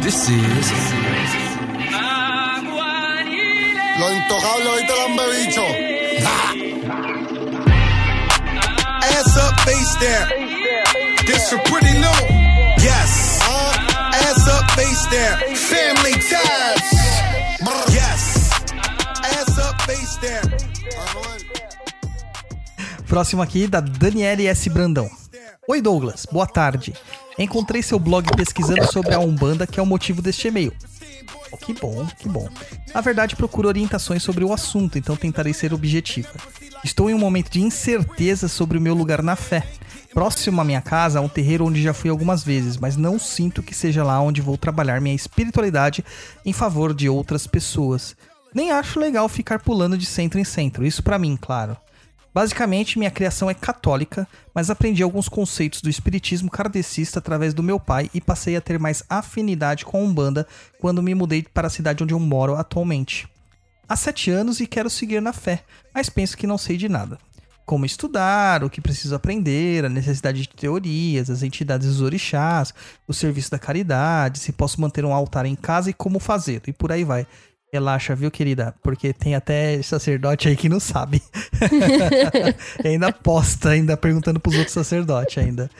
This 0.00 0.30
is 0.30 0.97
Intocables 4.48 4.66
ahorita 4.66 4.94
lo 4.94 5.04
han 5.04 5.16
bebicho. 5.16 5.62
ass 9.02 9.36
up, 9.36 9.60
face 9.60 9.94
down. 10.00 10.28
This 11.26 11.50
for 11.50 11.58
pretty 11.64 11.92
new. 11.98 12.18
Yes. 12.78 13.40
Ass 13.40 14.48
up, 14.48 14.70
face 14.70 15.06
down. 15.10 15.54
Family 15.54 16.12
ties. 16.12 16.92
Yes. 17.92 18.50
Ass 19.22 19.58
up, 19.58 19.82
face 19.82 20.18
down. 20.20 20.50
Próximo 23.06 23.42
aqui 23.42 23.66
da 23.66 23.80
Daniele 23.80 24.46
S. 24.46 24.70
Brandão. 24.70 25.10
Oi 25.68 25.82
Douglas, 25.82 26.26
boa 26.30 26.46
tarde. 26.46 26.94
Encontrei 27.38 27.82
seu 27.82 27.98
blog 27.98 28.26
pesquisando 28.34 28.90
sobre 28.90 29.14
a 29.14 29.18
Umbanda, 29.18 29.66
que 29.66 29.78
é 29.78 29.82
o 29.82 29.86
motivo 29.86 30.22
deste 30.22 30.48
e-mail. 30.48 30.72
Oh, 31.50 31.56
que 31.56 31.72
bom, 31.72 32.06
que 32.18 32.28
bom. 32.28 32.48
Na 32.94 33.00
verdade, 33.00 33.36
procuro 33.36 33.68
orientações 33.68 34.22
sobre 34.22 34.44
o 34.44 34.52
assunto, 34.52 34.98
então 34.98 35.16
tentarei 35.16 35.52
ser 35.52 35.72
objetiva. 35.72 36.34
Estou 36.84 37.10
em 37.10 37.14
um 37.14 37.18
momento 37.18 37.50
de 37.50 37.60
incerteza 37.60 38.48
sobre 38.48 38.78
o 38.78 38.80
meu 38.80 38.94
lugar 38.94 39.22
na 39.22 39.36
fé. 39.36 39.66
Próximo 40.12 40.60
à 40.60 40.64
minha 40.64 40.80
casa 40.80 41.18
há 41.18 41.22
um 41.22 41.28
terreiro 41.28 41.66
onde 41.66 41.82
já 41.82 41.92
fui 41.92 42.10
algumas 42.10 42.42
vezes, 42.42 42.76
mas 42.76 42.96
não 42.96 43.18
sinto 43.18 43.62
que 43.62 43.74
seja 43.74 44.02
lá 44.02 44.20
onde 44.20 44.40
vou 44.40 44.56
trabalhar 44.56 45.00
minha 45.00 45.14
espiritualidade 45.14 46.04
em 46.44 46.52
favor 46.52 46.94
de 46.94 47.08
outras 47.08 47.46
pessoas. 47.46 48.16
Nem 48.54 48.70
acho 48.70 48.98
legal 48.98 49.28
ficar 49.28 49.60
pulando 49.60 49.98
de 49.98 50.06
centro 50.06 50.38
em 50.38 50.44
centro, 50.44 50.86
isso 50.86 51.02
pra 51.02 51.18
mim, 51.18 51.38
claro. 51.40 51.76
Basicamente, 52.38 53.00
minha 53.00 53.10
criação 53.10 53.50
é 53.50 53.54
católica, 53.54 54.24
mas 54.54 54.70
aprendi 54.70 55.02
alguns 55.02 55.28
conceitos 55.28 55.82
do 55.82 55.90
espiritismo 55.90 56.48
kardecista 56.48 57.18
através 57.18 57.52
do 57.52 57.64
meu 57.64 57.80
pai 57.80 58.08
e 58.14 58.20
passei 58.20 58.54
a 58.54 58.60
ter 58.60 58.78
mais 58.78 59.02
afinidade 59.10 59.84
com 59.84 59.98
a 59.98 60.00
Umbanda 60.00 60.46
quando 60.78 61.02
me 61.02 61.16
mudei 61.16 61.42
para 61.42 61.66
a 61.66 61.70
cidade 61.70 62.04
onde 62.04 62.14
eu 62.14 62.20
moro 62.20 62.54
atualmente. 62.54 63.26
Há 63.88 63.96
sete 63.96 64.30
anos 64.30 64.60
e 64.60 64.68
quero 64.68 64.88
seguir 64.88 65.20
na 65.20 65.32
fé, 65.32 65.64
mas 65.92 66.08
penso 66.08 66.36
que 66.36 66.46
não 66.46 66.56
sei 66.56 66.76
de 66.76 66.88
nada. 66.88 67.18
Como 67.66 67.84
estudar, 67.84 68.62
o 68.62 68.70
que 68.70 68.80
preciso 68.80 69.16
aprender, 69.16 69.84
a 69.84 69.88
necessidade 69.88 70.42
de 70.42 70.48
teorias, 70.48 71.28
as 71.28 71.42
entidades 71.42 71.88
dos 71.88 72.00
orixás, 72.00 72.72
o 73.08 73.12
serviço 73.12 73.50
da 73.50 73.58
caridade, 73.58 74.38
se 74.38 74.52
posso 74.52 74.80
manter 74.80 75.04
um 75.04 75.12
altar 75.12 75.44
em 75.44 75.56
casa 75.56 75.90
e 75.90 75.92
como 75.92 76.20
fazer, 76.20 76.62
e 76.68 76.72
por 76.72 76.92
aí 76.92 77.02
vai. 77.02 77.26
Relaxa, 77.70 78.14
viu, 78.14 78.30
querida? 78.30 78.74
Porque 78.82 79.12
tem 79.12 79.34
até 79.34 79.82
sacerdote 79.82 80.48
aí 80.48 80.56
que 80.56 80.70
não 80.70 80.80
sabe. 80.80 81.22
ainda 82.82 83.12
posta, 83.12 83.70
ainda 83.70 83.94
perguntando 83.94 84.40
pros 84.40 84.56
outros 84.56 84.72
sacerdotes 84.72 85.36
ainda. 85.36 85.70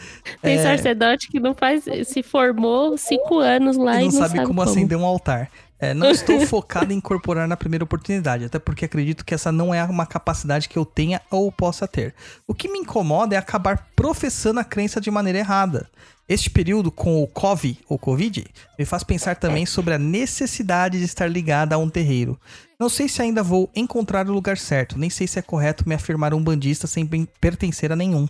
Tem 0.42 0.58
É, 0.58 0.62
sacerdote 0.62 1.28
que 1.28 1.40
não 1.40 1.54
faz. 1.54 1.84
Se 2.04 2.22
formou 2.22 2.98
cinco 2.98 3.38
anos 3.38 3.78
lá 3.78 4.02
e 4.02 4.08
e 4.08 4.12
não, 4.12 4.12
sabe, 4.12 4.34
como, 4.42 4.48
como. 4.48 4.62
acender 4.62 4.98
um 4.98 5.04
altar. 5.04 5.50
É, 5.80 5.94
não 5.94 6.10
estou 6.10 6.40
focado 6.46 6.92
em 6.92 6.96
incorporar 6.96 7.48
na 7.48 7.56
primeira 7.56 7.84
oportunidade, 7.84 8.44
até 8.44 8.58
porque 8.58 8.84
acredito 8.84 9.24
que 9.24 9.32
essa 9.32 9.50
não 9.50 9.72
é 9.72 9.82
uma 9.84 10.04
capacidade 10.06 10.68
que 10.68 10.76
eu 10.76 10.84
tenha 10.84 11.22
ou 11.30 11.50
possa 11.50 11.88
ter. 11.88 12.14
O 12.46 12.54
que 12.54 12.70
me 12.70 12.80
incomoda 12.80 13.34
é 13.34 13.38
acabar 13.38 13.88
professando 13.96 14.60
a 14.60 14.64
crença 14.64 15.00
de 15.00 15.10
maneira 15.10 15.38
errada. 15.38 15.88
Este 16.28 16.50
período 16.50 16.92
com 16.92 17.22
o 17.22 17.26
COVID, 17.26 17.80
Covid, 17.86 18.44
me 18.78 18.84
faz 18.84 19.02
pensar 19.02 19.36
também 19.36 19.64
sobre 19.64 19.94
a 19.94 19.98
necessidade 19.98 20.98
de 20.98 21.04
estar 21.04 21.26
ligada 21.26 21.74
a 21.74 21.78
um 21.78 21.88
terreiro. 21.88 22.38
Não 22.78 22.90
sei 22.90 23.08
se 23.08 23.22
ainda 23.22 23.42
vou 23.42 23.70
encontrar 23.74 24.28
o 24.28 24.32
lugar 24.32 24.58
certo, 24.58 24.98
nem 24.98 25.08
sei 25.08 25.26
se 25.26 25.38
é 25.38 25.42
correto 25.42 25.88
me 25.88 25.94
afirmar 25.94 26.34
um 26.34 26.44
bandista 26.44 26.86
sem 26.86 27.06
pertencer 27.40 27.90
a 27.90 27.96
nenhum. 27.96 28.28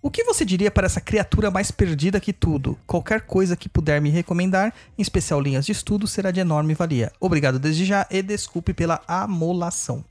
O 0.00 0.08
que 0.08 0.22
você 0.22 0.44
diria 0.44 0.70
para 0.70 0.86
essa 0.86 1.00
criatura 1.00 1.50
mais 1.50 1.72
perdida 1.72 2.20
que 2.20 2.32
tudo? 2.32 2.78
Qualquer 2.86 3.22
coisa 3.22 3.56
que 3.56 3.68
puder 3.68 4.00
me 4.00 4.10
recomendar, 4.10 4.72
em 4.96 5.02
especial 5.02 5.40
linhas 5.40 5.66
de 5.66 5.72
estudo, 5.72 6.06
será 6.06 6.30
de 6.30 6.38
enorme 6.38 6.74
valia. 6.74 7.10
Obrigado 7.20 7.58
desde 7.58 7.84
já 7.84 8.06
e 8.08 8.22
desculpe 8.22 8.72
pela 8.72 9.02
amolação. 9.06 10.04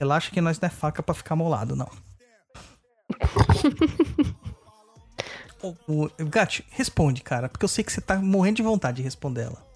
Relaxa 0.00 0.32
que 0.32 0.40
nós 0.40 0.60
não 0.60 0.66
é 0.66 0.70
faca 0.70 1.00
pra 1.00 1.14
ficar 1.14 1.36
molado, 1.36 1.76
não. 1.76 1.88
Gatti, 6.18 6.64
responde, 6.70 7.22
cara, 7.22 7.48
porque 7.48 7.64
eu 7.64 7.68
sei 7.68 7.84
que 7.84 7.92
você 7.92 8.00
tá 8.00 8.16
morrendo 8.16 8.56
de 8.56 8.62
vontade 8.62 8.98
de 8.98 9.02
responder 9.02 9.42
ela. 9.42 9.72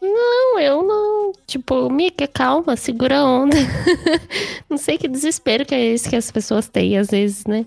Não, 0.00 0.58
eu 0.60 0.82
não. 0.82 1.32
Tipo, 1.46 1.90
Mica, 1.90 2.26
calma, 2.28 2.76
segura 2.76 3.20
a 3.20 3.24
onda. 3.24 3.56
não 4.68 4.76
sei 4.76 4.98
que 4.98 5.08
desespero 5.08 5.64
que 5.64 5.74
é 5.74 5.82
esse 5.82 6.08
que 6.08 6.16
as 6.16 6.30
pessoas 6.30 6.68
têm, 6.68 6.98
às 6.98 7.08
vezes, 7.08 7.44
né? 7.46 7.64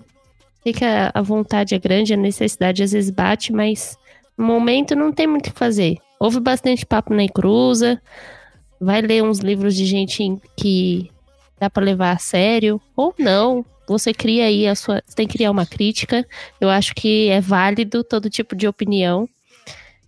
Sei 0.62 0.72
que 0.72 0.84
a, 0.84 1.10
a 1.12 1.20
vontade 1.22 1.74
é 1.74 1.78
grande, 1.78 2.14
a 2.14 2.16
necessidade 2.16 2.82
às 2.82 2.92
vezes 2.92 3.10
bate, 3.10 3.52
mas 3.52 3.98
no 4.36 4.46
momento 4.46 4.94
não 4.94 5.12
tem 5.12 5.26
muito 5.26 5.48
o 5.48 5.52
que 5.52 5.58
fazer. 5.58 5.96
ouve 6.20 6.38
bastante 6.38 6.86
papo 6.86 7.12
na 7.12 7.24
Encruza, 7.24 8.00
vai 8.80 9.00
ler 9.00 9.22
uns 9.22 9.38
livros 9.38 9.74
de 9.74 9.84
gente 9.84 10.38
que 10.56 11.10
dá 11.58 11.68
pra 11.68 11.82
levar 11.82 12.12
a 12.12 12.18
sério, 12.18 12.80
ou 12.94 13.12
não. 13.18 13.64
Você 13.88 14.12
cria 14.12 14.44
aí 14.44 14.66
a 14.66 14.74
sua. 14.74 15.02
Você 15.06 15.16
tem 15.16 15.26
que 15.26 15.34
criar 15.34 15.50
uma 15.50 15.66
crítica. 15.66 16.26
Eu 16.60 16.68
acho 16.68 16.94
que 16.94 17.28
é 17.28 17.40
válido 17.40 18.04
todo 18.04 18.28
tipo 18.28 18.54
de 18.54 18.68
opinião, 18.68 19.28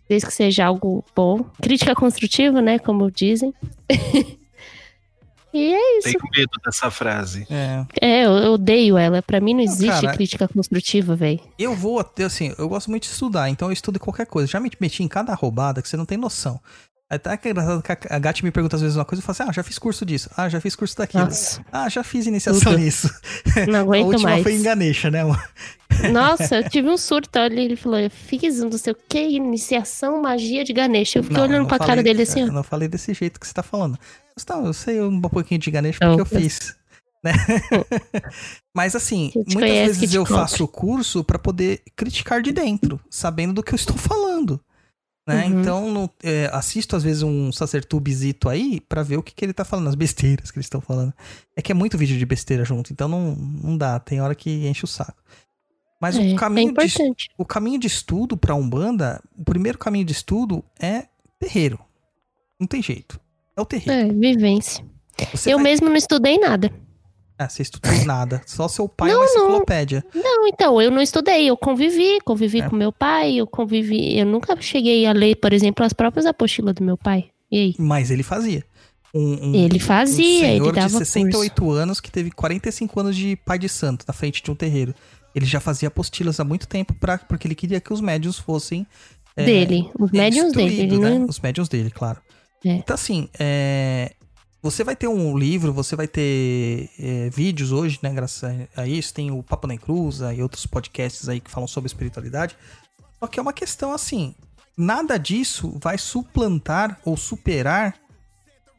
desde 0.08 0.28
que 0.28 0.34
seja 0.34 0.66
algo 0.66 1.04
bom. 1.16 1.44
Crítica 1.62 1.94
construtiva, 1.94 2.60
né? 2.60 2.78
Como 2.78 3.10
dizem. 3.10 3.54
e 5.54 5.74
é 5.74 5.98
isso. 5.98 6.12
Tenho 6.12 6.30
medo 6.36 6.50
dessa 6.64 6.90
frase. 6.90 7.46
É. 7.50 7.86
É, 8.00 8.26
eu, 8.26 8.32
eu 8.32 8.52
odeio 8.52 8.98
ela. 8.98 9.22
Pra 9.22 9.40
mim 9.40 9.54
não 9.54 9.60
existe 9.60 10.02
cara, 10.02 10.14
crítica 10.14 10.46
construtiva, 10.46 11.16
velho. 11.16 11.40
Eu 11.58 11.74
vou 11.74 11.98
até, 11.98 12.24
assim, 12.24 12.54
eu 12.58 12.68
gosto 12.68 12.90
muito 12.90 13.04
de 13.04 13.10
estudar, 13.10 13.48
então 13.48 13.68
eu 13.68 13.72
estudo 13.72 13.98
qualquer 13.98 14.26
coisa. 14.26 14.46
Já 14.46 14.60
me 14.60 14.70
meti 14.78 15.02
em 15.02 15.08
cada 15.08 15.34
roubada 15.34 15.80
que 15.80 15.88
você 15.88 15.96
não 15.96 16.06
tem 16.06 16.18
noção. 16.18 16.60
Até 17.10 17.36
que 17.36 17.48
é 17.48 17.50
engraçado 17.50 17.82
que 17.82 17.90
a 18.08 18.18
Gatti 18.20 18.44
me 18.44 18.52
pergunta 18.52 18.76
às 18.76 18.82
vezes 18.82 18.96
uma 18.96 19.04
coisa 19.04 19.20
e 19.20 19.24
fala 19.26 19.32
assim: 19.32 19.50
Ah, 19.50 19.52
já 19.52 19.62
fiz 19.64 19.78
curso 19.80 20.06
disso. 20.06 20.30
Ah, 20.36 20.48
já 20.48 20.60
fiz 20.60 20.76
curso 20.76 20.96
daquilo. 20.96 21.24
Nossa. 21.24 21.60
Ah, 21.72 21.88
já 21.88 22.04
fiz 22.04 22.24
iniciação 22.26 22.72
Tudo. 22.72 22.78
nisso. 22.78 23.10
Não 23.68 23.80
a 23.80 23.82
aguento 23.82 24.06
última 24.06 24.30
mais. 24.30 24.42
foi 24.44 24.54
em 24.54 24.62
Ganesha, 24.62 25.10
né? 25.10 25.22
Nossa, 26.12 26.56
eu 26.58 26.70
tive 26.70 26.88
um 26.88 26.96
surto. 26.96 27.36
Olha, 27.36 27.60
ele 27.60 27.74
falou: 27.74 27.98
Eu 27.98 28.10
fiz 28.10 28.58
não 28.60 28.70
sei 28.72 28.92
o 28.92 28.96
que, 29.08 29.18
iniciação 29.18 30.22
magia 30.22 30.62
de 30.62 30.72
Ganesha. 30.72 31.18
Eu 31.18 31.24
fiquei 31.24 31.36
Não, 31.36 31.44
olhando 31.44 31.62
não 31.62 31.66
pra 31.66 31.78
falei- 31.78 31.88
cara 31.96 32.02
dele 32.04 32.22
assim, 32.22 32.42
Eu 32.42 32.48
ó. 32.48 32.52
não 32.52 32.62
falei 32.62 32.86
desse 32.86 33.12
jeito 33.12 33.40
que 33.40 33.46
você 33.46 33.52
tá 33.54 33.62
falando. 33.64 33.98
Mas 34.36 34.44
tá, 34.44 34.54
eu 34.58 34.72
sei 34.72 35.00
um 35.02 35.20
pouquinho 35.20 35.58
de 35.60 35.68
Ganesha 35.70 35.98
Não, 36.00 36.16
porque 36.16 36.36
eu 36.36 36.40
fiz. 36.40 36.76
Né? 37.24 37.32
Mas 38.74 38.94
assim, 38.94 39.30
muitas 39.34 39.60
vezes 39.98 40.14
eu 40.14 40.24
compra. 40.24 40.42
faço 40.42 40.64
o 40.64 40.68
curso 40.68 41.24
pra 41.24 41.38
poder 41.38 41.82
criticar 41.96 42.40
de 42.40 42.52
dentro, 42.52 43.00
sabendo 43.10 43.52
do 43.52 43.62
que 43.62 43.72
eu 43.72 43.76
estou 43.76 43.96
falando. 43.96 44.60
Né? 45.34 45.46
Uhum. 45.46 45.60
Então, 45.60 45.90
no- 45.92 46.10
é, 46.22 46.48
assisto 46.52 46.96
às 46.96 47.02
vezes 47.02 47.22
um 47.22 47.50
sacertubezito 47.52 48.48
aí 48.48 48.80
pra 48.80 49.02
ver 49.02 49.16
o 49.18 49.22
que, 49.22 49.34
que 49.34 49.44
ele 49.44 49.52
tá 49.52 49.64
falando, 49.64 49.88
as 49.88 49.94
besteiras 49.94 50.50
que 50.50 50.58
eles 50.58 50.66
estão 50.66 50.80
falando. 50.80 51.12
É 51.56 51.62
que 51.62 51.72
é 51.72 51.74
muito 51.74 51.96
vídeo 51.98 52.18
de 52.18 52.26
besteira 52.26 52.64
junto, 52.64 52.92
então 52.92 53.08
não, 53.08 53.34
não 53.36 53.76
dá, 53.76 53.98
tem 53.98 54.20
hora 54.20 54.34
que 54.34 54.66
enche 54.66 54.84
o 54.84 54.88
saco. 54.88 55.22
Mas 56.00 56.16
É, 56.16 56.20
o 56.20 56.32
é 56.32 56.34
caminho 56.34 56.66
de 56.74 56.84
importante. 56.84 57.28
o 57.36 57.44
caminho 57.44 57.78
de 57.78 57.86
estudo 57.86 58.36
pra 58.36 58.54
Umbanda, 58.54 59.22
o 59.38 59.44
primeiro 59.44 59.76
caminho 59.78 60.04
de 60.04 60.12
estudo 60.12 60.64
é 60.80 61.04
terreiro. 61.38 61.78
Não 62.58 62.66
tem 62.66 62.82
jeito. 62.82 63.20
É 63.56 63.60
o 63.60 63.66
terreiro. 63.66 64.10
É, 64.10 64.12
vivência. 64.12 64.84
Você 65.32 65.52
eu 65.52 65.58
vai- 65.58 65.64
mesmo 65.64 65.88
não 65.88 65.96
estudei 65.96 66.38
nada. 66.38 66.72
Ah, 67.42 67.48
você 67.48 67.62
estudou 67.62 67.90
nada. 68.04 68.42
Só 68.46 68.68
seu 68.68 68.86
pai 68.86 69.10
é 69.10 69.14
Não, 69.14 69.20
uma 69.20 69.26
não. 69.26 69.46
enciclopédia. 69.46 70.04
Não, 70.14 70.46
então, 70.46 70.82
eu 70.82 70.90
não 70.90 71.00
estudei, 71.00 71.48
eu 71.48 71.56
convivi, 71.56 72.20
convivi 72.22 72.60
É. 72.60 72.68
com 72.68 72.76
meu 72.76 72.92
pai, 72.92 73.36
eu 73.36 73.46
convivi. 73.46 74.18
Eu 74.18 74.26
nunca 74.26 74.60
cheguei 74.60 75.06
a 75.06 75.12
ler, 75.12 75.36
por 75.36 75.52
exemplo, 75.52 75.84
as 75.84 75.92
próprias 75.94 76.26
apostilas 76.26 76.74
do 76.74 76.84
meu 76.84 76.98
pai. 76.98 77.30
E 77.50 77.58
aí? 77.58 77.74
Mas 77.78 78.10
ele 78.10 78.22
fazia. 78.22 78.62
Um, 79.14 79.48
um- 79.50 79.54
Ele 79.54 79.78
um 79.78 79.80
fazia, 79.80 80.46
ele 80.48 80.58
senhor 80.60 80.72
dava 80.72 80.86
de 80.88 80.98
68 80.98 81.70
anos 81.72 81.98
que 82.00 82.10
teve 82.12 82.30
45 82.30 83.00
anos 83.00 83.16
de 83.16 83.34
pai 83.36 83.58
de 83.58 83.68
santo 83.68 84.04
na 84.06 84.12
frente 84.14 84.42
de 84.42 84.50
um 84.50 84.54
terreiro. 84.54 84.94
Ele 85.34 85.46
já 85.46 85.60
fazia 85.60 85.88
apostilas 85.88 86.38
há 86.38 86.44
muito 86.44 86.68
tempo 86.68 86.92
pra, 86.94 87.18
porque 87.18 87.46
ele 87.48 87.54
queria 87.54 87.80
que 87.80 87.92
os 87.92 88.00
médios 88.00 88.38
fossem 88.38 88.86
é, 89.36 89.44
dele, 89.44 89.90
os 89.98 90.10
médiums 90.12 90.52
dele. 90.52 90.80
Ele 90.80 90.98
né? 90.98 91.18
não. 91.18 91.24
Os 91.26 91.40
médiums 91.40 91.68
dele, 91.68 91.90
claro. 91.90 92.20
É. 92.64 92.70
Então, 92.74 92.94
assim, 92.94 93.28
é, 93.38 94.12
você 94.62 94.84
vai 94.84 94.94
ter 94.94 95.08
um 95.08 95.36
livro, 95.36 95.72
você 95.72 95.96
vai 95.96 96.06
ter 96.06 96.90
é, 96.98 97.30
vídeos 97.30 97.72
hoje, 97.72 97.98
né? 98.02 98.12
Graças 98.12 98.44
a- 98.76 98.86
isso. 98.86 99.14
Tem 99.14 99.30
o 99.30 99.42
Papo 99.42 99.66
na 99.66 99.74
Encruza 99.74 100.34
e 100.34 100.42
outros 100.42 100.66
podcasts 100.66 101.28
aí 101.28 101.40
que 101.40 101.50
falam 101.50 101.66
sobre 101.66 101.88
espiritualidade. 101.88 102.56
Só 103.18 103.26
que 103.26 103.38
é 103.38 103.42
uma 103.42 103.52
questão 103.52 103.92
assim: 103.92 104.34
nada 104.76 105.18
disso 105.18 105.78
vai 105.80 105.96
suplantar 105.96 107.00
ou 107.04 107.16
superar 107.16 107.96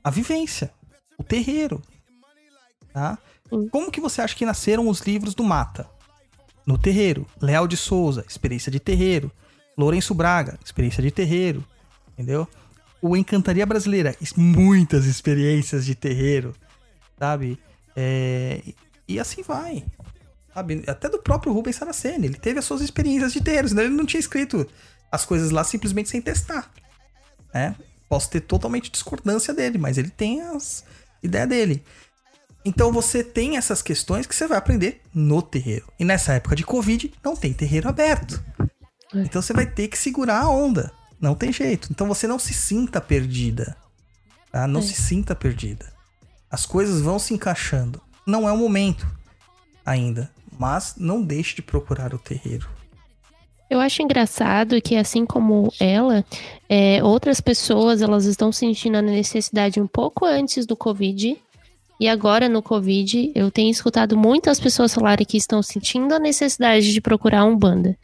a 0.04 0.10
vivência, 0.10 0.72
o 1.18 1.24
terreiro. 1.24 1.82
Tá? 2.94 3.18
Como 3.72 3.92
que 3.92 4.00
você 4.02 4.22
acha 4.22 4.36
que 4.36 4.46
nasceram 4.46 4.88
os 4.88 5.02
livros 5.02 5.34
do 5.36 5.44
Mata? 5.44 5.90
No 6.66 6.78
terreiro. 6.78 7.26
Leal 7.42 7.68
de 7.68 7.76
Souza, 7.76 8.24
experiência 8.28 8.72
de 8.72 8.80
terreiro. 8.80 9.32
Lourenço 9.78 10.14
Braga, 10.14 10.60
experiência 10.64 11.02
de 11.02 11.10
terreiro. 11.12 11.66
Entendeu? 12.14 12.48
O 13.02 13.18
Encantaria 13.18 13.66
Brasileira, 13.66 14.16
muitas 14.38 15.06
experiências 15.06 15.86
de 15.86 15.96
terreiro. 15.96 16.54
Sabe? 17.18 17.60
É, 17.96 18.62
e 19.08 19.20
assim 19.20 19.42
vai. 19.42 19.84
Sabe? 20.54 20.84
Até 20.88 21.10
do 21.10 21.20
próprio 21.20 21.54
Rubens 21.54 21.76
Saraceni. 21.76 22.28
Ele 22.28 22.38
teve 22.38 22.60
as 22.60 22.66
suas 22.66 22.82
experiências 22.82 23.34
de 23.34 23.42
terreiro, 23.42 23.70
senão 23.70 23.84
ele 23.84 23.96
não 23.96 24.06
tinha 24.06 24.20
escrito 24.20 24.68
as 25.12 25.26
coisas 25.26 25.52
lá 25.52 25.64
simplesmente 25.64 26.10
sem 26.10 26.22
testar. 26.22 26.72
Né? 27.54 27.76
Posso 28.08 28.30
ter 28.30 28.42
totalmente 28.42 28.92
discordância 28.92 29.54
dele, 29.54 29.78
mas 29.78 29.98
ele 29.98 30.10
tem 30.10 30.42
as 30.42 30.84
ideias 31.24 31.50
dele. 31.50 31.84
Então 32.64 32.92
você 32.92 33.24
tem 33.24 33.58
essas 33.58 33.82
questões 33.82 34.28
que 34.28 34.36
você 34.36 34.48
vai 34.48 34.58
aprender 34.58 35.02
no 35.14 35.42
terreiro. 35.42 35.92
E 36.00 36.06
nessa 36.06 36.34
época 36.34 36.56
de 36.56 36.64
Covid, 36.64 37.12
não 37.24 37.36
tem 37.36 37.54
terreiro 37.54 37.90
aberto. 37.90 38.44
Então 39.14 39.42
você 39.42 39.54
vai 39.54 39.66
ter 39.66 39.88
que 39.88 39.98
segurar 39.98 40.42
a 40.42 40.50
onda. 40.50 40.92
Não 41.22 41.36
tem 41.36 41.54
jeito. 41.54 41.88
Então 41.92 42.08
você 42.08 42.28
não 42.28 42.40
se 42.40 42.54
sinta 42.54 43.00
perdida. 43.00 43.78
Tá? 44.52 44.68
Não 44.68 44.80
É. 44.80 44.84
se 44.84 44.96
sinta 44.96 45.36
perdida. 45.36 45.86
As 46.50 46.66
coisas 46.66 47.00
vão 47.02 47.20
se 47.20 47.34
encaixando. 47.34 48.02
Não 48.26 48.50
é 48.50 48.52
o 48.52 48.58
momento 48.58 49.08
ainda. 49.86 50.30
Mas 50.60 50.96
não 50.98 51.22
deixe 51.24 51.56
de 51.56 51.62
procurar 51.62 52.14
o 52.14 52.20
terreiro. 52.20 52.68
Eu 53.70 53.80
acho 53.80 54.02
engraçado 54.02 54.82
que, 54.82 54.98
assim 54.98 55.26
como 55.26 55.72
ela, 55.80 56.26
é, 56.68 57.02
outras 57.02 57.40
pessoas 57.40 58.02
elas 58.02 58.26
estão 58.26 58.52
sentindo 58.52 58.98
a 58.98 59.02
necessidade 59.02 59.80
um 59.80 59.88
pouco 59.88 60.26
antes 60.26 60.66
do 60.66 60.76
Covid. 60.76 61.38
E 61.98 62.10
agora, 62.10 62.50
no 62.50 62.62
Covid, 62.62 63.32
eu 63.34 63.50
tenho 63.50 63.72
escutado 63.72 64.18
muitas 64.18 64.60
pessoas 64.60 64.94
falarem 64.94 65.26
que 65.26 65.38
estão 65.38 65.62
sentindo 65.64 66.14
a 66.14 66.20
necessidade 66.20 66.92
de 66.92 67.00
procurar 67.00 67.46
um 67.46 67.56
banda. 67.56 67.98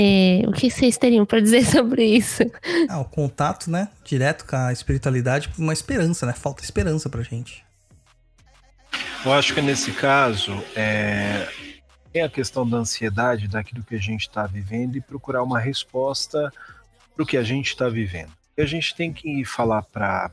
É, 0.00 0.42
o 0.46 0.52
que 0.52 0.70
vocês 0.70 0.96
teriam 0.96 1.26
para 1.26 1.40
dizer 1.40 1.64
sobre 1.66 2.04
isso? 2.04 2.44
Ah, 2.88 3.00
o 3.00 3.04
contato, 3.04 3.68
né? 3.68 3.88
Direto 4.04 4.46
com 4.46 4.54
a 4.54 4.72
espiritualidade, 4.72 5.50
uma 5.58 5.72
esperança, 5.72 6.24
né? 6.24 6.32
Falta 6.32 6.62
esperança 6.62 7.08
pra 7.08 7.22
gente. 7.22 7.64
Eu 9.24 9.32
acho 9.32 9.52
que 9.52 9.60
nesse 9.60 9.90
caso 9.90 10.52
é, 10.76 11.48
tem 12.12 12.22
a 12.22 12.28
questão 12.28 12.68
da 12.68 12.76
ansiedade 12.76 13.48
daquilo 13.48 13.82
que 13.82 13.96
a 13.96 14.00
gente 14.00 14.22
está 14.22 14.46
vivendo 14.46 14.96
e 14.96 15.00
procurar 15.00 15.42
uma 15.42 15.58
resposta 15.58 16.52
para 17.14 17.22
o 17.24 17.26
que 17.26 17.36
a 17.36 17.42
gente 17.42 17.66
está 17.68 17.88
vivendo. 17.88 18.30
E 18.56 18.62
a 18.62 18.66
gente 18.66 18.94
tem 18.94 19.12
que 19.12 19.44
falar 19.44 19.82
para 19.82 20.30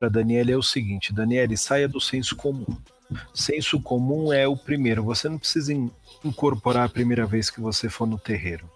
para 0.00 0.08
Daniela 0.08 0.50
é 0.50 0.56
o 0.56 0.62
seguinte: 0.62 1.12
Daniela, 1.12 1.56
saia 1.56 1.88
do 1.88 2.00
senso 2.00 2.34
comum. 2.36 2.66
Senso 3.34 3.80
comum 3.80 4.32
é 4.32 4.46
o 4.46 4.56
primeiro. 4.56 5.02
Você 5.04 5.28
não 5.28 5.38
precisa 5.38 5.72
in- 5.72 5.90
incorporar 6.24 6.86
a 6.86 6.88
primeira 6.88 7.26
vez 7.26 7.48
que 7.50 7.60
você 7.60 7.88
for 7.88 8.06
no 8.06 8.18
terreiro. 8.18 8.68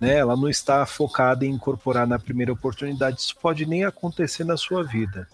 Né? 0.00 0.16
Ela 0.16 0.36
não 0.36 0.48
está 0.48 0.84
focada 0.86 1.44
em 1.44 1.50
incorporar 1.50 2.06
na 2.06 2.18
primeira 2.18 2.52
oportunidade. 2.52 3.20
Isso 3.20 3.36
pode 3.40 3.66
nem 3.66 3.84
acontecer 3.84 4.44
na 4.44 4.56
sua 4.56 4.82
vida. 4.82 5.28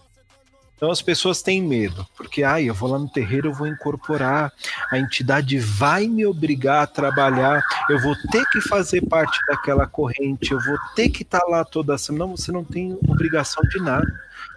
Então 0.83 0.91
as 0.91 1.01
pessoas 1.01 1.41
têm 1.41 1.61
medo, 1.61 2.05
porque 2.13 2.43
ai, 2.43 2.65
eu 2.69 2.73
vou 2.73 2.89
lá 2.89 2.99
no 2.99 3.07
terreiro, 3.07 3.47
eu 3.47 3.53
vou 3.53 3.67
incorporar, 3.67 4.51
a 4.91 4.99
entidade 4.99 5.57
vai 5.57 6.07
me 6.07 6.25
obrigar 6.25 6.83
a 6.83 6.87
trabalhar, 6.87 7.63
eu 7.89 8.01
vou 8.01 8.13
ter 8.29 8.45
que 8.49 8.59
fazer 8.59 8.99
parte 9.07 9.39
daquela 9.47 9.87
corrente, 9.87 10.51
eu 10.51 10.59
vou 10.59 10.77
ter 10.93 11.07
que 11.07 11.21
estar 11.21 11.43
lá 11.47 11.63
toda 11.63 11.97
semana. 11.97 12.25
Não, 12.25 12.35
você 12.35 12.51
não 12.51 12.65
tem 12.65 12.99
obrigação 13.07 13.63
de 13.63 13.79
nada. 13.79 14.05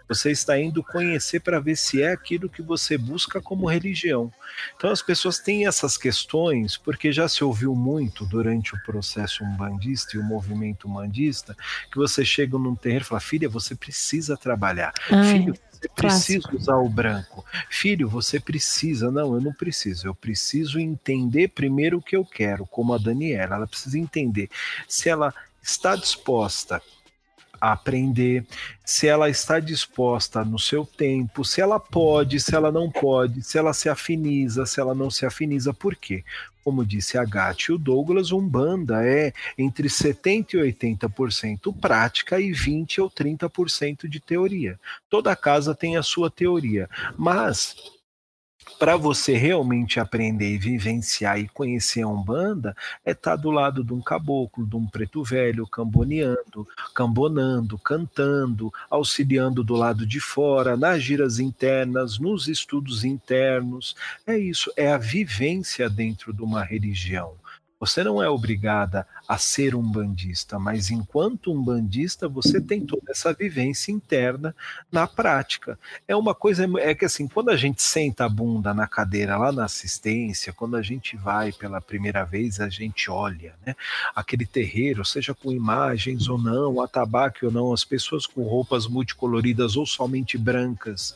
Você 0.09 0.31
está 0.31 0.59
indo 0.59 0.83
conhecer 0.83 1.41
para 1.41 1.61
ver 1.61 1.77
se 1.77 2.03
é 2.03 2.12
aquilo 2.12 2.49
que 2.49 2.62
você 2.62 2.97
busca 2.97 3.41
como 3.41 3.66
religião. 3.66 4.33
Então 4.77 4.91
as 4.91 5.03
pessoas 5.03 5.39
têm 5.39 5.66
essas 5.66 5.97
questões 5.97 6.77
porque 6.77 7.12
já 7.12 7.28
se 7.28 7.43
ouviu 7.43 7.74
muito 7.74 8.24
durante 8.24 8.74
o 8.74 8.83
processo 8.85 9.45
umbandista 9.45 10.16
e 10.16 10.20
o 10.20 10.24
movimento 10.24 10.89
umbandista 10.89 11.57
que 11.91 11.97
você 11.97 12.24
chega 12.24 12.59
num 12.59 12.74
terreiro 12.74 13.05
e 13.05 13.09
fala: 13.09 13.20
filha, 13.20 13.49
você 13.49 13.74
precisa 13.74 14.37
trabalhar. 14.37 14.93
Ah, 15.11 15.24
Filho, 15.24 15.55
você 15.70 15.89
precisa 15.89 16.49
usar 16.55 16.77
o 16.77 16.89
branco. 16.89 17.45
Filho, 17.69 18.09
você 18.09 18.41
precisa. 18.41 19.11
Não, 19.11 19.35
eu 19.35 19.41
não 19.41 19.53
preciso. 19.53 20.07
Eu 20.07 20.15
preciso 20.15 20.78
entender 20.78 21.49
primeiro 21.49 21.99
o 21.99 22.03
que 22.03 22.16
eu 22.16 22.24
quero, 22.24 22.66
como 22.66 22.95
a 22.95 22.99
Daniela. 22.99 23.57
Ela 23.57 23.66
precisa 23.66 23.99
entender 23.99 24.49
se 24.89 25.09
ela 25.09 25.35
está 25.62 25.97
disposta 25.97 26.81
a 27.61 27.73
aprender, 27.73 28.47
se 28.85 29.07
ela 29.07 29.28
está 29.28 29.59
disposta 29.61 30.45
no 30.45 30.59
seu 30.59 30.85
tempo, 30.85 31.45
se 31.45 31.61
ela 31.61 31.78
pode, 31.81 32.41
se 32.41 32.55
ela 32.55 32.70
não 32.70 32.91
pode, 32.91 33.43
se 33.43 33.59
ela 33.59 33.73
se 33.73 33.89
afiniza, 33.89 34.66
se 34.66 34.81
ela 34.81 34.95
não 34.95 35.11
se 35.11 35.27
afiniza. 35.27 35.73
Por 35.73 35.97
quê? 35.97 36.24
Como 36.62 36.85
disse 36.85 37.16
a 37.16 37.24
Gatti 37.24 37.70
e 37.70 37.74
o 37.74 37.78
Douglas, 37.78 38.33
Umbanda 38.33 39.05
é 39.07 39.33
entre 39.57 39.89
70% 39.89 40.55
e 40.55 40.73
80% 40.73 41.73
prática 41.81 42.41
e 42.41 42.51
20% 42.51 42.99
ou 42.99 43.11
30% 43.11 44.09
de 44.09 44.19
teoria. 44.19 44.78
Toda 45.09 45.37
casa 45.37 45.74
tem 45.74 45.97
a 45.97 46.03
sua 46.03 46.28
teoria, 46.28 46.91
mas 47.16 47.95
para 48.79 48.97
você 48.97 49.37
realmente 49.37 49.99
aprender 49.99 50.55
e 50.55 50.59
vivenciar 50.59 51.39
e 51.39 51.49
conhecer 51.49 52.03
a 52.03 52.09
Umbanda, 52.09 52.77
é 53.05 53.13
estar 53.13 53.37
do 53.37 53.51
lado 53.51 53.83
de 53.83 53.93
um 53.93 54.01
caboclo, 54.01 54.67
de 54.67 54.77
um 54.77 54.87
preto 54.87 55.23
velho, 55.23 55.67
camboneando, 55.67 56.67
cambonando, 56.95 57.79
cantando, 57.79 58.73
auxiliando 58.91 59.65
do 59.65 59.75
lado 59.75 60.07
de 60.07 60.21
fora, 60.21 60.77
nas 60.77 61.03
giras 61.03 61.39
internas, 61.39 62.19
nos 62.19 62.49
estudos 62.49 63.05
internos. 63.05 63.97
É 64.27 64.37
isso, 64.37 64.71
é 64.77 64.93
a 64.93 64.99
vivência 64.99 65.89
dentro 65.89 66.33
de 66.33 66.43
uma 66.43 66.63
religião. 66.63 67.35
Você 67.78 68.03
não 68.03 68.23
é 68.23 68.28
obrigada 68.28 69.07
a 69.28 69.36
ser 69.36 69.74
um 69.74 69.82
bandista, 69.82 70.59
mas 70.59 70.90
enquanto 70.90 71.53
um 71.53 71.62
bandista, 71.62 72.27
você 72.27 72.59
tem 72.59 72.81
toda 72.81 73.11
essa 73.11 73.35
vivência 73.35 73.93
interna 73.93 74.57
na 74.90 75.07
prática. 75.07 75.78
É 76.09 76.16
uma 76.16 76.35
coisa, 76.35 76.66
é 76.78 76.94
que 76.94 77.05
assim, 77.05 77.28
quando 77.28 77.51
a 77.51 77.57
gente 77.57 77.82
senta 77.82 78.24
a 78.24 78.28
bunda 78.31 78.73
na 78.73 78.86
cadeira 78.86 79.36
lá 79.36 79.53
na 79.53 79.66
assistência, 79.66 80.55
quando 80.55 80.74
a 80.77 80.82
gente 80.82 81.19
vai 81.19 81.53
pela 81.53 81.81
primeira 81.81 82.24
vez, 82.24 82.61
a 82.61 82.70
gente 82.70 83.11
olha, 83.11 83.55
né? 83.66 83.77
Aquele 84.15 84.47
terreiro, 84.47 85.05
seja 85.05 85.35
com 85.35 85.53
imagens 85.53 86.28
ou 86.28 86.39
não, 86.39 86.81
atabaque 86.81 87.44
ou 87.44 87.53
não, 87.53 87.74
as 87.74 87.85
pessoas 87.85 88.27
com 88.27 88.43
roupas 88.43 88.86
multicoloridas 88.86 89.77
ou 89.77 89.85
somente 89.85 90.39
brancas, 90.39 91.15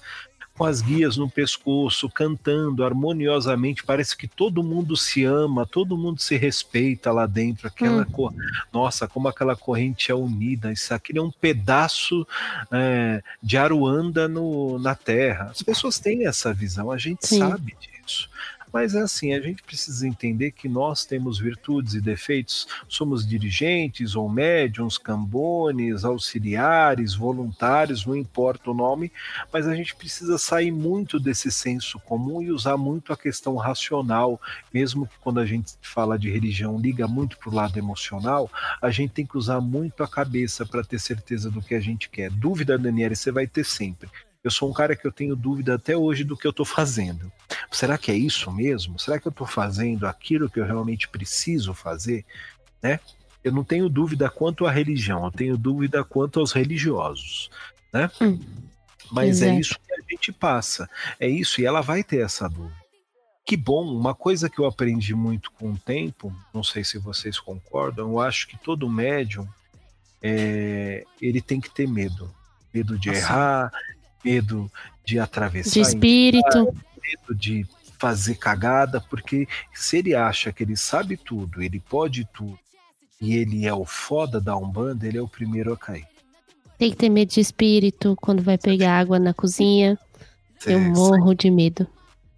com 0.61 0.67
as 0.67 0.83
guias 0.83 1.17
no 1.17 1.27
pescoço, 1.27 2.07
cantando 2.11 2.85
harmoniosamente, 2.85 3.83
parece 3.83 4.15
que 4.15 4.29
todo 4.29 4.63
mundo 4.63 4.95
se 4.95 5.25
ama, 5.25 5.65
todo 5.65 5.97
mundo 5.97 6.21
se 6.21 6.37
respeita 6.37 7.11
lá 7.11 7.25
dentro. 7.25 7.67
Aquela 7.67 8.03
Hum. 8.03 8.13
cor, 8.13 8.35
nossa, 8.71 9.09
como 9.09 9.27
aquela 9.27 9.57
corrente 9.57 10.13
é 10.13 10.15
unida. 10.15 10.71
Isso 10.71 10.93
aqui 10.93 11.17
é 11.17 11.23
um 11.23 11.31
pedaço 11.31 12.27
é, 12.71 13.23
de 13.43 13.57
Aruanda 13.57 14.29
no, 14.29 14.79
na 14.79 14.95
Terra. 14.95 15.47
As 15.47 15.63
pessoas 15.63 15.99
têm 15.99 16.27
essa 16.27 16.53
visão, 16.53 16.91
a 16.91 16.99
gente 16.99 17.27
Sim. 17.27 17.39
sabe 17.39 17.75
disso. 17.81 18.29
Mas 18.73 18.95
é 18.95 19.01
assim, 19.01 19.33
a 19.35 19.41
gente 19.41 19.63
precisa 19.63 20.07
entender 20.07 20.53
que 20.53 20.69
nós 20.69 21.05
temos 21.05 21.39
virtudes 21.39 21.95
e 21.95 22.01
defeitos, 22.01 22.67
somos 22.89 23.27
dirigentes 23.27 24.15
ou 24.15 24.29
médiums, 24.29 24.99
cambones, 24.99 26.05
auxiliares, 26.05 27.15
voluntários, 27.15 28.07
não 28.07 28.17
importa 28.17 28.71
o 28.71 28.75
nome, 28.75 29.13
mas 29.53 29.67
a 29.67 29.75
gente 29.75 29.95
precisa 29.95 30.39
sair 30.39 30.71
muito 30.71 31.19
desse 31.19 31.51
senso 31.51 31.99
comum 32.01 32.41
e 32.41 32.51
usar 32.51 32.77
muito 32.77 33.13
a 33.13 33.17
questão 33.17 33.57
racional, 33.57 34.41
mesmo 34.73 35.07
que 35.07 35.19
quando 35.21 35.41
a 35.41 35.47
gente 35.47 35.73
fala 35.83 36.19
de 36.19 36.31
religião 36.31 36.79
liga 36.79 37.07
muito 37.09 37.39
para 37.39 37.51
o 37.51 37.55
lado 37.55 37.79
emocional, 37.79 38.51
a 38.81 38.91
gente 38.91 39.13
tem 39.13 39.27
que 39.27 39.37
usar 39.37 39.61
muito 39.61 40.03
a 40.03 40.09
cabeça 40.09 40.65
para 40.65 40.85
ter 40.85 40.99
certeza 40.99 41.51
do 41.51 41.61
que 41.61 41.75
a 41.75 41.81
gente 41.81 42.09
quer. 42.09 42.31
Dúvida, 42.31 42.79
Daniela, 42.79 43.15
você 43.15 43.33
vai 43.33 43.47
ter 43.47 43.65
sempre. 43.65 44.09
Eu 44.43 44.51
sou 44.51 44.71
um 44.71 44.73
cara 44.73 44.97
que 44.97 45.07
eu 45.07 45.13
tenho 45.13 45.37
dúvida 45.37 45.75
até 45.75 45.97
hoje 45.97 46.25
do 46.25 46.37
que 46.37 46.47
eu 46.47 46.51
estou 46.51 46.65
fazendo. 46.65 47.31
Será 47.71 47.99
que 47.99 48.11
é 48.11 48.15
isso 48.15 48.51
mesmo? 48.51 48.99
Será 48.99 49.21
que 49.21 49.29
eu 49.29 49.31
estou 49.31 49.47
fazendo 49.47 50.07
aquilo 50.07 50.49
que 50.49 50.59
eu 50.59 50.65
realmente 50.65 51.09
preciso 51.09 51.75
fazer? 51.75 52.25
Né? 52.83 52.99
Eu 53.45 53.53
não 53.53 53.63
tenho 53.63 53.89
dúvida 53.89 54.31
quanto 54.31 54.67
à 54.67 54.71
religião, 54.71 55.25
eu 55.25 55.31
tenho 55.31 55.57
dúvida 55.59 56.03
quanto 56.03 56.41
aos 56.41 56.53
religiosos. 56.53 57.51
Né? 57.93 58.11
Hum, 58.21 58.41
Mas 59.13 59.43
é 59.43 59.55
isso 59.55 59.79
que 59.79 59.93
a 59.93 60.03
gente 60.11 60.33
passa. 60.33 60.89
É 61.19 61.29
isso, 61.29 61.61
e 61.61 61.67
ela 61.67 61.83
vai 61.83 62.03
ter 62.03 62.25
essa 62.25 62.49
dúvida. 62.49 62.81
Que 63.45 63.57
bom, 63.57 63.85
uma 63.85 64.15
coisa 64.15 64.49
que 64.49 64.59
eu 64.59 64.67
aprendi 64.67 65.15
muito 65.15 65.51
com 65.53 65.73
o 65.73 65.79
tempo, 65.79 66.33
não 66.55 66.63
sei 66.63 66.85
se 66.85 66.99
vocês 66.99 67.39
concordam, 67.39 68.11
eu 68.11 68.21
acho 68.21 68.47
que 68.47 68.57
todo 68.57 68.89
médium 68.89 69.47
é, 70.23 71.05
ele 71.21 71.41
tem 71.43 71.61
que 71.61 71.71
ter 71.71 71.89
medo. 71.89 72.33
Medo 72.73 72.97
de 72.99 73.11
sim. 73.11 73.17
errar, 73.17 73.73
medo 74.25 74.71
de 75.05 75.19
atravessar, 75.19 75.71
De 75.73 75.81
espírito. 75.81 76.65
medo 77.03 77.35
de 77.35 77.67
fazer 77.99 78.37
cagada, 78.37 79.01
porque 79.01 79.47
se 79.75 79.99
ele 79.99 80.15
acha 80.15 80.53
que 80.53 80.63
ele 80.63 80.77
sabe 80.77 81.17
tudo, 81.17 81.63
ele 81.63 81.79
pode 81.81 82.25
tudo, 82.33 82.59
e 83.21 83.35
ele 83.37 83.67
é 83.67 83.75
o 83.75 83.85
foda 83.85 84.41
da 84.41 84.57
Umbanda, 84.57 85.07
ele 85.07 85.19
é 85.19 85.23
o 85.23 85.29
primeiro 85.29 85.73
a 85.73 85.77
cair. 85.77 86.07
Tem 86.79 86.91
que 86.91 86.97
ter 86.97 87.11
medo 87.11 87.29
de 87.31 87.41
espírito 87.41 88.17
quando 88.21 88.43
vai 88.43 88.57
pegar 88.57 88.99
água 88.99 89.19
na 89.19 89.35
cozinha. 89.35 89.99
Eu 90.65 90.79
Cê- 90.79 90.89
morro 90.89 91.35
de 91.35 91.51
medo. 91.51 91.87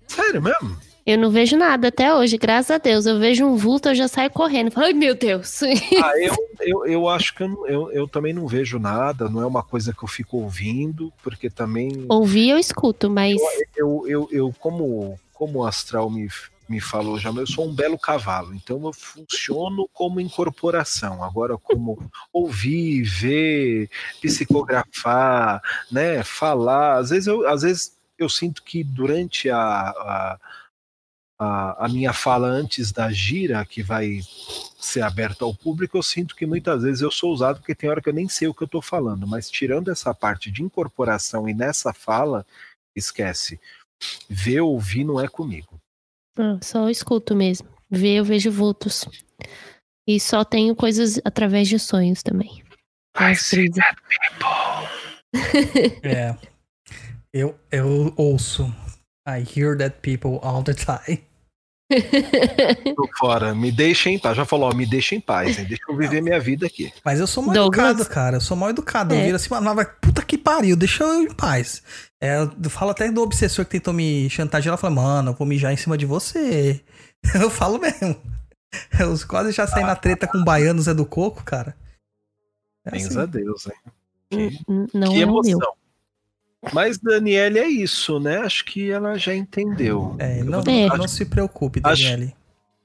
Sério 0.09 0.43
mesmo? 0.43 0.77
Eu 1.05 1.19
não 1.19 1.31
vejo 1.31 1.57
nada 1.57 1.89
até 1.89 2.15
hoje, 2.15 2.39
graças 2.39 2.71
a 2.71 2.79
Deus. 2.79 3.07
Eu 3.07 3.19
vejo 3.19 3.45
um 3.45 3.57
vulto, 3.57 3.89
eu 3.89 3.95
já 3.95 4.07
saio 4.07 4.31
correndo. 4.31 4.71
Falo, 4.71 4.87
Ai, 4.87 4.93
meu 4.93 5.15
Deus. 5.15 5.61
Ah, 6.03 6.13
eu, 6.19 6.35
eu, 6.61 6.87
eu 6.87 7.09
acho 7.09 7.35
que 7.35 7.43
eu, 7.43 7.67
eu, 7.67 7.93
eu 7.93 8.09
também 8.09 8.33
não 8.33 8.47
vejo 8.47 8.79
nada, 8.79 9.29
não 9.29 9.41
é 9.41 9.47
uma 9.47 9.63
coisa 9.63 9.93
que 9.93 10.03
eu 10.03 10.09
fico 10.09 10.39
ouvindo, 10.39 11.13
porque 11.23 11.49
também 11.49 12.07
Ouvi, 12.09 12.49
eu 12.49 12.59
escuto, 12.59 13.09
mas 13.09 13.41
eu, 13.77 14.05
eu, 14.07 14.29
eu 14.33 14.55
como, 14.59 15.19
como 15.33 15.61
o 15.61 15.67
Astral 15.67 16.11
me, 16.11 16.29
me 16.69 16.81
falou 16.81 17.19
já, 17.19 17.31
eu 17.31 17.47
sou 17.47 17.69
um 17.69 17.75
belo 17.75 17.99
cavalo, 17.99 18.55
então 18.55 18.81
eu 18.85 18.93
funciono 18.93 19.89
como 19.93 20.21
incorporação. 20.21 21.23
Agora, 21.23 21.57
como 21.57 22.11
ouvir, 22.33 23.03
ver, 23.03 23.91
psicografar, 24.21 25.63
né, 25.91 26.23
falar, 26.23 26.99
às 26.99 27.11
vezes 27.11 27.27
eu, 27.27 27.47
às 27.47 27.63
vezes 27.63 27.97
eu 28.19 28.29
sinto 28.29 28.63
que 28.63 28.83
durante 28.83 29.51
a, 29.51 29.59
a, 29.59 30.39
a, 31.43 31.87
a 31.87 31.89
minha 31.89 32.13
fala 32.13 32.47
antes 32.47 32.93
da 32.93 33.11
gira, 33.11 33.65
que 33.65 33.83
vai 33.83 34.21
ser 34.79 35.03
aberta 35.03 35.45
ao 35.45 35.55
público, 35.55 35.97
eu 35.97 36.03
sinto 36.03 36.37
que 36.37 36.47
muitas 36.47 36.83
vezes 36.83 37.01
eu 37.01 37.11
sou 37.11 37.33
usado 37.33 37.59
porque 37.59 37.75
tem 37.75 37.91
hora 37.91 38.01
que 38.01 38.09
eu 38.09 38.13
nem 38.13 38.29
sei 38.29 38.49
o 38.49 38.55
que 38.55 38.63
eu 38.63 38.67
estou 38.67 38.83
falando, 38.83 39.27
mas 39.27 39.51
tirando 39.51 39.91
essa 39.91 40.15
parte 40.15 40.51
de 40.51 40.63
incorporação 40.63 41.49
e 41.49 41.55
nessa 41.55 41.93
fala, 41.93 42.47
esquece. 42.95 43.61
Ver, 44.29 44.61
ouvir 44.61 45.05
não 45.05 45.21
é 45.21 45.29
comigo. 45.29 45.79
ah, 46.39 46.59
só 46.63 46.89
escuto 46.89 47.35
mesmo. 47.35 47.69
Ver, 47.91 48.17
eu 48.17 48.25
vejo 48.25 48.51
vultos. 48.51 49.05
E 50.09 50.19
só 50.19 50.45
tenho 50.45 50.75
coisas 50.75 51.21
através 51.25 51.69
de 51.69 51.79
sonhos 51.79 52.23
também. 52.23 52.65
Ai, 53.15 53.33
As 53.33 53.51
brisas. 53.51 53.85
É. 56.03 56.37
Eu, 57.33 57.59
eu 57.71 58.13
ouço. 58.17 58.65
I 59.27 59.45
hear 59.45 59.77
that 59.79 60.01
people 60.03 60.39
all 60.43 60.63
the 60.63 60.75
time. 60.75 61.23
Tô 62.95 63.09
fora, 63.19 63.55
me 63.55 63.71
deixa 63.73 64.09
em 64.11 64.19
paz. 64.19 64.37
Já 64.37 64.45
falou, 64.45 64.71
ó, 64.71 64.75
me 64.75 64.87
deixa 64.87 65.15
em 65.15 65.21
paz, 65.21 65.59
hein? 65.59 65.65
deixa 65.67 65.83
eu 65.89 65.97
viver 65.97 66.21
minha 66.23 66.39
vida 66.41 66.67
aqui. 66.67 66.93
Mas 67.05 67.21
eu 67.21 67.27
sou 67.27 67.43
mal 67.43 67.55
Douglas. 67.55 67.91
educado, 67.91 68.09
cara. 68.11 68.37
Eu 68.37 68.41
sou 68.41 68.57
mal 68.57 68.71
educado. 68.71 69.15
Eu 69.15 69.19
É. 69.21 69.25
viro 69.25 69.37
assim, 69.37 69.51
mano, 69.51 69.75
vai, 69.75 69.85
puta 69.87 70.23
que 70.23 70.37
pariu, 70.39 70.77
deixa 70.77 71.05
eu 71.05 71.23
em 71.23 71.33
paz. 71.33 71.83
É, 72.21 72.37
eu 72.63 72.71
falo 72.71 72.91
até 72.93 73.11
do 73.11 73.23
obsessor 73.23 73.65
que 73.65 73.73
tentou 73.73 73.93
me 73.93 74.29
chantagear. 74.31 74.71
Ela 74.73 74.77
fala, 74.79 74.95
mano, 74.95 75.31
eu 75.31 75.35
vou 75.35 75.47
mijar 75.47 75.73
em 75.73 75.77
cima 75.77 75.97
de 75.99 76.07
você. 76.07 76.81
Eu 77.35 77.49
falo 77.51 77.79
mesmo. 77.79 78.17
Eu 78.99 79.15
quase 79.29 79.53
já 79.53 79.65
saí 79.67 79.85
na 79.85 79.95
treta 79.95 80.27
com 80.27 80.39
o 80.39 80.45
baiano 80.45 80.83
Zé 80.83 80.93
do 80.93 81.07
Coco, 81.07 81.45
cara. 81.45 81.77
É 82.85 82.97
assim. 82.97 83.17
a 83.19 83.27
Deus, 83.27 83.67
hein? 83.67 84.59
N- 84.69 84.89
Não 84.93 85.13
que 85.13 85.21
é 85.23 85.27
o 85.27 85.29
emoção. 85.29 85.59
meu. 85.59 85.82
Mas 86.73 86.99
Daniele 86.99 87.59
é 87.59 87.67
isso, 87.69 88.21
né? 88.21 88.39
Acho 88.39 88.65
que 88.65 88.91
ela 88.91 89.19
já 89.19 89.35
entendeu. 89.35 90.15
É, 90.19 90.43
não, 90.45 90.61
É. 90.61 90.87
não 90.97 91.09
se 91.09 91.25
preocupe, 91.25 91.81
Acho- 91.83 92.03
Daniele. 92.05 92.35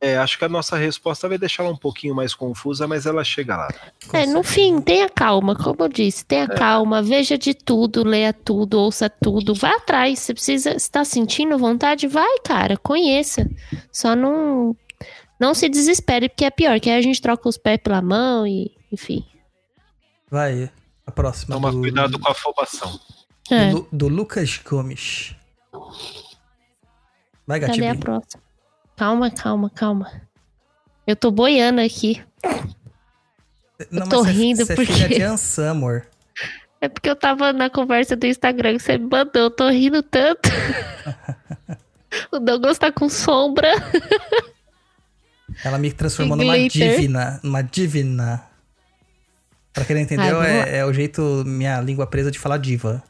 é, 0.02 0.18
acho 0.18 0.38
que 0.40 0.46
a 0.46 0.50
nossa 0.50 0.76
resposta 0.78 1.28
vai 1.30 1.38
deixar 1.38 1.64
ela 1.64 1.74
um 1.74 1.78
pouquinho 1.78 2.16
mais 2.16 2.34
confusa, 2.34 2.88
mas 2.88 3.06
ela 3.06 3.24
chega 3.24 3.56
lá. 3.56 3.68
Com 4.08 4.18
É, 4.18 4.26
no 4.26 4.42
fim, 4.42 4.82
tenha 4.82 5.08
calma, 5.10 5.56
como 5.56 5.84
eu 5.84 5.90
disse, 5.90 6.26
tenha 6.26 6.48
calma, 6.48 7.04
veja 7.04 7.38
de 7.38 7.54
tudo, 7.54 8.04
leia 8.04 8.34
tudo, 8.34 8.80
ouça 8.80 9.10
tudo, 9.10 9.54
vá 9.54 9.76
atrás. 9.76 10.20
Você 10.20 10.34
precisa, 10.34 10.72
está 10.76 11.04
sentindo 11.06 11.58
vontade, 11.58 12.08
vai, 12.08 12.40
cara, 12.44 12.78
conheça. 12.78 13.48
Só 13.92 14.16
não 14.16 14.76
não 15.40 15.54
se 15.54 15.70
desespere, 15.70 16.30
porque 16.30 16.46
é 16.46 16.50
pior, 16.50 16.80
que 16.80 16.90
aí 16.90 16.98
a 16.98 17.02
gente 17.02 17.22
troca 17.22 17.48
os 17.48 17.58
pés 17.60 17.80
pela 17.84 18.02
mão 18.02 18.48
e, 18.48 18.72
enfim. 18.92 19.24
Vai, 20.32 20.72
a 21.06 21.12
próxima. 21.12 21.54
Toma 21.54 21.72
do, 21.72 21.80
cuidado 21.80 22.18
com 22.18 22.28
a 22.28 22.32
afobação. 22.32 23.00
É, 23.50 23.70
do, 23.72 23.88
do 23.92 24.08
Lucas 24.08 24.58
Gomes. 24.64 25.36
Vai, 27.46 27.60
cadê 27.60 27.74
a 27.74 27.76
Gatinho. 27.94 28.00
próxima? 28.00 28.44
Calma, 28.96 29.32
calma, 29.32 29.70
calma. 29.70 30.22
Eu 31.06 31.16
tô 31.16 31.32
boiando 31.32 31.80
aqui. 31.82 32.22
Não, 33.92 34.08
tô 34.10 34.24
mas 34.24 34.28
você- 34.28 34.32
rindo 34.32 34.66
você 34.66 34.74
é 34.74 34.76
porque- 34.76 34.94
filha 34.94 35.08
de 35.10 35.22
Ansan, 35.22 35.72
amor. 35.72 36.08
É 36.80 36.88
porque 36.88 37.10
eu 37.10 37.16
tava 37.16 37.52
na 37.52 37.72
conversa 37.72 38.16
do 38.16 38.28
Instagram 38.28 38.74
que 38.78 38.84
você 38.84 39.00
me 39.00 39.08
mandou, 39.10 39.42
eu 39.42 39.50
tô 39.50 39.68
rindo 39.68 40.04
tanto. 40.04 40.48
o 42.32 42.38
Douglas 42.38 42.78
tá 42.78 42.92
com 42.92 43.10
sombra. 43.10 43.68
Ela 45.66 45.80
me 45.80 45.92
transformou 45.92 46.38
numa 46.38 46.56
divina. 46.70 47.40
Numa 47.42 47.64
divina. 47.64 48.44
Pra 49.74 49.84
quem 49.86 49.96
não 49.96 50.04
entendeu, 50.04 50.40
Ai, 50.40 50.52
é, 50.52 50.78
é 50.78 50.86
o 50.86 50.94
jeito, 50.94 51.44
minha 51.48 51.82
língua 51.82 52.06
presa 52.06 52.30
de 52.30 52.38
falar 52.38 52.58
diva. 52.58 53.04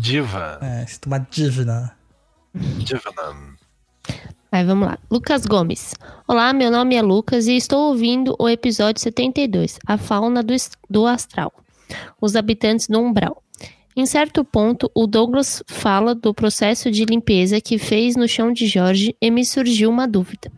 Diva. 0.00 0.58
É, 0.62 0.86
sinto 0.86 1.06
uma 1.08 1.18
divina. 1.18 1.94
Diva. 2.54 3.12
Aí 4.50 4.64
vamos 4.64 4.88
lá. 4.88 4.98
Lucas 5.10 5.44
Gomes. 5.44 5.94
Olá, 6.26 6.54
meu 6.54 6.70
nome 6.70 6.94
é 6.94 7.02
Lucas 7.02 7.46
e 7.46 7.54
estou 7.54 7.90
ouvindo 7.90 8.34
o 8.38 8.48
episódio 8.48 9.02
72, 9.02 9.78
A 9.86 9.98
Fauna 9.98 10.42
do, 10.42 10.54
do 10.88 11.06
Astral. 11.06 11.52
Os 12.18 12.34
habitantes 12.34 12.86
do 12.88 12.98
Umbral. 12.98 13.42
Em 13.94 14.06
certo 14.06 14.42
ponto, 14.42 14.90
o 14.94 15.06
Douglas 15.06 15.62
fala 15.66 16.14
do 16.14 16.32
processo 16.32 16.90
de 16.90 17.04
limpeza 17.04 17.60
que 17.60 17.76
fez 17.76 18.16
no 18.16 18.26
chão 18.26 18.54
de 18.54 18.66
Jorge 18.66 19.14
e 19.20 19.30
me 19.30 19.44
surgiu 19.44 19.90
uma 19.90 20.08
dúvida. 20.08 20.50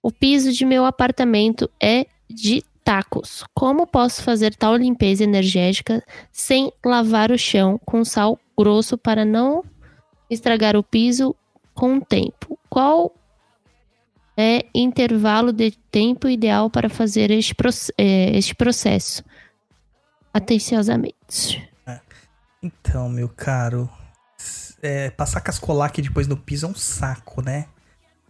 O 0.00 0.12
piso 0.12 0.52
de 0.52 0.64
meu 0.64 0.84
apartamento 0.84 1.68
é 1.82 2.06
de 2.30 2.62
tacos. 2.84 3.42
Como 3.52 3.88
posso 3.88 4.22
fazer 4.22 4.54
tal 4.54 4.76
limpeza 4.76 5.24
energética 5.24 6.00
sem 6.30 6.72
lavar 6.86 7.32
o 7.32 7.38
chão 7.38 7.80
com 7.84 8.04
sal 8.04 8.38
grosso 8.58 8.98
para 8.98 9.24
não 9.24 9.64
estragar 10.28 10.76
o 10.76 10.82
piso 10.82 11.36
com 11.74 11.98
o 11.98 12.00
tempo? 12.04 12.58
Qual 12.68 13.14
é 14.36 14.66
intervalo 14.74 15.52
de 15.52 15.70
tempo 15.90 16.28
ideal 16.28 16.68
para 16.68 16.88
fazer 16.88 17.30
este, 17.30 17.54
eh, 17.96 18.36
este 18.36 18.54
processo? 18.54 19.22
Atenciosamente. 20.34 21.68
Então, 22.60 23.08
meu 23.08 23.28
caro, 23.28 23.88
é, 24.82 25.10
passar 25.10 25.40
cascolaque 25.40 26.02
depois 26.02 26.26
no 26.26 26.36
piso 26.36 26.66
é 26.66 26.68
um 26.68 26.74
saco, 26.74 27.40
né? 27.40 27.66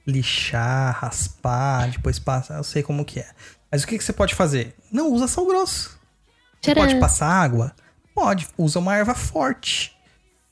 Lixar, 0.07 0.99
raspar, 1.01 1.91
depois 1.91 2.19
passar, 2.19 2.59
eu 2.59 2.65
sei 2.65 2.83
como 2.83 3.05
que 3.05 3.21
é. 3.21 3.29
Mas 3.71 3.83
o 3.83 3.87
que, 3.87 3.97
que 3.97 4.05
você 4.05 4.13
pode 4.13 4.35
fazer? 4.35 4.75
Não 4.93 5.11
usa 5.13 5.27
sal 5.27 5.47
grosso. 5.47 5.99
Você 6.61 6.73
Tcharam. 6.73 6.89
pode 6.89 7.01
passar 7.01 7.29
água? 7.29 7.75
Pode. 8.15 8.49
Usa 8.57 8.79
uma 8.79 8.97
erva 8.97 9.15
forte. 9.15 9.97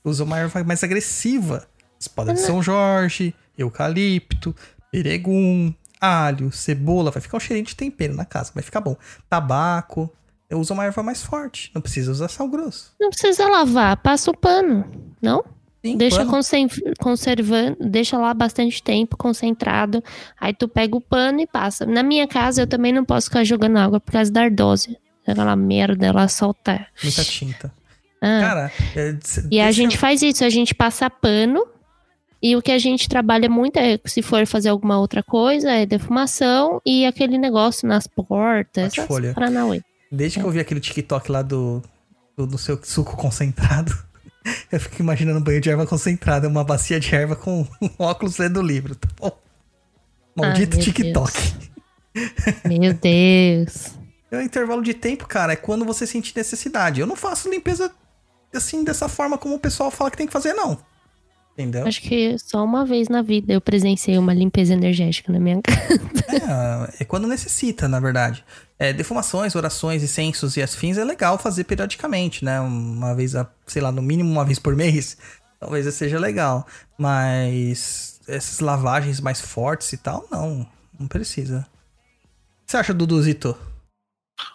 Usa 0.06 0.22
uma 0.22 0.38
erva 0.38 0.62
mais 0.62 0.84
agressiva. 0.84 1.66
Espada 1.98 2.32
de 2.32 2.40
São 2.40 2.62
Jorge, 2.62 3.34
eucalipto, 3.58 4.54
peregum, 4.92 5.74
alho, 6.00 6.52
cebola. 6.52 7.10
Vai 7.10 7.20
ficar 7.20 7.38
um 7.38 7.40
cheirinho 7.40 7.66
de 7.66 7.74
tempero 7.74 8.14
na 8.14 8.24
casa, 8.24 8.52
vai 8.54 8.62
ficar 8.62 8.80
bom. 8.80 8.96
Tabaco. 9.28 10.08
Usa 10.52 10.74
uma 10.74 10.84
erva 10.84 11.02
mais 11.02 11.24
forte. 11.24 11.72
Não 11.74 11.82
precisa 11.82 12.12
usar 12.12 12.28
sal 12.28 12.48
grosso. 12.48 12.94
Não 13.00 13.10
precisa 13.10 13.48
lavar, 13.48 13.96
passa 13.96 14.30
o 14.30 14.36
pano, 14.36 14.84
não? 15.20 15.44
Sim, 15.84 15.96
deixa 15.96 16.24
conservando, 17.00 17.76
deixa 17.80 18.16
lá 18.16 18.32
bastante 18.32 18.80
tempo 18.80 19.16
concentrado. 19.16 20.02
Aí 20.40 20.54
tu 20.54 20.68
pega 20.68 20.96
o 20.96 21.00
pano 21.00 21.40
e 21.40 21.48
passa. 21.48 21.84
Na 21.84 22.04
minha 22.04 22.28
casa 22.28 22.62
eu 22.62 22.66
também 22.66 22.92
não 22.92 23.04
posso 23.04 23.26
ficar 23.26 23.42
jogando 23.42 23.76
água 23.78 23.98
por 23.98 24.12
causa 24.12 24.30
da 24.30 24.42
ardose. 24.42 24.96
Aquela 25.26 25.56
merda, 25.56 26.06
ela 26.06 26.28
solta. 26.28 26.86
Muita 27.02 27.24
tinta. 27.24 27.72
Ah, 28.20 28.40
Cara, 28.40 28.72
é, 28.94 29.16
e 29.51 29.60
a 29.60 29.70
gente 29.70 29.97
faz 29.97 30.22
isso, 30.22 30.44
a 30.44 30.51
gente 30.51 30.74
passa 30.74 31.09
pano. 31.10 31.66
E 32.43 32.55
o 32.55 32.62
que 32.62 32.70
a 32.70 32.78
gente 32.78 33.09
trabalha 33.09 33.48
muito 33.48 33.78
é, 33.78 33.98
se 34.05 34.22
for 34.22 34.47
fazer 34.47 34.68
alguma 34.68 34.98
outra 34.98 35.22
coisa, 35.22 35.70
é 35.72 35.86
defumação 35.86 36.80
e 36.84 37.06
aquele 37.06 37.38
negócio 37.38 37.88
nas 37.88 38.06
portas. 38.06 38.94
Paranauê. 39.34 39.82
Desde 40.12 40.38
que 40.38 40.44
eu 40.44 40.51
vi 40.51 40.60
aquele 40.60 40.80
TikTok 40.80 41.30
lá 41.30 41.43
do, 41.43 41.82
do, 42.36 42.47
do 42.47 42.59
seu 42.59 42.78
suco 42.82 43.16
concentrado, 43.16 43.97
eu 44.70 44.78
fico 44.78 45.01
imaginando 45.01 45.38
um 45.38 45.43
banho 45.43 45.60
de 45.60 45.70
erva 45.70 45.86
concentrada, 45.86 46.47
uma 46.47 46.62
bacia 46.62 47.01
de 47.01 47.14
erva 47.14 47.34
com 47.34 47.66
um 47.80 47.90
óculos 47.98 48.38
lendo 48.38 48.62
livro, 48.62 48.94
tá 48.94 49.09
bom? 49.18 49.36
Maldito 50.36 50.76
meu 50.76 50.84
TikTok. 50.84 51.32
Meu 52.64 52.94
Deus. 52.94 53.94
É 54.30 54.38
o 54.38 54.43
intervalo 54.43 54.82
de 54.82 54.94
tempo, 54.94 55.26
cara, 55.26 55.52
é 55.52 55.56
quando 55.56 55.84
você 55.84 56.06
sentir 56.06 56.34
necessidade. 56.36 57.01
Eu 57.01 57.06
não 57.06 57.16
faço 57.16 57.48
limpeza 57.51 57.90
assim, 58.56 58.84
dessa 58.84 59.08
forma 59.08 59.38
como 59.38 59.54
o 59.54 59.58
pessoal 59.58 59.90
fala 59.90 60.10
que 60.10 60.16
tem 60.16 60.26
que 60.26 60.32
fazer, 60.32 60.52
não. 60.52 60.78
Entendeu? 61.56 61.86
Acho 61.86 62.02
que 62.02 62.36
só 62.38 62.62
uma 62.62 62.84
vez 62.84 63.08
na 63.08 63.22
vida 63.22 63.50
eu 63.54 63.62
presenciei 63.62 64.18
uma 64.18 64.34
limpeza 64.34 64.74
energética 64.74 65.32
na 65.32 65.40
minha 65.40 65.60
casa. 65.64 66.92
É, 66.98 67.02
é 67.02 67.04
quando 67.04 67.26
necessita, 67.26 67.88
na 67.88 67.98
verdade. 67.98 68.44
É, 68.78 68.92
defumações, 68.92 69.54
orações, 69.54 70.02
incensos 70.02 70.58
e 70.58 70.62
afins 70.62 70.98
é 70.98 71.04
legal 71.04 71.38
fazer 71.38 71.64
periodicamente, 71.64 72.44
né? 72.44 72.60
Uma 72.60 73.14
vez, 73.14 73.34
a, 73.34 73.48
sei 73.66 73.80
lá, 73.80 73.90
no 73.90 74.02
mínimo 74.02 74.30
uma 74.30 74.44
vez 74.44 74.58
por 74.58 74.76
mês, 74.76 75.16
talvez 75.58 75.92
seja 75.94 76.18
legal. 76.18 76.66
Mas 76.98 78.20
essas 78.28 78.60
lavagens 78.60 79.18
mais 79.18 79.40
fortes 79.40 79.90
e 79.94 79.96
tal, 79.96 80.28
não, 80.30 80.66
não 81.00 81.08
precisa. 81.08 81.60
O 81.60 82.66
que 82.66 82.72
você 82.72 82.76
acha, 82.76 82.92
Duduzito? 82.92 83.56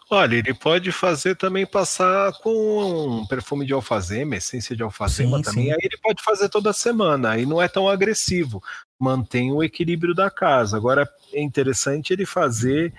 Olha, 0.10 0.36
ele 0.36 0.54
pode 0.54 0.92
fazer 0.92 1.36
também 1.36 1.66
passar 1.66 2.34
com 2.40 3.22
um 3.22 3.26
perfume 3.26 3.66
de 3.66 3.74
alfazema, 3.74 4.36
essência 4.36 4.76
de 4.76 4.84
alfazema 4.84 5.38
Sim, 5.38 5.44
também. 5.44 5.66
sim. 5.66 5.72
Aí 5.72 5.80
ele 5.82 5.98
pode 5.98 6.22
fazer 6.22 6.50
toda 6.50 6.74
semana, 6.74 7.32
aí 7.32 7.46
não 7.46 7.62
é 7.62 7.68
tão 7.68 7.88
agressivo. 7.88 8.62
Mantém 9.00 9.52
o 9.52 9.64
equilíbrio 9.64 10.14
da 10.14 10.30
casa. 10.30 10.78
Agora 10.78 11.10
é 11.34 11.42
interessante 11.42 12.12
ele 12.12 12.26
fazer, 12.26 12.94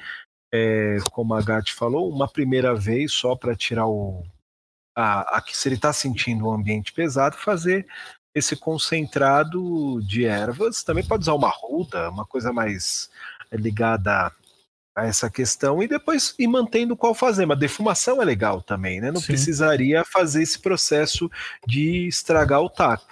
é, 0.52 0.98
como 1.12 1.34
a 1.34 1.42
Gatti 1.42 1.72
falou, 1.72 2.10
uma 2.10 2.26
primeira 2.26 2.74
vez 2.74 3.12
só 3.12 3.36
para 3.36 3.54
tirar 3.54 3.86
o. 3.86 4.24
A, 4.96 5.38
a, 5.38 5.40
que 5.40 5.56
se 5.56 5.68
ele 5.68 5.76
está 5.76 5.92
sentindo 5.92 6.46
um 6.46 6.52
ambiente 6.52 6.92
pesado, 6.92 7.36
fazer 7.36 7.86
esse 8.34 8.56
concentrado 8.56 10.00
de 10.02 10.24
ervas. 10.24 10.82
Também 10.82 11.06
pode 11.06 11.22
usar 11.22 11.34
uma 11.34 11.50
ruda, 11.50 12.10
uma 12.10 12.26
coisa 12.26 12.52
mais 12.52 13.10
ligada 13.52 14.32
a 14.94 15.06
essa 15.06 15.30
questão 15.30 15.82
e 15.82 15.88
depois 15.88 16.34
ir 16.38 16.46
mantendo 16.46 16.96
qual 16.96 17.14
fazer. 17.14 17.46
Mas 17.46 17.58
defumação 17.58 18.20
é 18.20 18.24
legal 18.24 18.60
também, 18.62 19.00
né? 19.00 19.10
Não 19.10 19.20
Sim. 19.20 19.28
precisaria 19.28 20.04
fazer 20.04 20.42
esse 20.42 20.58
processo 20.58 21.30
de 21.66 22.06
estragar 22.06 22.60
o 22.60 22.68
taco. 22.70 23.06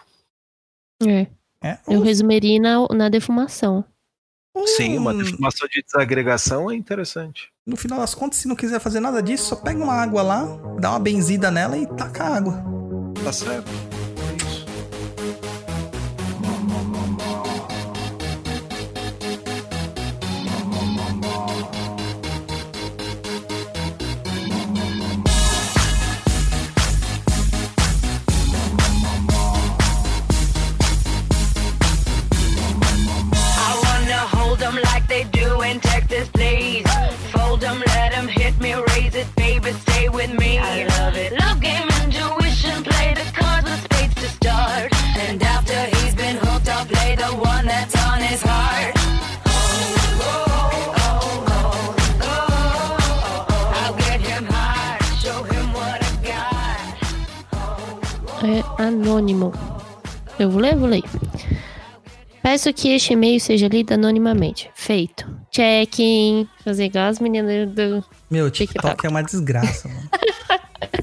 É. 1.03 1.27
É, 1.63 1.79
Eu 1.87 2.01
resumiria 2.01 2.59
na, 2.59 2.87
na 2.89 3.09
defumação. 3.09 3.85
Sim, 4.67 4.99
uma 4.99 5.13
Hum, 5.13 5.19
defumação 5.19 5.69
de 5.69 5.83
desagregação 5.83 6.71
é 6.71 6.75
interessante. 6.75 7.51
No 7.67 7.77
final 7.77 8.01
das 8.01 8.15
contas, 8.15 8.39
se 8.41 8.49
não 8.49 8.57
quiser 8.57 8.81
fazer 8.81 8.99
nada 9.01 9.23
disso, 9.23 9.45
só 9.45 9.57
pega 9.57 9.83
uma 9.83 9.95
água 9.95 10.23
lá, 10.23 10.45
dá 10.79 10.91
uma 10.91 10.99
benzida 10.99 11.51
nela 11.51 11.77
e 11.79 11.87
taca 11.87 12.25
a 12.25 12.37
água. 12.37 12.65
Tá 13.23 13.33
certo. 13.33 13.71
Anônimo. 59.11 59.53
Eu 60.39 60.51
vou 60.51 60.61
ler? 60.61 60.77
Vou 60.77 60.89
ler. 60.89 61.03
Peço 62.43 62.73
que 62.73 62.89
este 62.95 63.13
e-mail 63.13 63.39
seja 63.41 63.69
lido 63.69 63.93
anonimamente. 63.93 64.71
Feito. 64.75 65.27
Check-in. 65.51 66.49
Fazer 66.65 66.85
igual 66.87 67.07
as 67.07 67.19
meninas 67.19 67.69
do. 67.71 68.03
Meu, 68.31 68.51
TikTok. 68.51 68.81
TikTok 68.87 69.07
é 69.07 69.09
uma 69.11 69.23
desgraça, 69.23 69.89
mano. 69.89 70.09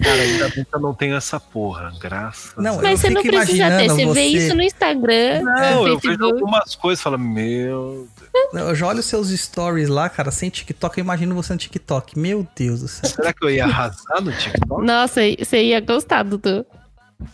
Cara, 0.02 0.22
ainda 0.22 0.50
bem 0.50 0.64
que 0.64 0.76
eu 0.76 0.80
não 0.80 0.94
tenho 0.94 1.16
essa 1.16 1.40
porra, 1.40 1.92
graças 2.00 2.54
Não, 2.58 2.82
Mas 2.82 3.00
você 3.00 3.10
não 3.10 3.22
precisa 3.22 3.46
ter. 3.46 3.86
imaginando 3.86 3.94
Você 3.94 4.06
vê 4.06 4.06
você- 4.06 4.22
isso 4.26 4.56
no 4.56 4.62
Instagram, 4.64 5.42
Não, 5.44 5.82
no 5.84 5.88
eu 5.88 6.00
vejo 6.00 6.24
algumas 6.24 6.76
coisas 6.76 7.00
e 7.00 7.04
falo, 7.04 7.18
meu 7.20 8.08
Eu 8.54 8.74
já 8.76 8.88
olho 8.88 9.00
os 9.00 9.06
seus 9.06 9.30
stories 9.30 9.88
lá, 9.88 10.10
cara, 10.10 10.32
sem 10.32 10.50
TikTok, 10.50 10.98
eu 10.98 11.04
imagino 11.04 11.36
você 11.36 11.54
no 11.54 11.60
TikTok. 11.60 12.18
Meu 12.18 12.48
Deus 12.56 12.82
do 12.82 12.88
céu. 12.88 13.10
será 13.10 13.32
que 13.34 13.44
eu 13.46 13.50
ia 13.50 13.66
arrasar 13.66 14.22
no 14.22 14.32
TikTok? 14.32 14.84
Nossa, 14.86 15.22
você 15.38 15.64
ia 15.64 15.80
gostar, 15.80 16.24
Dudu. 16.24 16.66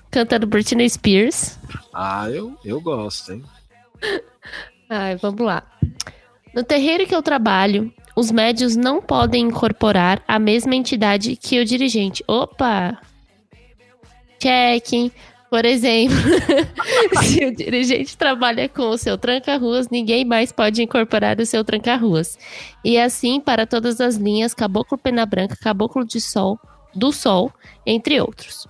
Cantando 0.10 0.47
Britney 0.47 0.89
Spears. 0.89 1.57
Ah, 1.93 2.30
eu, 2.30 2.57
eu 2.64 2.80
gosto, 2.80 3.34
hein? 3.34 3.43
Ai, 4.89 5.15
vamos 5.18 5.41
lá. 5.41 5.64
No 6.53 6.64
terreiro 6.64 7.07
que 7.07 7.15
eu 7.15 7.23
trabalho, 7.23 7.91
os 8.15 8.31
médios 8.31 8.76
não 8.76 9.01
podem 9.01 9.47
incorporar 9.47 10.22
a 10.27 10.38
mesma 10.38 10.76
entidade 10.76 11.35
que 11.35 11.60
o 11.60 11.65
dirigente. 11.65 12.23
Opa! 12.27 12.99
Check. 14.39 15.11
Por 15.49 15.65
exemplo, 15.65 16.15
se 17.22 17.45
o 17.45 17.55
dirigente 17.55 18.18
trabalha 18.18 18.68
com 18.68 18.89
o 18.89 18.97
seu 18.97 19.19
tranca-ruas, 19.19 19.88
ninguém 19.88 20.26
mais 20.26 20.51
pode 20.51 20.81
incorporar 20.81 21.39
o 21.39 21.45
seu 21.45 21.64
tranca-ruas. 21.64 22.39
E 22.84 22.97
assim 22.97 23.39
para 23.39 23.68
todas 23.68 24.01
as 24.01 24.15
linhas 24.15 24.55
Caboclo 24.55 24.97
Pena 24.97 25.27
Branca, 25.27 25.55
Caboclo 25.55 26.03
de 26.03 26.19
Sol, 26.19 26.60
do 26.95 27.11
Sol, 27.11 27.51
entre 27.85 28.19
outros. 28.19 28.68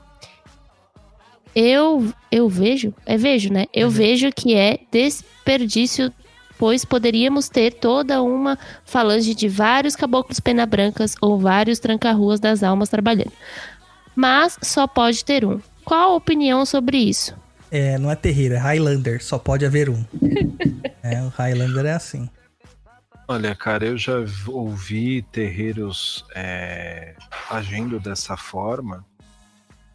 Eu, 1.56 2.12
eu 2.32 2.50
vejo, 2.50 2.94
é 3.06 3.18
vejo, 3.18 3.52
né? 3.52 3.66
Eu 3.74 3.90
vejo 3.90 4.32
que 4.32 4.56
é 4.56 4.80
desperdício, 4.92 6.12
pois 6.58 6.84
poderíamos 6.84 7.48
ter 7.48 7.74
toda 7.74 8.22
uma 8.22 8.58
falange 8.86 9.36
de 9.36 9.48
vários 9.48 9.96
caboclos 9.96 10.40
pena 10.40 10.66
brancas 10.66 11.16
ou 11.22 11.40
vários 11.40 11.80
tranca-ruas 11.80 12.40
das 12.40 12.64
almas 12.64 12.90
trabalhando. 12.90 13.32
Mas 14.16 14.58
só 14.62 14.88
pode 14.88 15.24
ter 15.24 15.46
um. 15.46 15.60
Qual 15.86 16.14
a 16.14 16.16
opinião 16.16 16.66
sobre 16.66 16.98
isso? 16.98 17.36
É, 17.70 17.98
não 17.98 18.10
é 18.10 18.16
terreiro, 18.16 18.54
é 18.54 18.58
Highlander. 18.58 19.24
Só 19.24 19.38
pode 19.38 19.66
haver 19.66 19.90
um. 19.90 20.04
é, 21.02 21.22
o 21.24 21.30
Highlander 21.30 21.86
é 21.86 21.94
assim. 21.94 22.30
Olha, 23.28 23.56
cara, 23.56 23.86
eu 23.86 23.98
já 23.98 24.14
ouvi 24.48 25.22
terreiros 25.32 26.26
é, 26.36 27.16
agindo 27.50 28.00
dessa 28.00 28.38
forma. 28.38 29.06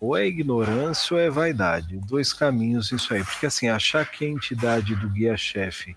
Ou 0.01 0.17
é 0.17 0.27
ignorância 0.27 1.15
ou 1.15 1.21
é 1.21 1.29
vaidade. 1.29 1.99
Dois 1.99 2.33
caminhos 2.33 2.93
isso 2.93 3.13
aí. 3.13 3.25
Porque 3.25 3.47
assim, 3.47 3.69
achar 3.69 4.09
que 4.09 4.25
a 4.25 4.29
entidade 4.29 4.95
do 4.95 5.09
guia-chefe, 5.09 5.97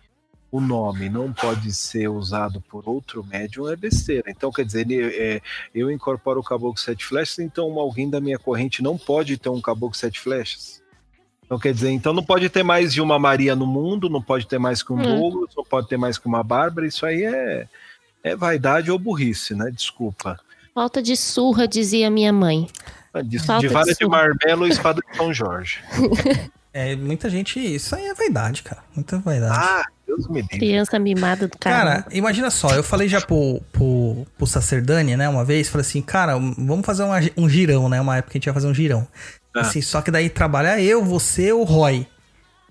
o 0.52 0.60
nome 0.60 1.08
não 1.08 1.32
pode 1.32 1.72
ser 1.74 2.10
usado 2.10 2.60
por 2.62 2.88
outro 2.90 3.24
médium 3.24 3.70
é 3.70 3.76
besteira. 3.76 4.30
Então, 4.30 4.52
quer 4.52 4.66
dizer, 4.66 4.82
ele, 4.82 5.02
é, 5.02 5.42
eu 5.74 5.90
incorporo 5.90 6.42
o 6.42 6.44
caboclo 6.44 6.78
sete 6.78 7.06
flechas, 7.06 7.40
então 7.40 7.80
alguém 7.80 8.10
da 8.10 8.20
minha 8.20 8.38
corrente 8.38 8.84
não 8.84 8.98
pode 8.98 9.38
ter 9.38 9.50
um 9.50 9.62
caboclo 9.62 9.96
sete 9.96 10.20
flechas. 10.20 10.82
Então, 11.46 11.60
quer 11.60 11.74
dizer, 11.74 11.92
então 11.92 12.14
não 12.14 12.24
pode 12.24 12.50
ter 12.50 12.64
mais 12.64 12.94
de 12.94 13.02
uma 13.02 13.20
Maria 13.20 13.56
no 13.56 13.68
mundo, 13.68 14.10
não 14.10 14.22
pode 14.22 14.48
ter 14.48 14.58
mais 14.58 14.82
que 14.84 14.92
um 14.92 14.98
Hum. 14.98 15.04
Douglas, 15.04 15.56
não 15.56 15.64
pode 15.64 15.88
ter 15.88 15.98
mais 15.98 16.18
que 16.18 16.26
uma 16.26 16.44
Bárbara, 16.44 16.88
isso 16.88 17.06
aí 17.06 17.24
é, 17.24 17.68
é 18.24 18.36
vaidade 18.36 18.92
ou 18.92 19.00
burrice, 19.00 19.54
né? 19.54 19.70
Desculpa. 19.72 20.40
Falta 20.74 21.02
de 21.02 21.16
surra, 21.16 21.68
dizia 21.68 22.10
minha 22.10 22.32
mãe. 22.32 22.68
De, 23.26 23.40
Falta 23.40 23.68
de 23.68 23.74
vara 23.74 23.94
de 23.94 24.06
marmelo 24.08 24.68
e 24.68 24.70
espada 24.70 25.02
de 25.02 25.18
São 25.18 25.34
Jorge. 25.34 25.80
É, 26.74 26.96
muita 26.96 27.30
gente. 27.30 27.60
Isso 27.60 27.94
aí 27.94 28.06
é 28.06 28.14
vaidade, 28.14 28.64
cara. 28.64 28.82
Muita 28.96 29.20
vaidade. 29.20 29.54
Ah, 29.58 29.84
Deus 30.08 30.26
me 30.30 30.42
livre. 30.42 30.58
Criança 30.58 30.98
mimada 30.98 31.46
do 31.46 31.58
cara. 31.58 31.76
Cara, 31.76 32.06
imagina 32.12 32.50
só, 32.50 32.74
eu 32.74 32.82
falei 32.82 33.10
já 33.10 33.20
pro, 33.20 33.62
pro, 33.74 34.26
pro 34.38 34.48
Sacerdani, 34.48 35.18
né, 35.18 35.28
uma 35.28 35.44
vez, 35.44 35.68
falei 35.68 35.86
assim, 35.86 36.02
cara, 36.02 36.38
vamos 36.38 36.86
fazer 36.86 37.04
uma- 37.04 37.20
um 37.36 37.50
girão, 37.50 37.90
né? 37.90 38.00
Uma 38.00 38.16
época 38.16 38.32
que 38.32 38.38
a 38.38 38.40
gente 38.40 38.48
ia 38.48 38.54
fazer 38.54 38.68
um 38.68 38.74
girão. 38.74 39.06
Ah. 39.54 39.60
Assim, 39.60 39.82
só 39.82 40.02
que 40.02 40.10
daí 40.10 40.30
trabalha 40.30 40.80
eu, 40.82 41.04
você, 41.04 41.52
o 41.52 41.64
Roy. 41.64 42.08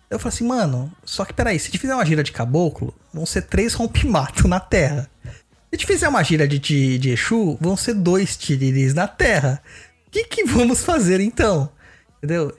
Eu 0.09 0.19
falei 0.19 0.35
assim, 0.35 0.47
mano, 0.47 0.91
só 1.05 1.27
que 1.27 1.35
peraí, 1.35 1.59
se 1.59 1.65
a 1.67 1.71
gente 1.71 1.79
fizer 1.81 1.95
uma 1.95 2.07
gira 2.07 2.23
de 2.23 2.33
caboclo, 2.33 2.95
vão 3.13 3.27
ser 3.27 3.43
três 3.43 3.75
rompimato 3.75 4.49
na 4.49 4.59
terra. 4.61 5.11
Se 5.23 5.31
a 5.73 5.77
gente 5.77 5.87
fizer 5.87 6.09
uma 6.09 6.23
gira 6.23 6.49
de, 6.49 6.59
de, 6.59 6.99
de 6.99 7.11
Exu, 7.11 7.59
vão 7.61 7.77
ser 7.77 7.93
dois 7.93 8.35
tiriris 8.35 8.95
na 8.95 9.07
terra. 9.07 9.63
O 10.11 10.13
que, 10.13 10.25
que 10.25 10.45
vamos 10.45 10.83
fazer 10.83 11.21
então? 11.21 11.71
Entendeu? 12.19 12.53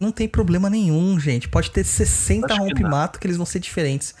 Não 0.00 0.10
tem 0.10 0.26
problema 0.26 0.70
nenhum, 0.70 1.20
gente. 1.20 1.48
Pode 1.48 1.70
ter 1.70 1.84
60 1.84 2.46
Acho 2.46 2.54
que 2.56 2.60
rompimato 2.68 3.18
que 3.18 3.26
eles 3.26 3.36
vão 3.36 3.44
ser 3.44 3.58
diferentes. 3.58 4.14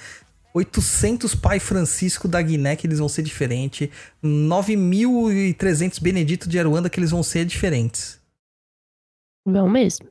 800 0.52 1.34
Pai 1.34 1.58
Francisco 1.60 2.28
da 2.28 2.42
Guiné 2.42 2.76
que 2.76 2.86
eles 2.86 2.98
vão 2.98 3.08
ser 3.08 3.22
diferentes. 3.22 3.88
9.300 4.22 6.00
Benedito 6.02 6.48
de 6.48 6.58
Aruanda 6.58 6.90
que 6.90 7.00
eles 7.00 7.10
vão 7.10 7.22
ser 7.22 7.46
diferentes. 7.46 8.20
Vão 9.46 9.68
mesmo. 9.68 10.08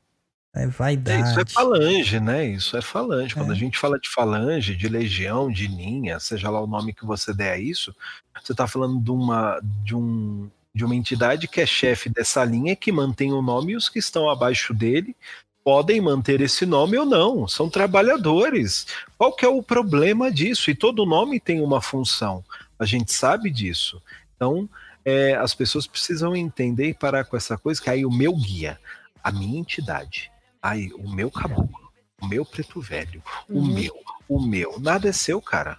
É 0.55 0.63
É, 0.63 0.67
vaidade. 0.67 1.29
isso 1.29 1.39
é 1.39 1.45
falange, 1.45 2.19
né? 2.19 2.45
Isso 2.47 2.75
é 2.75 2.81
falange. 2.81 3.35
Quando 3.35 3.51
É. 3.51 3.53
a 3.53 3.57
gente 3.57 3.77
fala 3.77 3.99
de 3.99 4.09
falange, 4.09 4.75
de 4.75 4.87
legião, 4.87 5.51
de 5.51 5.67
linha, 5.67 6.19
seja 6.19 6.49
lá 6.49 6.59
o 6.59 6.65
nome 6.65 6.93
que 6.93 7.05
você 7.05 7.31
der 7.33 7.51
a 7.53 7.57
isso, 7.59 7.95
você 8.43 8.53
está 8.53 8.65
falando 8.67 8.99
de 8.99 9.11
uma, 9.11 9.59
de, 9.83 9.93
um, 9.93 10.49
de 10.77 10.85
uma 10.85 10.95
entidade 10.95 11.47
que 11.47 11.59
é 11.59 11.65
chefe 11.65 12.07
dessa 12.09 12.43
linha, 12.45 12.75
que 12.75 12.91
mantém 12.91 13.33
o 13.33 13.41
nome 13.41 13.73
e 13.73 13.75
os 13.75 13.89
que 13.89 13.99
estão 13.99 14.29
abaixo 14.29 14.73
dele 14.73 15.15
podem 15.63 15.99
manter 15.99 16.39
esse 16.39 16.65
nome 16.65 16.97
ou 16.97 17.05
não. 17.05 17.45
São 17.47 17.69
trabalhadores. 17.69 18.87
Qual 19.17 19.33
que 19.35 19.43
é 19.43 19.49
o 19.49 19.61
problema 19.61 20.31
disso? 20.31 20.71
E 20.71 20.75
todo 20.75 21.05
nome 21.05 21.39
tem 21.41 21.59
uma 21.59 21.81
função. 21.81 22.41
A 22.79 22.85
gente 22.85 23.13
sabe 23.13 23.49
disso. 23.49 24.01
Então, 24.35 24.69
é, 25.03 25.35
as 25.35 25.53
pessoas 25.53 25.85
precisam 25.85 26.35
entender 26.35 26.87
e 26.89 26.93
parar 26.93 27.25
com 27.25 27.35
essa 27.35 27.57
coisa 27.57 27.81
que 27.81 27.89
aí 27.89 28.05
o 28.05 28.11
meu 28.11 28.33
guia, 28.33 28.79
a 29.21 29.31
minha 29.31 29.59
entidade, 29.59 30.31
aí 30.61 30.89
o 30.93 31.09
meu 31.09 31.29
caboclo, 31.29 31.91
o 32.21 32.27
meu 32.27 32.45
preto 32.45 32.79
velho, 32.79 33.21
o 33.49 33.59
Uhum. 33.59 33.73
meu, 33.73 33.95
o 34.29 34.39
meu, 34.39 34.79
nada 34.79 35.09
é 35.09 35.11
seu, 35.11 35.41
cara. 35.41 35.77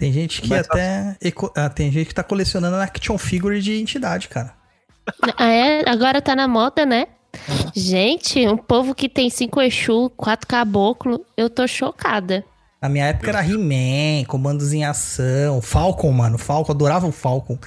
Tem 0.00 0.10
gente 0.12 0.40
que 0.40 0.48
Mas 0.48 0.60
até. 0.66 1.14
eco- 1.20 1.52
ah, 1.54 1.68
tem 1.68 1.92
gente 1.92 2.08
que 2.08 2.14
tá 2.14 2.22
colecionando 2.24 2.74
action 2.76 3.18
figure 3.18 3.60
de 3.60 3.78
entidade, 3.78 4.28
cara. 4.28 4.54
Ah, 5.36 5.50
é? 5.52 5.88
Agora 5.88 6.22
tá 6.22 6.34
na 6.34 6.48
moda, 6.48 6.86
né? 6.86 7.06
Gente, 7.76 8.48
um 8.48 8.56
povo 8.56 8.94
que 8.94 9.08
tem 9.10 9.28
cinco 9.28 9.60
Exu, 9.60 10.10
quatro 10.16 10.46
caboclo, 10.48 11.24
eu 11.36 11.50
tô 11.50 11.66
chocada. 11.68 12.42
Na 12.80 12.88
minha 12.88 13.04
época 13.08 13.28
era 13.28 13.44
He-Man, 13.44 14.24
comandos 14.26 14.72
em 14.72 14.84
ação, 14.84 15.60
Falcon, 15.60 16.10
mano. 16.12 16.38
Falcon, 16.38 16.72
adorava 16.72 17.06
o 17.06 17.12
Falcon. 17.12 17.58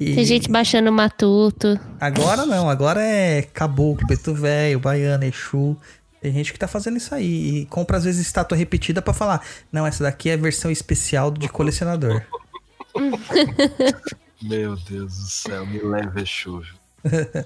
E 0.00 0.14
Tem 0.14 0.24
gente 0.24 0.50
baixando 0.50 0.90
matuto. 0.90 1.78
Agora 2.00 2.46
não, 2.46 2.68
agora 2.70 3.00
é 3.04 3.42
caboclo, 3.42 4.06
preto 4.06 4.34
velho, 4.34 4.80
baiano, 4.80 5.24
Exu. 5.24 5.76
Tem 6.24 6.32
gente 6.32 6.54
que 6.54 6.58
tá 6.58 6.66
fazendo 6.66 6.96
isso 6.96 7.14
aí 7.14 7.58
e 7.58 7.66
compra 7.66 7.98
às 7.98 8.04
vezes 8.04 8.22
estátua 8.26 8.56
repetida 8.56 9.02
pra 9.02 9.12
falar, 9.12 9.44
não, 9.70 9.86
essa 9.86 10.02
daqui 10.02 10.30
é 10.30 10.32
a 10.32 10.38
versão 10.38 10.70
especial 10.70 11.30
de 11.30 11.50
colecionador. 11.50 12.22
Meu 14.40 14.74
Deus 14.74 15.18
do 15.18 15.28
céu, 15.28 15.66
me 15.66 15.78
leve 15.80 16.22
a 16.22 16.24
chuva. 16.24 16.64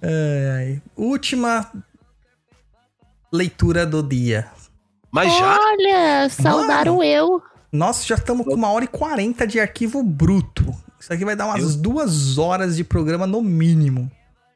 Ai, 0.00 0.46
ai. 0.52 0.82
Última 0.96 1.68
leitura 3.32 3.84
do 3.84 4.04
dia. 4.04 4.48
Mas 5.10 5.32
já? 5.36 5.58
Olha, 5.58 6.28
saudaram 6.28 7.02
eu. 7.02 7.42
Nós 7.72 8.06
já 8.06 8.14
estamos 8.14 8.46
com 8.46 8.54
uma 8.54 8.70
hora 8.70 8.84
e 8.84 8.88
quarenta 8.88 9.46
de 9.48 9.58
arquivo 9.58 10.00
bruto. 10.00 10.72
Isso 11.00 11.12
aqui 11.12 11.24
vai 11.24 11.34
dar 11.34 11.46
umas 11.46 11.74
duas 11.74 12.38
horas 12.38 12.76
de 12.76 12.84
programa 12.84 13.26
no 13.26 13.42
mínimo. 13.42 14.08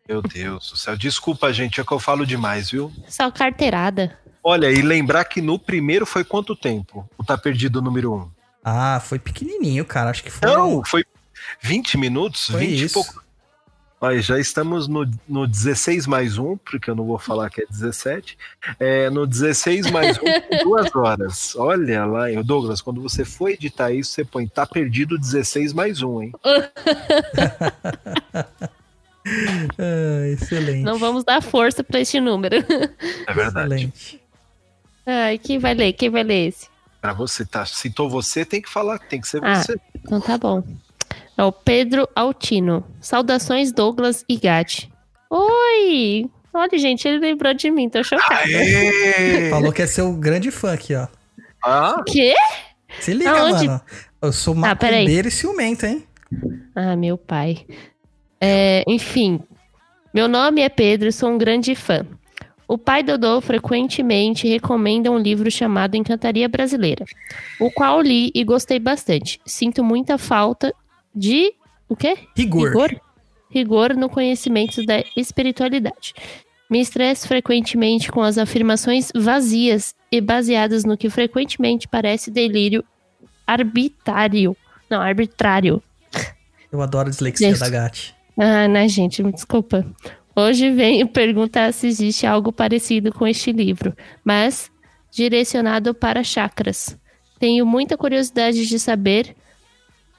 Meu 0.08 0.22
Deus 0.22 0.70
do 0.70 0.76
céu. 0.76 0.96
Desculpa, 0.96 1.52
gente, 1.52 1.80
é 1.80 1.84
que 1.84 1.92
eu 1.92 1.98
falo 1.98 2.24
demais, 2.24 2.70
viu? 2.70 2.90
Só 3.06 3.30
carteirada. 3.30 4.18
Olha, 4.42 4.70
e 4.70 4.80
lembrar 4.80 5.24
que 5.26 5.42
no 5.42 5.58
primeiro 5.58 6.06
foi 6.06 6.24
quanto 6.24 6.56
tempo? 6.56 7.08
O 7.18 7.24
Tá 7.24 7.36
Perdido 7.36 7.82
número 7.82 8.14
um? 8.14 8.30
Ah, 8.64 9.00
foi 9.04 9.18
pequenininho, 9.18 9.84
cara. 9.84 10.10
Acho 10.10 10.22
que 10.22 10.30
foi. 10.30 10.48
Não, 10.48 10.82
foi 10.84 11.04
20 11.60 11.98
minutos? 11.98 12.46
Foi 12.46 12.60
20 12.60 12.70
e 12.70 12.84
isso. 12.84 12.94
pouco. 12.94 13.22
Olha, 14.00 14.22
já 14.22 14.38
estamos 14.38 14.86
no, 14.86 15.04
no 15.28 15.46
16 15.46 16.06
mais 16.06 16.38
um, 16.38 16.56
porque 16.56 16.88
eu 16.88 16.94
não 16.94 17.04
vou 17.04 17.18
falar 17.18 17.50
que 17.50 17.60
é 17.60 17.66
17. 17.68 18.38
É, 18.78 19.10
no 19.10 19.26
16 19.26 19.90
mais 19.90 20.16
um, 20.18 20.22
com 20.22 20.64
duas 20.64 20.94
horas. 20.94 21.56
Olha 21.56 22.06
lá, 22.06 22.30
hein, 22.30 22.40
Douglas, 22.44 22.80
quando 22.80 23.02
você 23.02 23.24
for 23.24 23.50
editar 23.50 23.90
isso, 23.90 24.12
você 24.12 24.24
põe 24.24 24.46
tá 24.46 24.64
perdido 24.64 25.18
16 25.18 25.72
mais 25.72 26.00
um, 26.00 26.22
hein? 26.22 26.32
Ah, 30.28 30.32
excelente. 30.42 30.82
Não 30.82 30.98
vamos 30.98 31.24
dar 31.24 31.40
força 31.42 31.82
pra 31.84 32.00
este 32.00 32.20
número. 32.20 32.56
É 33.26 33.32
verdade. 33.34 33.74
Excelente. 33.74 34.20
Ai, 35.06 35.38
quem 35.38 35.58
vai 35.58 35.74
ler? 35.74 35.92
Quem 35.94 36.10
vai 36.10 36.22
ler 36.22 36.48
esse? 36.48 36.68
Pra 37.00 37.12
você, 37.12 37.44
tá? 37.46 37.64
Citou 37.64 38.08
você, 38.10 38.44
tem 38.44 38.60
que 38.60 38.68
falar, 38.68 38.98
tem 38.98 39.20
que 39.20 39.28
ser 39.28 39.42
Ah. 39.44 39.54
você. 39.62 39.76
Então 39.96 40.20
tá 40.20 40.36
bom. 40.36 40.62
É 41.36 41.44
o 41.44 41.52
Pedro 41.52 42.08
Altino. 42.14 42.84
Saudações, 43.00 43.70
Douglas 43.72 44.24
e 44.28 44.36
Gatti. 44.36 44.90
Oi! 45.30 46.28
Olha, 46.52 46.78
gente, 46.78 47.06
ele 47.06 47.18
lembrou 47.18 47.54
de 47.54 47.70
mim, 47.70 47.88
tô 47.88 48.02
chocada. 48.02 48.42
Aê! 48.44 49.48
Falou 49.50 49.72
que 49.72 49.82
é 49.82 49.86
seu 49.86 50.12
grande 50.14 50.50
fã 50.50 50.72
aqui, 50.72 50.94
ó. 50.94 51.06
Ah, 51.64 52.02
Quê? 52.06 52.34
Se 53.00 53.12
liga, 53.12 53.30
Aonde? 53.30 53.66
mano. 53.66 53.80
Eu 54.20 54.32
sou 54.32 54.54
Ah, 54.64 54.74
peraí. 54.74 55.00
macumbeiro 55.04 55.28
e 55.28 55.30
ciumento, 55.30 55.86
hein? 55.86 56.04
Ah, 56.74 56.96
meu 56.96 57.16
pai. 57.16 57.64
É, 58.40 58.82
enfim, 58.88 59.40
meu 60.12 60.28
nome 60.28 60.62
é 60.62 60.68
Pedro 60.68 61.08
e 61.08 61.12
sou 61.12 61.30
um 61.30 61.38
grande 61.38 61.74
fã. 61.74 62.06
O 62.66 62.76
pai 62.76 63.02
Dodô 63.02 63.40
frequentemente 63.40 64.46
recomenda 64.46 65.10
um 65.10 65.18
livro 65.18 65.50
chamado 65.50 65.96
Encantaria 65.96 66.48
Brasileira, 66.48 67.04
o 67.58 67.70
qual 67.70 68.00
li 68.02 68.30
e 68.34 68.44
gostei 68.44 68.78
bastante. 68.78 69.40
Sinto 69.46 69.82
muita 69.82 70.18
falta 70.18 70.74
de. 71.14 71.54
O 71.88 71.96
quê? 71.96 72.18
Rigor. 72.36 72.68
Rigor? 72.68 73.00
Rigor 73.50 73.94
no 73.94 74.10
conhecimento 74.10 74.84
da 74.84 75.02
espiritualidade. 75.16 76.12
Me 76.68 76.80
estresso 76.80 77.26
frequentemente 77.26 78.12
com 78.12 78.20
as 78.20 78.36
afirmações 78.36 79.10
vazias 79.14 79.94
e 80.12 80.20
baseadas 80.20 80.84
no 80.84 80.98
que 80.98 81.08
frequentemente 81.08 81.88
parece 81.88 82.30
delírio 82.30 82.84
arbitrário. 83.46 84.54
Não, 84.90 85.00
arbitrário. 85.00 85.82
Eu 86.70 86.82
adoro 86.82 87.08
a 87.08 87.10
dislexia 87.10 87.48
Isso. 87.48 87.60
da 87.60 87.70
Gatti. 87.70 88.17
Ah, 88.38 88.68
né, 88.68 88.86
gente? 88.88 89.22
Me 89.22 89.32
desculpa. 89.32 89.84
Hoje 90.34 90.70
venho 90.70 91.06
perguntar 91.10 91.72
se 91.72 91.88
existe 91.88 92.24
algo 92.24 92.52
parecido 92.52 93.12
com 93.12 93.26
este 93.26 93.50
livro, 93.50 93.94
mas 94.24 94.70
direcionado 95.10 95.92
para 95.92 96.22
chakras. 96.22 96.96
Tenho 97.40 97.66
muita 97.66 97.96
curiosidade 97.96 98.66
de 98.66 98.78
saber 98.78 99.34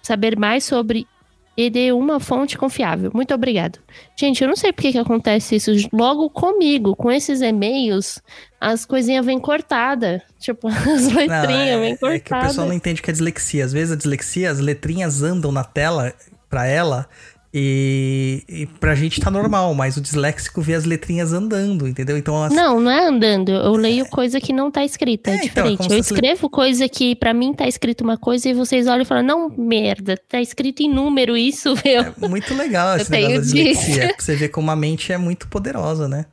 saber 0.01 0.37
mais 0.37 0.63
sobre 0.63 1.07
e 1.55 1.69
de 1.69 1.91
uma 1.91 2.21
fonte 2.21 2.57
confiável. 2.57 3.11
Muito 3.13 3.33
obrigado. 3.33 3.79
Gente, 4.15 4.41
eu 4.41 4.47
não 4.47 4.55
sei 4.55 4.71
por 4.71 4.81
que 4.81 4.97
acontece 4.97 5.57
isso 5.57 5.71
logo 5.91 6.29
comigo, 6.29 6.95
com 6.95 7.11
esses 7.11 7.41
e-mails, 7.41 8.21
as 8.61 8.85
coisinhas 8.85 9.25
vêm 9.25 9.39
cortadas. 9.39 10.21
Tipo, 10.39 10.69
as 10.69 11.07
Não, 11.07 11.15
letrinhas 11.15 11.79
vêm 11.81 11.97
é, 12.01 12.15
é 12.15 12.19
que 12.19 12.33
o 12.33 12.39
pessoal 12.39 12.65
não 12.65 12.73
entende 12.73 13.01
que 13.01 13.09
é 13.09 13.13
dislexia. 13.13 13.65
Às 13.65 13.73
vezes 13.73 13.91
a 13.91 13.97
dislexia, 13.97 14.49
as 14.49 14.59
letrinhas 14.59 15.21
andam 15.21 15.51
na 15.51 15.65
tela 15.65 16.13
pra 16.49 16.65
ela 16.65 17.09
E, 17.51 18.43
e 18.47 18.65
pra 18.67 18.93
gente 18.93 19.19
tá 19.19 19.31
normal, 19.31 19.73
mas 19.73 19.97
o 19.97 20.01
disléxico 20.01 20.61
vê 20.61 20.75
as 20.75 20.85
letrinhas 20.85 21.33
andando, 21.33 21.87
entendeu? 21.87 22.15
Então 22.15 22.43
as- 22.43 22.53
Não, 22.53 22.79
não 22.79 22.91
é 22.91 23.07
andando. 23.07 23.49
Eu 23.51 23.71
leio 23.73 24.05
coisa 24.05 24.39
que 24.39 24.53
não 24.53 24.69
tá 24.69 24.85
escrita. 24.85 25.31
É, 25.31 25.33
É, 25.33 25.35
então, 25.37 25.45
é 25.45 25.47
diferente. 25.47 25.77
como 25.77 25.89
se 25.89 25.95
eu 25.95 25.99
escrevo 25.99 26.47
coisa 26.49 26.87
que 26.87 27.15
pra 27.15 27.33
mim 27.33 27.51
tá 27.53 27.67
escrito 27.67 28.01
uma 28.03 28.17
coisa 28.17 28.49
e 28.49 28.53
vocês 28.53 28.85
olham 28.85 29.01
e 29.01 29.05
falam, 29.05 29.23
não, 29.23 29.49
merda, 29.49 30.15
tá 30.29 30.39
escrito 30.39 30.81
em 30.83 30.93
número 30.93 31.35
isso, 31.35 31.73
meu. 31.83 32.13
é 32.21 32.27
muito 32.27 32.53
legal 32.53 32.89
Eu 32.95 33.01
esse 33.01 33.09
da 33.09 33.17
tenho 33.17 33.41
disso. 33.41 33.55
dislexia. 33.55 34.15
Você 34.19 34.35
ver 34.35 34.49
como 34.49 34.69
a 34.69 34.75
mente 34.75 35.11
é 35.11 35.17
muito 35.17 35.47
poderosa, 35.47 36.07
né? 36.07 36.25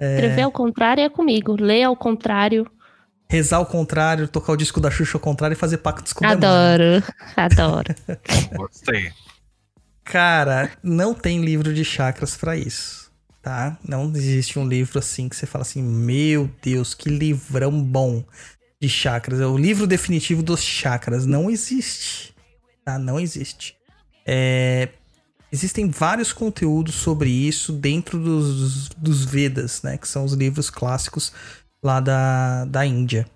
Escrever 0.00 0.42
ao 0.42 0.50
contrário 0.50 1.04
é 1.04 1.08
comigo. 1.10 1.54
Ler 1.60 1.82
ao 1.84 1.94
contrário. 1.94 2.66
Rezar 3.28 3.58
ao 3.58 3.66
contrário, 3.66 4.26
tocar 4.26 4.52
o 4.52 4.56
disco 4.56 4.80
da 4.80 4.90
Xuxa 4.90 5.16
ao 5.16 5.20
contrário 5.20 5.54
e 5.54 5.56
fazer 5.56 5.78
pactos 5.78 6.12
com 6.12 6.24
o 6.24 6.28
demônio. 6.28 6.48
Adoro, 6.48 7.04
adoro. 7.36 7.94
Gostei. 8.56 9.10
Cara, 10.04 10.70
não 10.82 11.14
tem 11.14 11.44
livro 11.44 11.72
de 11.72 11.84
chakras 11.84 12.36
pra 12.36 12.56
isso, 12.56 13.10
tá? 13.40 13.78
Não 13.86 14.10
existe 14.14 14.58
um 14.58 14.66
livro 14.66 14.98
assim 14.98 15.28
que 15.28 15.36
você 15.36 15.46
fala 15.46 15.62
assim, 15.62 15.82
meu 15.82 16.50
Deus, 16.60 16.94
que 16.94 17.08
livrão 17.08 17.82
bom 17.82 18.24
de 18.80 18.88
chakras. 18.88 19.40
É 19.40 19.46
o 19.46 19.56
livro 19.56 19.86
definitivo 19.86 20.42
dos 20.42 20.60
chakras. 20.60 21.24
Não 21.24 21.50
existe, 21.50 22.34
tá? 22.84 22.98
Não 22.98 23.18
existe. 23.18 23.76
É, 24.26 24.88
existem 25.52 25.88
vários 25.88 26.32
conteúdos 26.32 26.96
sobre 26.96 27.30
isso 27.30 27.72
dentro 27.72 28.18
dos, 28.18 28.88
dos 28.88 29.24
Vedas, 29.24 29.82
né? 29.82 29.96
Que 29.96 30.08
são 30.08 30.24
os 30.24 30.32
livros 30.32 30.68
clássicos 30.68 31.32
lá 31.82 32.00
da, 32.00 32.64
da 32.64 32.84
Índia. 32.84 33.26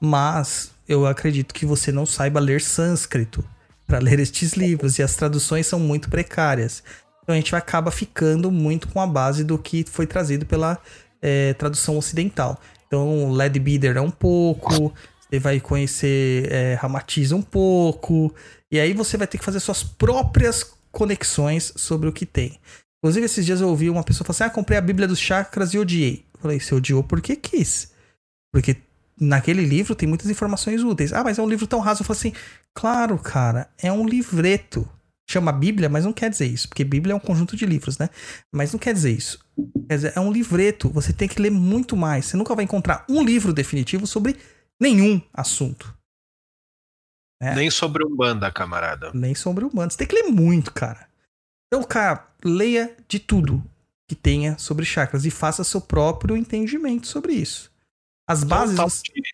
Mas 0.00 0.70
eu 0.88 1.04
acredito 1.06 1.52
que 1.52 1.66
você 1.66 1.90
não 1.90 2.06
saiba 2.06 2.38
ler 2.38 2.60
sânscrito 2.60 3.44
para 3.92 3.98
ler 3.98 4.18
estes 4.18 4.54
livros 4.54 4.98
e 4.98 5.02
as 5.02 5.14
traduções 5.14 5.66
são 5.66 5.78
muito 5.78 6.08
precárias. 6.08 6.82
Então 7.22 7.34
a 7.34 7.36
gente 7.36 7.54
acaba 7.54 7.90
ficando 7.90 8.50
muito 8.50 8.88
com 8.88 8.98
a 8.98 9.06
base 9.06 9.44
do 9.44 9.58
que 9.58 9.84
foi 9.86 10.06
trazido 10.06 10.46
pela 10.46 10.78
eh, 11.20 11.52
tradução 11.58 11.98
ocidental. 11.98 12.58
Então 12.86 13.30
Led 13.30 13.60
Bitter 13.60 13.98
é 13.98 14.00
um 14.00 14.10
pouco, 14.10 14.94
você 15.28 15.38
vai 15.38 15.60
conhecer 15.60 16.50
é, 16.50 16.74
Ramatiz 16.80 17.32
um 17.32 17.42
pouco, 17.42 18.34
e 18.70 18.80
aí 18.80 18.94
você 18.94 19.18
vai 19.18 19.26
ter 19.26 19.36
que 19.36 19.44
fazer 19.44 19.60
suas 19.60 19.82
próprias 19.82 20.64
conexões 20.90 21.74
sobre 21.76 22.08
o 22.08 22.12
que 22.12 22.24
tem. 22.24 22.58
Inclusive, 22.98 23.26
esses 23.26 23.44
dias 23.44 23.60
eu 23.60 23.68
ouvi 23.68 23.90
uma 23.90 24.02
pessoa 24.02 24.24
falar 24.24 24.34
assim: 24.34 24.44
Ah, 24.44 24.50
comprei 24.50 24.78
a 24.78 24.82
Bíblia 24.82 25.06
dos 25.06 25.18
Chakras 25.18 25.74
e 25.74 25.78
odiei. 25.78 26.24
Eu 26.34 26.40
falei, 26.40 26.58
você 26.58 26.74
odiou 26.74 27.04
porque 27.04 27.36
quis. 27.36 27.92
Porque 28.50 28.76
naquele 29.20 29.64
livro 29.64 29.94
tem 29.94 30.08
muitas 30.08 30.30
informações 30.30 30.82
úteis. 30.82 31.12
Ah, 31.12 31.22
mas 31.24 31.38
é 31.38 31.42
um 31.42 31.48
livro 31.48 31.66
tão 31.66 31.80
raso. 31.80 32.02
Eu 32.02 32.06
falei 32.06 32.18
assim: 32.18 32.32
claro, 32.74 33.18
cara, 33.18 33.70
é 33.78 33.92
um 33.92 34.06
livreto. 34.06 34.88
Chama 35.30 35.52
Bíblia, 35.52 35.88
mas 35.88 36.04
não 36.04 36.12
quer 36.12 36.28
dizer 36.28 36.46
isso, 36.46 36.68
porque 36.68 36.84
Bíblia 36.84 37.12
é 37.12 37.16
um 37.16 37.20
conjunto 37.20 37.56
de 37.56 37.64
livros, 37.64 37.96
né? 37.96 38.10
Mas 38.52 38.72
não 38.72 38.78
quer 38.78 38.92
dizer 38.92 39.12
isso. 39.12 39.38
Quer 39.88 39.94
dizer, 39.94 40.12
é 40.14 40.20
um 40.20 40.32
livreto. 40.32 40.90
Você 40.90 41.12
tem 41.12 41.28
que 41.28 41.40
ler 41.40 41.50
muito 41.50 41.96
mais. 41.96 42.26
Você 42.26 42.36
nunca 42.36 42.54
vai 42.54 42.64
encontrar 42.64 43.06
um 43.08 43.24
livro 43.24 43.52
definitivo 43.52 44.06
sobre 44.06 44.36
nenhum 44.80 45.22
assunto. 45.32 45.96
É. 47.40 47.54
Nem 47.54 47.70
sobre 47.70 48.04
Umbanda, 48.04 48.52
camarada. 48.52 49.10
Nem 49.14 49.34
sobre 49.34 49.64
humanos. 49.64 49.96
Tem 49.96 50.06
que 50.06 50.14
ler 50.14 50.30
muito, 50.30 50.72
cara. 50.72 51.08
Então, 51.66 51.82
cara, 51.82 52.28
leia 52.44 52.94
de 53.08 53.18
tudo 53.18 53.64
que 54.08 54.14
tenha 54.14 54.58
sobre 54.58 54.84
chakras 54.84 55.24
e 55.24 55.30
faça 55.30 55.64
seu 55.64 55.80
próprio 55.80 56.36
entendimento 56.36 57.06
sobre 57.06 57.32
isso. 57.32 57.71
As 58.28 58.44
bases. 58.44 58.76
Tem 58.76 58.84
um, 58.84 59.22
de, 59.22 59.30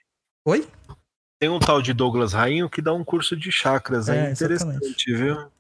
Oi? 0.46 0.68
tem 1.40 1.48
um 1.48 1.58
tal 1.58 1.80
de 1.80 1.92
Douglas 1.92 2.32
Rainho 2.32 2.68
que 2.68 2.82
dá 2.82 2.92
um 2.92 3.04
curso 3.04 3.36
de 3.36 3.52
chakras. 3.52 4.08
É, 4.08 4.28
É, 4.28 4.32
interessante, 4.32 5.10
exatamente. 5.10 5.14
viu? 5.14 5.50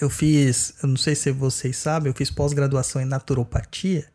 Eu 0.00 0.10
fiz, 0.10 0.74
eu 0.82 0.88
não 0.88 0.96
sei 0.96 1.14
se 1.14 1.30
vocês 1.30 1.76
sabem, 1.76 2.10
eu 2.10 2.16
fiz 2.16 2.30
pós-graduação 2.30 3.00
em 3.00 3.04
naturopatia. 3.04 4.12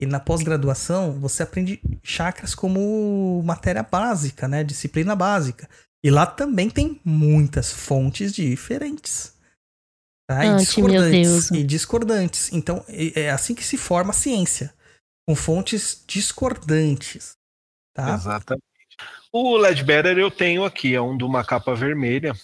E 0.00 0.06
na 0.06 0.18
pós-graduação 0.18 1.20
você 1.20 1.42
aprende 1.42 1.82
chakras 2.02 2.54
como 2.54 3.42
matéria 3.44 3.82
básica, 3.82 4.48
né? 4.48 4.64
Disciplina 4.64 5.14
básica. 5.14 5.68
E 6.02 6.10
lá 6.10 6.24
também 6.24 6.70
tem 6.70 6.98
muitas 7.04 7.70
fontes 7.70 8.32
diferentes. 8.32 9.34
Tá? 10.26 10.46
E 10.46 10.56
discordantes. 10.56 11.50
E 11.50 11.64
discordantes. 11.64 12.52
Então, 12.52 12.82
é 12.88 13.22
é 13.22 13.30
assim 13.30 13.54
que 13.54 13.64
se 13.64 13.76
forma 13.76 14.10
a 14.10 14.14
ciência. 14.14 14.72
Com 15.28 15.34
fontes 15.34 16.02
discordantes. 16.06 17.36
Tá? 17.92 18.14
Exatamente. 18.14 18.64
O 19.32 19.56
Ledbetter 19.56 20.18
eu 20.18 20.30
tenho 20.30 20.64
aqui, 20.64 20.94
é 20.94 21.00
um 21.00 21.16
de 21.16 21.24
uma 21.24 21.44
capa 21.44 21.74
vermelha. 21.74 22.34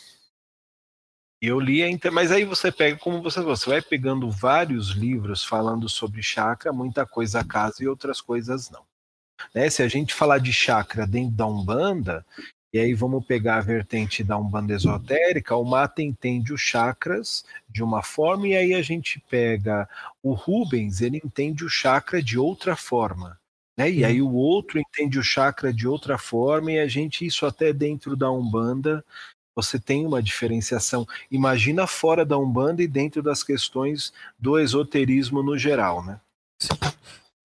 Eu 1.41 1.61
li, 1.61 1.83
mas 2.13 2.33
aí 2.33 2.45
você 2.45 2.73
pega, 2.73 2.99
como 2.99 3.23
você 3.23 3.41
você 3.41 3.69
vai 3.69 3.83
pegando 3.83 4.31
vários 4.31 4.91
livros 4.91 5.45
falando 5.45 5.89
sobre 5.89 6.23
chakra, 6.23 6.73
muita 6.73 7.05
coisa 7.05 7.45
casa 7.45 7.83
e 7.83 7.89
outras 7.89 8.21
coisas 8.21 8.71
não. 8.71 8.83
Né? 9.55 9.69
Se 9.69 9.83
a 9.83 9.89
gente 9.89 10.15
falar 10.15 10.39
de 10.39 10.53
chakra 10.53 11.07
dentro 11.07 11.37
da 11.37 11.47
Umbanda, 11.47 12.25
e 12.73 12.79
aí 12.79 12.95
vamos 12.95 13.25
pegar 13.25 13.57
a 13.57 13.61
vertente 13.61 14.25
da 14.25 14.37
Umbanda 14.37 14.75
esotérica, 14.75 15.57
o 15.57 15.65
Mata 15.65 16.03
entende 16.03 16.53
os 16.53 16.61
chakras 16.61 17.45
de 17.69 17.83
uma 17.83 18.03
forma, 18.03 18.49
e 18.49 18.57
aí 18.57 18.75
a 18.75 18.83
gente 18.83 19.21
pega 19.31 19.89
o 20.23 20.33
Rubens, 20.33 21.01
ele 21.01 21.21
entende 21.25 21.65
o 21.65 21.69
chakra 21.69 22.23
de 22.23 22.39
outra 22.39 22.77
forma. 22.77 23.39
Né? 23.77 23.91
E 23.91 24.05
aí 24.05 24.23
o 24.23 24.33
outro 24.33 24.79
entende 24.79 25.19
o 25.19 25.23
chakra 25.23 25.73
de 25.73 25.87
outra 25.87 26.17
forma, 26.17 26.73
e 26.73 26.79
a 26.79 26.89
gente, 26.89 27.27
isso 27.27 27.45
até 27.45 27.73
dentro 27.73 28.17
da 28.17 28.31
Umbanda, 28.31 29.05
você 29.55 29.79
tem 29.79 30.07
uma 30.07 30.23
diferenciação. 30.23 31.07
Imagina 31.31 31.87
fora 31.87 32.25
da 32.25 32.39
Umbanda 32.39 32.83
e 32.83 32.87
dentro 32.87 33.23
das 33.23 33.43
questões 33.43 34.13
do 34.39 34.59
esoterismo 34.59 35.43
no 35.43 35.59
geral, 35.59 36.05
né? 36.05 36.21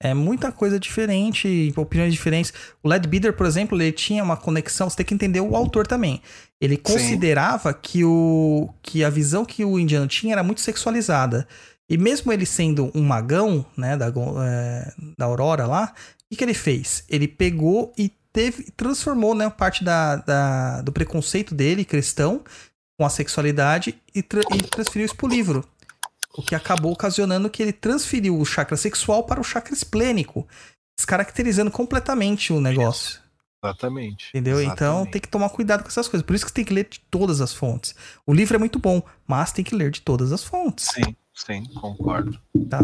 É 0.03 0.15
muita 0.15 0.51
coisa 0.51 0.79
diferente, 0.79 1.71
opiniões 1.77 2.11
diferentes. 2.11 2.51
O 2.81 2.89
Led 2.89 3.07
Bitter, 3.07 3.33
por 3.33 3.45
exemplo, 3.45 3.79
ele 3.79 3.91
tinha 3.91 4.23
uma 4.23 4.35
conexão, 4.35 4.89
você 4.89 4.97
tem 4.97 5.05
que 5.05 5.13
entender 5.13 5.41
o 5.41 5.55
autor 5.55 5.85
também. 5.85 6.21
Ele 6.59 6.75
considerava 6.75 7.71
que, 7.71 8.03
o, 8.03 8.67
que 8.81 9.03
a 9.03 9.11
visão 9.11 9.45
que 9.45 9.63
o 9.63 9.79
indiano 9.79 10.07
tinha 10.07 10.33
era 10.33 10.43
muito 10.43 10.59
sexualizada. 10.59 11.47
E 11.87 11.97
mesmo 11.97 12.33
ele 12.33 12.47
sendo 12.47 12.91
um 12.95 13.03
magão, 13.03 13.63
né, 13.77 13.95
da, 13.95 14.07
é, 14.07 14.93
da 15.17 15.25
Aurora 15.25 15.67
lá, 15.67 15.93
que, 16.31 16.37
que 16.37 16.43
ele 16.43 16.53
fez? 16.53 17.03
Ele 17.09 17.27
pegou 17.27 17.93
e 17.97 18.09
teve, 18.33 18.71
transformou 18.71 19.35
né, 19.35 19.49
parte 19.49 19.83
da, 19.83 20.15
da- 20.15 20.81
do 20.81 20.91
preconceito 20.91 21.53
dele, 21.53 21.83
cristão, 21.85 22.43
com 22.97 23.05
a 23.05 23.09
sexualidade, 23.09 23.99
e, 24.15 24.23
tra- 24.23 24.41
e 24.53 24.57
transferiu 24.63 25.05
isso 25.05 25.15
pro 25.15 25.27
livro. 25.27 25.63
O 26.33 26.41
que 26.41 26.55
acabou 26.55 26.93
ocasionando 26.93 27.49
que 27.49 27.61
ele 27.61 27.73
transferiu 27.73 28.39
o 28.39 28.45
chakra 28.45 28.77
sexual 28.77 29.25
para 29.25 29.41
o 29.41 29.43
chakra 29.43 29.73
esplênico, 29.73 30.47
descaracterizando 30.97 31.69
completamente 31.69 32.53
o 32.53 32.61
negócio. 32.61 33.19
Exatamente. 33.63 34.29
Entendeu? 34.29 34.61
Então 34.61 34.73
Exatamente. 34.87 35.11
tem 35.11 35.21
que 35.21 35.27
tomar 35.27 35.49
cuidado 35.49 35.83
com 35.83 35.89
essas 35.89 36.07
coisas. 36.07 36.25
Por 36.25 36.35
isso 36.35 36.45
que 36.45 36.49
você 36.49 36.55
tem 36.55 36.65
que 36.65 36.73
ler 36.73 36.87
de 36.89 36.99
todas 37.11 37.41
as 37.41 37.53
fontes. 37.53 37.93
O 38.25 38.33
livro 38.33 38.55
é 38.55 38.59
muito 38.59 38.79
bom, 38.79 39.03
mas 39.27 39.51
tem 39.51 39.63
que 39.63 39.75
ler 39.75 39.91
de 39.91 40.01
todas 40.01 40.31
as 40.31 40.43
fontes. 40.43 40.85
Sim, 40.87 41.15
sim, 41.33 41.65
concordo. 41.75 42.39
Tá? 42.69 42.79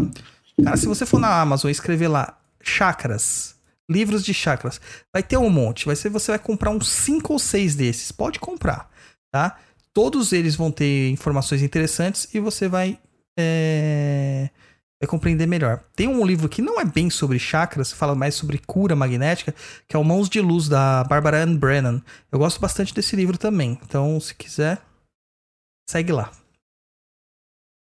Cara, 0.62 0.76
se 0.76 0.86
você 0.86 1.06
for 1.06 1.18
na 1.18 1.40
Amazon 1.40 1.68
e 1.68 1.72
escrever 1.72 2.08
lá 2.08 2.37
chakras, 2.60 3.56
livros 3.88 4.24
de 4.24 4.34
chakras, 4.34 4.80
vai 5.12 5.22
ter 5.22 5.36
um 5.36 5.50
monte. 5.50 5.86
Vai 5.86 5.96
ser, 5.96 6.08
você 6.08 6.32
vai 6.32 6.38
comprar 6.38 6.70
uns 6.70 6.88
5 6.88 7.32
ou 7.32 7.38
6 7.38 7.74
desses. 7.74 8.12
Pode 8.12 8.38
comprar, 8.38 8.90
tá? 9.30 9.58
Todos 9.94 10.32
eles 10.32 10.54
vão 10.54 10.70
ter 10.70 11.10
informações 11.10 11.62
interessantes 11.62 12.32
e 12.32 12.38
você 12.38 12.68
vai, 12.68 12.98
é, 13.36 14.50
vai 15.00 15.08
compreender 15.08 15.46
melhor. 15.46 15.82
Tem 15.96 16.06
um 16.06 16.24
livro 16.24 16.48
que 16.48 16.62
não 16.62 16.80
é 16.80 16.84
bem 16.84 17.10
sobre 17.10 17.38
chakras, 17.38 17.92
fala 17.92 18.14
mais 18.14 18.34
sobre 18.34 18.58
cura 18.58 18.94
magnética, 18.94 19.54
que 19.88 19.96
é 19.96 19.98
o 19.98 20.04
Mãos 20.04 20.28
de 20.28 20.40
Luz, 20.40 20.68
da 20.68 21.02
Barbara 21.04 21.42
Ann 21.42 21.56
Brennan. 21.56 22.02
Eu 22.30 22.38
gosto 22.38 22.60
bastante 22.60 22.94
desse 22.94 23.16
livro 23.16 23.38
também. 23.38 23.78
Então, 23.82 24.20
se 24.20 24.34
quiser, 24.34 24.80
segue 25.88 26.12
lá. 26.12 26.30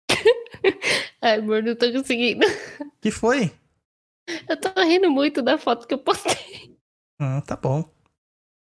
Ai, 1.21 1.37
amor, 1.37 1.61
não 1.61 1.75
tô 1.75 1.91
conseguindo. 1.91 2.45
que 2.99 3.11
foi? 3.11 3.51
Eu 4.47 4.59
tô 4.59 4.81
rindo 4.81 5.09
muito 5.09 5.41
da 5.41 5.57
foto 5.57 5.87
que 5.87 5.93
eu 5.93 5.99
postei. 5.99 6.77
Ah, 7.19 7.41
tá 7.41 7.55
bom. 7.55 7.89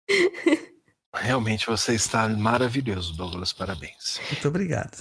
Realmente 1.15 1.67
você 1.67 1.95
está 1.95 2.29
maravilhoso, 2.29 3.17
Douglas. 3.17 3.53
Parabéns. 3.53 4.21
Muito 4.31 4.49
obrigado. 4.49 4.97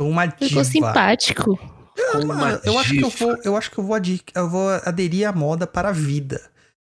Sou 0.00 0.08
uma 0.08 0.26
diva. 0.26 0.48
Ficou 0.48 0.64
simpático. 0.64 1.58
Mano, 2.26 2.60
eu 2.64 2.78
acho 2.78 2.94
que 2.94 3.02
eu 3.02 3.10
vou, 3.10 3.36
eu 3.44 3.56
acho 3.56 3.70
que 3.70 3.78
eu 3.78 3.84
vou, 3.84 3.96
eu 4.34 4.48
vou 4.48 4.68
aderir 4.84 5.28
à 5.28 5.32
moda 5.32 5.66
para 5.66 5.88
a 5.88 5.92
vida. 5.92 6.50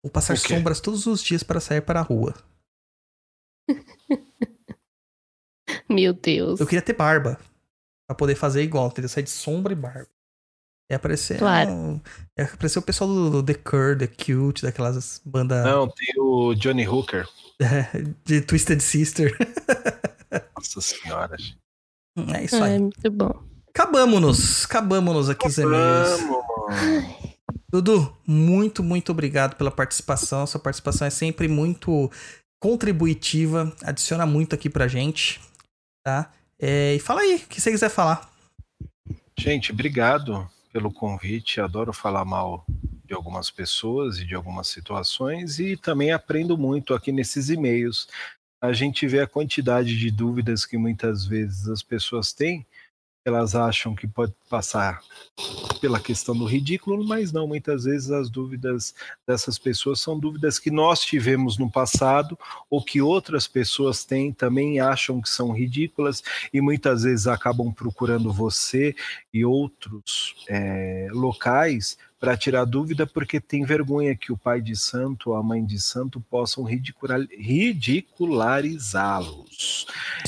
Vou 0.04 0.12
passar 0.12 0.38
sombras 0.38 0.80
todos 0.80 1.06
os 1.06 1.24
dias 1.24 1.44
para 1.44 1.60
sair 1.60 1.82
para 1.82 2.00
a 2.00 2.04
rua. 2.04 2.36
Meu 5.90 6.14
Deus. 6.14 6.60
Eu 6.60 6.68
queria 6.68 6.82
ter 6.82 6.94
barba 6.94 7.40
para 8.08 8.16
poder 8.16 8.36
fazer 8.36 8.64
igual, 8.64 8.88
entendeu? 8.88 9.10
Sair 9.10 9.24
de 9.24 9.30
sombra 9.30 9.74
e 9.74 9.76
barba. 9.76 10.10
É 10.92 10.96
aparecer, 10.96 11.38
Claro. 11.40 11.72
um- 11.72 12.02
é 12.38 12.44
aparecer 12.44 12.78
o 12.80 12.82
pessoal 12.82 13.10
do, 13.10 13.42
The 13.42 13.54
Cure, 13.54 13.98
The 13.98 14.08
Cute, 14.08 14.62
daquelas 14.64 15.22
bandas 15.24 15.64
Não, 15.64 15.88
tem 15.88 16.14
o 16.20 16.54
Johnny 16.54 16.86
Hooker. 16.86 17.26
de 18.26 18.42
Twisted 18.42 18.82
Sister. 18.82 19.32
Nossa 20.58 20.82
senhora. 20.82 21.38
é 22.36 22.44
isso 22.44 22.56
É 22.58 22.74
aí. 22.74 22.80
muito 22.80 23.10
bom. 23.12 23.42
Acabamos-nos. 23.70 24.66
Acabamos 24.66 25.30
aqui 25.30 25.48
os 25.48 25.58
e-mails. 25.58 26.20
Vamos, 26.20 26.46
mano. 26.70 27.16
Dudu, 27.72 28.18
muito, 28.28 28.84
muito 28.84 29.14
obrigado 29.14 29.56
pela 29.56 29.72
participação. 29.72 30.46
Sua 30.46 30.60
participação 30.60 31.08
é 31.08 31.10
sempre 31.10 31.48
muito 31.48 32.12
contributiva, 32.62 33.74
adiciona 33.82 34.26
muito 34.26 34.54
aqui 34.54 34.70
pra 34.70 34.90
gente, 34.90 35.40
tá? 36.06 36.30
É, 36.60 36.96
e 36.96 37.00
fala 37.00 37.22
aí, 37.22 37.36
o 37.38 37.48
que 37.48 37.62
você 37.62 37.72
quiser 37.72 37.90
falar. 37.90 38.30
Gente, 39.40 39.72
obrigado 39.72 40.48
pelo 40.72 40.92
convite. 40.92 41.62
Adoro 41.62 41.94
falar 41.94 42.26
mal 42.26 42.66
de 43.06 43.14
algumas 43.14 43.52
pessoas 43.52 44.20
e 44.20 44.26
de 44.26 44.34
algumas 44.34 44.68
situações 44.68 45.60
e 45.60 45.76
também 45.76 46.12
aprendo 46.12 46.58
muito 46.58 46.94
aqui 46.94 47.12
nesses 47.12 47.50
e-mails. 47.50 48.08
A 48.62 48.72
gente 48.74 49.08
vê 49.08 49.20
a 49.20 49.28
quantidade 49.28 49.98
de 49.98 50.12
dúvidas 50.12 50.66
que 50.66 50.78
muitas 50.78 51.26
vezes 51.26 51.68
as 51.68 51.84
pessoas 51.84 52.32
têm. 52.32 52.66
Elas 53.24 53.54
acham 53.56 53.94
que 53.94 54.08
pode 54.08 54.34
passar 54.50 55.00
pela 55.80 56.00
questão 56.00 56.36
do 56.36 56.46
ridículo, 56.46 57.04
mas 57.06 57.32
não, 57.32 57.48
muitas 57.48 57.84
vezes 57.84 58.10
as 58.12 58.30
dúvidas 58.30 58.96
dessas 59.28 59.58
pessoas 59.58 60.00
são 60.00 60.20
dúvidas 60.20 60.58
que 60.58 60.72
nós 60.72 61.02
tivemos 61.02 61.58
no 61.58 61.70
passado 61.70 62.38
ou 62.70 62.84
que 62.84 63.02
outras 63.02 63.48
pessoas 63.48 64.04
têm, 64.04 64.32
também 64.32 64.80
acham 64.80 65.22
que 65.22 65.30
são 65.30 65.52
ridículas 65.52 66.24
e 66.52 66.62
muitas 66.62 67.04
vezes 67.04 67.28
acabam 67.28 67.72
procurando 67.72 68.32
você 68.34 68.96
e 69.34 69.46
outros 69.46 70.36
eh, 70.50 71.08
locais 71.12 71.98
para 72.22 72.38
tirar 72.38 72.64
dúvida 72.66 73.08
porque 73.08 73.42
tem 73.42 73.66
vergonha 73.66 74.16
que 74.16 74.32
o 74.32 74.38
pai 74.38 74.62
de 74.62 74.76
santo 74.76 75.32
ou 75.32 75.36
a 75.36 75.42
mãe 75.42 75.66
de 75.66 75.82
santo 75.82 76.22
possam 76.22 76.64
ridicula- 76.64 77.28
ridicularizá-los. 77.36 79.88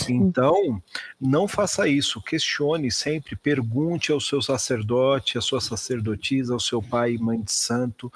Então, 0.09 0.81
não 1.21 1.47
faça 1.47 1.87
isso, 1.87 2.19
questione 2.19 2.91
sempre, 2.91 3.35
pergunte 3.35 4.11
ao 4.11 4.19
seu 4.19 4.41
sacerdote, 4.41 5.37
à 5.37 5.41
sua 5.41 5.61
sacerdotisa, 5.61 6.53
ao 6.53 6.59
seu 6.59 6.81
pai 6.81 7.13
e 7.13 7.19
mãe 7.19 7.39
de 7.39 7.51
santo. 7.51 8.11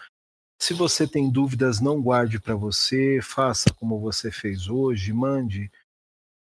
Se 0.60 0.74
você 0.74 1.08
tem 1.08 1.30
dúvidas, 1.30 1.80
não 1.80 2.02
guarde 2.02 2.40
para 2.40 2.56
você, 2.56 3.20
faça 3.22 3.72
como 3.72 4.00
você 4.00 4.32
fez 4.32 4.68
hoje, 4.68 5.14
mande 5.14 5.72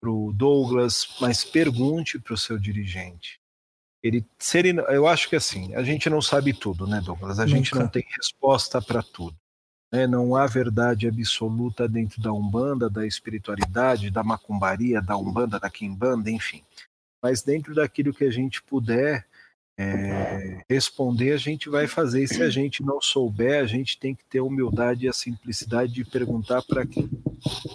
para 0.01 0.11
o 0.11 0.33
Douglas, 0.33 1.15
mas 1.21 1.45
pergunte 1.45 2.19
para 2.19 2.33
o 2.33 2.37
seu 2.37 2.59
dirigente. 2.59 3.40
Ele, 4.03 4.25
se 4.39 4.57
ele, 4.57 4.79
eu 4.89 5.07
acho 5.07 5.29
que 5.29 5.35
assim, 5.35 5.75
a 5.75 5.83
gente 5.83 6.09
não 6.09 6.21
sabe 6.21 6.53
tudo, 6.53 6.87
né, 6.87 7.01
Douglas? 7.03 7.39
A 7.39 7.45
gente 7.45 7.71
Nunca. 7.73 7.83
não 7.83 7.89
tem 7.91 8.03
resposta 8.17 8.81
para 8.81 9.03
tudo. 9.03 9.35
né? 9.91 10.07
Não 10.07 10.35
há 10.35 10.47
verdade 10.47 11.07
absoluta 11.07 11.87
dentro 11.87 12.19
da 12.21 12.31
Umbanda, 12.33 12.89
da 12.89 13.05
espiritualidade, 13.05 14.09
da 14.09 14.23
macumbaria, 14.23 15.01
da 15.01 15.15
Umbanda, 15.17 15.59
da 15.59 15.69
Quimbanda, 15.69 16.31
enfim. 16.31 16.61
Mas 17.21 17.43
dentro 17.43 17.75
daquilo 17.75 18.11
que 18.13 18.23
a 18.23 18.31
gente 18.31 18.63
puder 18.63 19.27
é, 19.77 20.61
responder, 20.69 21.33
a 21.33 21.37
gente 21.37 21.69
vai 21.69 21.87
fazer. 21.87 22.23
E 22.23 22.27
se 22.27 22.41
a 22.41 22.49
gente 22.49 22.83
não 22.83 22.99
souber, 23.01 23.61
a 23.61 23.67
gente 23.67 23.99
tem 23.99 24.13
que 24.15 24.23
ter 24.25 24.39
a 24.39 24.43
humildade 24.43 25.05
e 25.05 25.09
a 25.09 25.13
simplicidade 25.13 25.93
de 25.93 26.03
perguntar 26.05 26.61
para 26.63 26.85
quem, 26.85 27.09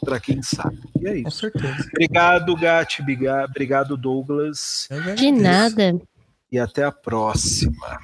para 0.05 0.19
quem 0.21 0.43
sabe. 0.43 0.79
E 1.01 1.07
é 1.07 1.23
Com 1.23 1.29
isso. 1.29 1.39
certeza. 1.39 1.89
Obrigado, 1.95 2.57
Gatti. 2.57 3.03
biga- 3.03 3.45
Obrigado, 3.45 3.97
Douglas. 3.97 4.89
De 5.17 5.31
nada. 5.31 6.01
E 6.57 6.59
até 6.59 6.85
a 6.85 6.91
próxima. 6.91 8.01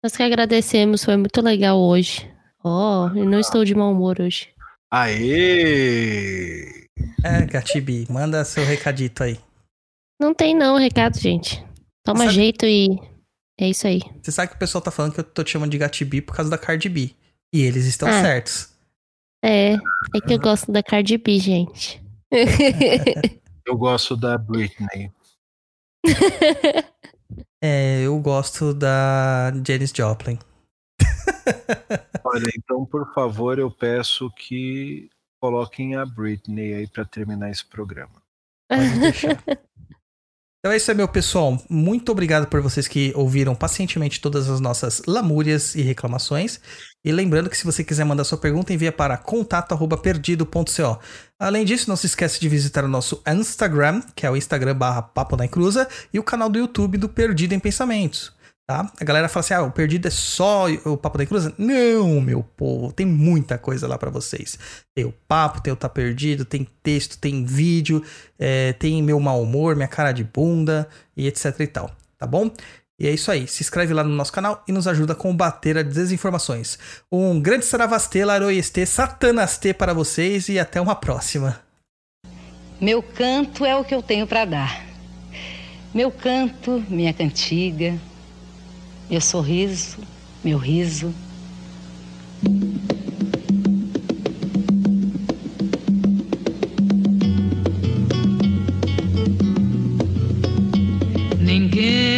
Nós 0.00 0.16
que 0.16 0.22
agradecemos, 0.22 1.02
foi 1.02 1.16
muito 1.16 1.40
legal 1.42 1.76
hoje. 1.76 2.32
Ó, 2.62 3.08
eu 3.08 3.24
não 3.24 3.40
estou 3.40 3.64
de 3.64 3.74
mau 3.74 3.90
humor 3.90 4.20
hoje. 4.20 4.54
Aê! 4.88 6.86
É, 7.24 7.44
Gatibi, 7.44 8.06
manda 8.08 8.44
seu 8.44 8.64
recadito 8.64 9.24
aí. 9.24 9.36
Não 10.20 10.32
tem 10.32 10.54
não 10.54 10.76
recado, 10.78 11.18
gente. 11.18 11.60
Toma 12.04 12.20
Sabe- 12.26 12.34
jeito 12.34 12.64
e 12.66 13.00
é 13.58 13.68
isso 13.68 13.88
aí. 13.88 14.00
Você 14.22 14.30
sabe 14.30 14.50
que 14.50 14.54
o 14.54 14.58
pessoal 14.60 14.80
tá 14.80 14.92
falando 14.92 15.14
que 15.14 15.18
eu 15.20 15.24
tô 15.24 15.42
te 15.42 15.50
chamando 15.50 15.72
de 15.72 15.78
Gatibi 15.78 16.20
por 16.22 16.36
causa 16.36 16.48
da 16.48 16.56
Cardi 16.58 16.88
B. 16.88 17.10
E 17.52 17.62
eles 17.62 17.84
estão 17.84 18.08
Ah. 18.08 18.22
certos. 18.22 18.72
É, 19.44 19.72
é 19.72 20.20
que 20.24 20.34
eu 20.34 20.38
gosto 20.38 20.70
da 20.70 20.84
Cardi 20.84 21.18
B, 21.18 21.36
gente. 21.40 22.00
Eu 23.66 23.76
gosto 23.76 24.16
da 24.16 24.38
Britney. 24.38 25.12
É, 27.60 28.02
eu 28.02 28.18
gosto 28.20 28.72
da 28.72 29.52
Janis 29.66 29.92
Joplin. 29.94 30.38
Olha, 32.24 32.48
então, 32.56 32.86
por 32.86 33.12
favor, 33.12 33.58
eu 33.58 33.68
peço 33.68 34.30
que 34.30 35.10
coloquem 35.40 35.96
a 35.96 36.06
Britney 36.06 36.74
aí 36.74 36.86
para 36.86 37.04
terminar 37.04 37.50
esse 37.50 37.64
programa. 37.66 38.22
Pode 38.68 39.00
deixar. 39.00 39.42
Então 40.60 40.72
é 40.72 40.76
isso 40.76 40.90
aí, 40.90 40.96
meu 40.96 41.08
pessoal. 41.08 41.56
Muito 41.68 42.10
obrigado 42.10 42.48
por 42.48 42.60
vocês 42.60 42.88
que 42.88 43.12
ouviram 43.14 43.54
pacientemente 43.54 44.20
todas 44.20 44.48
as 44.48 44.60
nossas 44.60 45.02
lamúrias 45.06 45.74
e 45.74 45.82
reclamações. 45.82 46.60
E 47.04 47.12
lembrando 47.12 47.48
que 47.48 47.56
se 47.56 47.64
você 47.64 47.84
quiser 47.84 48.04
mandar 48.04 48.24
sua 48.24 48.38
pergunta, 48.38 48.72
envia 48.72 48.90
para 48.90 49.16
contato@perdido.co. 49.16 50.98
Além 51.38 51.64
disso, 51.64 51.88
não 51.88 51.96
se 51.96 52.06
esqueça 52.06 52.40
de 52.40 52.48
visitar 52.48 52.84
o 52.84 52.88
nosso 52.88 53.22
Instagram, 53.26 54.02
que 54.14 54.26
é 54.26 54.30
o 54.30 54.36
Instagram 54.36 54.74
barra 54.74 55.02
Papo 55.02 55.36
na 55.36 55.44
Encruza, 55.44 55.88
e 56.12 56.18
o 56.18 56.24
canal 56.24 56.48
do 56.48 56.58
YouTube 56.58 56.98
do 56.98 57.08
Perdido 57.08 57.54
em 57.54 57.60
Pensamentos. 57.60 58.36
Tá? 58.68 58.92
A 59.00 59.04
galera 59.04 59.30
fala 59.30 59.40
assim: 59.40 59.54
ah, 59.54 59.62
o 59.62 59.70
Perdido 59.70 60.08
é 60.08 60.10
só 60.10 60.66
o 60.84 60.96
Papo 60.96 61.16
da 61.16 61.24
Encruza? 61.24 61.54
Não, 61.56 62.20
meu 62.20 62.42
povo, 62.42 62.92
tem 62.92 63.06
muita 63.06 63.56
coisa 63.56 63.88
lá 63.88 63.96
pra 63.96 64.10
vocês. 64.10 64.58
Tem 64.94 65.06
o 65.06 65.14
papo, 65.26 65.62
tem 65.62 65.72
o 65.72 65.76
Tá 65.76 65.88
Perdido, 65.88 66.44
tem 66.44 66.68
texto, 66.82 67.16
tem 67.16 67.46
vídeo, 67.46 68.04
é, 68.38 68.74
tem 68.74 69.02
meu 69.02 69.18
mau 69.20 69.42
humor, 69.42 69.74
minha 69.74 69.88
cara 69.88 70.12
de 70.12 70.24
bunda 70.24 70.86
e 71.16 71.26
etc 71.26 71.58
e 71.60 71.66
tal, 71.66 71.90
tá 72.18 72.26
bom? 72.26 72.50
E 73.00 73.06
é 73.06 73.12
isso 73.12 73.30
aí, 73.30 73.46
se 73.46 73.62
inscreve 73.62 73.94
lá 73.94 74.02
no 74.02 74.10
nosso 74.10 74.32
canal 74.32 74.64
e 74.66 74.72
nos 74.72 74.88
ajuda 74.88 75.12
a 75.12 75.16
combater 75.16 75.78
as 75.78 75.84
desinformações. 75.84 76.76
Um 77.12 77.40
grande 77.40 77.64
saravastê, 77.64 78.24
laroiestê, 78.24 78.84
satanastê 78.84 79.72
para 79.72 79.94
vocês 79.94 80.48
e 80.48 80.58
até 80.58 80.80
uma 80.80 80.96
próxima. 80.96 81.60
Meu 82.80 83.00
canto 83.00 83.64
é 83.64 83.76
o 83.76 83.84
que 83.84 83.94
eu 83.94 84.02
tenho 84.02 84.26
para 84.26 84.44
dar. 84.44 84.84
Meu 85.94 86.10
canto, 86.10 86.84
minha 86.88 87.12
cantiga, 87.14 87.96
meu 89.08 89.20
sorriso, 89.20 89.98
meu 90.42 90.58
riso. 90.58 91.14
Ninguém 101.40 102.17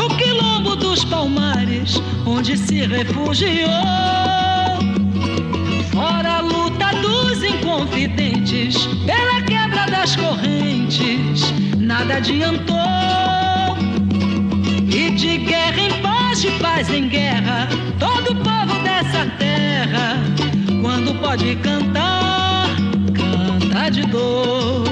palmares, 1.11 2.01
onde 2.25 2.57
se 2.57 2.87
refugiou. 2.87 3.69
Fora 5.91 6.37
a 6.37 6.41
luta 6.41 6.87
dos 7.01 7.43
inconfidentes, 7.43 8.87
pela 9.05 9.41
quebra 9.41 9.85
das 9.87 10.15
correntes, 10.15 11.53
nada 11.77 12.15
adiantou. 12.15 12.77
E 14.87 15.11
de 15.11 15.37
guerra 15.39 15.81
em 15.81 16.01
paz, 16.01 16.41
de 16.41 16.51
paz 16.51 16.89
em 16.89 17.09
guerra, 17.09 17.67
todo 17.99 18.35
povo 18.35 18.81
dessa 18.83 19.25
terra, 19.37 20.17
quando 20.81 21.13
pode 21.19 21.55
cantar, 21.57 22.69
canta 23.13 23.89
de 23.91 24.03
dor. 24.07 24.90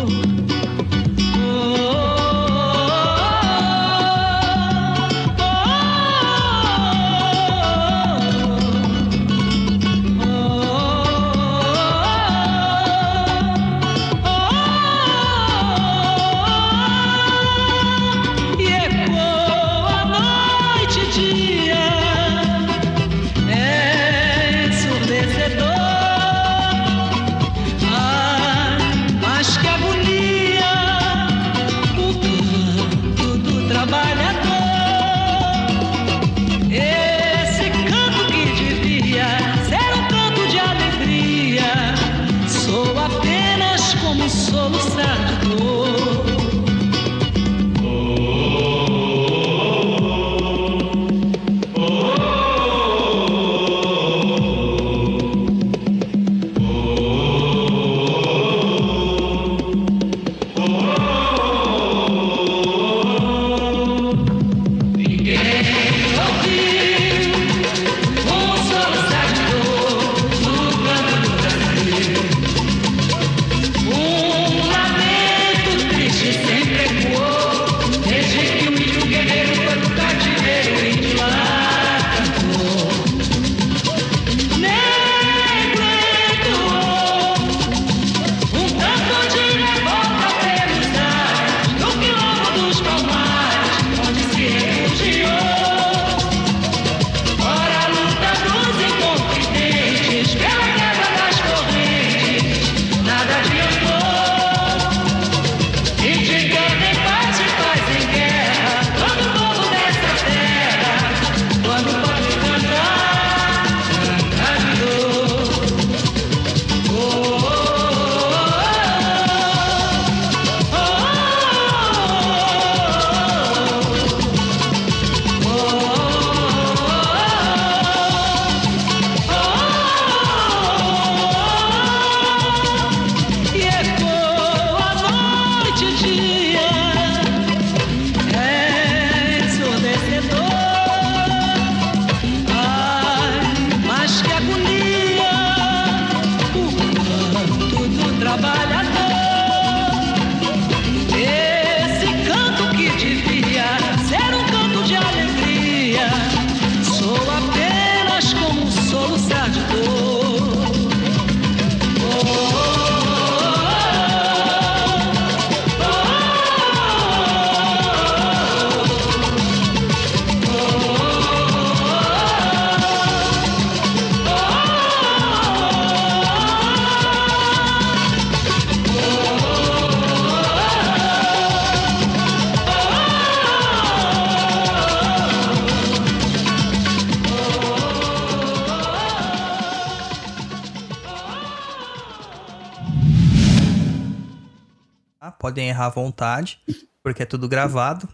Errar 195.80 195.88
à 195.88 195.89
vontade, 195.89 196.60
porque 197.03 197.23
é 197.23 197.26
tudo 197.26 197.47
gravado. 197.47 198.07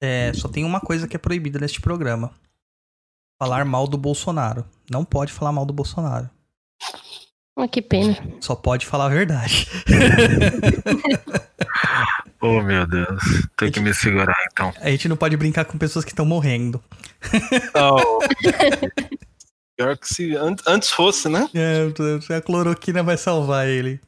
É, 0.00 0.32
só 0.34 0.48
tem 0.48 0.64
uma 0.64 0.80
coisa 0.80 1.08
que 1.08 1.16
é 1.16 1.18
proibida 1.18 1.58
neste 1.58 1.80
programa: 1.80 2.30
falar 3.42 3.64
mal 3.64 3.86
do 3.88 3.98
Bolsonaro. 3.98 4.64
Não 4.90 5.04
pode 5.04 5.32
falar 5.32 5.52
mal 5.52 5.66
do 5.66 5.72
Bolsonaro. 5.72 6.30
Ah, 7.58 7.66
que 7.66 7.82
pena. 7.82 8.16
Só 8.40 8.54
pode 8.54 8.86
falar 8.86 9.06
a 9.06 9.10
verdade. 9.10 9.66
Oh, 12.40 12.62
meu 12.62 12.86
Deus. 12.86 13.20
Tem 13.56 13.68
que 13.70 13.80
me 13.80 13.92
segurar, 13.92 14.36
então. 14.52 14.72
A 14.80 14.90
gente 14.90 15.08
não 15.08 15.16
pode 15.16 15.36
brincar 15.36 15.64
com 15.64 15.76
pessoas 15.76 16.04
que 16.04 16.12
estão 16.12 16.24
morrendo. 16.24 16.80
Oh. 17.74 18.20
Pior 19.76 19.96
que 19.98 20.06
se 20.06 20.36
an- 20.36 20.54
antes 20.66 20.90
fosse, 20.90 21.28
né? 21.28 21.48
É, 21.52 22.36
a 22.36 22.40
cloroquina 22.40 23.02
vai 23.02 23.16
salvar 23.16 23.66
ele. 23.66 24.00